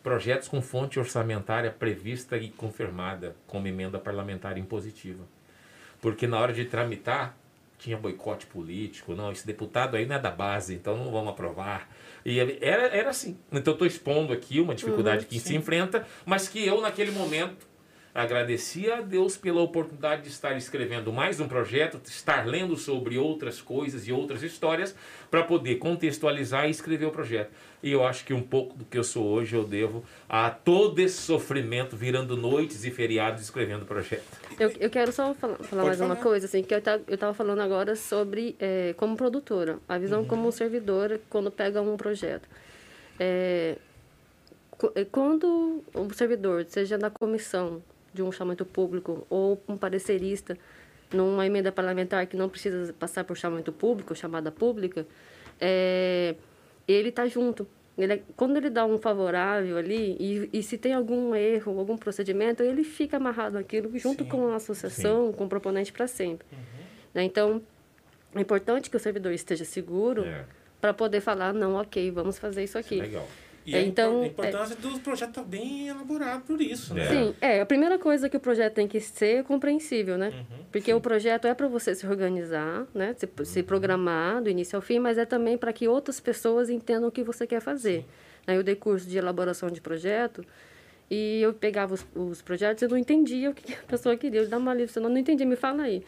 Projetos 0.00 0.46
com 0.46 0.62
fonte 0.62 1.00
orçamentária 1.00 1.72
prevista 1.72 2.36
e 2.36 2.50
confirmada 2.50 3.34
como 3.48 3.66
emenda 3.66 3.98
parlamentar 3.98 4.56
impositiva. 4.56 5.24
Porque 6.00 6.28
na 6.28 6.38
hora 6.38 6.52
de 6.52 6.66
tramitar, 6.66 7.36
tinha 7.78 7.96
boicote 7.96 8.46
político. 8.46 9.14
Não, 9.14 9.32
esse 9.32 9.44
deputado 9.44 9.96
aí 9.96 10.06
não 10.06 10.14
é 10.14 10.18
da 10.20 10.30
base, 10.30 10.74
então 10.74 10.96
não 10.96 11.10
vamos 11.10 11.30
aprovar. 11.30 11.88
E 12.24 12.38
ele- 12.38 12.58
era, 12.60 12.84
era 12.88 13.10
assim. 13.10 13.36
Então 13.50 13.72
estou 13.72 13.86
expondo 13.86 14.32
aqui 14.32 14.60
uma 14.60 14.74
dificuldade 14.74 15.26
que 15.26 15.38
se 15.40 15.54
enfrenta, 15.56 16.06
mas 16.24 16.48
que 16.48 16.64
eu, 16.66 16.80
naquele 16.80 17.10
momento, 17.10 17.66
agradecia 18.14 18.96
a 18.96 19.00
Deus 19.00 19.36
pela 19.36 19.62
oportunidade 19.62 20.22
de 20.22 20.28
estar 20.28 20.56
escrevendo 20.56 21.12
mais 21.12 21.40
um 21.40 21.48
projeto, 21.48 22.00
estar 22.04 22.46
lendo 22.46 22.76
sobre 22.76 23.16
outras 23.16 23.60
coisas 23.60 24.06
e 24.06 24.12
outras 24.12 24.42
histórias 24.42 24.94
para 25.30 25.42
poder 25.42 25.76
contextualizar 25.76 26.66
e 26.66 26.70
escrever 26.70 27.06
o 27.06 27.10
projeto. 27.10 27.50
E 27.82 27.90
eu 27.90 28.04
acho 28.04 28.24
que 28.24 28.34
um 28.34 28.42
pouco 28.42 28.76
do 28.76 28.84
que 28.84 28.98
eu 28.98 29.02
sou 29.02 29.26
hoje 29.26 29.56
eu 29.56 29.64
devo 29.64 30.04
a 30.28 30.50
todo 30.50 30.98
esse 30.98 31.22
sofrimento 31.22 31.96
virando 31.96 32.36
noites 32.36 32.84
e 32.84 32.90
feriados 32.90 33.42
escrevendo 33.42 33.82
o 33.82 33.86
projeto. 33.86 34.24
Eu, 34.60 34.70
eu 34.78 34.90
quero 34.90 35.10
só 35.10 35.32
falar, 35.34 35.56
falar 35.56 35.84
mais 35.84 35.98
falar. 35.98 36.14
uma 36.14 36.16
coisa, 36.22 36.46
assim, 36.46 36.62
que 36.62 36.74
eu 36.74 36.78
estava 36.78 37.32
falando 37.32 37.60
agora 37.60 37.96
sobre 37.96 38.54
é, 38.60 38.94
como 38.96 39.16
produtora, 39.16 39.78
a 39.88 39.98
visão 39.98 40.20
uhum. 40.20 40.28
como 40.28 40.52
servidora 40.52 41.18
quando 41.30 41.50
pega 41.50 41.80
um 41.80 41.96
projeto. 41.96 42.46
É, 43.18 43.76
quando 45.10 45.82
o 45.94 46.12
servidor, 46.12 46.64
seja 46.68 46.98
da 46.98 47.10
comissão, 47.10 47.82
de 48.12 48.22
um 48.22 48.30
chamamento 48.30 48.64
público 48.64 49.26
ou 49.30 49.62
um 49.68 49.76
parecerista 49.76 50.56
numa 51.12 51.46
emenda 51.46 51.70
parlamentar 51.70 52.26
que 52.26 52.36
não 52.36 52.48
precisa 52.48 52.92
passar 52.92 53.24
por 53.24 53.36
chamamento 53.36 53.72
público, 53.72 54.14
chamada 54.14 54.50
pública, 54.50 55.06
é, 55.60 56.34
ele 56.88 57.10
está 57.10 57.26
junto. 57.26 57.66
Ele, 57.96 58.14
é, 58.14 58.22
quando 58.36 58.56
ele 58.56 58.70
dá 58.70 58.86
um 58.86 58.98
favorável 58.98 59.76
ali, 59.76 60.16
e, 60.18 60.50
e, 60.52 60.62
se 60.62 60.78
tem 60.78 60.94
algum 60.94 61.34
erro, 61.34 61.78
algum 61.78 61.96
procedimento, 61.96 62.62
ele 62.62 62.84
fica 62.84 63.18
amarrado 63.18 63.54
naquilo 63.54 63.96
junto 63.98 64.24
sim, 64.24 64.30
com 64.30 64.48
a 64.48 64.56
associação, 64.56 65.26
sim. 65.26 65.32
com 65.36 65.44
o 65.44 65.48
proponente 65.48 65.92
para 65.92 66.06
sempre. 66.06 66.46
Uhum. 66.50 66.58
Né? 67.14 67.24
Então, 67.24 67.62
é 68.34 68.40
importante 68.40 68.88
que 68.88 68.96
o 68.96 69.00
servidor 69.00 69.32
esteja 69.32 69.64
seguro 69.64 70.24
é. 70.24 70.46
para 70.80 70.94
poder 70.94 71.20
falar, 71.20 71.52
não, 71.52 71.74
ok, 71.74 72.10
vamos 72.10 72.38
fazer 72.38 72.64
isso 72.64 72.78
aqui. 72.78 72.94
Isso 72.94 73.04
é 73.04 73.06
legal. 73.06 73.28
E 73.64 73.76
então, 73.76 74.22
a 74.22 74.26
importância 74.26 74.74
é, 74.74 74.76
do 74.76 74.98
projeto 74.98 75.30
estar 75.30 75.42
tá 75.42 75.46
bem 75.46 75.88
elaborado 75.88 76.42
por 76.42 76.60
isso, 76.60 76.92
né? 76.94 77.06
Sim, 77.08 77.34
é. 77.40 77.60
A 77.60 77.66
primeira 77.66 77.98
coisa 77.98 78.28
que 78.28 78.36
o 78.36 78.40
projeto 78.40 78.74
tem 78.74 78.88
que 78.88 79.00
ser 79.00 79.38
é 79.38 79.42
compreensível, 79.42 80.18
né? 80.18 80.28
Uhum, 80.28 80.64
Porque 80.72 80.90
sim. 80.90 80.96
o 80.96 81.00
projeto 81.00 81.46
é 81.46 81.54
para 81.54 81.68
você 81.68 81.94
se 81.94 82.06
organizar, 82.06 82.86
né? 82.92 83.14
Se, 83.16 83.26
uhum. 83.26 83.44
se 83.44 83.62
programar 83.62 84.42
do 84.42 84.50
início 84.50 84.74
ao 84.76 84.82
fim, 84.82 84.98
mas 84.98 85.16
é 85.16 85.24
também 85.24 85.56
para 85.56 85.72
que 85.72 85.86
outras 85.86 86.18
pessoas 86.18 86.68
entendam 86.68 87.08
o 87.08 87.12
que 87.12 87.22
você 87.22 87.46
quer 87.46 87.60
fazer. 87.60 88.04
Aí 88.46 88.56
eu 88.56 88.64
dei 88.64 88.74
curso 88.74 89.08
de 89.08 89.16
elaboração 89.16 89.70
de 89.70 89.80
projeto 89.80 90.44
e 91.08 91.40
eu 91.40 91.52
pegava 91.52 91.94
os, 91.94 92.04
os 92.16 92.42
projetos 92.42 92.82
e 92.82 92.88
não 92.88 92.96
entendia 92.96 93.50
o 93.50 93.54
que 93.54 93.74
a 93.74 93.86
pessoa 93.86 94.16
queria. 94.16 94.40
Eu 94.40 94.48
dava 94.48 94.62
uma 94.62 94.74
lista, 94.74 94.98
eu 94.98 95.08
não 95.08 95.16
entendi, 95.16 95.44
me 95.44 95.56
fala 95.56 95.84
aí. 95.84 96.02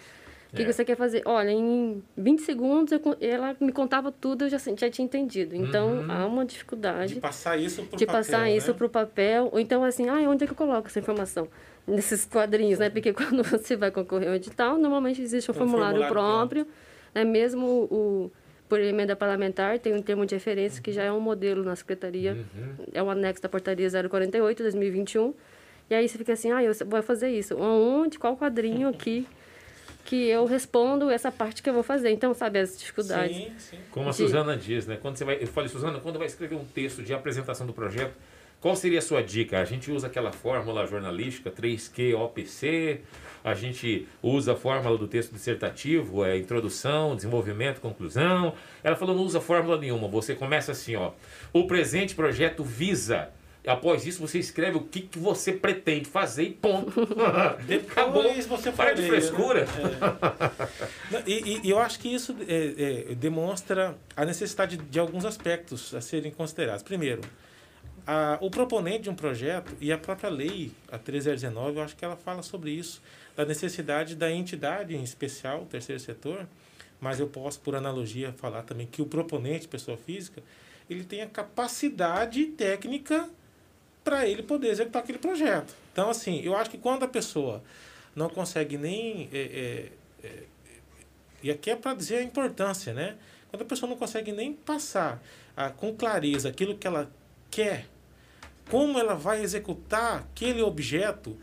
O 0.54 0.56
que, 0.56 0.62
é. 0.62 0.66
que, 0.66 0.72
você 0.72 0.84
quer 0.84 0.96
fazer? 0.96 1.20
Olha, 1.24 1.50
em 1.50 2.00
20 2.16 2.42
segundos 2.42 2.92
eu, 2.92 3.00
ela 3.20 3.56
me 3.58 3.72
contava 3.72 4.12
tudo, 4.12 4.44
eu 4.44 4.48
já, 4.48 4.58
já 4.58 4.88
tinha 4.88 5.04
entendido. 5.04 5.56
Então, 5.56 5.98
uhum. 5.98 6.12
há 6.12 6.24
uma 6.26 6.44
dificuldade. 6.44 7.14
De 7.14 7.20
passar 7.20 7.58
isso 7.58 7.82
para 7.82 7.82
o 7.82 7.86
papel. 7.86 7.98
De 7.98 8.06
passar 8.06 8.40
né? 8.42 8.56
isso 8.56 8.72
para 8.72 8.86
o 8.86 8.88
papel. 8.88 9.48
Ou 9.50 9.58
então, 9.58 9.82
assim, 9.82 10.08
ah, 10.08 10.30
onde 10.30 10.44
é 10.44 10.46
que 10.46 10.52
eu 10.52 10.56
coloco 10.56 10.86
essa 10.86 11.00
informação? 11.00 11.48
Nesses 11.84 12.24
quadrinhos, 12.24 12.78
né? 12.78 12.88
Porque 12.88 13.10
quando 13.12 13.42
você 13.42 13.74
vai 13.74 13.90
concorrer 13.90 14.28
ao 14.28 14.36
edital, 14.36 14.78
normalmente 14.78 15.20
existe 15.20 15.50
um, 15.50 15.54
um 15.54 15.58
formulário, 15.58 16.02
formulário, 16.02 16.38
próprio. 16.38 16.66
Né? 17.12 17.24
Mesmo 17.24 17.66
o, 17.90 18.30
por 18.68 18.78
emenda 18.78 19.16
parlamentar, 19.16 19.80
tem 19.80 19.92
um 19.92 20.02
termo 20.02 20.24
de 20.24 20.36
referência 20.36 20.80
que 20.80 20.92
já 20.92 21.02
é 21.02 21.10
um 21.10 21.20
modelo 21.20 21.64
na 21.64 21.74
secretaria. 21.74 22.34
Uhum. 22.34 22.86
É 22.94 23.02
o 23.02 23.10
anexo 23.10 23.42
da 23.42 23.48
portaria 23.48 23.88
048, 23.90 24.62
2021. 24.62 25.34
E 25.90 25.96
aí 25.96 26.08
você 26.08 26.16
fica 26.16 26.32
assim, 26.32 26.52
ah, 26.52 26.62
eu 26.62 26.72
vou 26.86 27.02
fazer 27.02 27.28
isso. 27.28 27.56
Onde? 27.56 28.20
Qual 28.20 28.36
quadrinho 28.36 28.86
aqui? 28.86 29.26
Que 30.04 30.28
eu 30.28 30.44
respondo 30.44 31.10
essa 31.10 31.32
parte 31.32 31.62
que 31.62 31.68
eu 31.68 31.74
vou 31.74 31.82
fazer. 31.82 32.10
Então, 32.10 32.34
sabe, 32.34 32.58
as 32.58 32.78
dificuldades. 32.78 33.36
Sim, 33.36 33.52
sim. 33.58 33.78
Como 33.90 34.08
a 34.08 34.10
de... 34.10 34.16
Suzana 34.16 34.56
diz, 34.56 34.86
né? 34.86 34.98
Quando 35.00 35.16
você 35.16 35.24
vai. 35.24 35.42
Eu 35.42 35.46
falei, 35.46 35.68
Suzana, 35.68 35.98
quando 36.00 36.18
vai 36.18 36.26
escrever 36.26 36.56
um 36.56 36.64
texto 36.64 37.02
de 37.02 37.14
apresentação 37.14 37.66
do 37.66 37.72
projeto, 37.72 38.14
qual 38.60 38.74
seria 38.76 38.98
a 38.98 39.02
sua 39.02 39.22
dica? 39.22 39.60
A 39.60 39.64
gente 39.64 39.90
usa 39.90 40.06
aquela 40.06 40.32
fórmula 40.32 40.86
jornalística 40.86 41.50
3Q 41.50 42.14
OPC, 42.14 43.02
a 43.42 43.52
gente 43.54 44.08
usa 44.22 44.52
a 44.52 44.56
fórmula 44.56 44.96
do 44.96 45.06
texto 45.06 45.32
dissertativo, 45.32 46.24
é 46.24 46.38
introdução, 46.38 47.14
desenvolvimento, 47.14 47.80
conclusão. 47.80 48.54
Ela 48.82 48.96
falou, 48.96 49.14
não 49.14 49.22
usa 49.22 49.40
fórmula 49.40 49.78
nenhuma. 49.78 50.08
Você 50.08 50.34
começa 50.34 50.72
assim, 50.72 50.96
ó. 50.96 51.12
O 51.52 51.66
presente 51.66 52.14
projeto 52.14 52.64
visa 52.64 53.28
Após 53.66 54.04
isso, 54.06 54.20
você 54.20 54.38
escreve 54.38 54.76
o 54.76 54.82
que, 54.82 55.00
que 55.00 55.18
você 55.18 55.50
pretende 55.50 56.04
fazer 56.04 56.42
e 56.42 56.50
ponto. 56.50 56.92
Depois 57.66 57.92
Acabou. 57.92 58.34
você 58.42 58.70
Para 58.70 58.92
de 58.92 59.06
frescura. 59.06 59.64
Né? 61.10 61.22
É. 61.26 61.30
E, 61.30 61.60
e, 61.64 61.70
eu 61.70 61.78
acho 61.78 61.98
que 61.98 62.12
isso 62.12 62.36
é, 62.46 63.10
é, 63.10 63.14
demonstra 63.14 63.96
a 64.14 64.24
necessidade 64.26 64.76
de 64.76 64.98
alguns 64.98 65.24
aspectos 65.24 65.94
a 65.94 66.02
serem 66.02 66.30
considerados. 66.30 66.82
Primeiro, 66.82 67.22
a, 68.06 68.36
o 68.42 68.50
proponente 68.50 69.04
de 69.04 69.10
um 69.10 69.14
projeto 69.14 69.72
e 69.80 69.90
a 69.90 69.96
própria 69.96 70.28
lei, 70.28 70.70
a 70.92 70.98
3019, 70.98 71.78
eu 71.78 71.82
acho 71.82 71.96
que 71.96 72.04
ela 72.04 72.16
fala 72.16 72.42
sobre 72.42 72.70
isso, 72.70 73.00
da 73.34 73.46
necessidade 73.46 74.14
da 74.14 74.30
entidade, 74.30 74.94
em 74.94 75.02
especial, 75.02 75.62
o 75.62 75.66
terceiro 75.66 76.00
setor, 76.00 76.46
mas 77.00 77.18
eu 77.18 77.28
posso, 77.28 77.60
por 77.60 77.74
analogia, 77.74 78.32
falar 78.32 78.62
também 78.62 78.86
que 78.86 79.00
o 79.00 79.06
proponente, 79.06 79.66
pessoa 79.66 79.96
física, 79.96 80.42
ele 80.88 81.02
tem 81.02 81.22
a 81.22 81.26
capacidade 81.26 82.44
técnica 82.48 83.26
para 84.04 84.28
ele 84.28 84.42
poder 84.42 84.68
executar 84.68 85.02
aquele 85.02 85.18
projeto. 85.18 85.74
Então, 85.92 86.10
assim, 86.10 86.40
eu 86.42 86.54
acho 86.54 86.70
que 86.70 86.78
quando 86.78 87.04
a 87.04 87.08
pessoa 87.08 87.62
não 88.14 88.28
consegue 88.28 88.76
nem. 88.76 89.28
É, 89.32 89.38
é, 90.22 90.26
é, 90.26 90.42
e 91.42 91.50
aqui 91.50 91.70
é 91.70 91.76
para 91.76 91.94
dizer 91.94 92.18
a 92.18 92.22
importância, 92.22 92.92
né? 92.92 93.16
Quando 93.50 93.62
a 93.62 93.64
pessoa 93.64 93.88
não 93.88 93.96
consegue 93.96 94.30
nem 94.30 94.52
passar 94.52 95.22
a, 95.56 95.70
com 95.70 95.94
clareza 95.94 96.48
aquilo 96.48 96.76
que 96.76 96.86
ela 96.86 97.10
quer, 97.50 97.86
como 98.70 98.98
ela 98.98 99.14
vai 99.14 99.42
executar 99.42 100.18
aquele 100.18 100.62
objeto, 100.62 101.36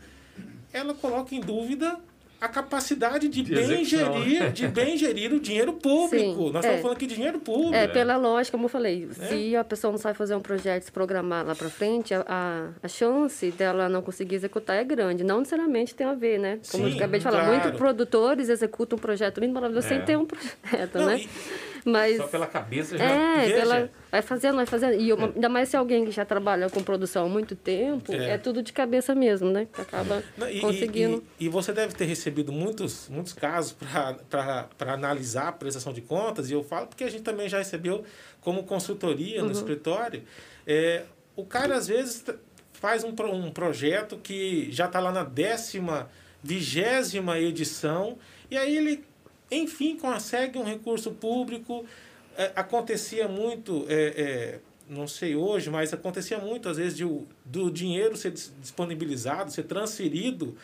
ela 0.72 0.94
coloca 0.94 1.34
em 1.34 1.40
dúvida 1.40 1.98
a 2.42 2.48
capacidade 2.48 3.28
de, 3.28 3.40
de 3.40 3.54
bem 3.54 3.84
gerir, 3.84 4.50
de 4.50 4.66
bem 4.66 4.96
gerir 4.96 5.32
o 5.32 5.38
dinheiro 5.38 5.74
público. 5.74 6.46
Sim, 6.46 6.52
Nós 6.52 6.56
é. 6.56 6.58
estamos 6.58 6.82
falando 6.82 6.96
aqui 6.96 7.06
de 7.06 7.14
dinheiro 7.14 7.38
público. 7.38 7.72
É, 7.72 7.86
pela 7.86 8.16
lógica, 8.16 8.58
como 8.58 8.64
eu 8.64 8.68
falei, 8.68 9.08
é. 9.20 9.26
se 9.28 9.56
a 9.56 9.62
pessoa 9.62 9.92
não 9.92 9.98
sabe 9.98 10.18
fazer 10.18 10.34
um 10.34 10.40
projeto, 10.40 10.82
se 10.82 10.90
programar 10.90 11.46
lá 11.46 11.54
para 11.54 11.70
frente, 11.70 12.12
a, 12.12 12.70
a 12.82 12.88
chance 12.88 13.48
dela 13.52 13.88
não 13.88 14.02
conseguir 14.02 14.34
executar 14.34 14.76
é 14.76 14.82
grande. 14.82 15.22
Não 15.22 15.38
necessariamente 15.38 15.94
tem 15.94 16.04
a 16.04 16.14
ver, 16.14 16.40
né? 16.40 16.58
Como 16.68 16.84
Sim, 16.84 16.90
eu 16.90 16.96
acabei 16.96 17.20
de 17.20 17.24
falar, 17.24 17.44
claro. 17.44 17.60
muitos 17.60 17.78
produtores 17.78 18.48
executam 18.48 18.98
um 18.98 19.00
projeto 19.00 19.38
lindo, 19.38 19.54
maravilhoso, 19.54 19.86
é. 19.86 19.90
sem 19.90 20.02
ter 20.02 20.18
um 20.18 20.26
projeto, 20.26 20.98
não, 20.98 21.06
né? 21.06 21.20
E 21.20 21.71
mas, 21.84 22.16
Só 22.16 22.26
pela 22.26 22.46
cabeça 22.46 22.96
já. 22.96 23.04
É, 23.04 23.50
pela, 23.52 23.90
vai 24.10 24.22
fazendo, 24.22 24.56
vai 24.56 24.66
fazendo. 24.66 25.00
E 25.00 25.12
uma, 25.12 25.26
é. 25.26 25.32
ainda 25.34 25.48
mais 25.48 25.68
se 25.68 25.76
alguém 25.76 26.04
que 26.04 26.10
já 26.10 26.24
trabalha 26.24 26.70
com 26.70 26.82
produção 26.82 27.26
há 27.26 27.28
muito 27.28 27.56
tempo, 27.56 28.12
é, 28.12 28.30
é 28.30 28.38
tudo 28.38 28.62
de 28.62 28.72
cabeça 28.72 29.14
mesmo, 29.14 29.50
né? 29.50 29.66
Que 29.72 29.80
acaba 29.80 30.22
Não, 30.36 30.48
e, 30.48 30.60
conseguindo. 30.60 31.24
E, 31.40 31.46
e, 31.46 31.48
você 31.48 31.72
deve 31.72 31.94
ter 31.94 32.04
recebido 32.04 32.52
muitos, 32.52 33.08
muitos 33.08 33.32
casos 33.32 33.76
para 34.28 34.92
analisar 34.92 35.48
a 35.48 35.52
prestação 35.52 35.92
de 35.92 36.00
contas, 36.00 36.50
e 36.50 36.52
eu 36.52 36.62
falo 36.62 36.86
porque 36.86 37.04
a 37.04 37.10
gente 37.10 37.22
também 37.22 37.48
já 37.48 37.58
recebeu 37.58 38.04
como 38.40 38.62
consultoria 38.64 39.40
no 39.40 39.46
uhum. 39.46 39.52
escritório. 39.52 40.22
É, 40.66 41.02
o 41.34 41.44
cara, 41.44 41.76
às 41.76 41.88
vezes, 41.88 42.24
faz 42.72 43.02
um, 43.04 43.14
um 43.32 43.50
projeto 43.50 44.18
que 44.18 44.70
já 44.70 44.86
está 44.86 45.00
lá 45.00 45.10
na 45.10 45.24
décima, 45.24 46.08
vigésima 46.42 47.38
edição, 47.38 48.18
e 48.50 48.56
aí 48.56 48.76
ele 48.76 49.04
enfim, 49.52 49.96
consegue 49.96 50.58
um 50.58 50.64
recurso 50.64 51.12
público. 51.12 51.84
É, 52.36 52.52
acontecia 52.56 53.28
muito, 53.28 53.84
é, 53.88 53.94
é, 53.94 54.58
não 54.88 55.06
sei 55.06 55.36
hoje, 55.36 55.70
mas 55.70 55.92
acontecia 55.92 56.38
muito, 56.38 56.68
às 56.68 56.78
vezes, 56.78 56.96
de, 56.96 57.04
do 57.44 57.70
dinheiro 57.70 58.16
ser 58.16 58.32
disponibilizado, 58.32 59.52
ser 59.52 59.64
transferido 59.64 60.56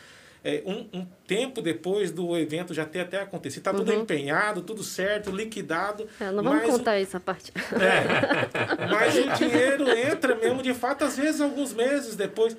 é, 0.43 0.63
um, 0.65 0.99
um, 0.99 1.07
tempo 1.27 1.61
depois 1.61 2.11
do 2.11 2.37
evento 2.37 2.73
já 2.73 2.85
ter 2.85 3.01
até 3.01 3.21
acontecido. 3.21 3.59
Está 3.59 3.73
tudo 3.73 3.91
uhum. 3.91 4.01
empenhado, 4.01 4.61
tudo 4.61 4.83
certo, 4.83 5.31
liquidado. 5.31 6.07
É, 6.19 6.31
não 6.31 6.43
vamos 6.43 6.63
contar 6.63 6.97
o... 6.97 7.01
essa 7.01 7.19
parte. 7.19 7.51
É, 7.79 8.87
mas 8.87 9.15
o 9.15 9.37
dinheiro 9.37 9.89
entra 9.89 10.35
mesmo, 10.35 10.61
de 10.61 10.73
fato, 10.73 11.03
às 11.03 11.17
vezes, 11.17 11.41
alguns 11.41 11.73
meses 11.73 12.15
depois. 12.15 12.55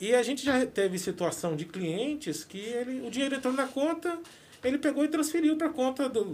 E 0.00 0.14
a 0.14 0.22
gente 0.22 0.44
já 0.44 0.64
teve 0.66 0.98
situação 0.98 1.54
de 1.54 1.64
clientes 1.64 2.44
que 2.44 2.58
ele, 2.58 3.06
o 3.06 3.10
dinheiro 3.10 3.34
entrou 3.34 3.52
na 3.52 3.66
conta 3.66 4.18
ele 4.62 4.78
pegou 4.78 5.04
e 5.04 5.08
transferiu 5.08 5.56
para 5.56 5.68
a 5.68 5.72
conta 5.72 6.08
do, 6.08 6.24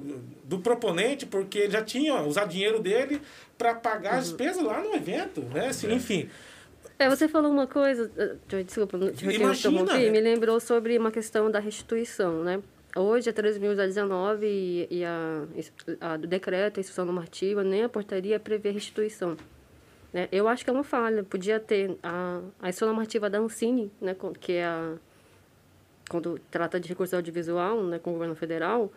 do 0.45 0.59
proponente, 0.59 1.27
porque 1.27 1.59
ele 1.59 1.73
já 1.73 1.83
tinha 1.83 2.23
usado 2.23 2.51
dinheiro 2.51 2.81
dele 2.81 3.21
para 3.57 3.75
pagar 3.75 4.19
as 4.19 4.31
uhum. 4.31 4.37
despesas 4.37 4.63
lá 4.63 4.81
no 4.81 4.95
evento, 4.95 5.43
né? 5.43 5.69
Assim, 5.69 5.89
é. 5.89 5.95
Enfim. 5.95 6.29
É, 6.99 7.09
você 7.11 7.29
falou 7.29 7.53
uma 7.53 7.67
coisa, 7.67 8.11
eh, 8.17 8.63
desculpa, 8.63 8.99
te 9.13 9.27
interrompi, 9.27 10.11
me 10.11 10.21
lembrou 10.21 10.59
sobre 10.59 10.97
uma 10.97 11.11
questão 11.11 11.51
da 11.51 11.59
restituição, 11.59 12.43
né? 12.43 12.63
Hoje, 12.97 13.29
a 13.29 13.33
3.019 13.33 14.43
e, 14.45 14.89
e 14.91 15.05
a, 15.05 15.45
a, 16.01 16.17
do 16.17 16.27
decreto, 16.27 16.79
a 16.79 16.81
instrução 16.81 17.05
normativa, 17.05 17.63
nem 17.63 17.85
a 17.85 17.89
portaria 17.91 18.41
prevê 18.41 18.71
restituição. 18.71 19.37
Né? 20.11 20.29
Eu 20.33 20.49
acho 20.49 20.65
que 20.65 20.71
é 20.71 20.73
uma 20.73 20.83
falha. 20.83 21.23
Podia 21.23 21.61
ter 21.61 21.99
a, 22.03 22.41
a 22.59 22.71
instrução 22.71 22.89
normativa 22.89 23.29
da 23.29 23.39
Ancine, 23.39 23.93
né, 24.01 24.17
que 24.41 24.53
é 24.53 24.65
a 24.65 24.95
quando 26.09 26.39
trata 26.51 26.79
de 26.79 26.89
recurso 26.89 27.17
audiovisual 27.17 27.83
né, 27.85 27.99
com 27.99 28.11
o 28.11 28.13
governo 28.15 28.35
federal, 28.35 28.93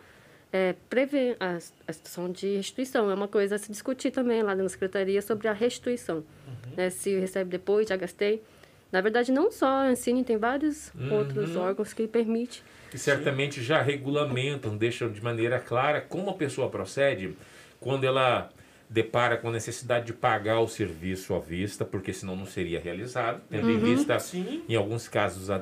é, 0.52 0.74
prevê 0.88 1.36
a, 1.38 1.58
a 1.86 1.92
situação 1.92 2.30
de 2.30 2.56
restituição. 2.56 3.10
É 3.10 3.14
uma 3.14 3.28
coisa 3.28 3.56
a 3.56 3.58
se 3.58 3.70
discutir 3.70 4.10
também 4.10 4.42
lá 4.42 4.54
na 4.54 4.68
secretaria 4.68 5.22
sobre 5.22 5.48
a 5.48 5.52
restituição. 5.52 6.16
Uhum. 6.16 6.74
Né, 6.76 6.90
se 6.90 7.18
recebe 7.18 7.50
depois, 7.50 7.88
já 7.88 7.96
gastei. 7.96 8.42
Na 8.90 9.00
verdade, 9.00 9.30
não 9.30 9.52
só 9.52 9.66
a 9.66 9.88
Ancine, 9.88 10.24
tem 10.24 10.36
vários 10.36 10.92
uhum. 10.94 11.14
outros 11.14 11.54
órgãos 11.54 11.92
que 11.92 12.08
permitem. 12.08 12.60
Que 12.90 12.98
certamente 12.98 13.62
já 13.62 13.80
regulamentam, 13.80 14.76
deixam 14.76 15.10
de 15.10 15.22
maneira 15.22 15.60
clara 15.60 16.00
como 16.00 16.30
a 16.30 16.34
pessoa 16.34 16.68
procede 16.68 17.36
quando 17.78 18.04
ela 18.04 18.50
depara 18.88 19.36
com 19.36 19.48
a 19.48 19.52
necessidade 19.52 20.06
de 20.06 20.12
pagar 20.12 20.58
o 20.58 20.66
serviço 20.66 21.32
à 21.32 21.38
vista, 21.38 21.84
porque 21.84 22.12
senão 22.12 22.34
não 22.34 22.46
seria 22.46 22.80
realizado, 22.80 23.40
tendo 23.48 23.68
uhum. 23.68 23.74
em 23.74 23.78
vista, 23.78 24.18
Sim. 24.18 24.64
em 24.68 24.74
alguns 24.74 25.06
casos, 25.06 25.48
a 25.48 25.58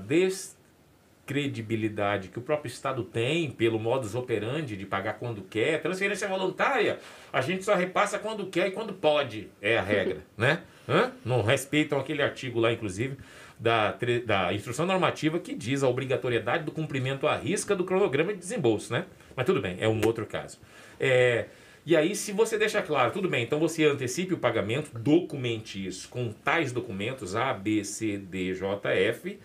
descredibilidade 1.29 2.29
que 2.29 2.39
o 2.39 2.43
próprio 2.43 2.70
Estado 2.70 3.05
tem 3.05 3.51
pelo 3.51 3.79
modus 3.79 4.14
operandi 4.14 4.76
de 4.76 4.87
pagar 4.87 5.14
quando 5.14 5.43
quer. 5.43 5.83
Transferência 5.83 6.26
voluntária, 6.26 6.99
a 7.31 7.43
gente 7.43 7.64
só 7.64 7.74
repassa 7.74 8.18
quando 8.18 8.47
quer 8.47 8.68
e 8.68 8.70
quando 8.70 8.95
pode, 8.95 9.49
é 9.61 9.76
a 9.76 9.83
regra, 9.83 10.22
né? 10.37 10.62
Hã? 10.89 11.12
Não 11.24 11.43
respeitam 11.43 12.01
aquele 12.01 12.22
artigo 12.22 12.59
lá, 12.59 12.72
inclusive, 12.72 13.18
da, 13.61 13.95
da 14.24 14.55
instrução 14.55 14.87
normativa 14.87 15.39
que 15.39 15.55
diz 15.55 15.83
a 15.83 15.89
obrigatoriedade 15.89 16.64
do 16.64 16.72
cumprimento 16.72 17.26
à 17.26 17.37
risca 17.37 17.76
do 17.76 17.85
cronograma 17.85 18.33
de 18.33 18.39
desembolso, 18.39 18.93
né? 18.93 19.05
Mas 19.37 19.45
tudo 19.45 19.61
bem, 19.61 19.76
é 19.81 19.89
um 19.89 20.01
outro 20.07 20.24
caso. 20.24 20.59
É, 20.99 21.47
e 21.85 21.95
aí, 21.95 22.16
se 22.16 22.33
você 22.33 22.57
deixa 22.57 22.81
claro, 22.81 23.12
tudo 23.12 23.29
bem, 23.29 23.45
então 23.45 23.59
você 23.59 23.85
antecipe 23.85 24.33
o 24.33 24.39
pagamento, 24.39 24.91
documente 24.99 25.87
isso 25.87 26.09
com 26.09 26.33
tais 26.33 26.72
documentos 26.72 27.37
A, 27.37 27.53
B, 27.53 27.85
C, 27.85 28.16
D, 28.16 28.55
J, 28.55 28.91
F. 28.91 29.39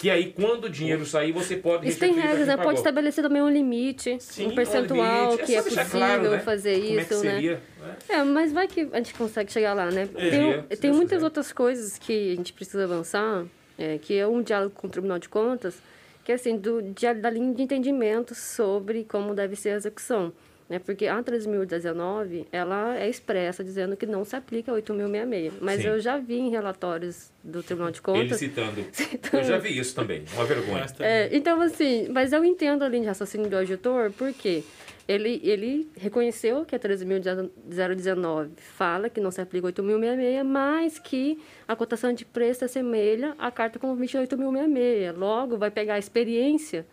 Que 0.00 0.08
aí, 0.08 0.32
quando 0.32 0.64
o 0.64 0.70
dinheiro 0.70 1.04
sair, 1.04 1.30
você 1.30 1.58
pode 1.58 1.86
Isso 1.86 1.98
tem 1.98 2.14
regras, 2.14 2.46
né? 2.46 2.56
Pode 2.56 2.78
estabelecer 2.78 3.22
também 3.22 3.42
um 3.42 3.50
limite, 3.50 4.16
Sim, 4.18 4.46
um 4.46 4.54
percentual 4.54 5.26
um 5.26 5.30
limite. 5.32 5.44
que 5.44 5.54
é, 5.54 5.58
é 5.58 5.62
possível 5.62 5.86
claro, 5.90 6.30
né? 6.30 6.38
fazer 6.38 6.80
Como 6.80 7.00
isso, 7.00 7.14
é 7.14 7.18
seria, 7.18 7.60
né? 7.78 7.96
É, 8.08 8.24
mas 8.24 8.50
vai 8.50 8.66
que 8.66 8.88
a 8.90 8.96
gente 8.96 9.12
consegue 9.12 9.52
chegar 9.52 9.74
lá, 9.74 9.90
né? 9.90 10.08
É, 10.14 10.30
tem, 10.30 10.78
tem 10.78 10.90
muitas 10.90 11.16
quiser. 11.16 11.24
outras 11.24 11.52
coisas 11.52 11.98
que 11.98 12.32
a 12.32 12.36
gente 12.36 12.54
precisa 12.54 12.84
avançar, 12.84 13.44
é, 13.76 13.98
que 13.98 14.16
é 14.16 14.26
um 14.26 14.42
diálogo 14.42 14.74
com 14.74 14.86
o 14.86 14.90
Tribunal 14.90 15.18
de 15.18 15.28
Contas, 15.28 15.82
que 16.24 16.32
é 16.32 16.34
assim, 16.36 16.56
do, 16.56 16.80
da 17.20 17.28
linha 17.28 17.52
de 17.52 17.62
entendimento 17.62 18.34
sobre 18.34 19.04
como 19.04 19.34
deve 19.34 19.54
ser 19.54 19.70
a 19.70 19.76
execução 19.76 20.32
né? 20.70 20.78
Porque 20.78 21.08
a 21.08 21.20
3.019, 21.20 22.46
ela 22.52 22.96
é 22.96 23.10
expressa 23.10 23.64
dizendo 23.64 23.96
que 23.96 24.06
não 24.06 24.24
se 24.24 24.36
aplica 24.36 24.70
a 24.70 24.76
8.066. 24.76 25.54
Mas 25.60 25.82
Sim. 25.82 25.88
eu 25.88 26.00
já 26.00 26.16
vi 26.16 26.38
em 26.38 26.48
relatórios 26.48 27.32
do 27.42 27.60
Tribunal 27.60 27.90
de 27.90 28.00
Contas... 28.00 28.20
Ele 28.20 28.34
citando. 28.34 28.86
citando. 28.92 29.38
Eu 29.38 29.44
já 29.44 29.58
vi 29.58 29.76
isso 29.76 29.92
também, 29.96 30.24
uma 30.32 30.44
vergonha. 30.44 30.86
É, 31.00 31.28
então, 31.36 31.60
assim, 31.60 32.08
mas 32.08 32.32
eu 32.32 32.44
entendo 32.44 32.84
a 32.84 32.88
linha 32.88 33.02
de 33.02 33.08
raciocínio 33.08 33.50
do 33.50 33.56
auditor, 33.56 34.12
porque 34.12 34.62
ele, 35.08 35.40
ele 35.42 35.90
reconheceu 35.96 36.64
que 36.64 36.76
a 36.76 36.78
13.019 36.78 38.50
fala 38.56 39.10
que 39.10 39.20
não 39.20 39.32
se 39.32 39.40
aplica 39.40 39.66
8.066, 39.66 40.44
mas 40.44 41.00
que 41.00 41.42
a 41.66 41.74
cotação 41.74 42.12
de 42.12 42.24
preço 42.24 42.64
assemelha 42.64 43.34
à 43.40 43.50
carta 43.50 43.76
com 43.80 43.96
28.066. 43.96 45.16
Logo, 45.16 45.58
vai 45.58 45.72
pegar 45.72 45.94
a 45.94 45.98
experiência 45.98 46.86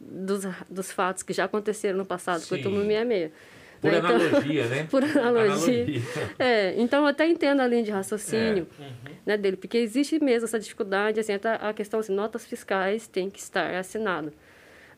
dos, 0.00 0.44
dos 0.68 0.92
fatos 0.92 1.22
que 1.22 1.32
já 1.32 1.44
aconteceram 1.44 1.98
no 1.98 2.04
passado 2.04 2.40
Sim. 2.40 2.48
com 2.48 2.54
o 2.54 2.62
túmulo 2.62 2.82
66. 2.82 3.32
Por 3.80 3.92
né? 3.92 3.98
analogia, 3.98 4.64
então, 4.64 4.70
né? 4.76 4.86
Por 4.90 5.04
analogia. 5.04 5.82
analogia. 5.84 6.02
É, 6.38 6.74
então, 6.80 7.02
eu 7.02 7.06
até 7.06 7.28
entendo 7.28 7.60
a 7.60 7.66
linha 7.66 7.82
de 7.82 7.90
raciocínio 7.90 8.66
é. 8.78 8.82
uhum. 8.82 9.14
né, 9.24 9.36
dele, 9.36 9.56
porque 9.56 9.78
existe 9.78 10.22
mesmo 10.22 10.46
essa 10.46 10.58
dificuldade, 10.58 11.20
assim, 11.20 11.32
a 11.60 11.72
questão 11.72 12.00
assim, 12.00 12.12
notas 12.12 12.44
fiscais 12.44 13.06
têm 13.06 13.30
que 13.30 13.38
estar 13.38 13.74
assinado. 13.74 14.32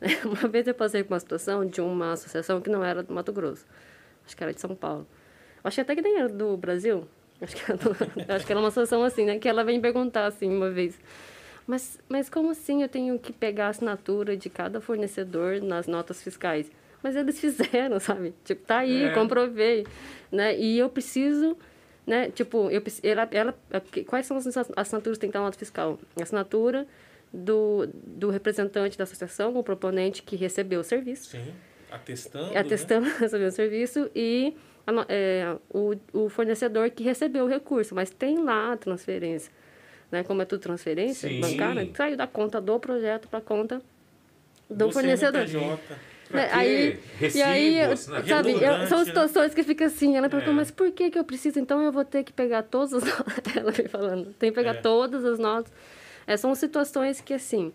Uma 0.24 0.48
vez 0.48 0.66
eu 0.66 0.74
passei 0.74 1.04
por 1.04 1.12
uma 1.12 1.20
situação 1.20 1.64
de 1.64 1.80
uma 1.80 2.12
associação 2.12 2.60
que 2.60 2.70
não 2.70 2.82
era 2.82 3.02
do 3.02 3.12
Mato 3.12 3.32
Grosso, 3.32 3.66
acho 4.24 4.34
que 4.34 4.42
era 4.42 4.52
de 4.52 4.60
São 4.60 4.74
Paulo. 4.74 5.06
Acho 5.62 5.74
que 5.74 5.80
até 5.82 5.94
que 5.94 6.00
nem 6.00 6.18
era 6.18 6.28
do 6.28 6.56
Brasil, 6.56 7.06
acho 7.40 7.54
que 7.54 7.70
era, 7.70 7.76
do, 7.76 7.90
acho 8.32 8.46
que 8.46 8.52
era 8.52 8.58
uma 8.58 8.68
associação 8.68 9.04
assim, 9.04 9.26
né, 9.26 9.38
que 9.38 9.46
ela 9.46 9.62
vem 9.62 9.78
perguntar, 9.78 10.24
assim, 10.24 10.48
uma 10.48 10.70
vez, 10.70 10.98
mas, 11.70 12.00
mas 12.08 12.28
como 12.28 12.50
assim 12.50 12.82
eu 12.82 12.88
tenho 12.88 13.16
que 13.16 13.32
pegar 13.32 13.66
a 13.66 13.68
assinatura 13.68 14.36
de 14.36 14.50
cada 14.50 14.80
fornecedor 14.80 15.62
nas 15.62 15.86
notas 15.86 16.20
fiscais? 16.20 16.68
Mas 17.00 17.14
eles 17.14 17.38
fizeram, 17.40 18.00
sabe? 18.00 18.34
Tipo, 18.44 18.66
tá 18.66 18.78
aí, 18.78 19.04
é. 19.04 19.10
comprovei, 19.12 19.86
né? 20.32 20.58
E 20.58 20.76
eu 20.76 20.88
preciso, 20.88 21.56
né? 22.04 22.28
Tipo, 22.28 22.68
eu, 22.70 22.82
ela, 23.04 23.28
ela, 23.30 23.54
quais 24.08 24.26
são 24.26 24.36
as 24.36 24.48
assinaturas 24.76 25.16
que 25.16 25.20
tem 25.20 25.28
que 25.28 25.30
estar 25.30 25.38
na 25.38 25.44
nota 25.44 25.56
fiscal? 25.56 25.96
assinatura 26.20 26.88
do, 27.32 27.88
do 28.04 28.30
representante 28.30 28.98
da 28.98 29.04
associação, 29.04 29.56
o 29.56 29.62
proponente 29.62 30.24
que 30.24 30.34
recebeu 30.34 30.80
o 30.80 30.84
serviço. 30.84 31.30
Sim, 31.30 31.54
atestando, 31.88 32.58
Atestando 32.58 33.06
né? 33.06 33.14
recebeu 33.20 33.46
o 33.46 33.52
serviço 33.52 34.10
e 34.12 34.56
a, 34.84 35.06
é, 35.08 35.56
o, 35.72 35.94
o 36.12 36.28
fornecedor 36.28 36.90
que 36.90 37.04
recebeu 37.04 37.44
o 37.44 37.48
recurso, 37.48 37.94
mas 37.94 38.10
tem 38.10 38.42
lá 38.42 38.72
a 38.72 38.76
transferência 38.76 39.52
né? 40.10 40.22
Como 40.22 40.42
é 40.42 40.44
tudo 40.44 40.60
transferência 40.60 41.28
Sim. 41.28 41.40
bancária, 41.40 41.88
saiu 41.94 42.16
da 42.16 42.26
conta 42.26 42.60
do 42.60 42.78
projeto 42.78 43.28
para 43.28 43.38
a 43.38 43.42
conta 43.42 43.80
do 44.68 44.86
Você 44.86 44.92
fornecedor. 44.92 45.46
É, 46.32 46.48
aí, 46.52 46.98
recibos, 47.18 47.34
e 47.34 47.42
aí, 47.42 47.74
né? 47.76 47.96
sabe, 47.96 48.52
eu, 48.52 48.86
são 48.86 49.00
né? 49.00 49.04
situações 49.04 49.48
né? 49.48 49.54
que 49.54 49.64
fica 49.64 49.86
assim, 49.86 50.16
ela 50.16 50.28
pergunta, 50.28 50.52
é. 50.52 50.54
mas 50.54 50.70
por 50.70 50.90
que 50.92 51.10
que 51.10 51.18
eu 51.18 51.24
preciso? 51.24 51.58
Então 51.58 51.82
eu 51.82 51.90
vou 51.90 52.04
ter 52.04 52.22
que 52.22 52.32
pegar 52.32 52.62
todas 52.62 52.94
as 52.94 53.02
ela 53.56 53.72
vem 53.72 53.88
falando, 53.88 54.32
tem 54.38 54.50
que 54.50 54.54
pegar 54.54 54.76
é. 54.76 54.80
todas 54.80 55.24
as 55.24 55.40
notas. 55.40 55.72
É, 56.26 56.36
são 56.36 56.54
situações 56.54 57.20
que, 57.20 57.34
assim, 57.34 57.72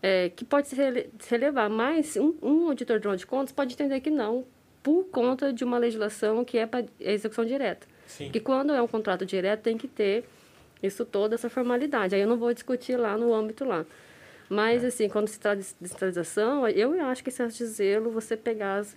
é, 0.00 0.28
que 0.28 0.44
pode 0.44 0.68
se, 0.68 0.76
rele 0.76 1.10
se 1.18 1.30
relevar, 1.32 1.68
mas 1.68 2.16
um, 2.16 2.34
um 2.40 2.68
auditor 2.68 3.00
de 3.00 3.16
de 3.16 3.26
contas 3.26 3.50
pode 3.50 3.74
entender 3.74 3.98
que 3.98 4.10
não, 4.10 4.44
por 4.84 5.04
conta 5.06 5.52
de 5.52 5.64
uma 5.64 5.76
legislação 5.76 6.44
que 6.44 6.58
é 6.58 6.66
para 6.66 6.84
execução 7.00 7.44
direta. 7.44 7.88
Sim. 8.06 8.30
Que 8.30 8.38
quando 8.38 8.72
é 8.72 8.80
um 8.80 8.86
contrato 8.86 9.26
direto 9.26 9.62
tem 9.62 9.76
que 9.76 9.88
ter 9.88 10.24
isso 10.82 11.04
toda 11.04 11.34
essa 11.34 11.48
formalidade. 11.48 12.14
Aí 12.14 12.20
eu 12.20 12.28
não 12.28 12.36
vou 12.36 12.52
discutir 12.52 12.96
lá 12.96 13.16
no 13.16 13.34
âmbito 13.34 13.64
lá. 13.64 13.84
Mas, 14.48 14.84
é. 14.84 14.88
assim, 14.88 15.08
quando 15.08 15.28
se 15.28 15.38
trata 15.38 15.60
de 15.60 15.68
descentralização, 15.80 16.68
eu 16.68 16.92
acho 17.06 17.22
que 17.22 17.30
excesso 17.30 17.58
de 17.58 17.66
zelo, 17.66 18.10
você 18.10 18.36
pegar 18.36 18.76
as, 18.76 18.96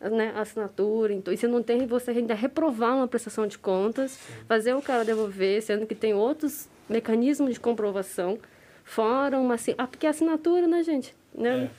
né, 0.00 0.32
a 0.34 0.40
assinatura, 0.40 1.12
então, 1.12 1.32
e 1.32 1.36
se 1.36 1.46
não 1.46 1.62
tem, 1.62 1.86
você 1.86 2.10
ainda 2.10 2.34
reprovar 2.34 2.96
uma 2.96 3.06
prestação 3.06 3.46
de 3.46 3.58
contas, 3.58 4.12
Sim. 4.12 4.32
fazer 4.48 4.74
o 4.74 4.82
cara 4.82 5.04
devolver, 5.04 5.62
sendo 5.62 5.86
que 5.86 5.94
tem 5.94 6.14
outros 6.14 6.68
mecanismos 6.88 7.54
de 7.54 7.60
comprovação, 7.60 8.38
fora 8.84 9.38
uma... 9.38 9.56
Ah, 9.78 9.86
porque 9.86 10.06
a 10.06 10.10
assinatura, 10.10 10.66
né, 10.66 10.82
gente? 10.82 11.14
Né? 11.32 11.70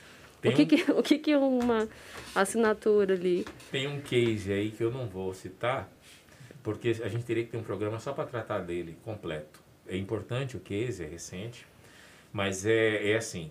É. 0.42 0.48
O, 0.48 0.52
que, 0.52 0.66
que, 0.66 0.90
o 0.92 1.02
que, 1.02 1.18
que 1.18 1.32
é 1.32 1.38
uma 1.38 1.88
assinatura 2.34 3.14
ali? 3.14 3.44
Tem 3.70 3.86
um 3.86 4.00
case 4.00 4.52
aí 4.52 4.70
que 4.70 4.82
eu 4.82 4.90
não 4.90 5.06
vou 5.06 5.34
citar, 5.34 5.90
porque 6.62 6.90
a 7.02 7.08
gente 7.08 7.24
teria 7.24 7.44
que 7.44 7.50
ter 7.50 7.56
um 7.58 7.62
programa 7.62 7.98
só 7.98 8.12
para 8.12 8.24
tratar 8.24 8.60
dele 8.60 8.96
completo. 9.04 9.60
É 9.86 9.96
importante 9.96 10.56
o 10.56 10.60
case, 10.60 11.04
é 11.04 11.06
recente, 11.06 11.66
mas 12.32 12.64
é, 12.64 13.10
é 13.10 13.16
assim, 13.16 13.50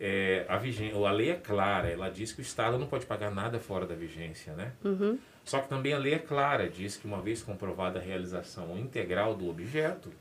é, 0.00 0.44
a, 0.48 0.56
vigência, 0.56 0.96
a 0.96 1.12
lei 1.12 1.30
é 1.30 1.34
clara, 1.34 1.88
ela 1.88 2.08
diz 2.08 2.32
que 2.32 2.40
o 2.40 2.42
Estado 2.42 2.78
não 2.78 2.86
pode 2.86 3.06
pagar 3.06 3.30
nada 3.30 3.60
fora 3.60 3.86
da 3.86 3.94
vigência, 3.94 4.52
né? 4.54 4.72
Uhum. 4.82 5.18
Só 5.44 5.60
que 5.60 5.68
também 5.68 5.92
a 5.92 5.98
lei 5.98 6.14
é 6.14 6.18
clara, 6.18 6.68
diz 6.68 6.96
que 6.96 7.06
uma 7.06 7.20
vez 7.20 7.42
comprovada 7.42 7.98
a 7.98 8.02
realização 8.02 8.76
integral 8.78 9.34
do 9.34 9.48
objeto, 9.48 10.12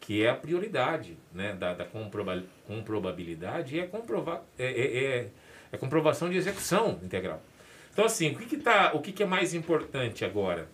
que 0.00 0.24
é 0.24 0.30
a 0.30 0.34
prioridade 0.34 1.16
né, 1.32 1.54
da, 1.54 1.74
da 1.74 1.84
comproba, 1.84 2.42
comprobabilidade, 2.66 3.78
é, 3.78 3.86
comprovar, 3.86 4.42
é, 4.58 4.66
é, 4.66 5.04
é, 5.04 5.28
é 5.72 5.76
comprovação 5.76 6.28
de 6.28 6.36
execução 6.36 6.98
integral. 7.02 7.42
Então, 7.92 8.04
assim, 8.04 8.32
o 8.32 8.36
que, 8.36 8.46
que, 8.46 8.56
tá, 8.56 8.92
o 8.94 9.00
que, 9.00 9.12
que 9.12 9.22
é 9.22 9.26
mais 9.26 9.54
importante 9.54 10.24
agora? 10.24 10.68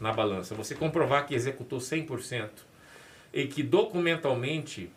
Na 0.00 0.12
balança, 0.12 0.54
você 0.54 0.74
comprovar 0.74 1.26
que 1.26 1.34
executou 1.34 1.78
100% 1.78 2.48
e 3.32 3.46
que 3.46 3.62
documentalmente, 3.62 4.90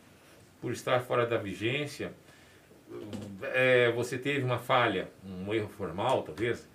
por 0.62 0.72
estar 0.72 1.02
fora 1.02 1.26
da 1.26 1.38
vigência, 1.38 2.14
é, 3.54 3.92
você 3.92 4.18
teve 4.18 4.44
uma 4.44 4.58
falha, 4.58 5.10
um 5.26 5.54
erro 5.54 5.68
formal 5.68 6.24
talvez, 6.24 6.68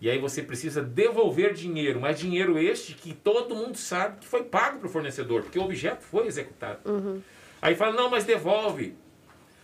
e 0.00 0.08
aí 0.08 0.18
você 0.18 0.42
precisa 0.42 0.82
devolver 0.82 1.52
dinheiro, 1.52 2.00
mas 2.00 2.18
dinheiro 2.18 2.58
este 2.58 2.94
que 2.94 3.12
todo 3.12 3.54
mundo 3.54 3.76
sabe 3.76 4.18
que 4.20 4.26
foi 4.26 4.44
pago 4.44 4.78
para 4.78 4.86
o 4.86 4.90
fornecedor, 4.90 5.42
porque 5.42 5.58
o 5.58 5.62
objeto 5.62 6.02
foi 6.02 6.26
executado. 6.26 6.78
Uhum. 6.84 7.20
Aí 7.60 7.74
fala, 7.74 7.92
não, 7.92 8.10
mas 8.10 8.24
devolve. 8.24 8.94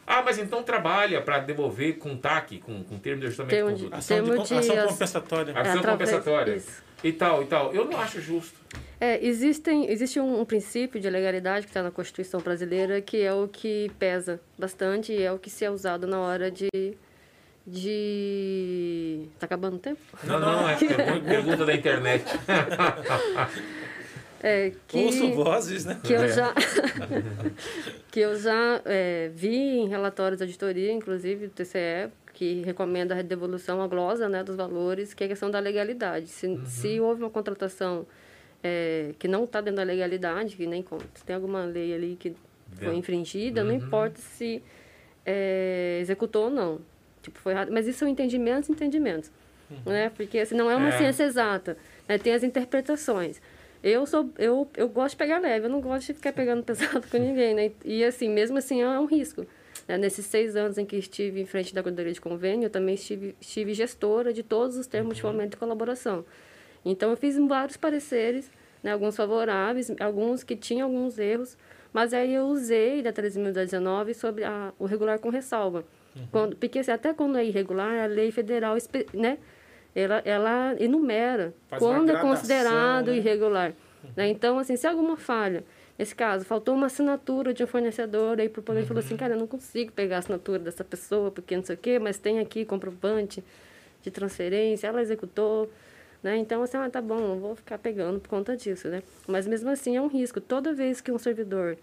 Ah, 0.06 0.22
mas 0.22 0.38
então 0.38 0.62
trabalha 0.62 1.20
para 1.20 1.38
devolver 1.38 1.98
com 1.98 2.16
TAC, 2.16 2.58
com, 2.58 2.82
com 2.82 2.98
termo 2.98 3.20
de 3.20 3.26
ajustamento. 3.26 3.54
Termo 3.54 3.76
de, 3.76 3.94
ação, 3.94 4.24
de, 4.24 4.30
de, 4.30 4.54
ação 4.54 4.88
compensatória. 4.88 5.54
Ação 5.56 5.80
é, 5.80 5.84
compensatória. 5.84 6.56
Isso 6.56 6.89
e 7.02 7.12
tal 7.12 7.42
e 7.42 7.46
tal. 7.46 7.72
Eu 7.74 7.84
não 7.84 7.98
acho 7.98 8.20
justo. 8.20 8.58
É, 9.00 9.24
existem, 9.24 9.90
existe 9.90 10.20
um, 10.20 10.40
um 10.40 10.44
princípio 10.44 11.00
de 11.00 11.08
legalidade 11.08 11.64
que 11.64 11.70
está 11.70 11.82
na 11.82 11.90
Constituição 11.90 12.40
brasileira 12.40 13.00
que 13.00 13.22
é 13.22 13.32
o 13.32 13.48
que 13.48 13.90
pesa 13.98 14.40
bastante 14.58 15.12
e 15.12 15.22
é 15.22 15.32
o 15.32 15.38
que 15.38 15.48
se 15.48 15.64
é 15.64 15.70
usado 15.70 16.06
na 16.06 16.20
hora 16.20 16.50
de 16.50 16.68
de. 17.66 19.28
Tá 19.38 19.46
acabando 19.46 19.76
o 19.76 19.78
tempo? 19.78 20.00
Não, 20.24 20.38
não, 20.38 20.68
é 20.68 20.76
pergunta 21.26 21.64
da 21.64 21.74
internet. 21.74 22.24
É, 24.42 24.72
que, 24.88 24.96
Ouço 24.96 25.34
vozes, 25.34 25.84
né? 25.84 26.00
Que 26.02 26.14
eu 26.14 26.22
é. 26.22 26.28
já, 26.28 26.54
que 28.10 28.20
eu 28.20 28.38
já 28.38 28.80
é, 28.86 29.30
vi 29.34 29.54
em 29.54 29.86
relatórios 29.86 30.38
de 30.38 30.44
auditoria, 30.44 30.90
inclusive 30.90 31.48
do 31.48 31.52
TCE, 31.52 32.10
que 32.40 32.62
recomenda 32.62 33.14
a 33.14 33.20
devolução 33.20 33.82
à 33.82 33.86
glosa 33.86 34.26
né, 34.26 34.42
dos 34.42 34.56
valores, 34.56 35.12
que 35.12 35.22
é 35.22 35.26
a 35.26 35.28
questão 35.28 35.50
da 35.50 35.58
legalidade. 35.58 36.26
Se, 36.28 36.46
uhum. 36.46 36.64
se 36.64 36.98
houve 36.98 37.22
uma 37.22 37.28
contratação 37.28 38.06
é, 38.64 39.10
que 39.18 39.28
não 39.28 39.44
está 39.44 39.60
dentro 39.60 39.76
da 39.76 39.82
legalidade, 39.82 40.56
que 40.56 40.66
nem 40.66 40.82
conta, 40.82 41.04
tem 41.26 41.36
alguma 41.36 41.64
lei 41.64 41.92
ali 41.92 42.16
que 42.18 42.34
foi 42.76 42.96
infringida, 42.96 43.60
uhum. 43.60 43.66
não 43.66 43.74
importa 43.74 44.18
se 44.18 44.62
é, 45.26 45.98
executou 46.00 46.44
ou 46.44 46.50
não. 46.50 46.80
Tipo, 47.20 47.38
foi 47.40 47.52
errado. 47.52 47.70
Mas 47.70 47.86
isso 47.86 47.98
são 47.98 48.08
entendimentos 48.08 48.70
entendimentos. 48.70 49.30
Uhum. 49.70 49.92
Né? 49.92 50.08
Porque 50.08 50.38
assim, 50.38 50.54
não 50.54 50.70
é 50.70 50.76
uma 50.76 50.88
é. 50.88 50.92
ciência 50.92 51.24
exata. 51.24 51.76
Né? 52.08 52.16
Tem 52.16 52.32
as 52.32 52.42
interpretações. 52.42 53.38
Eu 53.84 54.06
sou 54.06 54.30
eu, 54.38 54.66
eu 54.78 54.88
gosto 54.88 55.10
de 55.10 55.18
pegar 55.18 55.40
leve, 55.40 55.66
eu 55.66 55.70
não 55.70 55.82
gosto 55.82 56.06
de 56.06 56.14
ficar 56.14 56.32
pegando 56.32 56.62
pesado 56.64 57.06
com 57.06 57.18
ninguém, 57.18 57.52
né? 57.52 57.70
E 57.84 58.02
assim, 58.02 58.30
mesmo 58.30 58.56
assim, 58.56 58.80
é 58.80 58.98
um 58.98 59.04
risco. 59.04 59.46
Né? 59.90 59.98
Nesses 59.98 60.24
seis 60.26 60.54
anos 60.54 60.78
em 60.78 60.86
que 60.86 60.94
estive 60.94 61.40
em 61.40 61.46
frente 61.46 61.74
da 61.74 61.82
Coordenadoria 61.82 62.12
de 62.12 62.20
Convênio, 62.20 62.66
eu 62.66 62.70
também 62.70 62.94
estive, 62.94 63.34
estive 63.40 63.74
gestora 63.74 64.32
de 64.32 64.44
todos 64.44 64.76
os 64.76 64.86
termos 64.86 65.10
uhum. 65.10 65.14
de 65.14 65.22
fomento 65.22 65.56
e 65.56 65.58
colaboração. 65.58 66.24
Então, 66.84 67.10
eu 67.10 67.16
fiz 67.16 67.36
vários 67.36 67.76
pareceres, 67.76 68.50
né? 68.84 68.92
alguns 68.92 69.16
favoráveis, 69.16 69.90
alguns 70.00 70.44
que 70.44 70.54
tinham 70.54 70.86
alguns 70.86 71.18
erros, 71.18 71.58
mas 71.92 72.14
aí 72.14 72.32
eu 72.32 72.44
usei 72.44 73.02
da 73.02 73.12
13.019 73.12 74.14
sobre 74.14 74.44
a, 74.44 74.72
o 74.78 74.86
regular 74.86 75.18
com 75.18 75.28
ressalva. 75.28 75.84
Uhum. 76.14 76.28
Quando, 76.30 76.56
porque 76.56 76.78
assim, 76.78 76.92
até 76.92 77.12
quando 77.12 77.36
é 77.36 77.44
irregular, 77.44 78.04
a 78.04 78.06
lei 78.06 78.30
federal, 78.30 78.76
né? 79.12 79.38
ela, 79.92 80.22
ela 80.24 80.76
enumera 80.78 81.52
Faz 81.68 81.82
quando 81.82 82.10
é 82.10 82.20
considerado 82.20 83.10
né? 83.10 83.16
irregular. 83.16 83.72
Uhum. 84.04 84.10
Né? 84.16 84.28
Então, 84.28 84.56
assim, 84.56 84.76
se 84.76 84.86
alguma 84.86 85.16
falha, 85.16 85.64
nesse 86.00 86.14
caso, 86.14 86.46
faltou 86.46 86.74
uma 86.74 86.86
assinatura 86.86 87.52
de 87.52 87.62
um 87.62 87.66
fornecedor, 87.66 88.40
aí 88.40 88.46
o 88.46 88.50
proponente 88.50 88.84
uhum. 88.84 88.88
falou 88.88 89.00
assim, 89.00 89.12
uhum. 89.12 89.18
cara, 89.18 89.34
eu 89.34 89.38
não 89.38 89.46
consigo 89.46 89.92
pegar 89.92 90.16
a 90.16 90.18
assinatura 90.20 90.58
dessa 90.58 90.82
pessoa, 90.82 91.30
porque 91.30 91.54
não 91.54 91.62
sei 91.62 91.74
o 91.74 91.78
quê, 91.78 91.98
mas 91.98 92.16
tem 92.16 92.38
aqui 92.38 92.64
comprovante 92.64 93.44
de 94.02 94.10
transferência, 94.10 94.86
ela 94.86 95.02
executou, 95.02 95.70
né? 96.22 96.38
Então, 96.38 96.62
assim, 96.62 96.78
ah, 96.78 96.88
tá 96.88 97.02
bom, 97.02 97.18
não 97.18 97.38
vou 97.38 97.54
ficar 97.54 97.76
pegando 97.76 98.18
por 98.18 98.30
conta 98.30 98.56
disso, 98.56 98.88
né? 98.88 99.02
Mas 99.28 99.46
mesmo 99.46 99.68
assim 99.68 99.94
é 99.94 100.00
um 100.00 100.06
risco. 100.06 100.40
Toda 100.40 100.72
vez 100.72 101.02
que 101.02 101.12
um 101.12 101.18
servidor 101.18 101.76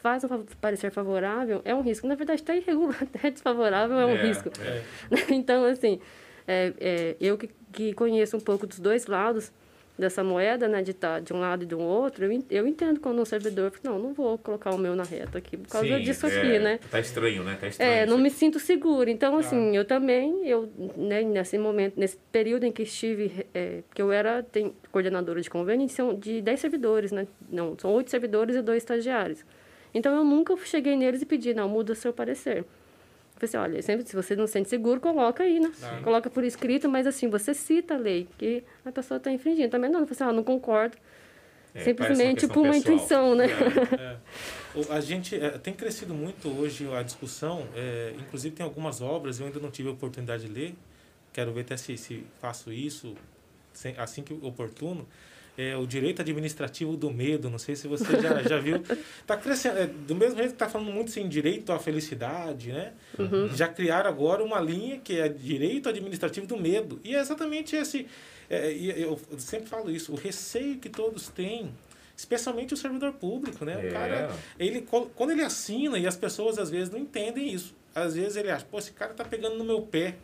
faz 0.00 0.24
um 0.24 0.44
parecer 0.60 0.90
favorável, 0.90 1.62
é 1.64 1.72
um 1.72 1.80
risco. 1.80 2.08
Na 2.08 2.16
verdade, 2.16 2.42
está 2.42 2.56
irregular, 2.56 2.98
até 3.14 3.30
desfavorável 3.30 4.00
é 4.00 4.06
um 4.06 4.16
é, 4.16 4.22
risco. 4.26 4.50
É. 4.60 4.82
Então, 5.32 5.64
assim, 5.64 6.00
é, 6.44 6.72
é, 6.80 7.16
eu 7.20 7.38
que, 7.38 7.48
que 7.72 7.92
conheço 7.94 8.36
um 8.36 8.40
pouco 8.40 8.66
dos 8.66 8.80
dois 8.80 9.06
lados 9.06 9.52
dessa 10.00 10.24
moeda, 10.24 10.66
né, 10.66 10.82
de 10.82 10.92
estar 10.92 11.14
tá 11.14 11.20
de 11.20 11.32
um 11.32 11.38
lado 11.38 11.62
e 11.62 11.66
do 11.66 11.78
outro, 11.78 12.24
eu, 12.24 12.42
eu 12.50 12.66
entendo 12.66 12.98
quando 12.98 13.20
um 13.20 13.24
servidor 13.24 13.70
fala, 13.70 13.94
não, 13.94 14.02
não 14.02 14.14
vou 14.14 14.38
colocar 14.38 14.74
o 14.74 14.78
meu 14.78 14.96
na 14.96 15.04
reta 15.04 15.38
aqui 15.38 15.56
por 15.56 15.68
causa 15.68 15.86
Sim, 15.86 16.02
disso 16.02 16.26
é, 16.26 16.38
aqui, 16.38 16.58
né? 16.58 16.80
Tá 16.90 16.98
estranho, 16.98 17.44
né? 17.44 17.58
Tá 17.60 17.68
estranho. 17.68 17.92
É, 17.92 18.06
não 18.06 18.18
me 18.18 18.30
sinto 18.30 18.58
seguro. 18.58 19.10
Então, 19.10 19.36
assim, 19.36 19.76
eu 19.76 19.84
também, 19.84 20.46
eu, 20.48 20.72
né, 20.96 21.22
nesse 21.22 21.58
momento, 21.58 22.00
nesse 22.00 22.16
período 22.32 22.64
em 22.64 22.72
que 22.72 22.82
estive, 22.82 23.46
é, 23.54 23.82
que 23.94 24.00
eu 24.00 24.10
era 24.10 24.42
tem, 24.42 24.74
coordenadora 24.90 25.40
de 25.40 25.50
convênio, 25.50 25.88
são 25.88 26.14
de 26.14 26.40
10 26.40 26.58
servidores, 26.58 27.12
né? 27.12 27.26
Não, 27.50 27.76
são 27.78 27.92
oito 27.92 28.10
servidores 28.10 28.56
e 28.56 28.62
dois 28.62 28.78
estagiários. 28.78 29.44
Então, 29.92 30.16
eu 30.16 30.24
nunca 30.24 30.56
cheguei 30.64 30.96
neles 30.96 31.20
e 31.20 31.26
pedi, 31.26 31.52
não, 31.52 31.68
muda 31.68 31.94
seu 31.94 32.12
parecer. 32.12 32.64
Falei 33.40 33.48
assim, 33.48 33.56
olha, 33.56 33.82
sempre, 33.82 34.06
se 34.06 34.14
você 34.14 34.36
não 34.36 34.46
se 34.46 34.52
sente 34.52 34.68
seguro, 34.68 35.00
coloca 35.00 35.42
aí, 35.42 35.58
né? 35.58 35.72
Sim. 35.74 36.02
Coloca 36.02 36.28
por 36.28 36.44
escrito, 36.44 36.90
mas 36.90 37.06
assim, 37.06 37.30
você 37.30 37.54
cita 37.54 37.94
a 37.94 37.96
lei, 37.96 38.28
que 38.36 38.62
a 38.84 38.92
pessoa 38.92 39.16
está 39.16 39.32
infringindo. 39.32 39.70
Também 39.70 39.90
não, 39.90 40.00
eu 40.00 40.06
falei 40.06 40.16
assim, 40.16 40.30
ah, 40.30 40.32
não 40.36 40.44
concordo. 40.44 40.98
É, 41.74 41.80
Simplesmente 41.80 42.46
por 42.48 42.58
uma 42.58 42.72
pessoal. 42.72 42.94
intuição, 42.94 43.34
né? 43.34 43.46
É, 43.46 44.80
é. 44.82 44.86
A 44.94 45.00
gente 45.00 45.34
é, 45.36 45.50
tem 45.52 45.72
crescido 45.72 46.12
muito 46.12 46.48
hoje 46.48 46.86
a 46.92 47.02
discussão, 47.02 47.66
é, 47.74 48.12
inclusive 48.18 48.54
tem 48.54 48.64
algumas 48.64 49.00
obras, 49.00 49.40
eu 49.40 49.46
ainda 49.46 49.58
não 49.58 49.70
tive 49.70 49.88
a 49.88 49.92
oportunidade 49.92 50.46
de 50.46 50.52
ler, 50.52 50.74
quero 51.32 51.52
ver 51.52 51.62
até 51.62 51.76
se, 51.76 51.96
se 51.96 52.24
faço 52.40 52.72
isso 52.72 53.16
assim 53.96 54.22
que 54.22 54.32
oportuno, 54.34 55.08
é, 55.56 55.76
o 55.76 55.86
direito 55.86 56.22
administrativo 56.22 56.96
do 56.96 57.10
medo, 57.10 57.50
não 57.50 57.58
sei 57.58 57.76
se 57.76 57.86
você 57.86 58.20
já, 58.20 58.42
já 58.42 58.58
viu. 58.58 58.76
Está 59.20 59.36
crescendo, 59.38 59.78
é, 59.78 59.86
do 59.86 60.14
mesmo 60.14 60.36
jeito 60.36 60.50
que 60.50 60.54
está 60.54 60.68
falando 60.68 60.92
muito 60.92 61.10
sem 61.10 61.28
direito 61.28 61.72
à 61.72 61.78
felicidade, 61.78 62.72
né? 62.72 62.92
Uhum. 63.18 63.48
Já 63.54 63.68
criaram 63.68 64.08
agora 64.08 64.42
uma 64.42 64.60
linha 64.60 64.98
que 64.98 65.18
é 65.18 65.28
direito 65.28 65.88
administrativo 65.88 66.46
do 66.46 66.56
medo. 66.56 67.00
E 67.04 67.14
é 67.14 67.20
exatamente 67.20 67.76
esse, 67.76 68.06
é, 68.48 68.72
eu 68.72 69.18
sempre 69.38 69.68
falo 69.68 69.90
isso, 69.90 70.12
o 70.12 70.16
receio 70.16 70.78
que 70.78 70.88
todos 70.88 71.28
têm 71.28 71.70
especialmente 72.16 72.74
o 72.74 72.76
servidor 72.76 73.14
público, 73.14 73.64
né? 73.64 73.80
É. 73.82 73.88
O 73.88 73.92
cara, 73.92 74.30
ele, 74.58 74.86
quando 75.14 75.30
ele 75.30 75.42
assina, 75.42 75.98
e 75.98 76.06
as 76.06 76.16
pessoas 76.16 76.58
às 76.58 76.68
vezes 76.68 76.90
não 76.90 76.98
entendem 76.98 77.50
isso, 77.50 77.74
às 77.94 78.14
vezes 78.14 78.36
ele 78.36 78.50
acha, 78.50 78.66
pô, 78.70 78.78
esse 78.78 78.92
cara 78.92 79.14
tá 79.14 79.24
pegando 79.24 79.56
no 79.56 79.64
meu 79.64 79.82
pé. 79.82 80.16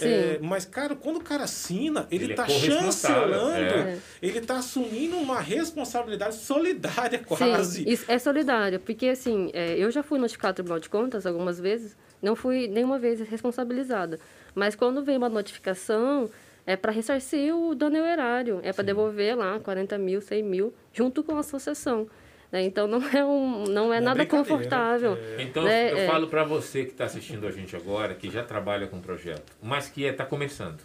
É, 0.00 0.38
mas, 0.40 0.64
cara, 0.64 0.94
quando 0.94 1.16
o 1.16 1.22
cara 1.22 1.44
assina, 1.44 2.06
ele, 2.10 2.30
está 2.30 2.44
é 2.44 2.48
chancelando, 2.48 3.54
é. 3.54 3.98
ele 4.22 4.38
está 4.38 4.56
assumindo 4.56 5.16
uma 5.16 5.40
responsabilidade 5.40 6.36
solidária 6.36 7.18
quase. 7.18 7.84
Sim, 7.84 7.90
isso 7.90 8.04
é 8.08 8.18
solidária, 8.18 8.78
porque 8.78 9.08
assim, 9.08 9.50
é, 9.52 9.76
eu 9.76 9.90
já 9.90 10.02
fui 10.02 10.18
notificado 10.18 10.52
no 10.52 10.54
Tribunal 10.54 10.80
de 10.80 10.88
Contas 10.88 11.26
algumas 11.26 11.60
vezes, 11.60 11.96
não 12.22 12.34
fui 12.34 12.68
nenhuma 12.68 12.98
vez 12.98 13.20
responsabilizada. 13.20 14.18
Mas 14.54 14.74
quando 14.74 15.02
vem 15.02 15.16
uma 15.16 15.28
notificação, 15.28 16.30
é 16.66 16.76
para 16.76 16.92
ressarcir 16.92 17.54
o 17.54 17.74
dano 17.74 17.96
erário, 17.96 18.60
é 18.62 18.72
para 18.72 18.84
devolver 18.84 19.36
lá 19.36 19.58
40 19.58 19.98
mil, 19.98 20.20
100 20.20 20.42
mil, 20.42 20.74
junto 20.92 21.22
com 21.22 21.36
a 21.36 21.40
associação. 21.40 22.06
Né? 22.52 22.64
Então 22.64 22.86
não 22.86 23.02
é, 23.08 23.24
um, 23.24 23.64
não 23.64 23.92
é 23.92 23.98
não 23.98 24.08
nada 24.08 24.26
confortável. 24.26 25.16
É. 25.16 25.42
Então 25.42 25.64
né? 25.64 25.90
eu 25.90 25.98
é. 25.98 26.06
falo 26.06 26.28
para 26.28 26.44
você 26.44 26.84
que 26.84 26.90
está 26.90 27.06
assistindo 27.06 27.46
a 27.46 27.50
gente 27.50 27.74
agora, 27.74 28.14
que 28.14 28.30
já 28.30 28.44
trabalha 28.44 28.86
com 28.86 29.00
projeto, 29.00 29.52
mas 29.62 29.88
que 29.88 30.04
está 30.04 30.24
é, 30.24 30.26
começando. 30.26 30.80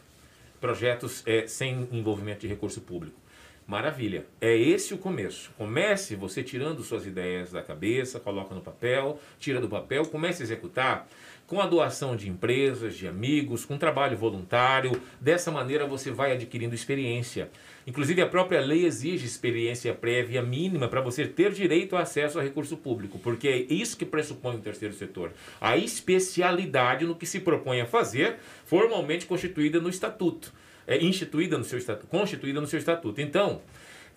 Projetos 0.61 1.21
é, 1.27 1.45
sem 1.45 1.87
envolvimento 1.91 2.39
de 2.39 2.47
recurso 2.47 2.79
público. 2.81 3.19
Maravilha. 3.67 4.25
É 4.39 4.55
esse 4.55 4.93
o 4.93 4.97
começo. 4.97 5.51
Comece 5.57 6.15
você 6.15 6.41
tirando 6.41 6.81
suas 6.83 7.05
ideias 7.05 7.51
da 7.51 7.61
cabeça, 7.61 8.17
coloca 8.17 8.55
no 8.55 8.61
papel, 8.61 9.19
tira 9.37 9.59
do 9.59 9.67
papel, 9.67 10.05
comece 10.05 10.41
a 10.41 10.45
executar 10.45 11.05
com 11.47 11.61
a 11.61 11.65
doação 11.65 12.15
de 12.15 12.29
empresas, 12.29 12.95
de 12.95 13.07
amigos, 13.07 13.63
com 13.63 13.77
trabalho 13.77 14.17
voluntário. 14.17 15.01
Dessa 15.19 15.49
maneira 15.49 15.87
você 15.87 16.11
vai 16.11 16.33
adquirindo 16.33 16.75
experiência. 16.75 17.49
Inclusive, 17.87 18.21
a 18.21 18.27
própria 18.27 18.59
lei 18.59 18.85
exige 18.85 19.25
experiência 19.25 19.93
prévia 19.93 20.41
mínima 20.41 20.89
para 20.89 20.99
você 20.99 21.25
ter 21.25 21.53
direito 21.53 21.95
a 21.95 22.01
acesso 22.01 22.37
a 22.37 22.43
recurso 22.43 22.75
público, 22.75 23.17
porque 23.17 23.47
é 23.47 23.73
isso 23.73 23.95
que 23.95 24.05
pressupõe 24.05 24.57
o 24.57 24.59
terceiro 24.59 24.93
setor. 24.93 25.31
A 25.61 25.77
especialidade 25.77 27.05
no 27.05 27.15
que 27.15 27.25
se 27.25 27.39
propõe 27.39 27.79
a 27.79 27.85
fazer, 27.85 28.39
formalmente 28.65 29.25
constituída 29.25 29.79
no 29.79 29.89
estatuto, 29.89 30.53
é, 30.85 31.01
instituída 31.01 31.57
no 31.57 31.63
seu 31.63 31.79
estatuto, 31.79 32.07
constituída 32.07 32.59
no 32.59 32.67
seu 32.67 32.77
estatuto. 32.77 33.21
Então, 33.21 33.61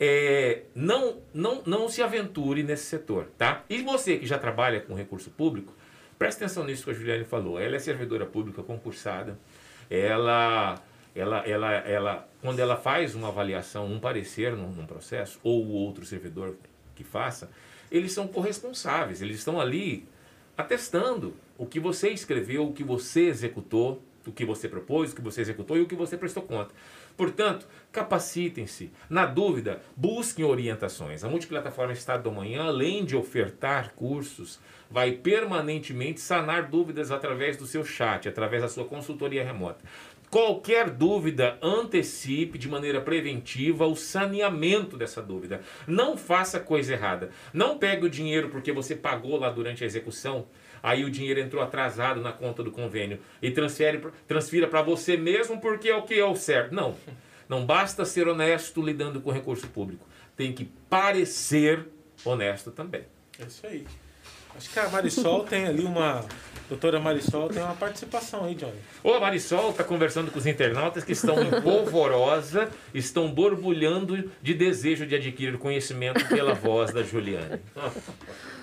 é, 0.01 0.62
não, 0.74 1.18
não, 1.33 1.62
não 1.64 1.89
se 1.89 2.03
aventure 2.03 2.64
nesse 2.64 2.87
setor, 2.87 3.28
tá? 3.39 3.64
E 3.70 3.83
você 3.83 4.16
que 4.16 4.26
já 4.26 4.39
trabalha 4.39 4.81
com 4.81 4.95
recurso 4.95 5.31
público, 5.31 5.72
Presta 6.21 6.45
atenção 6.45 6.64
nisso 6.64 6.85
que 6.85 6.91
a 6.91 6.93
Juliane 6.93 7.25
falou. 7.25 7.59
Ela 7.59 7.77
é 7.77 7.79
servidora 7.79 8.27
pública 8.27 8.62
concursada. 8.62 9.39
Ela, 9.89 10.79
ela, 11.14 11.39
ela, 11.49 11.73
ela, 11.73 12.29
quando 12.43 12.59
ela 12.59 12.77
faz 12.77 13.14
uma 13.14 13.29
avaliação, 13.29 13.87
um 13.87 13.99
parecer 13.99 14.55
num, 14.55 14.71
num 14.71 14.85
processo, 14.85 15.41
ou 15.43 15.64
o 15.64 15.71
outro 15.71 16.05
servidor 16.05 16.57
que 16.95 17.03
faça, 17.03 17.51
eles 17.91 18.12
são 18.12 18.29
corresponsáveis. 18.29 19.23
Eles 19.23 19.39
estão 19.39 19.59
ali 19.59 20.07
atestando 20.59 21.35
o 21.57 21.64
que 21.64 21.81
você 21.81 22.11
escreveu, 22.11 22.66
o 22.66 22.75
que 22.75 22.85
você 22.85 23.23
executou, 23.23 24.03
o 24.27 24.31
que 24.31 24.45
você 24.45 24.68
propôs, 24.68 25.12
o 25.12 25.16
que 25.16 25.23
você 25.23 25.41
executou 25.41 25.79
e 25.79 25.81
o 25.81 25.87
que 25.87 25.95
você 25.95 26.18
prestou 26.18 26.43
conta. 26.43 26.75
Portanto, 27.17 27.67
capacitem-se. 27.93 28.91
Na 29.09 29.27
dúvida, 29.27 29.81
busquem 29.97 30.45
orientações. 30.45 31.25
A 31.25 31.29
multiplataforma 31.29 31.93
Estado 31.93 32.25
do 32.25 32.33
Manhã, 32.33 32.65
além 32.65 33.05
de 33.05 33.17
ofertar 33.17 33.93
cursos, 33.95 34.61
vai 34.91 35.13
permanentemente 35.13 36.21
sanar 36.21 36.69
dúvidas 36.69 37.11
através 37.11 37.57
do 37.57 37.67
seu 37.67 37.85
chat, 37.85 38.29
através 38.29 38.63
da 38.63 38.69
sua 38.69 38.85
consultoria 38.85 39.45
remota. 39.45 39.85
Qualquer 40.31 40.91
dúvida, 40.91 41.59
antecipe 41.61 42.57
de 42.57 42.69
maneira 42.69 43.01
preventiva 43.01 43.85
o 43.87 43.97
saneamento 43.97 44.97
dessa 44.97 45.21
dúvida. 45.21 45.61
Não 45.89 46.17
faça 46.17 46.61
coisa 46.61 46.93
errada. 46.93 47.31
Não 47.53 47.77
pegue 47.77 48.07
o 48.07 48.11
dinheiro 48.11 48.49
porque 48.49 48.71
você 48.71 48.95
pagou 48.95 49.37
lá 49.37 49.51
durante 49.51 49.83
a 49.83 49.87
execução 49.87 50.47
aí 50.83 51.05
o 51.05 51.11
dinheiro 51.11 51.41
entrou 51.41 51.62
atrasado 51.62 52.20
na 52.20 52.33
conta 52.33 52.62
do 52.62 52.70
convênio 52.70 53.18
e 53.41 53.51
transfere, 53.51 54.01
transfira 54.26 54.66
para 54.66 54.83
você 54.83 55.16
mesmo 55.16 55.61
porque 55.61 55.89
é 55.89 55.97
o 55.97 56.03
que 56.03 56.18
é 56.18 56.24
o 56.24 56.37
certo. 56.37 56.74
Não. 56.74 56.95
Não 57.49 57.66
basta 57.66 58.05
ser 58.05 58.28
honesto 58.28 58.81
lidando 58.81 59.20
com 59.20 59.31
recurso 59.31 59.66
público. 59.68 60.07
Tem 60.37 60.53
que 60.53 60.70
parecer 60.89 61.87
honesto 62.24 62.70
também. 62.70 63.05
É 63.39 63.45
isso 63.45 63.66
aí. 63.66 63.85
Acho 64.55 64.70
que 64.70 64.78
a 64.78 64.89
Marisol 64.89 65.45
tem 65.45 65.66
ali 65.66 65.85
uma. 65.85 66.24
Doutora 66.68 67.01
Marisol 67.01 67.49
tem 67.49 67.62
uma 67.62 67.74
participação 67.74 68.45
aí, 68.45 68.55
Johnny. 68.55 68.78
Ô, 69.03 69.14
a 69.14 69.20
Marisol 69.20 69.70
está 69.70 69.83
conversando 69.83 70.31
com 70.31 70.39
os 70.39 70.47
internautas 70.47 71.05
que 71.05 71.12
estão 71.12 71.43
em 71.43 71.51
polvorosa, 71.62 72.68
estão 72.93 73.31
borbulhando 73.31 74.31
de 74.43 74.55
desejo 74.55 75.07
de 75.07 75.14
adquirir 75.14 75.57
conhecimento 75.59 76.26
pela 76.28 76.55
voz 76.55 76.93
da 76.93 77.03
Juliane. 77.03 77.61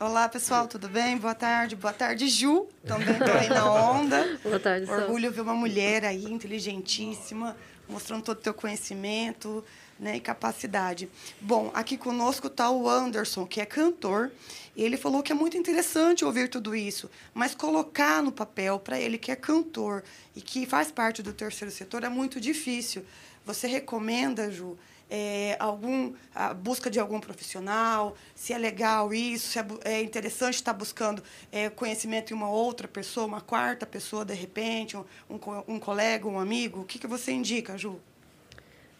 Olá, 0.00 0.28
pessoal, 0.28 0.68
tudo 0.68 0.88
bem? 0.88 1.16
Boa 1.16 1.34
tarde. 1.34 1.74
Boa 1.74 1.92
tarde, 1.92 2.28
Ju. 2.28 2.68
Também 2.86 3.10
estou 3.10 3.34
aí 3.34 3.48
na 3.48 3.90
onda. 3.90 4.38
Boa 4.44 4.60
tarde, 4.60 4.88
Orgulho 4.88 5.32
ver 5.32 5.40
uma 5.40 5.56
mulher 5.56 6.04
aí 6.04 6.24
inteligentíssima, 6.24 7.56
mostrando 7.88 8.22
todo 8.22 8.38
o 8.38 8.40
teu 8.40 8.54
conhecimento, 8.54 9.64
né, 9.98 10.14
e 10.14 10.20
capacidade. 10.20 11.08
Bom, 11.40 11.72
aqui 11.74 11.96
conosco 11.96 12.46
está 12.46 12.70
o 12.70 12.88
Anderson, 12.88 13.44
que 13.44 13.60
é 13.60 13.66
cantor, 13.66 14.30
e 14.76 14.84
ele 14.84 14.96
falou 14.96 15.20
que 15.20 15.32
é 15.32 15.34
muito 15.34 15.56
interessante 15.56 16.24
ouvir 16.24 16.48
tudo 16.48 16.76
isso, 16.76 17.10
mas 17.34 17.52
colocar 17.52 18.22
no 18.22 18.30
papel 18.30 18.78
para 18.78 19.00
ele 19.00 19.18
que 19.18 19.32
é 19.32 19.36
cantor 19.36 20.04
e 20.36 20.40
que 20.40 20.64
faz 20.64 20.92
parte 20.92 21.24
do 21.24 21.32
terceiro 21.32 21.74
setor 21.74 22.04
é 22.04 22.08
muito 22.08 22.40
difícil. 22.40 23.04
Você 23.44 23.66
recomenda, 23.66 24.48
Ju, 24.48 24.78
é, 25.10 25.56
algum 25.58 26.12
a 26.34 26.52
busca 26.52 26.90
de 26.90 27.00
algum 27.00 27.20
profissional, 27.20 28.16
se 28.34 28.52
é 28.52 28.58
legal 28.58 29.12
isso, 29.12 29.48
se 29.48 29.58
é, 29.58 29.66
é 29.84 30.02
interessante 30.02 30.54
estar 30.54 30.72
buscando 30.72 31.22
é, 31.50 31.70
conhecimento 31.70 32.32
em 32.32 32.36
uma 32.36 32.50
outra 32.50 32.86
pessoa, 32.86 33.26
uma 33.26 33.40
quarta 33.40 33.86
pessoa 33.86 34.24
de 34.24 34.34
repente, 34.34 34.96
um, 34.96 35.04
um, 35.30 35.74
um 35.74 35.78
colega, 35.78 36.26
um 36.26 36.38
amigo, 36.38 36.80
o 36.80 36.84
que, 36.84 36.98
que 36.98 37.06
você 37.06 37.32
indica, 37.32 37.76
Ju? 37.78 37.98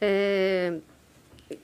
É, 0.01 0.79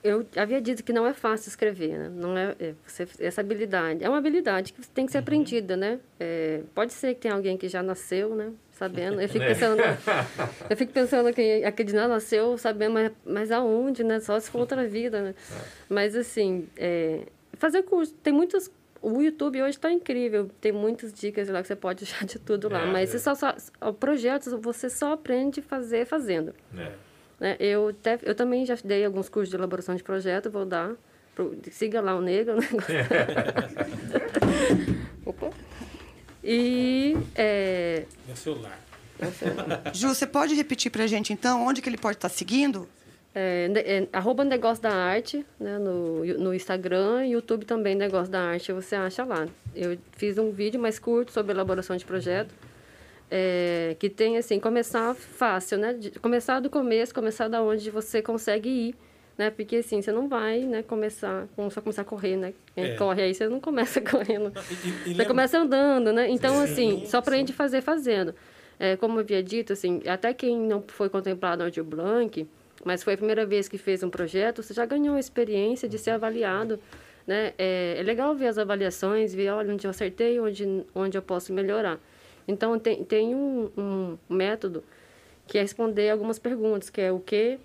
eu 0.03 0.25
havia 0.35 0.59
dito 0.59 0.83
que 0.83 0.91
não 0.91 1.05
é 1.05 1.13
fácil 1.13 1.49
escrever, 1.49 1.97
né? 1.97 2.09
Não 2.09 2.37
é, 2.37 2.55
é 2.59 2.75
você, 2.85 3.07
essa 3.19 3.41
habilidade 3.41 4.03
é 4.03 4.09
uma 4.09 4.17
habilidade 4.17 4.73
que 4.73 4.87
tem 4.87 5.05
que 5.05 5.11
ser 5.11 5.19
uhum. 5.19 5.23
aprendida, 5.23 5.77
né? 5.77 5.99
É, 6.19 6.61
pode 6.73 6.93
ser 6.93 7.13
que 7.15 7.21
tenha 7.21 7.33
alguém 7.33 7.57
que 7.57 7.67
já 7.69 7.83
nasceu, 7.83 8.35
né? 8.35 8.51
Sabendo. 8.75 9.21
Eu 9.21 9.29
fico 9.29 9.43
é. 9.43 9.47
pensando, 9.47 9.81
eu 10.69 10.75
fico 10.75 10.91
pensando 10.91 11.33
que 11.33 11.63
aquele 11.63 11.91
já 11.93 12.09
nasceu 12.09 12.57
sabendo, 12.57 12.93
mas, 12.93 13.11
mas 13.25 13.51
aonde, 13.51 14.03
né? 14.03 14.19
Só 14.19 14.37
se 14.37 14.51
for 14.51 14.59
outra 14.59 14.85
vida, 14.85 15.21
né? 15.21 15.29
É. 15.49 15.61
Mas 15.87 16.13
assim, 16.13 16.67
é, 16.75 17.21
fazer 17.53 17.83
curso, 17.83 18.13
tem 18.15 18.33
muitos 18.33 18.69
o 19.01 19.21
YouTube 19.21 19.61
hoje 19.61 19.77
está 19.77 19.91
incrível, 19.91 20.49
tem 20.59 20.71
muitas 20.71 21.13
dicas 21.13 21.47
lá 21.47 21.61
que 21.61 21.67
você 21.67 21.75
pode 21.75 22.03
achar 22.03 22.25
de 22.25 22.39
tudo 22.39 22.67
lá, 22.67 22.81
é, 22.81 22.91
mas 22.91 23.13
é. 23.13 23.19
Só, 23.19 23.35
só, 23.35 23.53
projetos 23.99 24.51
você 24.53 24.89
só 24.89 25.13
aprende 25.13 25.59
a 25.59 25.63
fazer 25.63 26.05
fazendo. 26.05 26.53
É. 26.75 26.91
Né? 27.39 27.55
Eu, 27.59 27.93
te, 27.93 28.17
eu 28.23 28.33
também 28.33 28.65
já 28.65 28.75
dei 28.83 29.05
alguns 29.05 29.29
cursos 29.29 29.49
de 29.49 29.55
elaboração 29.55 29.95
de 29.95 30.03
projeto, 30.03 30.49
vou 30.49 30.65
dar. 30.65 30.95
Pro, 31.33 31.55
siga 31.69 32.01
lá 32.01 32.15
o 32.15 32.21
Negro. 32.21 32.55
Né? 32.55 32.67
Opa. 35.25 35.64
E. 36.45 37.17
É... 37.35 38.03
Meu 38.27 38.35
celular. 38.35 38.79
Ju, 39.93 40.09
você 40.09 40.27
pode 40.27 40.53
repetir 40.53 40.91
para 40.91 41.03
a 41.03 41.07
gente, 41.07 41.33
então, 41.33 41.65
onde 41.65 41.81
que 41.81 41.89
ele 41.89 41.97
pode 41.97 42.17
estar 42.17 42.29
tá 42.29 42.35
seguindo? 42.35 42.87
É, 43.33 43.69
é, 43.75 44.07
arroba 44.13 44.45
Negócio 44.45 44.83
da 44.83 44.93
Arte, 44.93 45.45
né, 45.59 45.77
no, 45.77 46.23
no 46.23 46.53
Instagram, 46.53 47.25
YouTube 47.25 47.65
também 47.65 47.95
Negócio 47.95 48.31
da 48.31 48.41
Arte, 48.41 48.71
você 48.71 48.95
acha 48.95 49.25
lá. 49.25 49.47
Eu 49.75 49.97
fiz 50.15 50.37
um 50.37 50.51
vídeo 50.51 50.79
mais 50.79 50.99
curto 50.99 51.31
sobre 51.31 51.51
elaboração 51.51 51.97
de 51.97 52.05
projeto 52.05 52.53
é, 53.29 53.95
que 53.99 54.09
tem 54.09 54.37
assim 54.37 54.59
começar 54.59 55.15
fácil, 55.15 55.77
né? 55.77 55.93
De, 55.93 56.11
começar 56.11 56.59
do 56.59 56.69
começo, 56.69 57.13
começar 57.13 57.47
da 57.47 57.61
onde 57.61 57.89
você 57.89 58.21
consegue 58.21 58.69
ir, 58.69 58.95
né? 59.37 59.49
Porque 59.49 59.77
assim 59.77 60.01
você 60.01 60.11
não 60.11 60.27
vai, 60.27 60.61
né? 60.61 60.83
Começar, 60.83 61.47
só 61.69 61.81
começar 61.81 62.01
a 62.01 62.05
correr, 62.05 62.37
né? 62.37 62.53
É. 62.75 62.95
Corre 62.95 63.23
aí 63.23 63.33
você 63.33 63.47
não 63.47 63.59
começa 63.59 63.99
correndo, 64.01 64.51
e, 64.55 64.73
e 64.73 64.77
você 64.77 65.09
lembra... 65.09 65.25
começa 65.25 65.57
andando, 65.59 66.13
né? 66.13 66.29
Então 66.29 66.55
sim, 66.67 66.97
assim 66.97 67.05
só 67.05 67.17
aprende 67.17 67.51
a 67.51 67.55
fazer 67.55 67.81
fazendo. 67.81 68.33
É, 68.79 68.97
como 68.97 69.15
eu 69.15 69.19
havia 69.21 69.41
dito, 69.41 69.73
assim, 69.73 70.01
até 70.05 70.33
quem 70.33 70.57
não 70.57 70.83
foi 70.87 71.09
contemplado 71.09 71.59
no 71.59 71.65
Audio 71.65 71.83
Blanc, 71.83 72.45
mas 72.83 73.03
foi 73.03 73.13
a 73.13 73.17
primeira 73.17 73.45
vez 73.45 73.67
que 73.67 73.77
fez 73.77 74.03
um 74.03 74.09
projeto, 74.09 74.61
você 74.61 74.73
já 74.73 74.85
ganhou 74.85 75.15
a 75.15 75.19
experiência 75.19 75.87
de 75.87 75.97
ser 75.97 76.11
avaliado. 76.11 76.79
Né? 77.25 77.53
É, 77.57 77.95
é 77.97 78.03
legal 78.03 78.35
ver 78.35 78.47
as 78.47 78.57
avaliações, 78.57 79.33
ver 79.33 79.49
olha, 79.49 79.73
onde 79.73 79.87
eu 79.87 79.91
acertei, 79.91 80.39
onde, 80.39 80.85
onde 80.93 81.17
eu 81.17 81.21
posso 81.21 81.51
melhorar. 81.53 81.99
Então, 82.47 82.77
tem, 82.77 83.03
tem 83.03 83.33
um, 83.33 83.71
um 83.77 84.17
método 84.29 84.83
que 85.47 85.57
é 85.57 85.61
responder 85.61 86.09
algumas 86.09 86.37
perguntas, 86.37 86.89
que 86.89 87.01
é 87.01 87.11
o 87.11 87.19
que, 87.19 87.57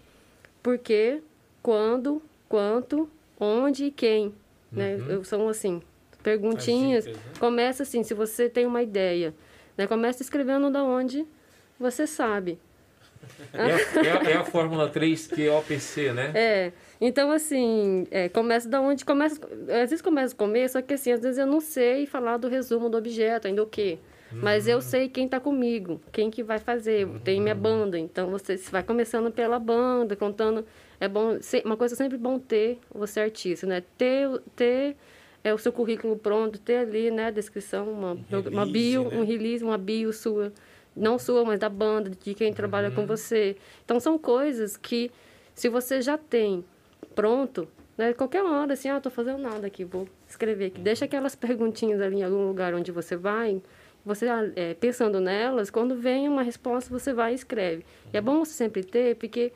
por 0.63 0.79
quê, 0.79 1.21
quando, 1.63 2.23
quanto, 2.49 3.09
onde 3.39 3.87
e 3.87 3.91
quem. 3.91 4.35
Né? 4.71 4.97
Uhum. 4.97 5.19
Né? 5.19 5.25
São, 5.25 5.49
assim, 5.49 5.83
perguntinhas. 6.23 7.05
Dicas, 7.05 7.23
né? 7.23 7.33
Começa 7.39 7.83
assim, 7.83 8.03
se 8.03 8.15
você 8.15 8.49
tem 8.49 8.67
uma 8.67 8.83
ideia, 8.83 9.35
né? 9.77 9.87
começa 9.87 10.23
escrevendo 10.23 10.71
da 10.71 10.83
onde 10.83 11.27
você 11.79 12.07
sabe. 12.07 12.59
É 13.53 13.63
a, 13.63 14.29
é, 14.29 14.33
é 14.33 14.37
a 14.37 14.45
fórmula 14.45 14.89
3 14.89 15.29
QOPC, 15.29 16.13
né? 16.13 16.33
É. 16.35 16.73
Então, 17.01 17.31
assim, 17.31 18.07
é, 18.11 18.29
começa 18.29 18.69
da 18.69 18.81
onde 18.81 19.05
começa. 19.05 19.41
Às 19.83 19.91
vezes 19.91 20.03
começa 20.03 20.35
o 20.35 20.37
começo, 20.37 20.75
só 20.75 20.83
que 20.83 20.95
assim, 20.95 21.13
às 21.13 21.21
vezes 21.21 21.39
eu 21.39 21.47
não 21.47 21.61
sei 21.61 22.07
falar 22.07 22.37
do 22.37 22.49
resumo 22.49 22.89
do 22.89 22.99
objeto, 22.99 23.47
ainda 23.47 23.63
o 23.63 23.67
quê. 23.67 23.99
Mas 24.33 24.69
eu 24.69 24.81
sei 24.81 25.09
quem 25.09 25.25
está 25.25 25.41
comigo, 25.41 26.01
quem 26.13 26.31
que 26.31 26.43
vai 26.43 26.59
fazer. 26.59 27.09
Tem 27.25 27.41
minha 27.41 27.55
banda, 27.55 27.99
então 27.99 28.31
você 28.31 28.57
vai 28.71 28.83
começando 28.83 29.31
pela 29.31 29.59
banda, 29.59 30.15
contando. 30.15 30.65
É 31.01 31.09
bom, 31.09 31.39
uma 31.65 31.77
coisa 31.77 31.97
sempre 31.97 32.17
bom 32.17 32.39
ter 32.39 32.79
você 32.95 33.21
artista, 33.21 33.67
né? 33.67 33.83
Ter, 33.97 34.29
ter 34.55 34.97
é 35.43 35.55
o 35.55 35.59
seu 35.59 35.73
currículo 35.73 36.17
pronto, 36.17 36.59
ter 36.59 36.77
ali, 36.77 37.11
né, 37.11 37.27
a 37.27 37.31
descrição, 37.31 37.91
uma, 37.91 38.15
release, 38.29 38.49
uma 38.49 38.67
bio, 38.67 39.05
né? 39.09 39.17
um 39.17 39.25
release, 39.25 39.65
uma 39.65 39.79
bio 39.79 40.13
sua, 40.13 40.53
não 40.95 41.19
sua, 41.19 41.45
mas 41.45 41.59
da 41.59 41.69
banda, 41.69 42.11
de 42.11 42.35
quem 42.35 42.53
trabalha 42.53 42.91
com 42.91 43.03
uhum. 43.03 43.07
você. 43.07 43.57
Então 43.85 43.99
são 43.99 44.19
coisas 44.19 44.77
que 44.77 45.11
se 45.55 45.69
você 45.69 46.03
já 46.03 46.19
tem 46.19 46.65
pronto, 47.15 47.67
né, 47.97 48.13
qualquer 48.13 48.43
hora 48.43 48.75
assim, 48.75 48.89
ah, 48.89 49.01
tô 49.01 49.11
fazendo 49.11 49.39
nada 49.39 49.67
aqui, 49.67 49.85
vou 49.85 50.07
escrever 50.29 50.67
aqui. 50.67 50.81
Deixa 50.81 51.07
aquelas 51.07 51.35
perguntinhas 51.37 52.01
ali 52.01 52.17
em 52.17 52.23
algum 52.23 52.47
lugar 52.47 52.75
onde 52.75 52.93
você 52.93 53.17
vai, 53.17 53.63
você 54.05 54.27
é, 54.57 54.75
pensando 54.75 55.21
nelas, 55.21 55.71
quando 55.71 55.95
vem 55.95 56.29
uma 56.29 56.43
resposta, 56.43 56.91
você 56.91 57.13
vai 57.13 57.33
e 57.33 57.35
escreve. 57.35 57.85
E 58.13 58.17
é 58.17 58.21
bom 58.21 58.45
você 58.45 58.53
sempre 58.53 58.83
ter, 58.83 59.17
porque 59.17 59.53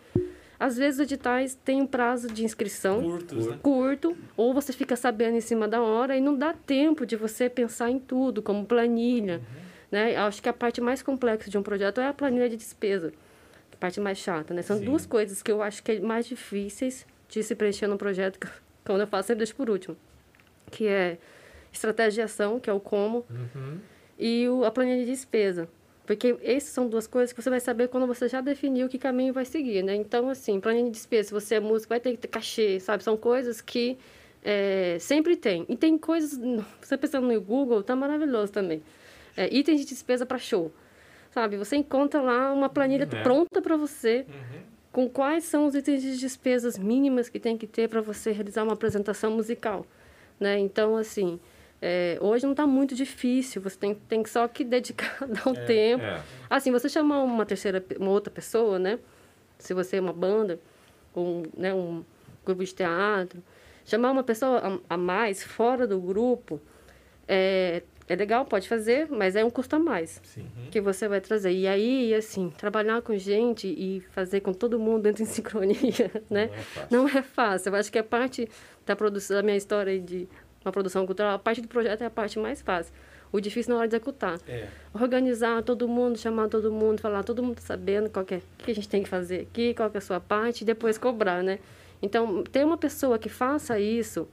às 0.60 0.76
vezes 0.76 1.00
os 1.00 1.04
editais 1.04 1.54
têm 1.54 1.82
um 1.82 1.86
prazo 1.86 2.28
de 2.28 2.44
inscrição 2.44 3.02
Curtos, 3.02 3.46
né? 3.46 3.58
curto, 3.62 4.16
ou 4.36 4.52
você 4.52 4.72
fica 4.72 4.96
sabendo 4.96 5.36
em 5.36 5.40
cima 5.40 5.66
da 5.66 5.82
hora 5.82 6.16
e 6.16 6.20
não 6.20 6.36
dá 6.36 6.52
tempo 6.52 7.06
de 7.06 7.16
você 7.16 7.48
pensar 7.48 7.90
em 7.90 7.98
tudo, 7.98 8.42
como 8.42 8.64
planilha. 8.66 9.36
Uhum. 9.36 9.64
Né? 9.90 10.16
Acho 10.16 10.42
que 10.42 10.48
a 10.48 10.52
parte 10.52 10.80
mais 10.80 11.02
complexa 11.02 11.50
de 11.50 11.56
um 11.56 11.62
projeto 11.62 12.00
é 12.00 12.08
a 12.08 12.12
planilha 12.12 12.48
de 12.48 12.56
despesa, 12.56 13.12
a 13.72 13.76
parte 13.76 14.00
mais 14.00 14.18
chata. 14.18 14.52
Né? 14.52 14.62
São 14.62 14.78
Sim. 14.78 14.84
duas 14.84 15.06
coisas 15.06 15.42
que 15.42 15.50
eu 15.50 15.62
acho 15.62 15.82
que 15.82 15.92
é 15.92 16.00
mais 16.00 16.26
difíceis 16.26 17.06
de 17.28 17.42
se 17.42 17.54
preencher 17.54 17.86
num 17.86 17.96
projeto, 17.96 18.38
que 18.38 18.48
quando 18.84 19.00
eu 19.00 19.06
faço, 19.06 19.28
sempre 19.28 19.38
deixo 19.38 19.56
por 19.56 19.70
último, 19.70 19.96
que 20.70 20.86
é 20.86 21.18
estratégia 21.72 22.22
de 22.24 22.30
ação, 22.30 22.60
que 22.60 22.68
é 22.68 22.72
o 22.72 22.78
como, 22.78 23.24
uhum 23.30 23.78
e 24.18 24.48
o, 24.48 24.64
a 24.64 24.70
planilha 24.70 25.04
de 25.04 25.10
despesa. 25.10 25.68
Porque 26.06 26.36
essas 26.42 26.70
são 26.70 26.86
duas 26.86 27.06
coisas 27.06 27.32
que 27.32 27.42
você 27.42 27.48
vai 27.48 27.60
saber 27.60 27.88
quando 27.88 28.06
você 28.06 28.28
já 28.28 28.40
definiu 28.40 28.88
que 28.88 28.98
caminho 28.98 29.32
vai 29.32 29.44
seguir, 29.44 29.82
né? 29.82 29.94
Então, 29.94 30.28
assim, 30.28 30.60
planilha 30.60 30.84
de 30.84 30.90
despesa, 30.90 31.28
se 31.28 31.34
você 31.34 31.54
é 31.54 31.60
músico, 31.60 31.88
vai 31.88 32.00
ter 32.00 32.10
que 32.12 32.18
ter 32.18 32.28
cachê, 32.28 32.78
sabe? 32.78 33.02
São 33.02 33.16
coisas 33.16 33.62
que 33.62 33.96
é, 34.44 34.98
sempre 35.00 35.34
tem. 35.34 35.64
E 35.66 35.76
tem 35.76 35.96
coisas, 35.96 36.38
você 36.80 36.98
pensando 36.98 37.26
no 37.26 37.40
Google, 37.40 37.82
tá 37.82 37.96
maravilhoso 37.96 38.52
também. 38.52 38.82
É, 39.34 39.52
itens 39.52 39.80
de 39.80 39.86
despesa 39.86 40.26
para 40.26 40.36
show, 40.36 40.70
sabe? 41.30 41.56
Você 41.56 41.76
encontra 41.76 42.20
lá 42.20 42.52
uma 42.52 42.68
planilha 42.68 43.08
é. 43.10 43.22
pronta 43.22 43.62
para 43.62 43.76
você, 43.76 44.26
uhum. 44.28 44.60
com 44.92 45.08
quais 45.08 45.44
são 45.44 45.66
os 45.66 45.74
itens 45.74 46.02
de 46.02 46.18
despesas 46.18 46.76
mínimas 46.76 47.30
que 47.30 47.40
tem 47.40 47.56
que 47.56 47.66
ter 47.66 47.88
para 47.88 48.02
você 48.02 48.30
realizar 48.30 48.62
uma 48.62 48.74
apresentação 48.74 49.30
musical, 49.30 49.86
né? 50.38 50.58
Então, 50.58 50.96
assim... 50.96 51.40
É, 51.86 52.16
hoje 52.18 52.44
não 52.44 52.52
está 52.52 52.66
muito 52.66 52.94
difícil, 52.94 53.60
você 53.60 53.76
tem, 53.76 53.94
tem 53.94 54.24
só 54.24 54.48
que 54.48 54.64
dedicar, 54.64 55.18
dar 55.28 55.46
um 55.46 55.54
é, 55.54 55.64
tempo. 55.66 56.02
É. 56.02 56.22
Assim, 56.48 56.72
você 56.72 56.88
chamar 56.88 57.22
uma 57.22 57.44
terceira, 57.44 57.84
uma 58.00 58.10
outra 58.10 58.32
pessoa, 58.32 58.78
né? 58.78 58.98
Se 59.58 59.74
você 59.74 59.98
é 59.98 60.00
uma 60.00 60.12
banda, 60.14 60.58
ou 61.14 61.42
né, 61.54 61.74
um 61.74 62.02
grupo 62.42 62.64
de 62.64 62.74
teatro, 62.74 63.42
chamar 63.84 64.12
uma 64.12 64.22
pessoa 64.22 64.80
a, 64.88 64.94
a 64.94 64.96
mais 64.96 65.44
fora 65.44 65.86
do 65.86 66.00
grupo 66.00 66.58
é, 67.28 67.82
é 68.08 68.16
legal, 68.16 68.46
pode 68.46 68.66
fazer, 68.66 69.08
mas 69.10 69.36
é 69.36 69.44
um 69.44 69.50
custo 69.50 69.76
a 69.76 69.78
mais 69.78 70.22
Sim. 70.24 70.46
que 70.70 70.80
você 70.80 71.06
vai 71.06 71.20
trazer. 71.20 71.52
E 71.52 71.66
aí, 71.66 72.14
assim, 72.14 72.50
trabalhar 72.50 73.02
com 73.02 73.16
gente 73.18 73.66
e 73.66 74.00
fazer 74.12 74.40
com 74.40 74.54
todo 74.54 74.78
mundo 74.78 75.02
dentro 75.02 75.22
em 75.22 75.26
sincronia, 75.28 76.10
né? 76.30 76.48
Não 76.48 76.54
é 76.54 76.62
fácil. 76.62 76.88
Não 76.90 77.08
é 77.08 77.22
fácil. 77.22 77.68
Eu 77.70 77.76
acho 77.76 77.92
que 77.92 77.98
a 77.98 78.04
parte 78.04 78.48
da 78.84 78.94
produção 78.94 79.36
da 79.36 79.42
minha 79.42 79.56
história 79.56 79.98
de 79.98 80.28
uma 80.64 80.72
produção 80.72 81.04
cultural, 81.06 81.34
a 81.34 81.38
parte 81.38 81.60
do 81.60 81.68
projeto 81.68 82.02
é 82.02 82.06
a 82.06 82.10
parte 82.10 82.38
mais 82.38 82.62
fácil. 82.62 82.92
O 83.32 83.40
difícil 83.40 83.72
na 83.72 83.80
hora 83.80 83.88
de 83.88 83.96
executar. 83.96 84.38
É. 84.46 84.68
Organizar 84.94 85.62
todo 85.62 85.88
mundo, 85.88 86.16
chamar 86.16 86.48
todo 86.48 86.70
mundo, 86.70 87.00
falar 87.00 87.24
todo 87.24 87.42
mundo 87.42 87.58
sabendo 87.60 88.08
qual 88.08 88.24
é, 88.30 88.36
o 88.36 88.64
que 88.64 88.70
a 88.70 88.74
gente 88.74 88.88
tem 88.88 89.02
que 89.02 89.08
fazer 89.08 89.40
aqui, 89.40 89.74
qual 89.74 89.90
é 89.92 89.98
a 89.98 90.00
sua 90.00 90.20
parte, 90.20 90.62
e 90.62 90.64
depois 90.64 90.96
cobrar, 90.96 91.42
né? 91.42 91.58
Então, 92.00 92.44
ter 92.44 92.64
uma 92.64 92.76
pessoa 92.76 93.18
que 93.18 93.28
faça 93.28 93.78
isso, 93.78 94.28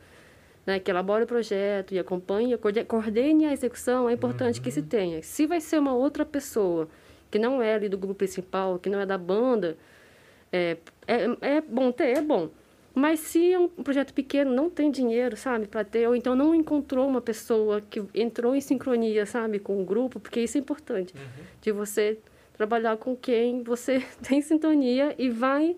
né, 0.65 0.79
que 0.79 0.91
elabore 0.91 1.23
o 1.23 1.27
projeto 1.27 1.93
e 1.93 1.99
acompanhe, 1.99 2.55
coordene 2.87 3.45
a 3.45 3.53
execução, 3.53 4.09
é 4.09 4.13
importante 4.13 4.57
uhum. 4.57 4.63
que 4.63 4.71
se 4.71 4.81
tenha. 4.81 5.23
Se 5.23 5.47
vai 5.47 5.59
ser 5.59 5.79
uma 5.79 5.93
outra 5.93 6.25
pessoa, 6.25 6.87
que 7.31 7.39
não 7.39 7.61
é 7.61 7.73
ali 7.73 7.89
do 7.89 7.97
grupo 7.97 8.15
principal, 8.15 8.77
que 8.77 8.89
não 8.89 8.99
é 8.99 9.05
da 9.05 9.17
banda, 9.17 9.77
é, 10.51 10.77
é, 11.07 11.55
é 11.55 11.61
bom 11.61 11.91
ter, 11.91 12.17
é 12.17 12.21
bom. 12.21 12.49
Mas 12.93 13.21
se 13.21 13.53
é 13.53 13.57
um 13.57 13.69
projeto 13.69 14.13
pequeno, 14.13 14.51
não 14.53 14.69
tem 14.69 14.91
dinheiro, 14.91 15.37
sabe, 15.37 15.65
para 15.65 15.83
ter, 15.83 16.07
ou 16.07 16.15
então 16.15 16.35
não 16.35 16.53
encontrou 16.53 17.07
uma 17.07 17.21
pessoa 17.21 17.79
que 17.81 18.03
entrou 18.13 18.53
em 18.53 18.59
sincronia, 18.59 19.25
sabe, 19.25 19.59
com 19.59 19.81
o 19.81 19.85
grupo, 19.85 20.19
porque 20.19 20.41
isso 20.41 20.57
é 20.57 20.59
importante, 20.59 21.13
uhum. 21.15 21.43
de 21.61 21.71
você 21.71 22.19
trabalhar 22.53 22.97
com 22.97 23.15
quem 23.15 23.63
você 23.63 24.05
tem 24.21 24.41
sintonia 24.41 25.15
e 25.17 25.29
vai 25.29 25.75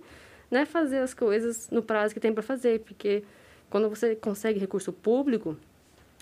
né, 0.50 0.66
fazer 0.66 1.00
as 1.00 1.14
coisas 1.14 1.70
no 1.70 1.84
prazo 1.84 2.14
que 2.14 2.20
tem 2.20 2.34
para 2.34 2.44
fazer, 2.44 2.80
porque 2.80 3.24
quando 3.70 3.90
você 3.90 4.16
consegue 4.16 4.60
recurso 4.60 4.92
público, 4.92 5.56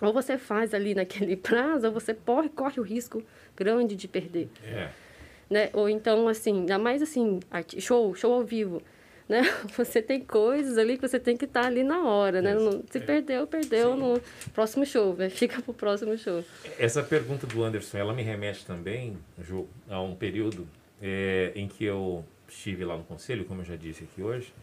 ou 0.02 0.12
você 0.12 0.38
faz 0.38 0.74
ali 0.74 0.94
naquele 0.96 1.36
prazo, 1.38 1.88
ou 1.88 1.94
você 1.94 2.14
corre, 2.14 2.50
corre 2.50 2.80
o 2.80 2.84
risco 2.84 3.24
grande 3.56 3.96
de 3.96 4.08
perder. 4.08 4.50
É. 4.64 4.90
Né? 5.50 5.70
Ou 5.74 5.90
então, 5.90 6.28
assim, 6.28 6.60
ainda 6.60 6.80
mais 6.80 7.02
assim, 7.02 7.40
show, 7.78 8.16
show 8.16 8.34
ao 8.34 8.44
vivo. 8.44 8.82
Né? 9.32 9.44
Você 9.78 10.02
tem 10.02 10.20
coisas 10.20 10.78
ali 10.78 10.98
que 10.98 11.08
você 11.08 11.18
tem 11.18 11.38
que 11.38 11.46
estar 11.46 11.66
ali 11.66 11.84
na 11.84 12.04
hora, 12.04 12.42
né? 12.42 12.54
Não, 12.54 12.84
se 12.92 12.98
é. 12.98 13.02
perdeu, 13.02 13.48
perdeu 13.48 13.94
Sim. 13.94 14.00
no 14.00 14.22
próximo 14.52 14.86
show, 14.86 15.16
né? 15.16 15.30
fica 15.32 15.62
para 15.62 15.72
o 15.72 15.74
próximo 15.74 16.18
show. 16.18 16.44
Essa 16.78 17.02
pergunta 17.02 17.48
do 17.48 17.64
Anderson, 17.64 17.98
ela 17.98 18.14
me 18.14 18.24
remete 18.24 18.66
também, 18.66 19.18
Ju, 19.42 19.70
a 19.90 20.02
um 20.02 20.16
período 20.16 20.68
é, 21.02 21.54
em 21.56 21.66
que 21.70 21.86
eu 21.86 22.26
estive 22.46 22.84
lá 22.84 22.98
no 22.98 23.06
conselho, 23.06 23.46
como 23.46 23.62
eu 23.62 23.66
já 23.66 23.78
disse 23.78 24.04
aqui 24.04 24.22
hoje, 24.22 24.54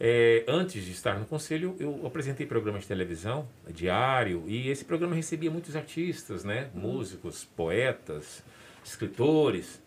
é, 0.00 0.42
antes 0.48 0.84
de 0.84 0.90
estar 0.90 1.16
no 1.16 1.24
conselho, 1.24 1.76
eu 1.78 2.04
apresentei 2.04 2.44
programa 2.44 2.80
de 2.80 2.88
televisão, 2.88 3.48
diário, 3.68 4.42
e 4.48 4.70
esse 4.70 4.84
programa 4.84 5.14
recebia 5.14 5.52
muitos 5.52 5.76
artistas, 5.76 6.42
né? 6.42 6.68
Músicos, 6.74 7.44
poetas, 7.44 8.42
escritores. 8.84 9.80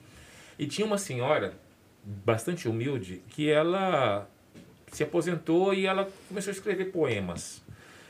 E 0.58 0.66
tinha 0.66 0.88
uma 0.88 0.98
senhora, 0.98 1.56
bastante 2.04 2.68
humilde, 2.68 3.22
que 3.30 3.50
ela 3.50 4.28
se 4.92 5.04
aposentou 5.04 5.74
e 5.74 5.86
ela 5.86 6.08
começou 6.28 6.52
a 6.52 6.54
escrever 6.54 6.86
poemas. 6.86 7.64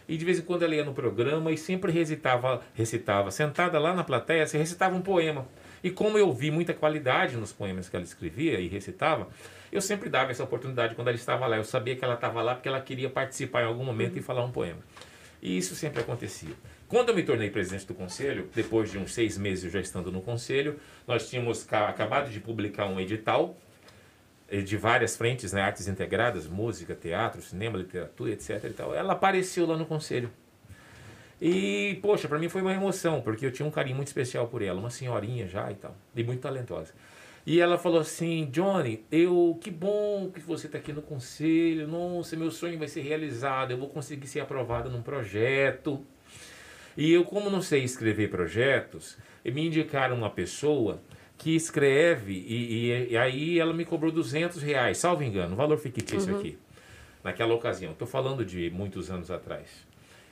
E 0.07 0.17
de 0.17 0.25
vez 0.25 0.39
em 0.39 0.41
quando 0.41 0.63
ela 0.63 0.75
ia 0.75 0.83
no 0.83 0.93
programa 0.93 1.51
e 1.51 1.57
sempre 1.57 1.91
recitava, 1.91 2.61
recitava 2.73 3.31
sentada 3.31 3.79
lá 3.79 3.93
na 3.93 4.03
plateia, 4.03 4.45
se 4.45 4.57
recitava 4.57 4.95
um 4.95 5.01
poema. 5.01 5.47
E 5.83 5.89
como 5.89 6.17
eu 6.17 6.31
vi 6.31 6.51
muita 6.51 6.73
qualidade 6.73 7.37
nos 7.37 7.53
poemas 7.53 7.89
que 7.89 7.95
ela 7.95 8.05
escrevia 8.05 8.59
e 8.59 8.67
recitava, 8.67 9.27
eu 9.71 9.81
sempre 9.81 10.09
dava 10.09 10.31
essa 10.31 10.43
oportunidade 10.43 10.95
quando 10.95 11.07
ela 11.07 11.17
estava 11.17 11.47
lá. 11.47 11.57
Eu 11.57 11.63
sabia 11.63 11.95
que 11.95 12.03
ela 12.03 12.15
estava 12.15 12.41
lá 12.41 12.55
porque 12.55 12.67
ela 12.67 12.81
queria 12.81 13.09
participar 13.09 13.63
em 13.63 13.65
algum 13.65 13.83
momento 13.83 14.13
uhum. 14.13 14.19
e 14.19 14.21
falar 14.21 14.43
um 14.43 14.51
poema. 14.51 14.79
E 15.41 15.57
isso 15.57 15.75
sempre 15.75 16.01
acontecia. 16.01 16.53
Quando 16.87 17.09
eu 17.09 17.15
me 17.15 17.23
tornei 17.23 17.49
presidente 17.49 17.85
do 17.87 17.93
conselho, 17.93 18.49
depois 18.53 18.91
de 18.91 18.97
uns 18.97 19.13
seis 19.13 19.37
meses 19.37 19.71
já 19.71 19.79
estando 19.79 20.11
no 20.11 20.21
conselho, 20.21 20.79
nós 21.07 21.29
tínhamos 21.29 21.67
acabado 21.73 22.29
de 22.29 22.39
publicar 22.39 22.85
um 22.85 22.99
edital 22.99 23.57
de 24.61 24.77
várias 24.77 25.15
frentes, 25.15 25.51
né, 25.53 25.61
artes 25.61 25.87
integradas, 25.87 26.47
música, 26.47 26.93
teatro, 26.93 27.41
cinema, 27.41 27.77
literatura, 27.77 28.31
etc. 28.31 28.63
E 28.65 28.69
tal. 28.69 28.93
Ela 28.93 29.13
apareceu 29.13 29.65
lá 29.65 29.75
no 29.75 29.85
conselho. 29.85 30.29
E, 31.41 31.99
poxa, 32.01 32.27
para 32.27 32.39
mim 32.39 32.47
foi 32.47 32.61
uma 32.61 32.73
emoção, 32.73 33.21
porque 33.21 33.45
eu 33.45 33.51
tinha 33.51 33.67
um 33.67 33.71
carinho 33.71 33.95
muito 33.95 34.07
especial 34.07 34.47
por 34.47 34.61
ela, 34.61 34.79
uma 34.79 34.89
senhorinha 34.89 35.47
já 35.47 35.69
e 35.71 35.75
tal, 35.75 35.95
e 36.15 36.23
muito 36.23 36.41
talentosa. 36.41 36.93
E 37.45 37.59
ela 37.59 37.77
falou 37.77 37.99
assim: 37.99 38.45
Johnny, 38.51 39.03
eu 39.11 39.57
que 39.61 39.69
bom 39.69 40.31
que 40.31 40.39
você 40.39 40.67
está 40.67 40.77
aqui 40.77 40.93
no 40.93 41.01
conselho. 41.01 41.87
Nossa, 41.87 42.37
meu 42.37 42.49
sonho 42.49 42.79
vai 42.79 42.87
ser 42.87 43.01
realizado. 43.01 43.71
Eu 43.71 43.77
vou 43.77 43.89
conseguir 43.89 44.27
ser 44.27 44.39
aprovada 44.39 44.89
num 44.89 45.01
projeto. 45.01 46.05
E 46.95 47.11
eu, 47.11 47.25
como 47.25 47.49
não 47.49 47.61
sei 47.61 47.83
escrever 47.83 48.29
projetos, 48.29 49.17
me 49.43 49.67
indicaram 49.67 50.15
uma 50.15 50.29
pessoa 50.29 51.01
que 51.37 51.55
escreve 51.55 52.33
e, 52.33 52.91
e, 52.91 53.11
e 53.11 53.17
aí 53.17 53.59
ela 53.59 53.73
me 53.73 53.85
cobrou 53.85 54.11
200 54.11 54.61
reais, 54.61 54.97
salvo 54.97 55.23
engano, 55.23 55.55
valor 55.55 55.77
fictício 55.77 56.33
uhum. 56.33 56.39
aqui, 56.39 56.57
naquela 57.23 57.53
ocasião. 57.53 57.91
Estou 57.91 58.07
falando 58.07 58.45
de 58.45 58.69
muitos 58.69 59.09
anos 59.11 59.29
atrás. 59.29 59.85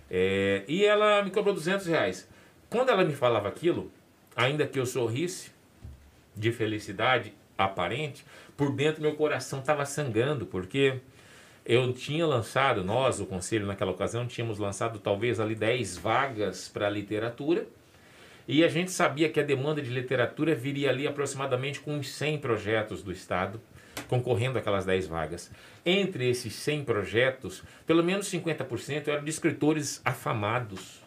É, 0.09 0.63
e 0.67 0.83
ela 0.85 1.23
me 1.23 1.31
cobrou 1.31 1.53
200 1.53 1.85
reais. 1.87 2.27
Quando 2.69 2.89
ela 2.89 3.03
me 3.03 3.13
falava 3.13 3.47
aquilo, 3.47 3.91
ainda 4.35 4.65
que 4.65 4.79
eu 4.79 4.85
sorrisse, 4.85 5.51
de 6.35 6.51
felicidade 6.51 7.33
aparente, 7.57 8.25
por 8.55 8.71
dentro 8.71 9.01
meu 9.01 9.15
coração 9.15 9.59
estava 9.59 9.85
sangrando, 9.85 10.45
porque 10.45 10.99
eu 11.65 11.91
tinha 11.93 12.25
lançado, 12.25 12.83
nós, 12.83 13.19
o 13.19 13.25
conselho 13.25 13.67
naquela 13.67 13.91
ocasião, 13.91 14.25
tínhamos 14.25 14.57
lançado 14.57 14.99
talvez 14.99 15.39
ali 15.39 15.55
10 15.55 15.97
vagas 15.97 16.67
para 16.69 16.89
literatura, 16.89 17.67
e 18.47 18.63
a 18.63 18.67
gente 18.67 18.91
sabia 18.91 19.29
que 19.29 19.39
a 19.39 19.43
demanda 19.43 19.81
de 19.81 19.89
literatura 19.89 20.55
viria 20.55 20.89
ali 20.89 21.07
aproximadamente 21.07 21.79
com 21.79 21.93
uns 21.93 22.09
100 22.11 22.39
projetos 22.39 23.03
do 23.03 23.11
Estado, 23.11 23.61
concorrendo 24.07 24.57
aquelas 24.57 24.85
10 24.85 25.07
vagas. 25.07 25.51
Entre 25.85 26.29
esses 26.29 26.53
100 26.53 26.83
projetos, 26.83 27.63
pelo 27.85 28.03
menos 28.03 28.31
50% 28.31 29.07
eram 29.07 29.23
de 29.23 29.29
escritores 29.29 30.01
afamados, 30.03 31.01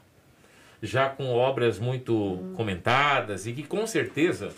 já 0.82 1.08
com 1.08 1.32
obras 1.32 1.78
muito 1.78 2.14
hum. 2.14 2.54
comentadas 2.54 3.46
e 3.46 3.52
que 3.52 3.62
com 3.62 3.86
certeza 3.86 4.52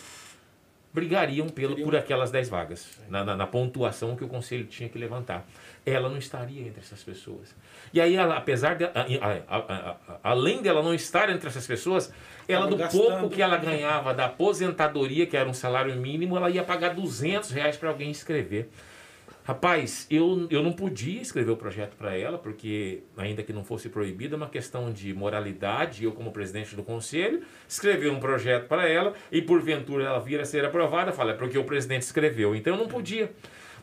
brigariam 0.93 1.47
pelo, 1.47 1.75
por 1.75 1.95
aquelas 1.95 2.31
10 2.31 2.49
vagas, 2.49 2.99
na, 3.09 3.23
na, 3.23 3.35
na, 3.35 3.45
pontuação 3.45 4.15
que 4.15 4.23
o 4.23 4.27
conselho 4.27 4.65
tinha 4.65 4.89
que 4.89 4.97
levantar. 4.97 5.45
Ela 5.89 6.09
não 6.09 6.17
estaria 6.17 6.67
entre 6.67 6.81
essas 6.81 7.01
pessoas. 7.01 7.55
E 7.93 8.01
aí, 8.01 8.15
ela, 8.15 8.35
apesar 8.35 8.75
de. 8.75 8.83
A, 8.83 8.91
a, 9.47 9.57
a, 9.57 10.19
além 10.21 10.61
dela 10.61 10.83
não 10.83 10.93
estar 10.93 11.29
entre 11.29 11.47
essas 11.47 11.65
pessoas, 11.65 12.11
ela, 12.47 12.67
do 12.67 12.75
gastando. 12.75 13.03
pouco 13.03 13.29
que 13.29 13.41
ela 13.41 13.57
ganhava 13.57 14.13
da 14.13 14.25
aposentadoria, 14.25 15.25
que 15.25 15.37
era 15.37 15.49
um 15.49 15.53
salário 15.53 15.95
mínimo, 15.95 16.35
ela 16.35 16.49
ia 16.49 16.63
pagar 16.63 16.93
200 16.93 17.51
reais 17.51 17.77
para 17.77 17.89
alguém 17.89 18.11
escrever. 18.11 18.69
Rapaz, 19.47 20.05
eu, 20.11 20.45
eu 20.49 20.61
não 20.61 20.73
podia 20.73 21.21
escrever 21.21 21.51
o 21.51 21.55
projeto 21.55 21.95
para 21.95 22.13
ela, 22.13 22.37
porque, 22.37 23.03
ainda 23.15 23.41
que 23.41 23.53
não 23.53 23.63
fosse 23.63 23.87
proibido, 23.87 24.35
é 24.35 24.37
uma 24.37 24.49
questão 24.49 24.91
de 24.91 25.13
moralidade. 25.13 26.03
Eu, 26.03 26.11
como 26.11 26.33
presidente 26.33 26.75
do 26.75 26.83
conselho, 26.83 27.41
escrevi 27.65 28.09
um 28.09 28.19
projeto 28.19 28.67
para 28.67 28.89
ela 28.89 29.13
e, 29.31 29.41
porventura, 29.41 30.03
ela 30.03 30.19
vir 30.19 30.41
a 30.41 30.43
ser 30.43 30.65
aprovada. 30.65 31.13
Fala, 31.13 31.31
é 31.31 31.33
porque 31.33 31.57
o 31.57 31.63
presidente 31.63 32.01
escreveu. 32.01 32.53
Então, 32.53 32.73
eu 32.73 32.77
não 32.77 32.89
podia. 32.89 33.31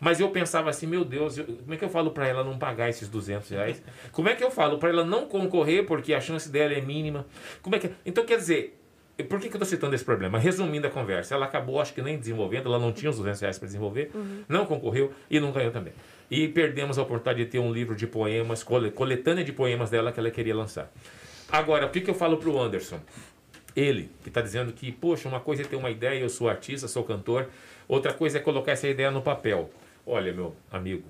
Mas 0.00 0.20
eu 0.20 0.30
pensava 0.30 0.70
assim, 0.70 0.86
meu 0.86 1.04
Deus, 1.04 1.38
eu, 1.38 1.44
como 1.44 1.74
é 1.74 1.76
que 1.76 1.84
eu 1.84 1.88
falo 1.88 2.10
para 2.10 2.26
ela 2.26 2.44
não 2.44 2.58
pagar 2.58 2.88
esses 2.88 3.08
200 3.08 3.48
reais? 3.50 3.82
Como 4.12 4.28
é 4.28 4.34
que 4.34 4.42
eu 4.42 4.50
falo 4.50 4.78
para 4.78 4.90
ela 4.90 5.04
não 5.04 5.26
concorrer, 5.26 5.86
porque 5.86 6.14
a 6.14 6.20
chance 6.20 6.48
dela 6.48 6.72
é 6.72 6.80
mínima? 6.80 7.26
Como 7.62 7.76
é 7.76 7.78
que... 7.78 7.90
Então, 8.04 8.24
quer 8.24 8.36
dizer, 8.36 8.78
por 9.22 9.38
que, 9.38 9.48
que 9.48 9.54
eu 9.54 9.58
estou 9.58 9.66
citando 9.66 9.94
esse 9.94 10.04
problema? 10.04 10.38
Resumindo 10.38 10.88
a 10.88 10.90
conversa, 10.90 11.36
ela 11.36 11.46
acabou, 11.46 11.80
acho 11.80 11.94
que 11.94 12.02
nem 12.02 12.18
desenvolvendo, 12.18 12.66
ela 12.66 12.80
não 12.80 12.92
tinha 12.92 13.08
os 13.08 13.16
200 13.16 13.40
reais 13.40 13.58
para 13.58 13.66
desenvolver, 13.66 14.10
uhum. 14.12 14.42
não 14.48 14.66
concorreu 14.66 15.12
e 15.30 15.38
não 15.38 15.52
ganhou 15.52 15.70
também. 15.70 15.92
E 16.28 16.48
perdemos 16.48 16.98
a 16.98 17.02
oportunidade 17.02 17.44
de 17.44 17.50
ter 17.50 17.60
um 17.60 17.72
livro 17.72 17.94
de 17.94 18.08
poemas, 18.08 18.64
coletânea 18.64 19.44
de 19.44 19.52
poemas 19.52 19.90
dela 19.90 20.10
que 20.10 20.18
ela 20.18 20.30
queria 20.30 20.54
lançar. 20.54 20.90
Agora, 21.50 21.86
o 21.86 21.90
que, 21.90 22.00
que 22.00 22.10
eu 22.10 22.14
falo 22.14 22.38
para 22.38 22.48
o 22.48 22.60
Anderson? 22.60 22.98
Ele, 23.76 24.10
que 24.22 24.28
está 24.28 24.40
dizendo 24.40 24.72
que, 24.72 24.90
poxa, 24.90 25.28
uma 25.28 25.38
coisa 25.38 25.62
é 25.62 25.64
ter 25.64 25.76
uma 25.76 25.90
ideia, 25.90 26.18
eu 26.18 26.28
sou 26.28 26.48
artista, 26.48 26.88
sou 26.88 27.04
cantor, 27.04 27.48
outra 27.86 28.12
coisa 28.12 28.38
é 28.38 28.40
colocar 28.40 28.72
essa 28.72 28.88
ideia 28.88 29.12
no 29.12 29.22
papel. 29.22 29.70
Olha, 30.06 30.32
meu 30.32 30.54
amigo, 30.70 31.04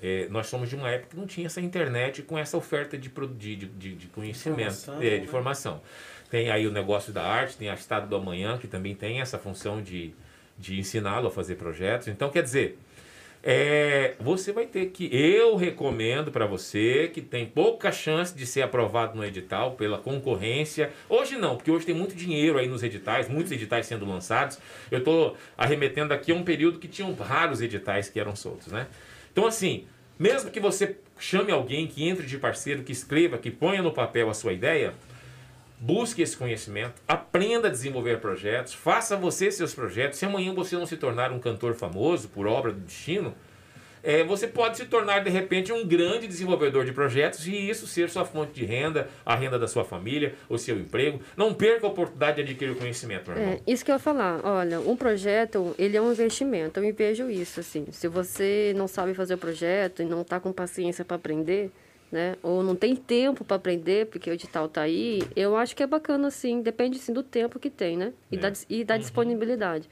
é, 0.00 0.28
nós 0.30 0.46
somos 0.46 0.68
de 0.68 0.76
uma 0.76 0.90
época 0.90 1.10
que 1.10 1.16
não 1.16 1.26
tinha 1.26 1.46
essa 1.46 1.60
internet 1.60 2.22
com 2.22 2.38
essa 2.38 2.56
oferta 2.56 2.96
de, 2.96 3.08
de, 3.10 3.56
de, 3.56 3.94
de 3.94 4.06
conhecimento, 4.08 4.74
formação, 4.74 5.02
é, 5.02 5.16
de 5.16 5.20
né? 5.20 5.26
formação. 5.26 5.82
Tem 6.30 6.50
aí 6.50 6.66
o 6.66 6.70
negócio 6.70 7.12
da 7.12 7.22
arte, 7.22 7.56
tem 7.56 7.68
a 7.68 7.74
Estado 7.74 8.06
do 8.08 8.16
Amanhã, 8.16 8.58
que 8.58 8.68
também 8.68 8.94
tem 8.94 9.20
essa 9.20 9.38
função 9.38 9.82
de, 9.82 10.14
de 10.58 10.78
ensiná-lo 10.78 11.28
a 11.28 11.30
fazer 11.30 11.56
projetos. 11.56 12.08
Então, 12.08 12.30
quer 12.30 12.42
dizer, 12.42 12.78
é, 13.42 14.14
você 14.20 14.52
vai 14.52 14.66
ter 14.66 14.86
que. 14.86 15.08
Eu 15.14 15.54
recomendo 15.56 16.30
para 16.30 16.46
você 16.46 17.08
que 17.12 17.20
tem 17.20 17.46
pouca 17.46 17.92
chance 17.92 18.36
de 18.36 18.44
ser 18.44 18.62
aprovado 18.62 19.16
no 19.16 19.24
edital 19.24 19.72
pela 19.72 19.98
concorrência. 19.98 20.90
Hoje 21.08 21.36
não, 21.36 21.56
porque 21.56 21.70
hoje 21.70 21.86
tem 21.86 21.94
muito 21.94 22.14
dinheiro 22.14 22.58
aí 22.58 22.66
nos 22.66 22.82
editais, 22.82 23.28
muitos 23.28 23.52
editais 23.52 23.86
sendo 23.86 24.04
lançados. 24.04 24.58
Eu 24.90 24.98
estou 24.98 25.36
arremetendo 25.56 26.12
aqui 26.12 26.32
a 26.32 26.34
um 26.34 26.42
período 26.42 26.78
que 26.78 26.88
tinham 26.88 27.12
raros 27.14 27.62
editais 27.62 28.08
que 28.08 28.18
eram 28.18 28.34
soltos, 28.34 28.68
né? 28.68 28.86
Então, 29.32 29.46
assim, 29.46 29.86
mesmo 30.18 30.50
que 30.50 30.58
você 30.58 30.96
chame 31.18 31.52
alguém 31.52 31.86
que 31.86 32.08
entre 32.08 32.26
de 32.26 32.38
parceiro, 32.38 32.82
que 32.82 32.92
escreva, 32.92 33.38
que 33.38 33.50
ponha 33.50 33.82
no 33.82 33.92
papel 33.92 34.28
a 34.28 34.34
sua 34.34 34.52
ideia, 34.52 34.94
Busque 35.80 36.22
esse 36.22 36.36
conhecimento, 36.36 37.00
aprenda 37.06 37.68
a 37.68 37.70
desenvolver 37.70 38.20
projetos, 38.20 38.74
faça 38.74 39.16
você 39.16 39.50
seus 39.50 39.72
projetos. 39.72 40.18
Se 40.18 40.26
amanhã 40.26 40.52
você 40.52 40.76
não 40.76 40.86
se 40.86 40.96
tornar 40.96 41.30
um 41.30 41.38
cantor 41.38 41.74
famoso 41.74 42.28
por 42.28 42.48
obra 42.48 42.72
do 42.72 42.80
destino, 42.80 43.32
é, 44.02 44.24
você 44.24 44.46
pode 44.46 44.76
se 44.76 44.86
tornar 44.86 45.20
de 45.20 45.30
repente 45.30 45.72
um 45.72 45.86
grande 45.86 46.26
desenvolvedor 46.26 46.84
de 46.84 46.92
projetos 46.92 47.46
e 47.46 47.54
isso 47.54 47.86
ser 47.86 48.08
sua 48.08 48.24
fonte 48.24 48.52
de 48.52 48.64
renda, 48.64 49.08
a 49.24 49.34
renda 49.34 49.58
da 49.58 49.68
sua 49.68 49.84
família, 49.84 50.34
o 50.48 50.58
seu 50.58 50.78
emprego. 50.78 51.20
Não 51.36 51.54
perca 51.54 51.86
a 51.86 51.90
oportunidade 51.90 52.36
de 52.36 52.42
adquirir 52.42 52.72
o 52.72 52.76
conhecimento, 52.76 53.30
meu 53.30 53.38
irmão. 53.38 53.54
É, 53.54 53.70
isso 53.70 53.84
que 53.84 53.90
eu 53.90 53.94
ia 53.94 53.98
falar. 53.98 54.40
Olha, 54.44 54.80
um 54.80 54.96
projeto, 54.96 55.74
ele 55.78 55.96
é 55.96 56.02
um 56.02 56.10
investimento. 56.10 56.78
Eu 56.78 56.84
me 56.84 56.92
vejo 56.92 57.30
isso, 57.30 57.60
assim. 57.60 57.86
Se 57.92 58.08
você 58.08 58.72
não 58.76 58.88
sabe 58.88 59.14
fazer 59.14 59.34
o 59.34 59.38
projeto 59.38 60.02
e 60.02 60.04
não 60.04 60.22
está 60.22 60.40
com 60.40 60.52
paciência 60.52 61.04
para 61.04 61.16
aprender, 61.16 61.70
né? 62.10 62.36
Ou 62.42 62.62
não 62.62 62.74
tem 62.74 62.96
tempo 62.96 63.44
para 63.44 63.56
aprender 63.56 64.06
porque 64.06 64.30
o 64.30 64.32
edital 64.32 64.66
está 64.66 64.82
aí, 64.82 65.22
eu 65.36 65.56
acho 65.56 65.76
que 65.76 65.82
é 65.82 65.86
bacana 65.86 66.30
sim, 66.30 66.62
depende 66.62 66.98
sim 66.98 67.12
do 67.12 67.22
tempo 67.22 67.58
que 67.58 67.70
tem, 67.70 67.96
né? 67.96 68.12
E 68.30 68.36
é. 68.36 68.38
da, 68.38 68.52
e 68.68 68.84
da 68.84 68.94
uhum. 68.94 69.00
disponibilidade. 69.00 69.88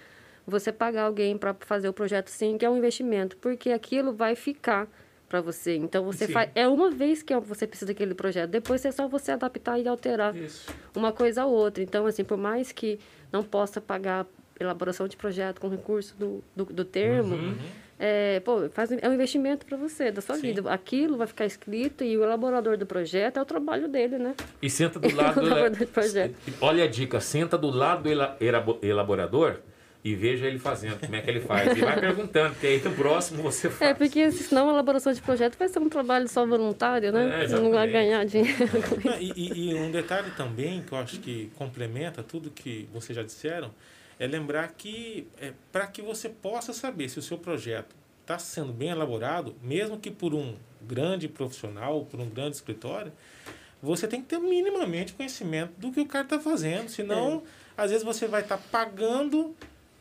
Você 0.46 0.72
pagar 0.72 1.04
alguém 1.04 1.36
para 1.36 1.54
fazer 1.54 1.88
o 1.88 1.92
projeto 1.92 2.28
sim, 2.28 2.56
que 2.56 2.64
é 2.64 2.70
um 2.70 2.76
investimento, 2.76 3.36
porque 3.38 3.70
aquilo 3.70 4.12
vai 4.12 4.36
ficar 4.36 4.88
para 5.28 5.40
você. 5.40 5.76
Então 5.76 6.04
você 6.04 6.26
sim. 6.26 6.32
faz 6.32 6.50
é 6.54 6.68
uma 6.68 6.90
vez 6.90 7.22
que 7.22 7.36
você 7.40 7.66
precisa 7.66 7.92
daquele 7.92 8.14
projeto, 8.14 8.50
depois 8.50 8.84
é 8.84 8.92
só 8.92 9.08
você 9.08 9.32
adaptar 9.32 9.78
e 9.78 9.88
alterar 9.88 10.36
Isso. 10.36 10.72
uma 10.94 11.12
coisa 11.12 11.42
a 11.42 11.46
outra. 11.46 11.82
Então 11.82 12.06
assim, 12.06 12.24
por 12.24 12.38
mais 12.38 12.72
que 12.72 12.98
não 13.32 13.42
possa 13.42 13.80
pagar 13.80 14.26
elaboração 14.58 15.06
de 15.06 15.16
projeto 15.16 15.60
com 15.60 15.68
recurso 15.68 16.16
do, 16.16 16.42
do, 16.54 16.64
do 16.64 16.84
termo, 16.84 17.34
uhum. 17.34 17.56
É, 17.98 18.40
pô, 18.40 18.68
faz, 18.70 18.92
é 18.92 19.08
um 19.08 19.14
investimento 19.14 19.64
para 19.64 19.76
você, 19.76 20.10
da 20.10 20.20
sua 20.20 20.36
Sim. 20.36 20.42
vida. 20.42 20.70
Aquilo 20.70 21.16
vai 21.16 21.26
ficar 21.26 21.46
escrito 21.46 22.04
e 22.04 22.16
o 22.16 22.22
elaborador 22.22 22.76
do 22.76 22.84
projeto 22.84 23.38
é 23.38 23.42
o 23.42 23.44
trabalho 23.44 23.88
dele, 23.88 24.18
né? 24.18 24.34
E 24.60 24.68
senta 24.68 24.98
do 24.98 25.12
lado 25.16 25.40
do, 25.40 25.86
projeto. 25.86 26.34
Olha 26.60 26.84
a 26.84 26.86
dica, 26.86 27.20
senta 27.20 27.56
do 27.56 27.70
lado 27.70 28.02
do 28.02 28.78
elaborador 28.82 29.60
e 30.04 30.14
veja 30.14 30.46
ele 30.46 30.58
fazendo, 30.58 31.00
como 31.00 31.16
é 31.16 31.22
que 31.22 31.30
ele 31.30 31.40
faz. 31.40 31.76
E 31.76 31.80
vai 31.80 31.98
perguntando, 31.98 32.50
porque 32.50 32.66
aí 32.66 32.82
no 32.84 32.92
próximo 32.92 33.42
você 33.42 33.70
faz. 33.70 33.90
É, 33.90 33.94
porque 33.94 34.30
senão 34.30 34.68
a 34.68 34.72
elaboração 34.74 35.12
de 35.12 35.22
projeto 35.22 35.56
vai 35.58 35.68
ser 35.68 35.78
um 35.78 35.88
trabalho 35.88 36.28
só 36.28 36.46
voluntário, 36.46 37.10
né? 37.10 37.44
É, 37.44 37.48
não 37.48 37.70
vai 37.70 37.90
ganhar 37.90 38.24
dinheiro. 38.24 38.56
e, 39.18 39.32
e, 39.34 39.70
e, 39.70 39.74
um 39.74 39.90
detalhe 39.90 40.30
também 40.36 40.82
que 40.82 40.92
eu 40.92 40.98
acho 40.98 41.18
que 41.18 41.50
complementa 41.56 42.22
tudo 42.22 42.50
que 42.50 42.88
vocês 42.92 43.16
já 43.16 43.22
disseram 43.22 43.72
é 44.18 44.26
lembrar 44.26 44.68
que 44.72 45.28
é, 45.40 45.52
para 45.70 45.86
que 45.86 46.00
você 46.02 46.28
possa 46.28 46.72
saber 46.72 47.08
se 47.08 47.18
o 47.18 47.22
seu 47.22 47.38
projeto 47.38 47.94
está 48.22 48.38
sendo 48.38 48.72
bem 48.72 48.88
elaborado, 48.88 49.54
mesmo 49.62 49.98
que 49.98 50.10
por 50.10 50.34
um 50.34 50.56
grande 50.82 51.28
profissional, 51.28 52.04
por 52.04 52.20
um 52.20 52.28
grande 52.28 52.56
escritório, 52.56 53.12
você 53.82 54.08
tem 54.08 54.20
que 54.20 54.28
ter 54.28 54.38
minimamente 54.38 55.12
conhecimento 55.12 55.72
do 55.78 55.92
que 55.92 56.00
o 56.00 56.06
cara 56.06 56.24
está 56.24 56.40
fazendo, 56.40 56.88
senão 56.88 57.42
é. 57.78 57.82
às 57.82 57.90
vezes 57.90 58.04
você 58.04 58.26
vai 58.26 58.42
estar 58.42 58.56
tá 58.56 58.64
pagando 58.70 59.54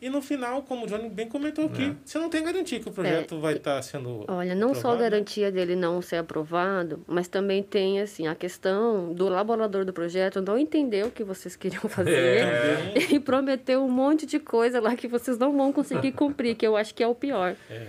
e 0.05 0.09
no 0.09 0.21
final, 0.21 0.61
como 0.61 0.85
o 0.85 0.87
Johnny 0.87 1.09
bem 1.09 1.27
comentou 1.27 1.65
aqui, 1.65 1.85
é. 1.85 1.95
você 2.05 2.19
não 2.19 2.29
tem 2.29 2.43
garantia 2.43 2.79
que 2.79 2.87
o 2.87 2.91
projeto 2.91 3.33
é. 3.33 3.39
vai 3.39 3.55
estar 3.55 3.77
tá 3.77 3.81
sendo. 3.81 4.23
Olha, 4.27 4.53
não 4.53 4.67
aprovado. 4.67 4.79
só 4.79 4.93
a 4.93 4.95
garantia 4.95 5.51
dele 5.51 5.75
não 5.75 5.99
ser 5.99 6.17
aprovado, 6.17 7.03
mas 7.07 7.27
também 7.27 7.63
tem 7.63 7.99
assim 7.99 8.27
a 8.27 8.35
questão 8.35 9.11
do 9.15 9.25
elaborador 9.25 9.83
do 9.83 9.91
projeto 9.91 10.43
não 10.43 10.59
entender 10.59 11.03
o 11.07 11.09
que 11.09 11.23
vocês 11.23 11.55
queriam 11.55 11.89
fazer 11.89 12.11
é. 12.13 12.93
e 13.09 13.19
prometeu 13.19 13.83
um 13.83 13.89
monte 13.89 14.27
de 14.27 14.37
coisa 14.37 14.79
lá 14.79 14.95
que 14.95 15.07
vocês 15.07 15.39
não 15.39 15.57
vão 15.57 15.73
conseguir 15.73 16.11
cumprir, 16.11 16.53
que 16.55 16.67
eu 16.67 16.77
acho 16.77 16.93
que 16.93 17.01
é 17.01 17.07
o 17.07 17.15
pior. 17.15 17.55
É. 17.67 17.87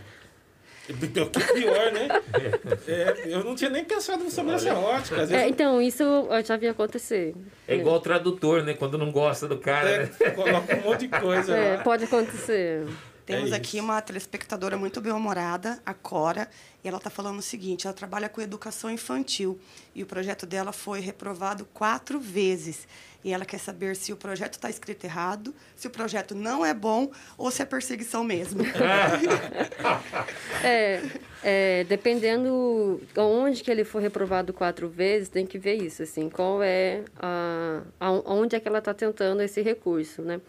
O 0.89 1.31
que 1.31 1.53
pior, 1.55 1.93
né? 1.93 2.09
É, 2.87 3.23
eu 3.27 3.43
não 3.43 3.55
tinha 3.55 3.71
nem 3.71 3.85
pensado 3.85 4.31
sobre 4.31 4.55
essa 4.55 4.75
ótica. 4.75 5.23
É, 5.35 5.49
então, 5.49 5.83
isso 5.83 6.03
eu 6.03 6.45
já 6.45 6.57
vi 6.57 6.69
acontecer. 6.69 7.35
É 7.67 7.75
igual 7.75 7.97
o 7.97 8.01
tradutor, 8.01 8.63
né? 8.63 8.75
Quando 8.75 8.97
não 8.97 9.11
gosta 9.11 9.49
do 9.49 9.59
cara. 9.59 9.89
É, 9.89 9.99
né? 10.03 10.31
Coloca 10.31 10.77
um 10.77 10.83
monte 10.83 11.01
de 11.01 11.09
coisa. 11.09 11.55
É, 11.57 11.77
pode 11.79 12.05
acontecer. 12.05 12.87
Temos 13.27 13.51
é 13.51 13.57
aqui 13.57 13.81
uma 13.81 14.01
telespectadora 14.01 14.77
muito 14.77 15.01
bem-humorada, 15.01 15.83
a 15.85 15.93
Cora, 15.93 16.49
e 16.85 16.87
ela 16.87 16.99
está 16.99 17.11
falando 17.11 17.41
o 17.41 17.43
seguinte: 17.43 17.85
ela 17.85 17.95
trabalha 17.95 18.29
com 18.29 18.41
educação 18.41 18.89
infantil 18.89 19.59
e 19.93 20.03
o 20.05 20.07
projeto 20.07 20.47
dela 20.47 20.73
foi 20.73 21.01
reprovado 21.01 21.67
quatro 21.75 22.21
vezes. 22.21 22.87
E 23.27 23.33
ela 23.33 23.45
quer 23.45 23.59
saber 23.59 23.97
se 23.97 24.13
o 24.13 24.17
projeto 24.17 24.53
está 24.53 24.71
escrito 24.71 25.03
errado, 25.03 25.53
se 25.75 25.89
o 25.89 25.91
projeto 25.91 26.33
não 26.33 26.65
é 26.65 26.73
bom 26.73 27.11
ou 27.37 27.51
se 27.51 27.61
é 27.61 27.65
perseguição 27.65 28.23
mesmo. 28.23 28.63
é, 30.63 31.03
é, 31.43 31.85
dependendo 31.89 33.03
onde 33.17 33.65
que 33.65 33.71
ele 33.73 33.83
for 33.83 34.01
reprovado 34.01 34.53
quatro 34.53 34.89
vezes, 34.89 35.29
tem 35.29 35.45
que 35.45 35.59
ver 35.59 35.75
isso, 35.75 36.05
assim, 36.05 36.31
qual 36.31 36.63
é 36.63 37.03
a, 37.19 37.83
a 37.99 38.13
onde 38.33 38.55
é 38.55 38.61
que 38.61 38.69
ela 38.69 38.79
está 38.79 38.95
tentando 38.95 39.43
esse 39.43 39.61
recurso, 39.61 40.23
né? 40.23 40.41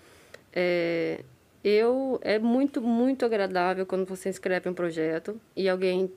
É, 0.53 1.21
eu 1.63 2.19
é 2.21 2.37
muito 2.37 2.79
muito 2.79 3.25
agradável 3.25 3.87
quando 3.87 4.05
você 4.05 4.29
escreve 4.29 4.69
um 4.69 4.73
projeto 4.75 5.41
e 5.55 5.67
alguém 5.67 6.11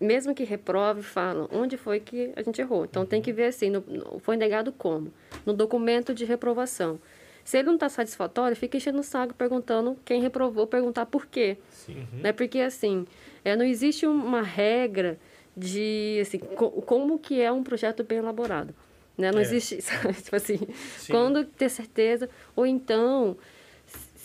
mesmo 0.00 0.34
que 0.34 0.44
reprove 0.44 1.02
fala 1.02 1.48
onde 1.52 1.76
foi 1.76 2.00
que 2.00 2.32
a 2.36 2.42
gente 2.42 2.60
errou 2.60 2.84
então 2.84 3.04
tem 3.04 3.20
que 3.20 3.32
ver 3.32 3.46
assim 3.46 3.70
no, 3.70 3.80
no, 3.86 4.18
foi 4.20 4.36
negado 4.36 4.72
como 4.72 5.12
no 5.44 5.52
documento 5.52 6.14
de 6.14 6.24
reprovação 6.24 6.98
se 7.44 7.58
ele 7.58 7.66
não 7.66 7.74
está 7.74 7.88
satisfatório 7.88 8.56
fica 8.56 8.76
enchendo 8.76 9.00
o 9.00 9.02
saco 9.02 9.34
perguntando 9.34 9.96
quem 10.04 10.20
reprovou 10.20 10.66
perguntar 10.66 11.06
por 11.06 11.26
quê 11.26 11.56
Sim. 11.70 12.06
né 12.12 12.32
porque 12.32 12.60
assim 12.60 13.06
é, 13.44 13.56
não 13.56 13.64
existe 13.64 14.06
uma 14.06 14.42
regra 14.42 15.18
de 15.56 16.18
assim 16.20 16.38
co 16.38 16.70
como 16.82 17.18
que 17.18 17.40
é 17.40 17.50
um 17.50 17.62
projeto 17.62 18.04
bem 18.04 18.18
elaborado 18.18 18.74
né 19.18 19.30
não 19.30 19.40
é. 19.40 19.42
existe 19.42 19.80
sabe? 19.82 20.14
tipo 20.14 20.36
assim 20.36 20.58
Sim. 20.98 21.12
quando 21.12 21.44
ter 21.44 21.68
certeza 21.68 22.28
ou 22.54 22.64
então 22.64 23.36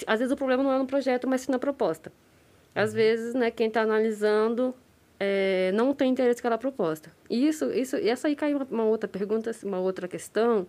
às 0.05 0.19
vezes 0.19 0.31
o 0.31 0.35
problema 0.35 0.61
não 0.61 0.71
é 0.71 0.77
no 0.77 0.85
projeto, 0.85 1.27
mas 1.27 1.41
sim 1.41 1.51
na 1.51 1.57
proposta. 1.57 2.11
Às 2.75 2.91
uhum. 2.91 2.95
vezes, 2.95 3.33
né, 3.33 3.49
quem 3.49 3.67
está 3.67 3.81
analisando 3.81 4.75
é, 5.19 5.71
não 5.73 5.93
tem 5.93 6.11
interesse 6.11 6.39
naquela 6.39 6.57
proposta. 6.57 7.11
E 7.29 7.47
isso, 7.47 7.71
isso, 7.71 7.95
essa 7.95 8.27
aí 8.27 8.35
cai 8.35 8.53
uma, 8.53 8.67
uma, 8.69 8.83
outra 8.85 9.07
pergunta, 9.07 9.51
uma 9.63 9.79
outra 9.79 10.07
questão 10.07 10.67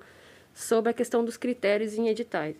sobre 0.54 0.90
a 0.90 0.94
questão 0.94 1.24
dos 1.24 1.36
critérios 1.36 1.94
em 1.94 2.08
editais. 2.08 2.56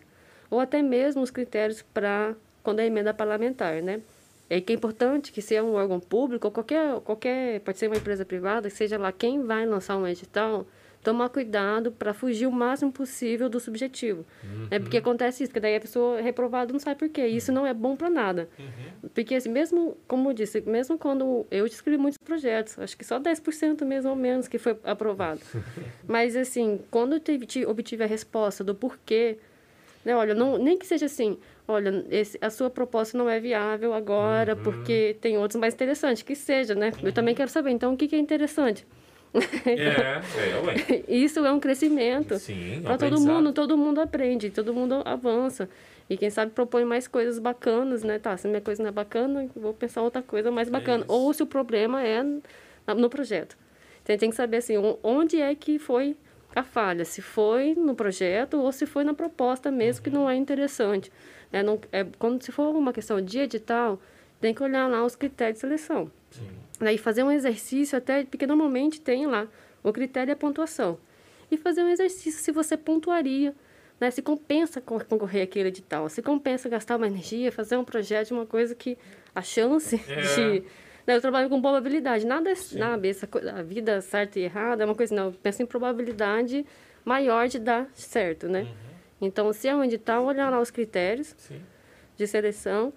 Ou 0.49 0.59
até 0.59 0.81
mesmo 0.81 1.21
os 1.21 1.31
critérios 1.31 1.81
para 1.93 2.35
quando 2.63 2.79
é 2.79 2.85
emenda 2.85 3.13
parlamentar, 3.13 3.81
né? 3.81 4.01
É 4.49 4.59
que 4.59 4.73
é 4.73 4.75
importante 4.75 5.31
que 5.31 5.41
seja 5.41 5.63
um 5.63 5.73
órgão 5.73 5.99
público, 5.99 6.47
ou 6.47 6.51
qualquer, 6.51 6.99
qualquer, 7.01 7.59
pode 7.61 7.77
ser 7.77 7.87
uma 7.87 7.97
empresa 7.97 8.25
privada, 8.25 8.69
seja 8.69 8.97
lá 8.97 9.11
quem 9.11 9.43
vai 9.43 9.65
lançar 9.65 9.95
um 9.95 10.07
edital, 10.07 10.65
tomar 11.03 11.29
cuidado 11.29 11.91
para 11.91 12.13
fugir 12.13 12.45
o 12.45 12.51
máximo 12.51 12.91
possível 12.91 13.49
do 13.49 13.59
subjetivo. 13.59 14.25
Uhum. 14.43 14.67
É 14.69 14.79
porque 14.79 14.97
acontece 14.97 15.43
isso, 15.43 15.51
porque 15.51 15.59
daí 15.59 15.75
a 15.75 15.79
pessoa 15.79 16.19
é 16.19 16.21
reprovada 16.21 16.73
não 16.73 16.79
sabe 16.79 16.99
por 16.99 17.09
quê. 17.09 17.27
E 17.27 17.37
isso 17.37 17.51
não 17.51 17.65
é 17.65 17.73
bom 17.73 17.95
para 17.95 18.09
nada. 18.09 18.49
Uhum. 18.59 19.09
Porque 19.13 19.35
assim, 19.35 19.49
mesmo, 19.49 19.97
como 20.07 20.29
eu 20.29 20.33
disse, 20.33 20.61
mesmo 20.61 20.97
quando 20.97 21.45
eu 21.49 21.65
escrevi 21.65 21.97
muitos 21.97 22.17
projetos, 22.17 22.77
acho 22.77 22.97
que 22.97 23.05
só 23.05 23.19
10% 23.19 23.85
mesmo 23.85 24.09
ou 24.09 24.15
menos 24.15 24.47
que 24.47 24.57
foi 24.57 24.77
aprovado. 24.83 25.39
Mas 26.07 26.35
assim, 26.35 26.81
quando 26.91 27.13
eu 27.13 27.19
tive, 27.19 27.65
obtive 27.65 28.03
a 28.03 28.07
resposta 28.07 28.63
do 28.63 28.75
porquê, 28.75 29.37
né, 30.03 30.15
olha, 30.15 30.33
não, 30.33 30.57
nem 30.57 30.77
que 30.77 30.85
seja 30.85 31.05
assim, 31.05 31.37
olha, 31.67 32.05
esse, 32.09 32.37
a 32.41 32.49
sua 32.49 32.69
proposta 32.69 33.17
não 33.17 33.29
é 33.29 33.39
viável 33.39 33.93
agora, 33.93 34.55
uhum. 34.55 34.63
porque 34.63 35.15
tem 35.21 35.37
outros 35.37 35.59
mais 35.59 35.73
interessantes, 35.73 36.23
que 36.23 36.35
seja, 36.35 36.75
né? 36.75 36.91
Eu 37.01 37.13
também 37.13 37.35
quero 37.35 37.49
saber, 37.49 37.71
então, 37.71 37.93
o 37.93 37.97
que, 37.97 38.07
que 38.07 38.15
é 38.15 38.19
interessante? 38.19 38.85
É, 39.65 40.21
é, 40.39 40.61
ué. 40.65 41.03
Isso 41.07 41.45
é 41.45 41.51
um 41.51 41.59
crescimento. 41.59 42.37
Sim, 42.39 42.81
Para 42.83 42.97
todo 42.97 43.19
mundo, 43.19 43.53
todo 43.53 43.77
mundo 43.77 44.01
aprende, 44.01 44.49
todo 44.49 44.73
mundo 44.73 45.01
avança. 45.05 45.69
E 46.09 46.17
quem 46.17 46.29
sabe 46.29 46.51
propõe 46.51 46.83
mais 46.83 47.07
coisas 47.07 47.37
bacanas, 47.37 48.03
né? 48.03 48.17
Tá, 48.17 48.35
se 48.35 48.47
minha 48.47 48.61
coisa 48.61 48.81
não 48.81 48.89
é 48.89 48.91
bacana, 48.91 49.47
vou 49.55 49.73
pensar 49.73 50.01
outra 50.01 50.23
coisa 50.23 50.49
mais 50.49 50.67
bacana. 50.67 51.03
É 51.07 51.11
Ou 51.11 51.31
se 51.33 51.43
o 51.43 51.45
problema 51.45 52.03
é 52.03 52.23
no 52.95 53.09
projeto. 53.09 53.55
Então, 54.01 54.17
tem 54.17 54.29
que 54.31 54.35
saber 54.35 54.57
assim, 54.57 54.73
onde 55.03 55.39
é 55.39 55.53
que 55.53 55.77
foi 55.77 56.17
a 56.55 56.63
falha, 56.63 57.05
se 57.05 57.21
foi 57.21 57.75
no 57.75 57.93
projeto 57.93 58.55
ou 58.55 58.71
se 58.71 58.87
foi 58.87 59.03
na 59.03 59.13
proposta 59.13 59.69
mesmo, 59.69 59.99
uhum. 59.99 60.03
que 60.03 60.09
não 60.09 60.29
é 60.29 60.35
interessante. 60.35 61.11
É, 61.51 61.61
não, 61.61 61.79
é, 61.91 62.03
quando 62.17 62.41
se 62.41 62.51
for 62.51 62.75
uma 62.75 62.91
questão 62.91 63.21
de 63.21 63.39
edital, 63.39 63.99
tem 64.41 64.53
que 64.53 64.63
olhar 64.63 64.87
lá 64.87 65.05
os 65.05 65.15
critérios 65.15 65.55
de 65.55 65.61
seleção. 65.61 66.11
Sim. 66.31 66.47
Aí 66.79 66.97
fazer 66.97 67.23
um 67.23 67.31
exercício 67.31 67.97
até, 67.97 68.23
porque 68.23 68.47
normalmente 68.47 69.01
tem 69.01 69.27
lá 69.27 69.47
o 69.83 69.91
critério 69.91 70.31
é 70.31 70.33
a 70.33 70.37
pontuação. 70.37 70.97
E 71.51 71.57
fazer 71.57 71.81
um 71.83 71.89
exercício 71.89 72.41
se 72.41 72.51
você 72.51 72.77
pontuaria, 72.77 73.55
né? 73.99 74.11
Se 74.11 74.21
compensa 74.21 74.81
concorrer 74.81 75.43
aquele 75.43 75.69
edital, 75.69 76.07
se 76.09 76.21
compensa 76.21 76.69
gastar 76.69 76.97
uma 76.97 77.07
energia, 77.07 77.51
fazer 77.51 77.77
um 77.77 77.83
projeto, 77.83 78.31
uma 78.31 78.45
coisa 78.45 78.75
que 78.75 78.97
a 79.33 79.41
chance 79.41 79.95
é. 80.07 80.21
de... 80.35 80.63
Né? 81.07 81.15
Eu 81.15 81.21
trabalho 81.21 81.49
com 81.49 81.61
probabilidade, 81.61 82.25
nada 82.25 82.51
é 82.51 82.55
nada, 82.73 83.07
essa 83.07 83.27
a 83.57 83.63
vida 83.63 83.99
certa 84.01 84.39
e 84.39 84.43
errada 84.43 84.83
é 84.83 84.85
uma 84.85 84.95
coisa, 84.95 85.15
não, 85.15 85.25
eu 85.25 85.31
penso 85.31 85.63
em 85.63 85.65
probabilidade 85.65 86.65
maior 87.03 87.47
de 87.47 87.57
dar 87.57 87.89
certo, 87.93 88.47
né? 88.47 88.61
Uhum. 88.61 88.67
Então, 89.21 89.51
se 89.51 89.67
é 89.67 89.75
um 89.75 89.83
edital, 89.83 90.23
olhar 90.25 90.49
lá 90.49 90.61
os 90.61 90.69
critérios 90.69 91.35
Sim. 91.37 91.61
de 92.15 92.27
seleção 92.27 92.93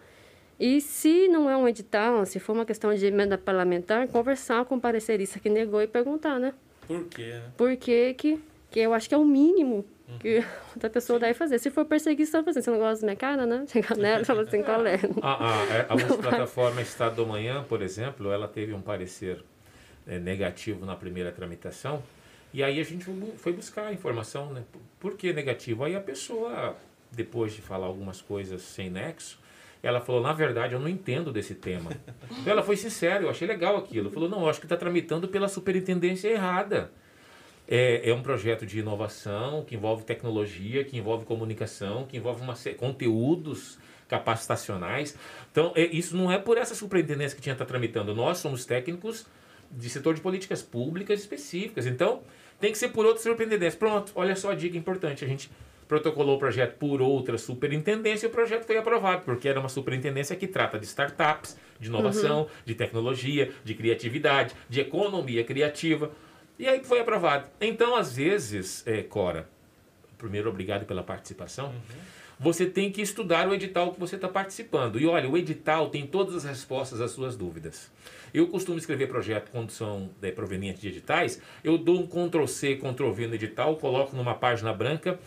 e 0.58 0.80
se 0.80 1.28
não 1.28 1.48
é 1.48 1.56
um 1.56 1.66
edital, 1.66 2.24
se 2.26 2.38
for 2.38 2.52
uma 2.52 2.64
questão 2.64 2.94
de 2.94 3.04
emenda 3.06 3.36
parlamentar, 3.36 4.08
conversar 4.08 4.64
com 4.64 4.76
o 4.76 4.80
parecerista 4.80 5.38
que 5.38 5.48
negou 5.48 5.82
e 5.82 5.86
perguntar, 5.86 6.38
né? 6.38 6.54
Por 6.86 7.04
quê? 7.06 7.32
Né? 7.32 7.42
Por 7.56 7.76
quê 7.76 8.14
que, 8.16 8.40
que 8.70 8.80
eu 8.80 8.94
acho 8.94 9.08
que 9.08 9.14
é 9.14 9.18
o 9.18 9.24
mínimo 9.24 9.84
que 10.20 10.38
uhum. 10.38 10.44
outra 10.74 10.90
pessoa 10.90 11.18
deve 11.18 11.34
fazer. 11.34 11.58
Se 11.58 11.70
for 11.70 11.84
perseguição, 11.84 12.44
fazer. 12.44 12.62
Você 12.62 12.70
não 12.70 12.78
gosta 12.78 13.00
da 13.00 13.06
minha 13.06 13.16
cara, 13.16 13.46
né? 13.46 13.64
Chegar 13.66 13.96
nela 13.96 14.22
e 14.22 14.24
falar 14.24 14.42
assim, 14.42 14.62
qual 14.62 14.84
é? 14.86 14.98
A, 15.22 15.50
a, 15.50 15.64
é, 15.66 15.80
a 15.88 16.16
plataforma 16.16 16.80
Estado 16.82 17.16
do 17.16 17.26
Manhã, 17.26 17.64
por 17.64 17.82
exemplo, 17.82 18.30
ela 18.30 18.48
teve 18.48 18.72
um 18.72 18.80
parecer 18.80 19.42
é, 20.06 20.18
negativo 20.18 20.84
na 20.84 20.96
primeira 20.96 21.32
tramitação. 21.32 22.02
E 22.52 22.62
aí 22.62 22.78
a 22.80 22.84
gente 22.84 23.06
foi 23.36 23.52
buscar 23.52 23.86
a 23.86 23.92
informação, 23.92 24.52
né? 24.52 24.62
Por 25.00 25.16
que 25.16 25.32
negativo? 25.32 25.84
Aí 25.84 25.96
a 25.96 26.00
pessoa, 26.00 26.76
depois 27.10 27.54
de 27.54 27.62
falar 27.62 27.86
algumas 27.86 28.20
coisas 28.20 28.60
sem 28.62 28.90
nexo, 28.90 29.38
ela 29.82 30.00
falou, 30.00 30.22
na 30.22 30.32
verdade, 30.32 30.74
eu 30.74 30.80
não 30.80 30.88
entendo 30.88 31.32
desse 31.32 31.54
tema. 31.54 31.90
Então 32.30 32.52
ela 32.52 32.62
foi 32.62 32.76
sincera, 32.76 33.24
eu 33.24 33.30
achei 33.30 33.46
legal 33.46 33.76
aquilo. 33.76 34.10
Falou, 34.10 34.28
não, 34.28 34.48
acho 34.48 34.60
que 34.60 34.66
está 34.66 34.76
tramitando 34.76 35.28
pela 35.28 35.48
superintendência 35.48 36.28
errada. 36.28 36.90
É, 37.68 38.08
é, 38.10 38.14
um 38.14 38.22
projeto 38.22 38.66
de 38.66 38.78
inovação 38.78 39.64
que 39.64 39.74
envolve 39.74 40.04
tecnologia, 40.04 40.84
que 40.84 40.96
envolve 40.96 41.24
comunicação, 41.24 42.06
que 42.06 42.16
envolve 42.16 42.42
uma, 42.42 42.54
conteúdos 42.76 43.78
capacitacionais. 44.08 45.16
Então, 45.50 45.72
é, 45.74 45.84
isso 45.86 46.16
não 46.16 46.30
é 46.30 46.38
por 46.38 46.58
essa 46.58 46.74
superintendência 46.74 47.34
que 47.36 47.42
tinha 47.42 47.52
estar 47.52 47.64
tá 47.64 47.68
tramitando. 47.68 48.14
Nós 48.14 48.38
somos 48.38 48.64
técnicos 48.64 49.26
de 49.70 49.88
setor 49.88 50.14
de 50.14 50.20
políticas 50.20 50.62
públicas 50.62 51.20
específicas. 51.20 51.86
Então, 51.86 52.22
tem 52.60 52.70
que 52.72 52.78
ser 52.78 52.88
por 52.88 53.06
outra 53.06 53.22
superintendência. 53.22 53.78
Pronto, 53.78 54.12
olha 54.14 54.36
só 54.36 54.50
a 54.50 54.54
dica 54.54 54.76
importante. 54.76 55.24
A 55.24 55.28
gente 55.28 55.50
protocolou 55.92 56.36
o 56.36 56.38
projeto 56.38 56.78
por 56.78 57.02
outra 57.02 57.36
superintendência 57.36 58.24
e 58.24 58.30
o 58.30 58.32
projeto 58.32 58.64
foi 58.64 58.78
aprovado, 58.78 59.24
porque 59.26 59.46
era 59.46 59.60
uma 59.60 59.68
superintendência 59.68 60.34
que 60.34 60.46
trata 60.46 60.78
de 60.78 60.86
startups, 60.86 61.54
de 61.78 61.88
inovação, 61.88 62.44
uhum. 62.44 62.48
de 62.64 62.74
tecnologia, 62.74 63.52
de 63.62 63.74
criatividade, 63.74 64.54
de 64.70 64.80
economia 64.80 65.44
criativa. 65.44 66.10
E 66.58 66.66
aí 66.66 66.82
foi 66.82 66.98
aprovado. 66.98 67.44
Então, 67.60 67.94
às 67.94 68.16
vezes, 68.16 68.82
é, 68.86 69.02
Cora, 69.02 69.46
primeiro, 70.16 70.48
obrigado 70.48 70.86
pela 70.86 71.02
participação. 71.02 71.66
Uhum 71.66 72.22
você 72.42 72.66
tem 72.66 72.90
que 72.90 73.00
estudar 73.00 73.48
o 73.48 73.54
edital 73.54 73.92
que 73.92 74.00
você 74.00 74.16
está 74.16 74.26
participando. 74.26 74.98
E 74.98 75.06
olha, 75.06 75.30
o 75.30 75.36
edital 75.36 75.88
tem 75.90 76.04
todas 76.04 76.34
as 76.34 76.42
respostas 76.42 77.00
às 77.00 77.12
suas 77.12 77.36
dúvidas. 77.36 77.88
Eu 78.34 78.48
costumo 78.48 78.78
escrever 78.78 79.06
projeto 79.06 79.48
quando 79.52 79.70
são 79.70 80.10
é, 80.20 80.32
provenientes 80.32 80.82
de 80.82 80.88
editais, 80.88 81.40
eu 81.62 81.78
dou 81.78 82.00
um 82.00 82.06
Ctrl-C, 82.06 82.76
Ctrl-V 82.76 83.28
no 83.28 83.34
edital, 83.36 83.76
coloco 83.76 84.16
numa 84.16 84.34
página 84.34 84.72
branca, 84.72 85.20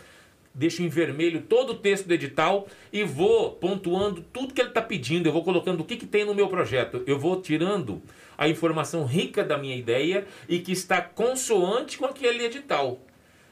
deixo 0.56 0.82
em 0.82 0.88
vermelho 0.88 1.42
todo 1.42 1.70
o 1.70 1.74
texto 1.74 2.06
do 2.06 2.14
edital 2.14 2.66
e 2.90 3.04
vou 3.04 3.52
pontuando 3.52 4.24
tudo 4.32 4.54
que 4.54 4.60
ele 4.60 4.70
está 4.70 4.80
pedindo, 4.80 5.28
eu 5.28 5.32
vou 5.32 5.44
colocando 5.44 5.80
o 5.80 5.84
que, 5.84 5.96
que 5.96 6.06
tem 6.06 6.24
no 6.24 6.34
meu 6.34 6.48
projeto, 6.48 7.02
eu 7.06 7.18
vou 7.18 7.40
tirando 7.42 8.02
a 8.38 8.48
informação 8.48 9.04
rica 9.04 9.44
da 9.44 9.58
minha 9.58 9.76
ideia 9.76 10.26
e 10.48 10.58
que 10.58 10.72
está 10.72 11.00
consoante 11.02 11.98
com 11.98 12.06
aquele 12.06 12.44
edital. 12.44 12.98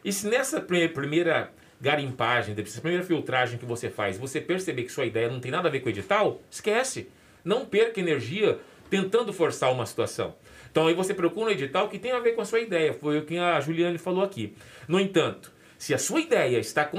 E 0.03 0.13
se 0.13 0.27
nessa 0.27 0.61
primeira 0.61 1.53
garimpagem, 1.81 2.55
dessa 2.55 2.81
primeira 2.81 3.05
filtragem 3.05 3.59
que 3.59 3.67
você 3.67 3.91
faz, 3.91 4.17
você 4.17 4.41
perceber 4.41 4.85
que 4.85 4.93
sua 4.93 5.05
ideia 5.05 5.29
não 5.29 5.41
tem 5.41 5.51
nada 5.51 5.69
a 5.69 5.71
ver 5.71 5.81
com 5.81 5.87
o 5.87 5.91
edital, 5.91 6.41
esquece. 6.51 7.09
Não 7.45 7.67
perca 7.67 8.01
energia 8.01 8.59
tentando 8.89 9.33
forçar 9.33 9.71
uma 9.71 9.85
situação. 9.85 10.35
Então 10.71 10.87
aí 10.87 10.95
você 10.95 11.13
procura 11.13 11.51
um 11.51 11.53
edital 11.53 11.89
que 11.89 11.99
tem 11.99 12.13
a 12.13 12.19
ver 12.19 12.33
com 12.33 12.41
a 12.41 12.45
sua 12.45 12.61
ideia. 12.61 12.95
Foi 12.95 13.19
o 13.19 13.25
que 13.25 13.37
a 13.37 13.61
Juliane 13.61 13.99
falou 13.99 14.25
aqui. 14.25 14.55
No 14.89 14.99
entanto, 14.99 15.53
se 15.85 15.93
a 15.93 15.99
sua 15.99 16.19
ideia 16.19 16.59
está 16.59 16.91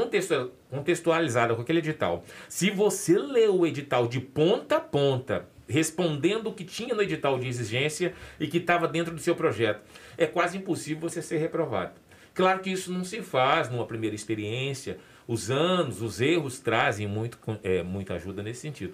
contextualizada 0.70 1.56
com 1.56 1.62
aquele 1.64 1.80
edital, 1.80 2.24
se 2.48 2.70
você 2.70 3.18
leu 3.18 3.62
o 3.62 3.66
edital 3.66 4.08
de 4.08 4.20
ponta 4.20 4.78
a 4.78 4.80
ponta, 4.80 5.50
respondendo 5.68 6.52
o 6.52 6.54
que 6.54 6.64
tinha 6.64 6.94
no 6.94 7.02
edital 7.02 7.40
de 7.40 7.48
exigência 7.48 8.14
e 8.40 8.46
que 8.46 8.60
estava 8.60 8.88
dentro 8.88 9.12
do 9.12 9.20
seu 9.20 9.36
projeto, 9.36 9.82
é 10.16 10.28
quase 10.28 10.60
impossível 10.60 11.10
você 11.10 11.20
ser 11.20 11.40
reprovado. 11.40 11.94
Claro 12.36 12.60
que 12.60 12.70
isso 12.70 12.94
não 12.94 13.04
se 13.04 13.24
faz 13.24 13.72
numa 13.72 13.88
primeira 13.88 14.16
experiência. 14.16 15.00
Os 15.28 15.50
anos, 15.50 16.04
os 16.04 16.22
erros 16.22 16.60
trazem 16.60 17.08
muito, 17.08 17.40
é, 17.64 17.82
muita 17.82 18.14
ajuda 18.14 18.44
nesse 18.44 18.60
sentido. 18.62 18.94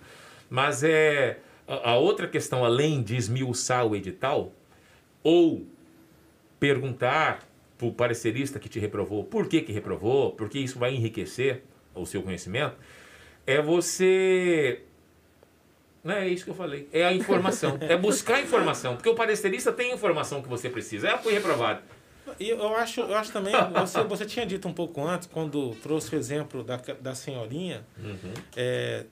Mas 0.49 0.84
é 0.84 1.39
a, 1.68 1.91
a 1.91 1.97
outra 1.97 2.30
questão, 2.30 2.63
além 2.63 3.03
de 3.03 3.18
esmiuçar 3.18 3.85
o 3.85 3.93
edital, 3.93 4.53
ou 5.22 5.68
perguntar 6.61 7.51
para 7.82 7.88
o 7.88 7.94
parecerista 7.94 8.60
que 8.60 8.70
te 8.70 8.80
reprovou 8.80 9.24
por 9.24 9.48
que, 9.48 9.62
que 9.62 9.72
reprovou, 9.72 10.32
porque 10.34 10.60
isso 10.60 10.78
vai 10.78 10.94
enriquecer 10.94 11.64
o 11.95 12.06
seu 12.06 12.22
conhecimento, 12.22 12.76
é 13.45 13.60
você. 13.62 14.84
Não 16.03 16.14
é 16.14 16.28
isso 16.28 16.45
que 16.45 16.52
eu 16.52 16.56
falei. 16.56 16.88
É 16.94 17.06
a 17.06 17.14
informação. 17.14 17.78
é 17.82 17.98
buscar 17.98 18.41
informação. 18.41 18.95
Porque 18.95 19.10
o 19.10 19.16
parecerista 19.16 19.72
tem 19.72 19.91
a 19.91 19.95
informação 19.95 20.41
que 20.41 20.48
você 20.48 20.70
precisa. 20.70 21.10
É, 21.10 21.18
fui 21.18 21.34
reprovado. 21.34 21.82
E 22.40 22.49
eu 22.49 22.76
acho, 22.76 23.02
eu 23.02 23.16
acho 23.16 23.32
também, 23.32 23.53
você, 23.74 24.03
você 24.03 24.26
tinha 24.26 24.45
dito 24.45 24.68
um 24.68 24.74
pouco 24.74 25.03
antes, 25.06 25.28
quando 25.28 25.76
trouxe 25.82 26.16
o 26.16 26.18
exemplo 26.18 26.64
da, 26.64 26.78
da 26.99 27.14
senhorinha, 27.14 27.84
uhum. 27.98 28.34
é, 28.56 29.06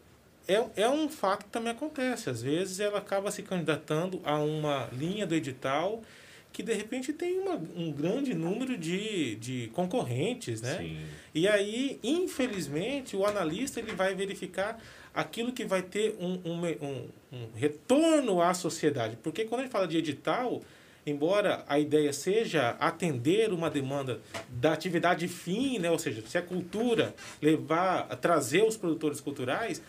é, 0.47 0.65
é 0.77 0.89
um 0.89 1.09
fato 1.09 1.45
que 1.45 1.51
também 1.51 1.71
acontece. 1.71 2.29
Às 2.29 2.41
vezes 2.41 2.79
ela 2.79 2.99
acaba 2.99 3.29
se 3.29 3.43
candidatando 3.43 4.21
a 4.23 4.37
uma 4.37 4.87
linha 4.93 5.27
do 5.27 5.35
edital 5.35 6.01
que 6.51 6.63
de 6.63 6.73
repente 6.73 7.13
tem 7.13 7.39
uma, 7.39 7.55
um 7.75 7.91
grande 7.91 8.33
número 8.33 8.77
de, 8.77 9.35
de 9.35 9.69
concorrentes, 9.73 10.61
né? 10.61 10.77
Sim. 10.77 10.97
E 11.33 11.47
aí, 11.47 11.99
infelizmente, 12.03 13.15
o 13.15 13.25
analista 13.25 13.79
ele 13.79 13.93
vai 13.93 14.15
verificar 14.15 14.81
aquilo 15.13 15.51
que 15.51 15.65
vai 15.65 15.81
ter 15.81 16.15
um, 16.19 16.39
um, 16.45 16.65
um, 16.65 17.07
um 17.31 17.47
retorno 17.55 18.41
à 18.41 18.53
sociedade. 18.53 19.17
Porque 19.21 19.45
quando 19.45 19.61
ele 19.61 19.69
fala 19.69 19.87
de 19.87 19.97
edital, 19.97 20.61
embora 21.05 21.63
a 21.67 21.79
ideia 21.79 22.11
seja 22.13 22.71
atender 22.79 23.51
uma 23.51 23.69
demanda 23.69 24.19
da 24.49 24.73
atividade 24.73 25.27
fim, 25.27 25.79
né? 25.79 25.89
ou 25.89 25.99
seja, 25.99 26.23
se 26.25 26.37
a 26.37 26.41
cultura 26.41 27.13
levar, 27.41 28.07
trazer 28.17 28.63
os 28.63 28.77
produtores 28.77 29.19
culturais, 29.21 29.81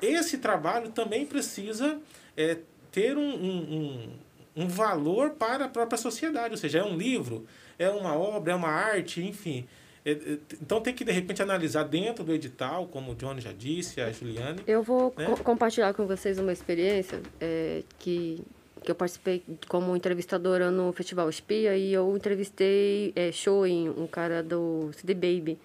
esse 0.00 0.38
trabalho 0.38 0.90
também 0.90 1.24
precisa 1.24 1.98
é, 2.36 2.58
ter 2.90 3.16
um, 3.16 3.34
um, 3.34 4.10
um, 4.56 4.66
valor 4.68 5.30
para 5.30 5.66
a 5.66 5.68
própria 5.68 5.98
sociedade, 5.98 6.52
ou 6.52 6.56
seja, 6.56 6.78
é 6.78 6.84
um 6.84 6.96
livro, 6.96 7.46
é 7.78 7.88
uma 7.88 8.16
obra, 8.16 8.52
é 8.52 8.54
uma 8.54 8.68
arte, 8.68 9.22
enfim. 9.22 9.66
É, 10.04 10.12
é, 10.12 10.38
então 10.60 10.80
tem 10.80 10.94
que, 10.94 11.04
de 11.04 11.12
repente, 11.12 11.42
analisar 11.42 11.82
dentro 11.84 12.24
do 12.24 12.32
edital, 12.32 12.86
como 12.86 13.12
o 13.12 13.14
Johnny 13.14 13.40
já 13.40 13.52
disse, 13.52 14.00
a 14.00 14.10
Juliane. 14.12 14.60
Eu 14.66 14.82
vou 14.82 15.12
né? 15.16 15.26
co 15.26 15.42
compartilhar 15.42 15.92
com 15.94 16.06
vocês 16.06 16.38
uma 16.38 16.52
experiência 16.52 17.20
é, 17.40 17.82
que 17.98 18.42
que 18.86 18.90
eu 18.92 18.94
participei 18.94 19.42
como 19.68 19.96
entrevistadora 19.96 20.70
no 20.70 20.92
Festival 20.92 21.28
Espia 21.28 21.76
e 21.76 21.92
eu 21.92 22.16
entrevistei 22.16 23.12
é, 23.16 23.32
Shoin, 23.32 23.88
um 23.88 24.06
cara 24.06 24.44
do 24.44 24.90
CD 24.92 25.12
Baby. 25.12 25.58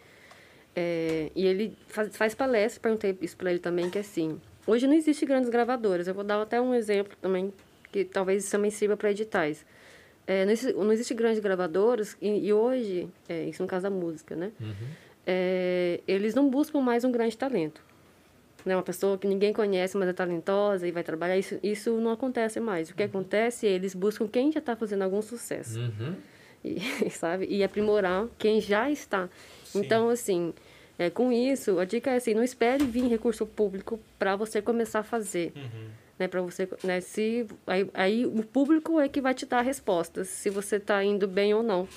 É, 0.76 1.30
e 1.36 1.46
ele 1.46 1.78
faz, 1.88 2.18
faz 2.18 2.34
palestra, 2.34 2.82
perguntei 2.82 3.16
isso 3.22 3.38
para 3.38 3.52
ele 3.52 3.60
também, 3.60 3.90
que 3.90 3.98
é 3.98 4.02
assim, 4.02 4.42
hoje 4.66 4.88
não 4.88 4.96
existe 4.96 5.24
grandes 5.26 5.50
gravadoras. 5.50 6.08
Eu 6.08 6.16
vou 6.16 6.24
dar 6.24 6.42
até 6.42 6.60
um 6.60 6.74
exemplo 6.74 7.16
também, 7.22 7.54
que 7.92 8.06
talvez 8.06 8.50
também 8.50 8.72
sirva 8.72 8.96
para 8.96 9.12
editais. 9.12 9.66
É, 10.28 10.46
não, 10.46 10.52
existe, 10.52 10.74
não 10.74 10.92
existe 10.92 11.14
grandes 11.14 11.40
gravadoras 11.40 12.16
e, 12.22 12.48
e 12.48 12.54
hoje, 12.54 13.10
é, 13.28 13.46
isso 13.46 13.62
no 13.62 13.68
caso 13.68 13.84
da 13.84 13.90
música, 13.90 14.36
né? 14.36 14.52
Uhum. 14.60 14.88
É, 15.26 16.00
eles 16.08 16.34
não 16.34 16.50
buscam 16.50 16.80
mais 16.82 17.04
um 17.04 17.12
grande 17.12 17.38
talento 17.38 17.82
né, 18.66 18.76
uma 18.76 18.84
pessoa 18.84 19.18
que 19.18 19.28
ninguém 19.28 19.54
conhece, 19.54 19.98
mas 19.98 20.08
é 20.10 20.14
talentosa 20.14 20.88
e 20.88 20.92
vai 20.92 21.04
trabalhar, 21.04 21.38
isso, 21.38 21.60
isso 21.64 21.92
não 22.00 22.12
acontece 22.12 22.60
mais. 22.60 22.90
O 22.90 22.96
que 22.96 23.04
uhum. 23.04 23.10
acontece 23.10 23.68
é 23.68 23.72
eles 23.72 23.96
buscam 23.96 24.28
quem 24.28 24.52
já 24.52 24.60
está 24.60 24.76
fazendo 24.76 25.04
algum 25.04 25.22
sucesso. 25.22 25.80
Uhum. 25.80 26.16
E, 26.64 26.80
sabe? 27.10 27.48
E 27.50 27.64
aprimorar 27.64 28.28
quem 28.38 28.62
já 28.62 28.90
está. 28.90 29.30
Sim. 29.64 29.80
Então, 29.80 30.10
assim, 30.10 30.54
é, 30.98 31.10
com 31.10 31.32
isso, 31.32 31.80
a 31.80 31.86
dica 31.86 32.12
é 32.12 32.18
assim, 32.18 32.34
não 32.34 32.44
espere 32.44 32.86
vir 32.86 33.08
recurso 33.08 33.46
público 33.46 34.00
para 34.20 34.36
você 34.36 34.62
começar 34.62 35.00
a 35.00 35.04
fazer. 35.04 35.52
Uhum. 35.56 36.01
Né, 36.22 36.28
para 36.28 36.40
você, 36.40 36.70
né, 36.84 37.02
se 37.02 37.48
aí, 37.66 37.90
aí 37.96 38.26
o 38.28 38.44
público 38.44 39.00
é 39.00 39.10
que 39.10 39.20
vai 39.20 39.34
te 39.34 39.44
dar 39.44 39.62
respostas 39.62 40.28
se 40.28 40.52
você 40.52 40.76
está 40.76 41.04
indo 41.04 41.28
bem 41.28 41.52
ou 41.52 41.64
não. 41.64 41.88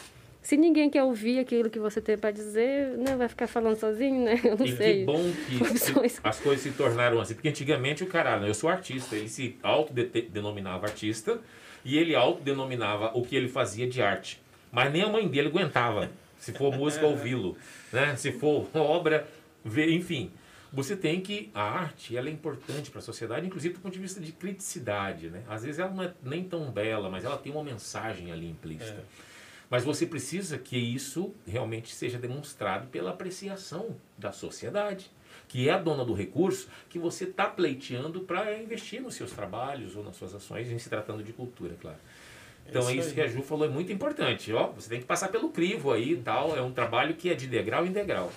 Se 0.41 0.57
ninguém 0.57 0.89
quer 0.89 1.03
ouvir 1.03 1.41
aquilo 1.41 1.69
que 1.69 1.79
você 1.79 2.01
tem 2.01 2.17
para 2.17 2.31
dizer, 2.31 2.97
né, 2.97 3.17
vai 3.17 3.29
ficar 3.29 3.47
falando 3.47 3.77
sozinho, 3.77 4.25
né? 4.25 4.41
Eu 4.43 4.57
não 4.57 4.65
e 4.65 4.75
sei. 4.75 5.01
Que 5.01 5.05
bom 5.05 5.23
que 5.47 6.21
as 6.25 6.41
coisas 6.41 6.63
se 6.63 6.71
tornaram 6.71 7.21
assim. 7.21 7.35
Porque 7.35 7.51
antigamente 7.51 8.03
o 8.03 8.07
cara, 8.07 8.41
eu 8.47 8.55
sou 8.55 8.71
artista, 8.71 9.15
ele 9.15 9.29
se 9.29 9.59
autodenominava 9.63 10.87
artista 10.87 11.39
e 11.85 11.99
ele 11.99 12.15
autodenominava 12.15 13.11
o 13.13 13.21
que 13.21 13.37
ele 13.37 13.49
fazia 13.49 13.87
de 13.87 14.01
arte. 14.01 14.41
Mas 14.73 14.91
nem 14.91 15.03
a 15.03 15.09
mãe 15.09 15.29
dele 15.29 15.49
aguentava, 15.49 16.11
se 16.39 16.51
for 16.53 16.75
música, 16.75 17.05
ouvi-lo. 17.07 17.59
Né? 17.93 18.17
Se 18.17 18.33
for 18.33 18.67
obra, 18.75 19.29
ver, 19.63 19.91
enfim. 19.93 20.31
Você 20.75 20.97
tem 20.97 21.21
que. 21.21 21.51
A 21.55 21.63
arte 21.63 22.17
ela 22.17 22.29
é 22.29 22.33
importante 22.33 22.91
para 22.91 22.99
a 22.99 23.03
sociedade, 23.03 23.47
inclusive 23.47 23.75
do 23.75 23.81
ponto 23.81 23.93
de 23.93 24.01
vista 24.01 24.21
de 24.21 24.33
criticidade. 24.33 25.31
Né? 25.31 25.43
Às 25.49 25.63
vezes 25.63 25.79
ela 25.79 25.91
não 25.91 26.03
é 26.03 26.13
nem 26.23 26.43
tão 26.43 26.71
bela, 26.71 27.09
mas 27.09 27.25
ela 27.25 27.39
tem 27.39 27.53
uma 27.53 27.63
mensagem 27.63 28.33
ali 28.33 28.51
implícita. 28.51 29.01
É. 29.01 29.35
Mas 29.71 29.85
você 29.85 30.05
precisa 30.05 30.59
que 30.59 30.77
isso 30.77 31.33
realmente 31.47 31.95
seja 31.95 32.19
demonstrado 32.19 32.89
pela 32.89 33.11
apreciação 33.11 33.97
da 34.19 34.33
sociedade, 34.33 35.11
que 35.49 35.69
é 35.69 35.73
a 35.73 35.79
dona 35.79 36.05
do 36.05 36.13
recurso 36.13 36.69
que 36.91 36.99
você 36.99 37.25
está 37.25 37.47
pleiteando 37.47 38.21
para 38.21 38.57
investir 38.59 39.01
nos 39.01 39.15
seus 39.15 39.31
trabalhos 39.31 39.97
ou 39.97 40.05
nas 40.05 40.17
suas 40.17 40.35
ações, 40.35 40.71
em 40.71 40.79
se 40.79 40.89
tratando 40.89 41.23
de 41.23 41.33
cultura, 41.33 41.77
claro. 41.81 41.99
Então 42.69 42.83
isso 42.83 42.91
é 42.91 42.95
isso 42.97 43.09
aí. 43.09 43.15
que 43.15 43.21
a 43.21 43.27
Ju 43.29 43.43
falou, 43.43 43.67
é 43.67 43.71
muito 43.71 43.93
importante. 43.93 44.53
Ó, 44.53 44.69
você 44.69 44.89
tem 44.89 45.01
que 45.01 45.07
passar 45.07 45.29
pelo 45.29 45.51
crivo 45.51 45.93
aí 45.93 46.13
e 46.13 46.17
tal. 46.17 46.57
É 46.57 46.63
um 46.63 46.73
trabalho 46.73 47.15
que 47.15 47.29
é 47.29 47.35
de 47.35 47.47
degrau 47.47 47.87
em 47.87 47.93
degrau. 47.93 48.33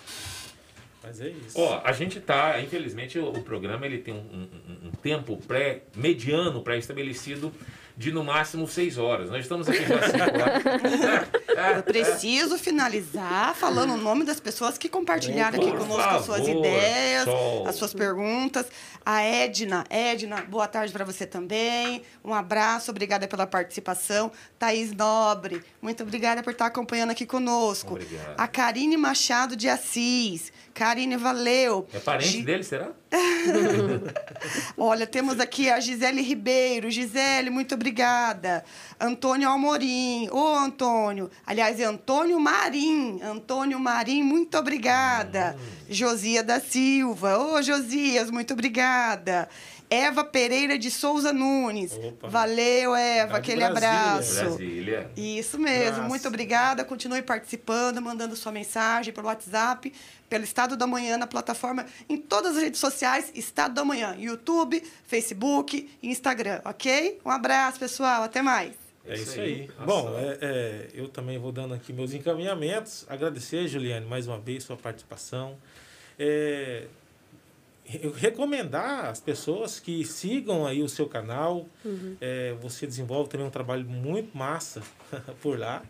Mas 1.07 1.21
é 1.21 1.29
isso. 1.29 1.59
Ó, 1.59 1.81
a 1.83 1.91
gente 1.93 2.19
tá, 2.19 2.61
infelizmente, 2.61 3.17
o, 3.17 3.29
o 3.29 3.41
programa 3.41 3.85
ele 3.85 3.99
tem 3.99 4.13
um, 4.13 4.17
um, 4.17 4.87
um 4.87 4.91
tempo 4.91 5.37
pré-mediano 5.47 6.61
pré-estabelecido 6.61 7.51
de 7.97 8.11
no 8.11 8.23
máximo 8.23 8.67
seis 8.67 8.99
horas. 8.99 9.31
Nós 9.31 9.41
estamos 9.41 9.67
aqui 9.67 9.83
já 9.83 10.01
cinco 10.03 10.23
horas. 10.23 11.27
Eu 11.77 11.83
preciso 11.83 12.55
finalizar 12.59 13.55
falando 13.55 13.95
o 13.95 13.97
nome 13.97 14.23
das 14.23 14.39
pessoas 14.39 14.77
que 14.77 14.87
compartilharam 14.87 15.59
aqui 15.59 15.71
conosco 15.71 15.97
favor, 15.97 16.15
as 16.15 16.25
suas 16.25 16.47
ideias, 16.47 17.23
sol. 17.23 17.67
as 17.67 17.75
suas 17.75 17.93
perguntas. 17.95 18.67
A 19.03 19.21
Edna, 19.21 19.83
Edna, 19.89 20.43
boa 20.43 20.67
tarde 20.67 20.93
para 20.93 21.03
você 21.03 21.25
também. 21.25 22.03
Um 22.23 22.31
abraço, 22.31 22.91
obrigada 22.91 23.27
pela 23.27 23.47
participação. 23.47 24.31
Thaís 24.59 24.93
Nobre, 24.93 25.63
muito 25.81 26.03
obrigada 26.03 26.43
por 26.43 26.51
estar 26.51 26.67
acompanhando 26.67 27.09
aqui 27.09 27.25
conosco. 27.25 27.93
Obrigado. 27.93 28.35
A 28.37 28.47
Karine 28.47 28.95
Machado 28.95 29.55
de 29.55 29.67
Assis. 29.67 30.53
Karine, 30.75 31.17
valeu. 31.17 31.87
É 31.91 31.99
parente 31.99 32.43
dele, 32.43 32.63
será? 32.63 32.91
Olha, 34.77 35.07
temos 35.07 35.39
aqui 35.39 35.69
a 35.69 35.79
Gisele 35.79 36.21
Ribeiro. 36.21 36.91
Gisele, 36.91 37.49
muito 37.49 37.75
obrigada. 37.75 38.63
Antônio 38.99 39.49
Almorim. 39.49 40.29
Ô, 40.31 40.55
Antônio. 40.55 41.29
Aliás, 41.45 41.79
é 41.79 41.85
Antônio 41.85 42.39
Marim. 42.39 43.21
Antônio 43.21 43.79
Marim, 43.79 44.23
muito 44.23 44.57
obrigada. 44.57 45.55
Hum. 45.57 45.85
Josia 45.89 46.43
da 46.43 46.59
Silva. 46.59 47.37
Ô, 47.37 47.61
Josias, 47.61 48.29
muito 48.29 48.53
obrigada. 48.53 49.47
Eva 49.89 50.23
Pereira 50.23 50.77
de 50.77 50.91
Souza 50.91 51.31
Nunes. 51.31 51.93
Opa. 51.93 52.27
Valeu, 52.27 52.93
Eva, 52.95 53.37
aquele 53.37 53.61
Brasília. 53.61 53.89
abraço. 53.89 54.35
Brasília. 54.35 55.11
Isso 55.15 55.57
mesmo, 55.57 55.97
Nossa. 55.97 56.07
muito 56.09 56.27
obrigada. 56.27 56.83
Continue 56.83 57.21
participando, 57.21 58.01
mandando 58.01 58.35
sua 58.35 58.51
mensagem 58.51 59.13
pelo 59.13 59.27
WhatsApp, 59.27 59.93
pelo 60.29 60.43
Estado 60.43 60.75
da 60.75 60.85
Manhã 60.85 61.17
na 61.17 61.25
plataforma, 61.27 61.85
em 62.09 62.17
todas 62.17 62.57
as 62.57 62.63
redes 62.63 62.79
sociais, 62.79 63.31
Estado 63.33 63.73
da 63.73 63.85
Manhã, 63.85 64.15
YouTube, 64.17 64.83
Facebook 65.05 65.89
e 66.01 66.09
Instagram, 66.09 66.61
ok? 66.65 67.19
Um 67.23 67.29
abraço, 67.31 67.79
pessoal, 67.79 68.23
até 68.23 68.41
mais. 68.41 68.73
É 69.05 69.15
isso 69.15 69.39
aí. 69.39 69.69
Bom, 69.85 70.13
é, 70.17 70.37
é, 70.41 70.87
eu 70.93 71.07
também 71.07 71.37
vou 71.37 71.53
dando 71.53 71.73
aqui 71.73 71.93
meus 71.93 72.13
encaminhamentos. 72.13 73.05
Agradecer, 73.07 73.65
Juliane, 73.69 74.05
mais 74.05 74.27
uma 74.27 74.37
vez 74.37 74.65
sua 74.65 74.75
participação. 74.75 75.57
É, 76.19 76.87
recomendar 78.15 79.05
às 79.05 79.21
pessoas 79.21 79.79
que 79.79 80.03
sigam 80.03 80.67
aí 80.67 80.83
o 80.83 80.89
seu 80.89 81.07
canal. 81.07 81.67
Uhum. 81.85 82.17
É, 82.19 82.53
você 82.61 82.85
desenvolve 82.85 83.29
também 83.29 83.47
um 83.47 83.51
trabalho 83.51 83.85
muito 83.87 84.37
massa 84.37 84.81
por 85.41 85.57
lá. 85.57 85.83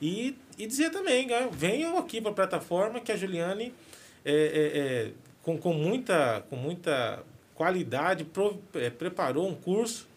E, 0.00 0.36
e 0.58 0.66
dizer 0.66 0.90
também, 0.90 1.26
né, 1.26 1.48
venham 1.52 1.98
aqui 1.98 2.20
para 2.20 2.30
a 2.30 2.34
plataforma 2.34 3.00
que 3.00 3.12
a 3.12 3.16
Juliane, 3.16 3.74
é, 4.24 4.32
é, 4.32 4.78
é, 4.78 5.10
com, 5.42 5.58
com, 5.58 5.72
muita, 5.72 6.44
com 6.48 6.56
muita 6.56 7.22
qualidade, 7.54 8.24
pro, 8.24 8.60
é, 8.74 8.90
preparou 8.90 9.48
um 9.48 9.54
curso 9.54 10.08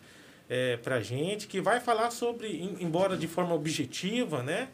é, 0.50 0.78
para 0.78 0.96
a 0.96 1.02
gente 1.02 1.48
que 1.48 1.60
vai 1.60 1.80
falar 1.80 2.10
sobre, 2.12 2.62
embora 2.80 3.18
de 3.18 3.28
forma 3.28 3.54
objetiva, 3.54 4.42
né? 4.42 4.70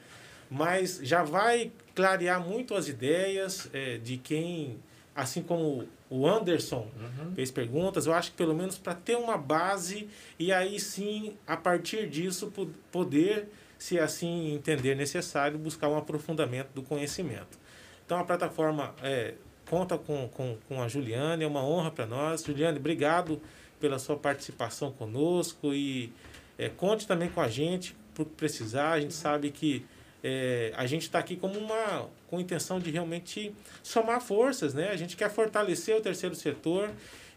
mas 0.50 1.00
já 1.02 1.24
vai 1.24 1.72
clarear 1.96 2.40
muito 2.40 2.76
as 2.76 2.88
ideias 2.88 3.70
de 4.04 4.18
quem, 4.18 4.78
assim 5.16 5.42
como 5.42 5.88
o 6.14 6.27
Anderson 6.27 6.88
uhum. 6.95 7.34
fez 7.34 7.49
perguntas, 7.49 8.06
eu 8.06 8.14
acho 8.14 8.30
que 8.30 8.38
pelo 8.38 8.53
menos 8.53 8.77
para 8.77 8.94
ter 8.94 9.15
uma 9.15 9.35
base 9.35 10.07
e 10.38 10.53
aí 10.53 10.80
sim, 10.80 11.35
a 11.48 11.57
partir 11.57 12.07
disso, 12.07 12.53
poder, 12.91 13.49
se 13.80 13.98
assim 13.98 14.53
entender 14.53 14.94
necessário, 14.94 15.57
buscar 15.57 15.90
um 15.90 15.98
aprofundamento 15.98 16.69
do 16.76 16.84
conhecimento. 16.84 17.57
Então 18.06 18.19
a 18.19 18.23
plataforma 18.23 18.94
é, 19.02 19.34
conta 19.68 19.98
com, 19.98 20.30
com, 20.30 20.56
com 20.68 20.84
a 20.84 20.88
Juliane, 20.88 21.45
é 21.45 21.48
uma 21.48 21.65
honra 21.65 21.90
para 21.90 22.06
nós. 22.06 22.44
Juliane, 22.44 22.77
obrigado 22.77 23.41
pela 23.80 23.98
sua 23.98 24.15
participação 24.15 24.91
conosco 24.91 25.73
e 25.73 26.14
é, 26.60 26.69
conte 26.69 27.07
também 27.07 27.27
com 27.27 27.41
a 27.41 27.48
gente 27.48 27.95
por 28.14 28.26
precisar. 28.26 28.91
A 28.91 28.99
gente 28.99 29.15
sabe 29.15 29.49
que 29.49 29.84
é, 30.24 30.72
a 30.78 30.86
gente 30.86 31.02
está 31.02 31.20
aqui 31.20 31.36
como 31.36 31.60
uma 31.60 32.08
com 32.28 32.40
intenção 32.40 32.80
de 32.80 32.90
realmente 32.90 33.54
somar 33.84 34.22
forças, 34.22 34.74
né? 34.74 34.90
A 34.90 34.95
gente 34.95 35.18
quer 35.18 35.30
fortalecer 35.30 35.95
o 35.98 36.02
terceiro 36.02 36.34
setor 36.34 36.90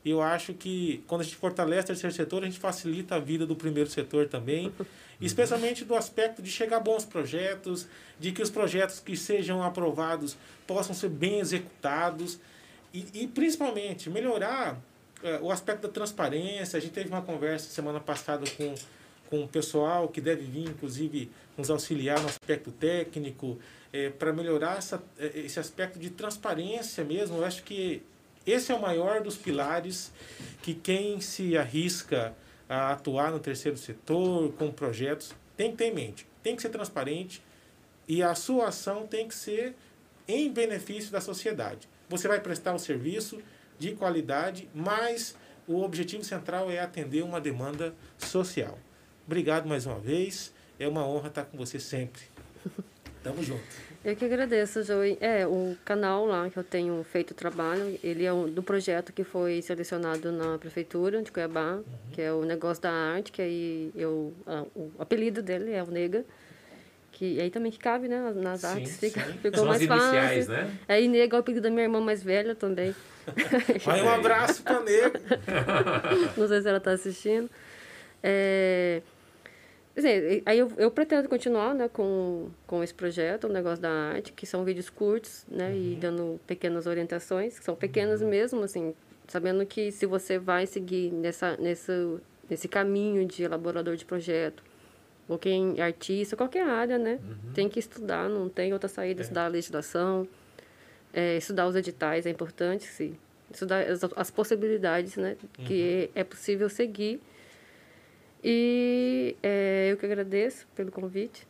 e 0.04 0.10
eu 0.10 0.22
acho 0.22 0.54
que 0.54 1.02
quando 1.08 1.22
a 1.22 1.24
gente 1.24 1.34
fortalece 1.34 1.82
o 1.82 1.86
terceiro 1.88 2.14
setor, 2.14 2.44
a 2.44 2.46
gente 2.46 2.60
facilita 2.60 3.16
a 3.16 3.18
vida 3.18 3.44
do 3.44 3.56
primeiro 3.56 3.90
setor 3.90 4.28
também, 4.28 4.72
especialmente 5.20 5.84
do 5.84 5.96
aspecto 5.96 6.40
de 6.40 6.48
chegar 6.48 6.76
a 6.76 6.80
bons 6.80 7.04
projetos, 7.04 7.88
de 8.20 8.30
que 8.30 8.40
os 8.40 8.50
projetos 8.50 9.00
que 9.00 9.16
sejam 9.16 9.64
aprovados 9.64 10.36
possam 10.64 10.94
ser 10.94 11.08
bem 11.08 11.40
executados 11.40 12.38
e, 12.94 13.04
e 13.14 13.26
principalmente 13.26 14.08
melhorar 14.08 14.80
é, 15.24 15.40
o 15.42 15.50
aspecto 15.50 15.88
da 15.88 15.92
transparência. 15.92 16.76
A 16.76 16.80
gente 16.80 16.92
teve 16.92 17.08
uma 17.08 17.22
conversa 17.22 17.68
semana 17.68 17.98
passada 17.98 18.48
com 18.56 18.76
com 19.28 19.42
o 19.42 19.48
pessoal 19.48 20.08
que 20.08 20.20
deve 20.20 20.44
vir, 20.44 20.68
inclusive, 20.68 21.30
nos 21.56 21.70
auxiliar 21.70 22.20
no 22.20 22.28
aspecto 22.28 22.70
técnico, 22.70 23.58
é, 23.92 24.10
para 24.10 24.32
melhorar 24.32 24.78
essa, 24.78 25.02
é, 25.18 25.40
esse 25.40 25.58
aspecto 25.58 25.98
de 25.98 26.10
transparência 26.10 27.04
mesmo. 27.04 27.38
Eu 27.38 27.44
acho 27.44 27.62
que 27.62 28.02
esse 28.46 28.70
é 28.70 28.74
o 28.74 28.80
maior 28.80 29.20
dos 29.22 29.36
pilares 29.36 30.12
que 30.62 30.74
quem 30.74 31.20
se 31.20 31.56
arrisca 31.56 32.34
a 32.68 32.92
atuar 32.92 33.32
no 33.32 33.38
terceiro 33.38 33.76
setor, 33.76 34.52
com 34.52 34.70
projetos, 34.70 35.34
tem 35.56 35.70
que 35.70 35.78
ter 35.78 35.86
em 35.86 35.94
mente. 35.94 36.26
Tem 36.42 36.54
que 36.54 36.62
ser 36.62 36.68
transparente 36.68 37.42
e 38.08 38.22
a 38.22 38.34
sua 38.34 38.68
ação 38.68 39.06
tem 39.06 39.26
que 39.26 39.34
ser 39.34 39.74
em 40.28 40.52
benefício 40.52 41.10
da 41.10 41.20
sociedade. 41.20 41.88
Você 42.08 42.28
vai 42.28 42.40
prestar 42.40 42.74
um 42.74 42.78
serviço 42.78 43.40
de 43.78 43.92
qualidade, 43.94 44.68
mas 44.74 45.36
o 45.66 45.82
objetivo 45.82 46.24
central 46.24 46.70
é 46.70 46.78
atender 46.78 47.22
uma 47.22 47.40
demanda 47.40 47.94
social. 48.18 48.78
Obrigado 49.26 49.66
mais 49.68 49.86
uma 49.86 49.98
vez. 49.98 50.52
É 50.78 50.86
uma 50.86 51.06
honra 51.06 51.28
estar 51.28 51.44
com 51.44 51.56
você 51.56 51.80
sempre. 51.80 52.22
Tamo 53.22 53.42
junto. 53.42 53.64
Eu 54.04 54.14
que 54.14 54.24
agradeço, 54.24 54.84
Joey. 54.84 55.18
É, 55.20 55.44
o 55.48 55.76
canal 55.84 56.26
lá 56.26 56.48
que 56.48 56.56
eu 56.56 56.62
tenho 56.62 57.04
feito 57.10 57.34
trabalho, 57.34 57.98
ele 58.04 58.24
é 58.24 58.32
um, 58.32 58.48
do 58.48 58.62
projeto 58.62 59.12
que 59.12 59.24
foi 59.24 59.60
selecionado 59.62 60.30
na 60.30 60.56
prefeitura 60.58 61.20
de 61.20 61.32
Cuiabá, 61.32 61.74
uhum. 61.74 61.84
que 62.12 62.22
é 62.22 62.32
o 62.32 62.44
Negócio 62.44 62.84
da 62.84 62.92
Arte, 62.92 63.32
que 63.32 63.42
aí 63.42 63.90
eu, 63.96 64.32
a, 64.46 64.64
o 64.76 64.92
apelido 65.00 65.42
dele 65.42 65.72
é 65.72 65.82
o 65.82 65.90
Nega. 65.90 66.24
Que 67.10 67.40
aí 67.40 67.50
também 67.50 67.72
que 67.72 67.78
cabe, 67.78 68.06
né? 68.06 68.32
Nas 68.36 68.60
sim, 68.60 68.66
artes 68.66 68.96
fica, 68.96 69.20
sim. 69.24 69.32
ficou 69.38 69.60
São 69.60 69.66
mais 69.66 69.82
as 69.82 69.88
iniciais, 69.88 70.46
fácil. 70.46 70.64
né? 70.64 70.78
Aí 70.86 71.08
Nega 71.08 71.34
é 71.34 71.38
o 71.38 71.40
apelido 71.40 71.62
da 71.62 71.70
minha 71.70 71.82
irmã 71.82 72.00
mais 72.00 72.22
velha 72.22 72.54
também. 72.54 72.94
Vai 73.84 74.02
um 74.02 74.08
abraço 74.08 74.62
pra 74.62 74.80
Nega. 74.80 75.20
Não 76.36 76.46
sei 76.46 76.60
se 76.60 76.68
ela 76.68 76.78
está 76.78 76.92
assistindo. 76.92 77.50
É, 78.22 79.02
Assim, 79.96 80.42
aí 80.44 80.58
eu, 80.58 80.70
eu 80.76 80.90
pretendo 80.90 81.26
continuar 81.26 81.74
né, 81.74 81.88
com, 81.88 82.50
com 82.66 82.84
esse 82.84 82.92
projeto, 82.92 83.44
o 83.44 83.48
negócio 83.48 83.80
da 83.80 83.90
arte, 83.90 84.30
que 84.30 84.44
são 84.44 84.62
vídeos 84.62 84.90
curtos, 84.90 85.46
né, 85.48 85.70
uhum. 85.70 85.92
e 85.92 85.96
dando 85.96 86.40
pequenas 86.46 86.86
orientações, 86.86 87.58
que 87.58 87.64
são 87.64 87.74
pequenas 87.74 88.20
uhum. 88.20 88.28
mesmo, 88.28 88.62
assim, 88.62 88.94
sabendo 89.26 89.64
que 89.64 89.90
se 89.90 90.04
você 90.04 90.38
vai 90.38 90.66
seguir 90.66 91.10
nessa, 91.10 91.56
nessa, 91.56 92.20
nesse 92.48 92.68
caminho 92.68 93.24
de 93.24 93.42
elaborador 93.42 93.96
de 93.96 94.04
projeto, 94.04 94.62
ou 95.26 95.38
quem 95.38 95.74
é 95.78 95.82
artista, 95.82 96.36
qualquer 96.36 96.66
área, 96.68 96.98
né, 96.98 97.18
uhum. 97.22 97.52
tem 97.54 97.66
que 97.66 97.78
estudar, 97.78 98.28
não 98.28 98.50
tem 98.50 98.74
outra 98.74 98.88
saída, 98.88 99.22
é. 99.22 99.22
estudar 99.22 99.46
a 99.46 99.48
legislação, 99.48 100.28
é, 101.10 101.38
estudar 101.38 101.66
os 101.66 101.74
editais 101.74 102.26
é 102.26 102.30
importante, 102.30 102.84
sim, 102.84 103.16
estudar 103.50 103.80
as, 103.80 104.04
as 104.14 104.30
possibilidades, 104.30 105.16
né, 105.16 105.38
que 105.54 106.10
uhum. 106.14 106.20
é 106.20 106.22
possível 106.22 106.68
seguir 106.68 107.18
e 108.48 109.36
é, 109.42 109.88
eu 109.90 109.96
que 109.96 110.06
agradeço 110.06 110.68
pelo 110.76 110.92
convite. 110.92 111.48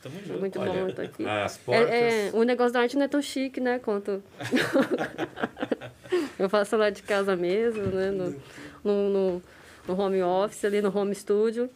Tamo 0.00 0.18
junto. 0.24 0.40
Muito 0.40 0.58
Olha, 0.58 0.72
bom 0.72 0.88
estar 0.88 1.02
aqui. 1.02 1.22
As 1.28 1.58
portas... 1.58 1.90
É, 1.90 2.28
é, 2.28 2.30
o 2.32 2.42
negócio 2.42 2.72
da 2.72 2.80
arte 2.80 2.96
não 2.96 3.04
é 3.04 3.08
tão 3.08 3.20
chique, 3.20 3.60
né? 3.60 3.78
Quanto. 3.78 4.22
eu 6.40 6.48
faço 6.48 6.74
lá 6.78 6.88
de 6.88 7.02
casa 7.02 7.36
mesmo, 7.36 7.82
né? 7.82 8.10
No, 8.10 8.30
no, 8.82 9.10
no, 9.10 9.42
no, 9.86 10.00
home 10.00 10.22
office, 10.22 10.64
ali 10.64 10.80
no 10.80 10.96
home 10.96 11.14
studio. 11.14 11.68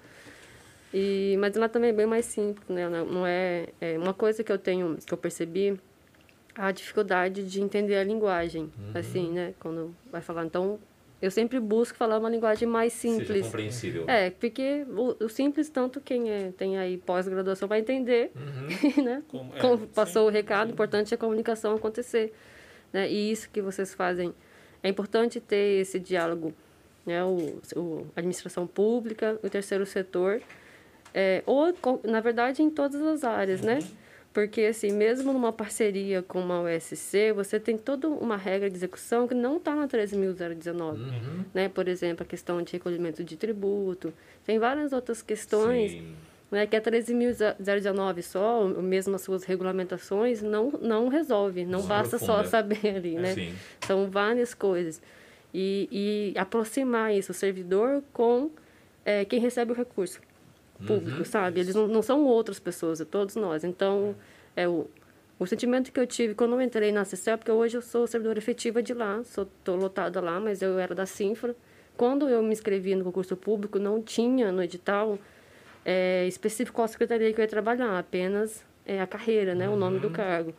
E, 0.95 1.37
mas 1.39 1.55
lá 1.55 1.69
também 1.69 1.91
é 1.91 1.93
bem 1.93 2.07
mais 2.07 2.25
simples, 2.25 2.67
né? 2.67 2.89
Não 2.89 3.27
é, 3.27 3.67
é 3.79 3.99
uma 3.99 4.15
coisa 4.15 4.43
que 4.43 4.51
eu 4.51 4.57
tenho, 4.57 4.97
que 5.05 5.13
eu 5.13 5.19
percebi, 5.19 5.79
a 6.55 6.73
dificuldade 6.73 7.45
de 7.45 7.61
entender 7.61 7.97
a 7.97 8.05
linguagem, 8.05 8.73
uhum. 8.79 8.99
assim, 8.99 9.33
né? 9.33 9.53
Quando 9.61 9.95
vai 10.11 10.23
falar. 10.23 10.47
Então, 10.47 10.79
eu 11.21 11.31
sempre 11.31 11.59
busco 11.59 11.99
falar 11.99 12.19
uma 12.19 12.31
linguagem 12.31 12.69
mais 12.69 12.93
simples. 12.93 13.29
Seja 13.29 13.45
compreensível. 13.45 14.05
É, 14.07 14.31
porque 14.31 14.87
o, 14.89 15.25
o 15.25 15.29
simples, 15.29 15.69
tanto 15.69 16.01
quem 16.01 16.31
é, 16.31 16.53
tem 16.57 16.79
aí 16.79 16.97
pós-graduação 16.97 17.67
vai 17.67 17.81
entender, 17.81 18.31
uhum. 18.37 19.03
né? 19.03 19.23
Como, 19.27 19.55
é, 19.55 19.59
Como 19.59 19.87
passou 19.89 20.23
sim, 20.23 20.29
o 20.29 20.33
recado, 20.33 20.69
sim. 20.69 20.75
importante 20.75 21.13
é 21.13 21.17
a 21.17 21.19
comunicação 21.19 21.75
acontecer. 21.75 22.33
Né? 22.93 23.11
E 23.11 23.33
isso 23.33 23.51
que 23.51 23.61
vocês 23.61 23.93
fazem, 23.95 24.33
é 24.81 24.89
importante 24.89 25.41
ter 25.41 25.81
esse 25.81 25.99
diálogo, 25.99 26.55
né? 27.05 27.25
O, 27.25 27.61
o 27.75 28.07
administração 28.15 28.67
pública, 28.67 29.41
o 29.43 29.51
terceiro 29.51 29.85
setor, 29.85 30.41
é, 31.13 31.43
ou, 31.47 31.75
na 32.05 32.21
verdade, 32.21 32.63
em 32.63 32.71
todas 32.71 33.03
as 33.03 33.25
áreas, 33.25 33.61
né? 33.61 33.75
uhum. 33.75 33.81
né? 33.81 33.89
Porque, 34.39 34.61
assim, 34.61 34.93
mesmo 34.93 35.33
numa 35.33 35.53
parceria 35.53 36.23
com 36.23 36.39
uma 36.39 36.61
USC, 36.63 37.33
você 37.33 37.59
tem 37.59 37.77
toda 37.77 38.07
uma 38.07 38.37
regra 38.37 38.71
de 38.71 38.77
execução 38.77 39.27
que 39.27 39.35
não 39.35 39.57
está 39.57 39.75
na 39.75 39.89
13.019. 39.89 40.81
Uhum. 40.81 41.45
Né? 41.53 41.69
Por 41.69 41.89
exemplo, 41.89 42.23
a 42.23 42.25
questão 42.25 42.63
de 42.63 42.73
recolhimento 42.73 43.25
de 43.25 43.37
tributo. 43.37 44.15
Tem 44.47 44.57
várias 44.61 44.93
outras 44.93 45.23
questões 45.23 45.91
Sim. 45.91 46.15
né, 46.53 46.69
que 46.69 46.77
a 46.77 46.81
13.019 46.81 48.23
só, 48.23 48.65
mesmo 48.69 49.17
as 49.17 49.23
suas 49.23 49.43
regulamentações, 49.43 50.41
não, 50.41 50.71
não 50.81 51.09
resolve. 51.09 51.65
Não 51.65 51.83
basta 51.83 52.17
profunda. 52.17 52.45
só 52.45 52.49
saber 52.49 52.95
ali, 52.95 53.17
né? 53.17 53.35
Sim. 53.35 53.53
São 53.81 54.09
várias 54.09 54.55
coisas. 54.55 55.03
E, 55.53 55.89
e 55.91 56.39
aproximar 56.39 57.13
isso, 57.13 57.33
o 57.33 57.35
servidor 57.35 58.05
com 58.13 58.53
é, 59.05 59.25
quem 59.25 59.41
recebe 59.41 59.73
o 59.73 59.75
recurso 59.75 60.21
público, 60.87 61.19
uhum. 61.19 61.25
sabe? 61.25 61.61
Eles 61.61 61.75
não, 61.75 61.87
não 61.87 62.03
são 62.03 62.25
outras 62.25 62.59
pessoas, 62.59 63.01
é 63.01 63.05
todos 63.05 63.37
nós. 63.37 63.65
Então, 63.65 64.15
é 64.57 64.69
o, 64.69 64.87
O 65.39 65.47
sentimento 65.47 65.93
que 65.93 66.01
eu 66.01 66.07
tive 66.07 66.35
quando 66.35 66.55
eu 66.55 66.61
entrei 66.61 66.91
na 66.91 67.05
CCEL, 67.05 67.39
porque 67.39 67.53
hoje 67.53 67.77
eu 67.77 67.83
sou 67.83 68.07
servidora 68.07 68.39
efetiva 68.39 68.83
de 68.83 68.93
lá, 68.93 69.21
estou 69.21 69.77
lotada 69.77 70.21
lá, 70.21 70.41
mas 70.41 70.63
eu 70.63 70.79
era 70.79 70.95
da 70.95 71.07
Sinfra. 71.07 71.55
Quando 71.97 72.29
eu 72.29 72.43
me 72.43 72.53
inscrevi 72.53 72.95
no 72.95 73.05
concurso 73.05 73.37
público, 73.37 73.79
não 73.79 74.03
tinha 74.03 74.51
no 74.51 74.63
edital 74.63 75.19
é, 75.85 76.27
específico 76.27 76.77
qual 76.77 76.89
secretaria 76.89 77.33
que 77.33 77.41
eu 77.41 77.43
ia 77.43 77.49
trabalhar, 77.49 77.99
apenas 77.99 78.65
é, 78.85 79.01
a 79.01 79.07
carreira, 79.07 79.55
né, 79.55 79.69
uhum. 79.69 79.75
o 79.75 79.79
nome 79.79 79.99
do 80.01 80.09
uhum. 80.09 80.13
cargo. 80.13 80.55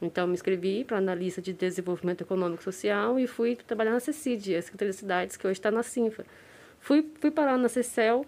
Então, 0.00 0.26
me 0.26 0.34
inscrevi 0.34 0.84
para 0.84 0.98
analista 0.98 1.40
de 1.40 1.52
desenvolvimento 1.52 2.22
econômico 2.22 2.60
e 2.60 2.64
social 2.64 3.18
e 3.18 3.26
fui 3.26 3.56
trabalhar 3.56 3.92
na 3.92 4.00
CECID, 4.00 4.56
a 4.56 4.62
Secretaria 4.62 4.92
de 4.92 4.98
Cidades, 4.98 5.36
que 5.36 5.46
hoje 5.46 5.58
está 5.58 5.70
na 5.70 5.82
Sinfra. 5.82 6.26
Fui, 6.80 7.10
fui 7.20 7.30
parar 7.30 7.56
na 7.56 7.68
CECEL 7.68 8.26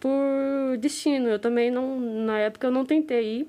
por 0.00 0.76
destino. 0.78 1.28
Eu 1.28 1.38
também 1.38 1.70
não, 1.70 1.98
na 2.00 2.38
época, 2.38 2.66
eu 2.66 2.70
não 2.70 2.84
tentei 2.84 3.40
ir, 3.40 3.48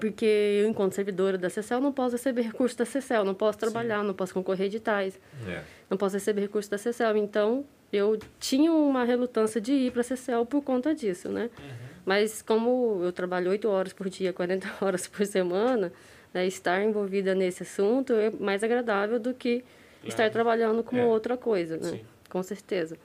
porque 0.00 0.24
eu, 0.24 0.68
enquanto 0.68 0.94
servidora 0.94 1.36
da 1.36 1.50
CECEL, 1.50 1.80
não 1.80 1.92
posso 1.92 2.16
receber 2.16 2.42
recursos 2.42 2.76
da 2.76 2.84
CECEL, 2.84 3.24
não 3.24 3.34
posso 3.34 3.58
trabalhar, 3.58 4.00
Sim. 4.00 4.06
não 4.06 4.14
posso 4.14 4.32
concorrer 4.32 4.66
editais, 4.66 5.18
é. 5.46 5.62
não 5.90 5.96
posso 5.96 6.16
receber 6.16 6.42
recursos 6.42 6.68
da 6.68 6.78
CECEL. 6.78 7.16
Então, 7.16 7.64
eu 7.92 8.18
tinha 8.40 8.72
uma 8.72 9.04
relutância 9.04 9.60
de 9.60 9.72
ir 9.72 9.92
para 9.92 10.00
a 10.00 10.04
CECEL 10.04 10.46
por 10.46 10.62
conta 10.62 10.94
disso, 10.94 11.28
né? 11.28 11.50
Uhum. 11.58 11.94
Mas 12.04 12.42
como 12.42 13.00
eu 13.02 13.12
trabalho 13.12 13.50
oito 13.50 13.68
horas 13.68 13.92
por 13.92 14.08
dia, 14.08 14.32
40 14.32 14.68
horas 14.84 15.06
por 15.06 15.24
semana, 15.26 15.92
né, 16.32 16.46
estar 16.46 16.82
envolvida 16.82 17.34
nesse 17.34 17.62
assunto 17.62 18.12
é 18.12 18.30
mais 18.30 18.62
agradável 18.62 19.18
do 19.18 19.32
que 19.32 19.60
claro. 19.60 20.08
estar 20.08 20.30
trabalhando 20.30 20.82
com 20.82 20.96
é. 20.96 21.04
outra 21.04 21.36
coisa, 21.36 21.76
né? 21.76 21.90
Sim. 21.90 22.00
Com 22.28 22.42
certeza. 22.42 22.96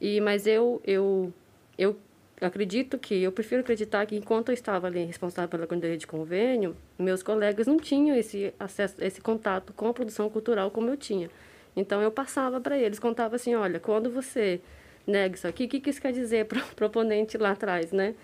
E 0.00 0.20
mas 0.20 0.46
eu 0.46 0.80
eu 0.84 1.32
eu 1.78 1.96
acredito 2.40 2.98
que 2.98 3.22
eu 3.22 3.32
prefiro 3.32 3.60
acreditar 3.60 4.04
que 4.06 4.16
enquanto 4.16 4.48
eu 4.48 4.54
estava 4.54 4.86
ali 4.86 5.04
responsável 5.04 5.48
pela 5.48 5.66
coordenadoria 5.66 5.96
de 5.96 6.06
convênio, 6.06 6.76
meus 6.98 7.22
colegas 7.22 7.66
não 7.66 7.78
tinham 7.78 8.16
esse 8.16 8.52
acesso, 8.58 8.96
esse 9.00 9.20
contato 9.20 9.72
com 9.72 9.88
a 9.88 9.94
produção 9.94 10.28
cultural 10.28 10.70
como 10.70 10.88
eu 10.88 10.96
tinha. 10.96 11.30
Então 11.76 12.00
eu 12.02 12.10
passava 12.10 12.60
para 12.60 12.78
eles, 12.78 12.98
contava 12.98 13.36
assim, 13.36 13.54
olha, 13.54 13.80
quando 13.80 14.10
você 14.10 14.60
nega 15.06 15.34
isso 15.34 15.46
aqui, 15.46 15.64
o 15.64 15.68
que, 15.68 15.80
que 15.80 15.90
isso 15.90 16.00
quer 16.00 16.12
dizer 16.12 16.46
para 16.46 16.60
o 16.64 16.74
proponente 16.74 17.36
lá 17.38 17.52
atrás, 17.52 17.92
né? 17.92 18.14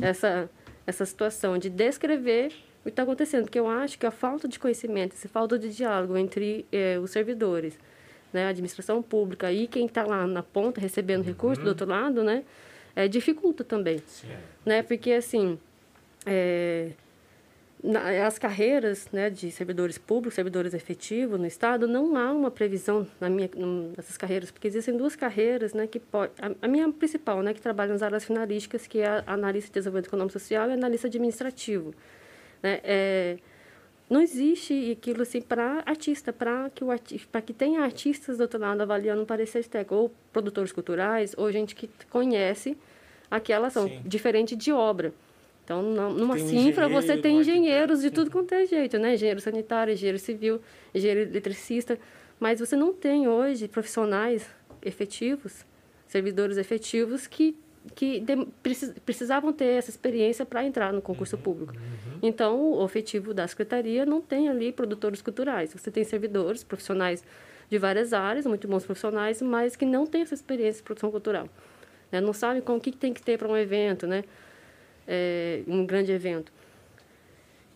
Essa 0.00 0.48
essa 0.88 1.04
situação 1.04 1.58
de 1.58 1.68
descrever 1.68 2.46
o 2.80 2.84
que 2.84 2.88
está 2.88 3.02
acontecendo, 3.02 3.42
porque 3.42 3.58
eu 3.58 3.68
acho 3.68 3.98
que 3.98 4.06
a 4.06 4.10
falta 4.10 4.48
de 4.48 4.58
conhecimento, 4.58 5.12
essa 5.12 5.28
falta 5.28 5.58
de 5.58 5.68
diálogo 5.68 6.16
entre 6.16 6.64
eh, 6.72 6.98
os 6.98 7.10
servidores, 7.10 7.78
né, 8.32 8.46
a 8.46 8.48
administração 8.48 9.02
pública 9.02 9.52
e 9.52 9.66
quem 9.66 9.84
está 9.84 10.06
lá 10.06 10.26
na 10.26 10.42
ponta 10.42 10.80
recebendo 10.80 11.20
uhum. 11.20 11.26
recurso 11.26 11.60
do 11.60 11.68
outro 11.68 11.86
lado, 11.86 12.24
né, 12.24 12.42
é, 12.98 13.06
dificulta 13.06 13.62
também, 13.62 14.02
Sim. 14.08 14.26
né, 14.66 14.82
porque 14.82 15.12
assim 15.12 15.56
é, 16.26 16.90
na, 17.80 18.26
as 18.26 18.40
carreiras 18.40 19.08
né, 19.12 19.30
de 19.30 19.52
servidores 19.52 19.96
públicos, 19.96 20.34
servidores 20.34 20.74
efetivos 20.74 21.38
no 21.38 21.46
Estado, 21.46 21.86
não 21.86 22.16
há 22.16 22.32
uma 22.32 22.50
previsão 22.50 23.06
na 23.20 23.30
minha, 23.30 23.48
nessas 23.96 24.16
carreiras, 24.16 24.50
porque 24.50 24.66
existem 24.66 24.96
duas 24.96 25.14
carreiras, 25.14 25.72
né, 25.72 25.86
que 25.86 26.00
pode, 26.00 26.32
a, 26.42 26.50
a, 26.60 26.66
minha 26.66 26.90
principal, 26.90 27.40
né, 27.40 27.54
que 27.54 27.60
trabalha 27.60 27.92
nas 27.92 28.02
áreas 28.02 28.24
finalísticas, 28.24 28.84
que 28.88 28.98
é 28.98 29.06
a 29.06 29.22
analista 29.28 29.68
de 29.68 29.74
desenvolvimento 29.74 30.08
econômico 30.08 30.32
social 30.32 30.68
e 30.68 30.72
analista 30.72 31.06
administrativo. 31.06 31.94
Né? 32.60 32.80
É, 32.82 33.38
não 34.08 34.22
existe 34.22 34.90
aquilo 34.92 35.22
assim 35.22 35.40
para 35.40 35.82
artista, 35.84 36.32
para 36.32 36.70
que 36.70 36.82
o 36.82 36.88
para 37.30 37.42
que 37.42 37.52
tenha 37.52 37.82
artistas 37.82 38.38
do 38.38 38.42
outro 38.42 38.58
lado 38.58 38.80
avaliando 38.80 39.22
um 39.22 39.26
parecer 39.26 39.60
estético, 39.60 39.94
ou 39.94 40.12
produtores 40.32 40.72
culturais, 40.72 41.34
ou 41.36 41.50
gente 41.52 41.74
que 41.74 41.90
conhece 42.08 42.76
aquela 43.30 43.66
ação, 43.66 43.86
Sim. 43.86 44.00
diferente 44.04 44.56
de 44.56 44.72
obra. 44.72 45.12
Então, 45.64 45.82
numa 45.82 46.36
tem 46.36 46.48
cifra, 46.48 46.88
você 46.88 47.18
tem 47.18 47.40
engenheiros 47.40 48.00
de 48.00 48.10
tudo 48.10 48.30
quanto 48.30 48.54
é 48.54 48.64
jeito, 48.64 48.98
né? 48.98 49.14
Engenheiro 49.14 49.38
sanitário, 49.38 49.92
engenheiro 49.92 50.18
civil, 50.18 50.62
engenheiro 50.94 51.28
eletricista, 51.28 51.98
mas 52.40 52.58
você 52.58 52.74
não 52.74 52.94
tem 52.94 53.28
hoje 53.28 53.68
profissionais 53.68 54.48
efetivos, 54.80 55.66
servidores 56.06 56.56
efetivos 56.56 57.26
que 57.26 57.54
que 57.94 58.20
de, 58.20 58.46
precis, 58.62 58.92
precisavam 59.04 59.52
ter 59.52 59.78
essa 59.78 59.90
experiência 59.90 60.44
para 60.44 60.64
entrar 60.64 60.92
no 60.92 61.00
concurso 61.02 61.36
uhum, 61.36 61.42
público. 61.42 61.72
Uhum. 61.74 62.18
Então, 62.22 62.72
o 62.72 62.84
efetivo 62.84 63.34
da 63.34 63.46
secretaria 63.46 64.04
não 64.04 64.20
tem 64.20 64.48
ali 64.48 64.72
produtores 64.72 65.22
culturais. 65.22 65.72
Você 65.72 65.90
tem 65.90 66.04
servidores, 66.04 66.64
profissionais 66.64 67.24
de 67.68 67.78
várias 67.78 68.12
áreas, 68.12 68.46
muito 68.46 68.66
bons 68.66 68.84
profissionais, 68.84 69.42
mas 69.42 69.76
que 69.76 69.84
não 69.84 70.06
têm 70.06 70.22
essa 70.22 70.34
experiência 70.34 70.80
de 70.80 70.84
produção 70.84 71.10
cultural. 71.10 71.48
Né? 72.10 72.20
Não 72.20 72.32
sabem 72.32 72.62
com 72.62 72.76
o 72.76 72.80
que, 72.80 72.92
tem 72.92 73.12
que 73.12 73.22
ter 73.22 73.38
para 73.38 73.48
um 73.48 73.56
evento, 73.56 74.06
né? 74.06 74.24
É, 75.06 75.62
um 75.66 75.86
grande 75.86 76.12
evento. 76.12 76.52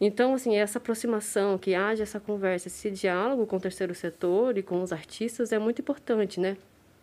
Então, 0.01 0.35
assim, 0.35 0.57
essa 0.57 0.79
aproximação, 0.79 1.57
que 1.57 1.75
haja 1.75 2.03
essa 2.03 2.19
conversa, 2.19 2.69
esse 2.69 2.91
diálogo 2.91 3.47
com 3.47 3.57
o 3.57 3.61
terceiro 3.61 3.95
setor 3.95 4.59
e 4.59 4.63
com 4.63 4.83
os 4.83 4.93
artistas 4.93 5.53
é 5.53 5.59
muito 5.59 5.81
importante, 5.81 6.41
né? 6.41 6.57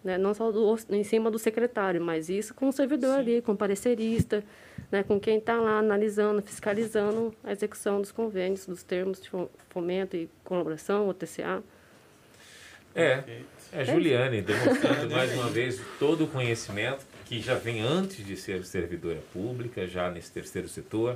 Né? 0.04 0.18
não 0.18 0.34
só 0.34 0.52
do, 0.52 0.78
em 0.90 1.04
cima 1.04 1.30
do 1.30 1.38
secretário, 1.38 2.02
mas 2.02 2.30
isso 2.30 2.54
com 2.54 2.70
o 2.70 2.72
servidor 2.72 3.16
Sim. 3.16 3.20
ali, 3.20 3.42
com 3.42 3.52
o 3.54 3.58
parecerista, 3.58 4.44
né? 4.92 5.04
com 5.04 5.20
quem 5.20 5.38
está 5.38 5.60
lá 5.60 5.80
analisando, 5.80 6.42
fiscalizando 6.42 7.34
a 7.44 7.52
execução 7.52 8.00
dos 8.02 8.12
convênios, 8.12 8.66
dos 8.66 8.84
termos 8.84 9.22
de 9.22 9.30
fomento 9.70 10.16
e 10.16 10.30
colaboração, 10.44 11.08
o 11.08 11.14
TCA. 11.14 11.62
É, 12.96 13.24
é 13.72 13.86
Juliane 13.86 14.42
demonstrando 14.42 15.10
mais 15.14 15.34
uma 15.34 15.50
vez 15.50 15.82
todo 16.00 16.26
o 16.26 16.28
conhecimento 16.28 17.06
que 17.26 17.40
já 17.40 17.54
vem 17.54 17.82
antes 17.82 18.26
de 18.26 18.36
ser 18.36 18.66
servidora 18.66 19.20
pública, 19.32 19.88
já 19.88 20.10
nesse 20.10 20.32
terceiro 20.32 20.68
setor. 20.68 21.16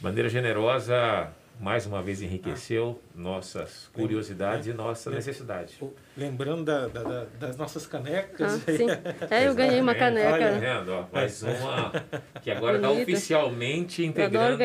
Maneira 0.00 0.28
generosa, 0.28 1.32
mais 1.58 1.86
uma 1.86 2.02
vez 2.02 2.20
enriqueceu 2.20 3.00
ah. 3.02 3.20
nossas 3.20 3.88
curiosidades 3.92 4.66
e 4.66 4.72
nossa 4.72 5.10
necessidade. 5.10 5.78
Lembrando 6.16 6.64
da, 6.64 6.86
da, 6.86 7.26
das 7.40 7.56
nossas 7.56 7.86
canecas. 7.86 8.62
Ah, 8.66 8.72
sim. 8.72 8.86
É, 9.30 9.46
eu 9.46 9.54
ganhei 9.54 9.80
uma 9.80 9.94
caneca. 9.94 10.32
Olha, 10.32 10.58
vendo? 10.58 10.92
Ó, 10.92 11.04
mais 11.12 11.42
uma 11.42 11.92
que 12.42 12.50
agora 12.50 12.76
está 12.76 12.90
oficialmente 12.90 14.04
integrando 14.04 14.62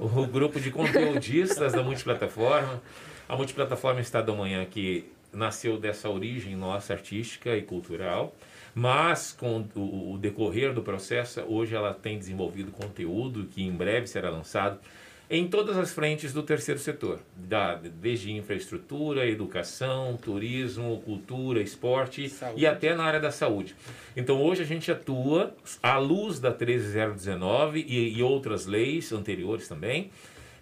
o 0.00 0.26
grupo 0.26 0.58
de 0.58 0.70
conteudistas 0.70 1.72
da 1.72 1.82
multiplataforma. 1.82 2.82
A 3.28 3.36
multiplataforma 3.36 4.00
Estado 4.00 4.26
da 4.26 4.32
Manhã 4.32 4.64
que 4.64 5.10
nasceu 5.32 5.78
dessa 5.78 6.08
origem 6.08 6.56
nossa 6.56 6.92
artística 6.92 7.54
e 7.56 7.62
cultural. 7.62 8.34
Mas, 8.74 9.30
com 9.30 9.64
o, 9.76 10.14
o 10.14 10.18
decorrer 10.18 10.72
do 10.72 10.82
processo, 10.82 11.40
hoje 11.42 11.76
ela 11.76 11.94
tem 11.94 12.18
desenvolvido 12.18 12.72
conteúdo 12.72 13.44
que 13.44 13.62
em 13.62 13.70
breve 13.70 14.06
será 14.08 14.30
lançado 14.30 14.80
em 15.28 15.48
todas 15.48 15.76
as 15.76 15.92
frentes 15.92 16.32
do 16.32 16.42
terceiro 16.42 16.78
setor, 16.78 17.20
da, 17.34 17.76
desde 17.76 18.32
infraestrutura, 18.32 19.26
educação, 19.26 20.16
turismo, 20.16 21.00
cultura, 21.04 21.62
esporte 21.62 22.28
saúde. 22.28 22.60
e 22.60 22.66
até 22.66 22.94
na 22.94 23.04
área 23.04 23.20
da 23.20 23.30
saúde. 23.30 23.74
Então 24.16 24.42
hoje 24.42 24.62
a 24.62 24.66
gente 24.66 24.90
atua 24.92 25.54
à 25.82 25.96
luz 25.98 26.38
da 26.38 26.52
13019 26.52 27.84
e, 27.88 28.18
e 28.18 28.22
outras 28.22 28.66
leis 28.66 29.12
anteriores 29.12 29.66
também 29.66 30.10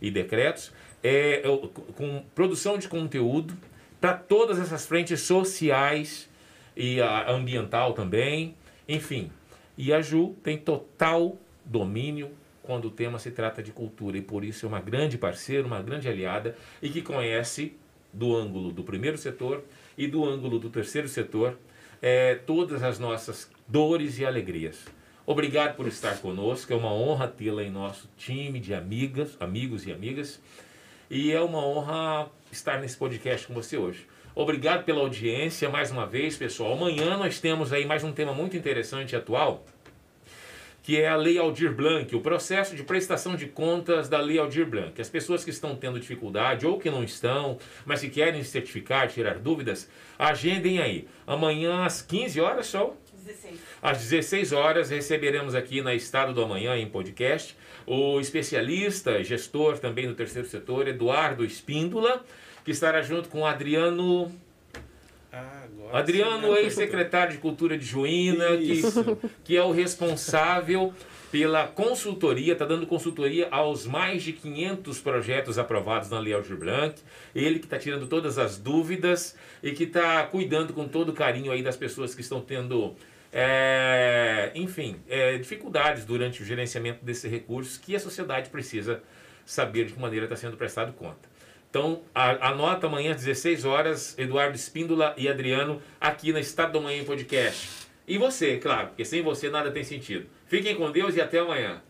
e 0.01 0.11
decretos, 0.11 0.73
é, 1.03 1.43
com 1.97 2.25
produção 2.35 2.79
de 2.79 2.89
conteúdo 2.89 3.55
para 4.01 4.15
todas 4.15 4.59
essas 4.59 4.87
frentes 4.87 5.21
sociais 5.21 6.29
e 6.77 7.01
a 7.01 7.31
ambiental 7.31 7.93
também, 7.93 8.55
enfim. 8.89 9.31
E 9.77 9.93
a 9.93 10.01
Ju 10.01 10.37
tem 10.43 10.57
total 10.57 11.37
domínio 11.65 12.31
quando 12.63 12.87
o 12.87 12.91
tema 12.91 13.19
se 13.19 13.31
trata 13.31 13.63
de 13.63 13.73
cultura 13.73 14.17
e 14.17 14.23
por 14.23 14.45
isso 14.45 14.67
é 14.67 14.69
uma 14.69 14.81
grande 14.81 15.19
parceira, 15.19 15.67
uma 15.67 15.83
grande 15.83 16.09
aliada 16.09 16.57
e 16.81 16.89
que 16.89 17.03
conhece 17.03 17.75
do 18.13 18.37
ângulo 18.37 18.71
do 18.71 18.85
primeiro 18.85 19.19
setor 19.19 19.65
e 19.97 20.07
do 20.07 20.25
ângulo 20.25 20.59
do 20.59 20.71
terceiro 20.71 21.09
setor 21.09 21.59
é, 22.01 22.35
todas 22.35 22.83
as 22.83 22.99
nossas 22.99 23.51
dores 23.67 24.19
e 24.19 24.25
alegrias. 24.25 24.85
Obrigado 25.25 25.77
por 25.77 25.87
estar 25.87 26.19
conosco, 26.19 26.73
é 26.73 26.77
uma 26.77 26.93
honra 26.93 27.29
tê-la 27.29 27.63
em 27.63 27.71
nosso 27.71 28.11
time 28.17 28.59
de 28.59 28.75
amigas, 28.75 29.37
amigos 29.41 29.87
e 29.87 29.93
amigas 29.93 30.41
e 31.11 31.33
é 31.33 31.41
uma 31.41 31.65
honra 31.65 32.31
estar 32.51 32.81
nesse 32.81 32.97
podcast 32.97 33.47
com 33.47 33.55
você 33.55 33.77
hoje. 33.77 34.07
Obrigado 34.35 34.85
pela 34.85 35.01
audiência 35.01 35.69
mais 35.69 35.91
uma 35.91 36.07
vez, 36.07 36.37
pessoal. 36.37 36.73
Amanhã 36.73 37.19
nós 37.19 37.39
temos 37.39 37.73
aí 37.73 37.85
mais 37.85 38.03
um 38.03 38.13
tema 38.13 38.33
muito 38.33 38.57
interessante 38.57 39.13
e 39.13 39.17
atual 39.17 39.65
que 40.83 41.01
é 41.01 41.09
a 41.09 41.17
Lei 41.17 41.39
Aldir 41.39 41.73
Blanc, 41.73 42.15
o 42.15 42.21
processo 42.21 42.75
de 42.75 42.83
prestação 42.83 43.37
de 43.37 43.47
contas 43.47 44.09
da 44.09 44.21
Lei 44.21 44.39
Aldir 44.39 44.67
Blanc. 44.67 45.01
As 45.01 45.09
pessoas 45.09 45.45
que 45.45 45.51
estão 45.51 45.77
tendo 45.77 46.01
dificuldade 46.01 46.67
ou 46.67 46.79
que 46.79 46.91
não 46.91 47.05
estão, 47.05 47.59
mas 47.87 48.01
que 48.01 48.11
querem 48.11 48.43
certificar, 48.43 49.09
tirar 49.09 49.39
dúvidas, 49.39 49.89
agendem 50.19 50.81
aí. 50.81 51.07
Amanhã 51.27 51.85
às 51.85 52.03
15 52.03 52.41
horas, 52.41 52.67
só? 52.67 52.97
16. 53.25 53.61
Às 53.81 53.99
16 53.99 54.53
horas 54.53 54.91
receberemos 54.91 55.55
aqui 55.55 55.81
na 55.81 55.95
Estado 55.95 56.35
do 56.35 56.43
Amanhã, 56.43 56.77
em 56.77 56.89
podcast, 56.89 57.57
o 57.87 58.19
especialista, 58.21 59.23
gestor 59.23 59.79
também 59.79 60.09
do 60.09 60.15
terceiro 60.15 60.49
setor, 60.49 60.89
Eduardo 60.89 61.45
Espíndola, 61.45 62.25
que 62.65 62.73
estará 62.73 63.03
junto 63.03 63.29
com 63.29 63.43
o 63.43 63.47
Adriano 63.47 64.33
Ah, 65.33 65.65
Adriano, 65.93 66.55
ex-secretário 66.57 67.33
de 67.33 67.39
Cultura 67.39 67.79
de 67.79 67.85
Juína, 67.87 68.57
que, 68.59 68.83
que 69.45 69.57
é 69.57 69.63
o 69.63 69.71
responsável 69.71 70.93
pela 71.31 71.67
consultoria, 71.67 72.53
está 72.53 72.67
dando 72.67 72.87
consultoria 72.87 73.49
aos 73.51 73.87
mais 73.87 74.23
de 74.23 74.35
500 74.35 75.01
projetos 75.01 75.59
aprovados 75.59 76.11
na 76.11 76.19
Lei 76.19 76.35
Aldir 76.35 76.59
Blanc. 76.59 77.01
Ele 77.35 77.59
que 77.59 77.65
está 77.65 77.79
tirando 77.79 78.07
todas 78.07 78.39
as 78.39 78.59
dúvidas 78.59 79.35
e 79.63 79.73
que 79.73 79.85
está 79.85 80.23
cuidando 80.25 80.75
com 80.75 80.87
todo 80.87 81.15
carinho 81.15 81.51
aí 81.51 81.63
das 81.63 81.79
pessoas 81.79 82.15
que 82.15 82.21
estão 82.21 82.43
tendo, 82.43 82.95
é, 83.33 84.53
enfim, 84.55 84.97
é, 85.09 85.39
dificuldades 85.39 86.05
durante 86.05 86.43
o 86.43 86.45
gerenciamento 86.45 87.03
desse 87.03 87.27
recurso 87.27 87.81
que 87.81 87.97
a 87.97 88.01
sociedade 88.01 88.51
precisa 88.51 89.03
saber 89.47 89.87
de 89.87 89.95
que 89.95 90.01
maneira 90.01 90.27
está 90.27 90.37
sendo 90.37 90.59
prestado 90.59 90.93
conta. 90.93 91.32
Então, 91.73 92.03
a, 92.15 92.51
anota 92.51 92.87
amanhã 92.87 93.13
às 93.13 93.25
16 93.25 93.65
horas, 93.65 94.15
Eduardo 94.19 94.55
Espíndola 94.55 95.15
e 95.17 95.27
Adriano, 95.27 95.81
aqui 95.99 96.31
na 96.31 96.39
Estado 96.39 96.75
do 96.75 96.83
Manhã 96.83 97.03
Podcast. 97.03 97.67
E 98.07 98.19
você, 98.19 98.59
claro, 98.59 98.89
porque 98.89 99.07
sem 99.07 99.23
você 99.23 99.49
nada 99.49 99.71
tem 99.71 99.83
sentido. 99.83 100.27
Fiquem 100.45 100.75
com 100.77 100.93
Deus 100.93 101.17
e 101.17 101.21
até 101.23 101.39
amanhã. 101.39 101.81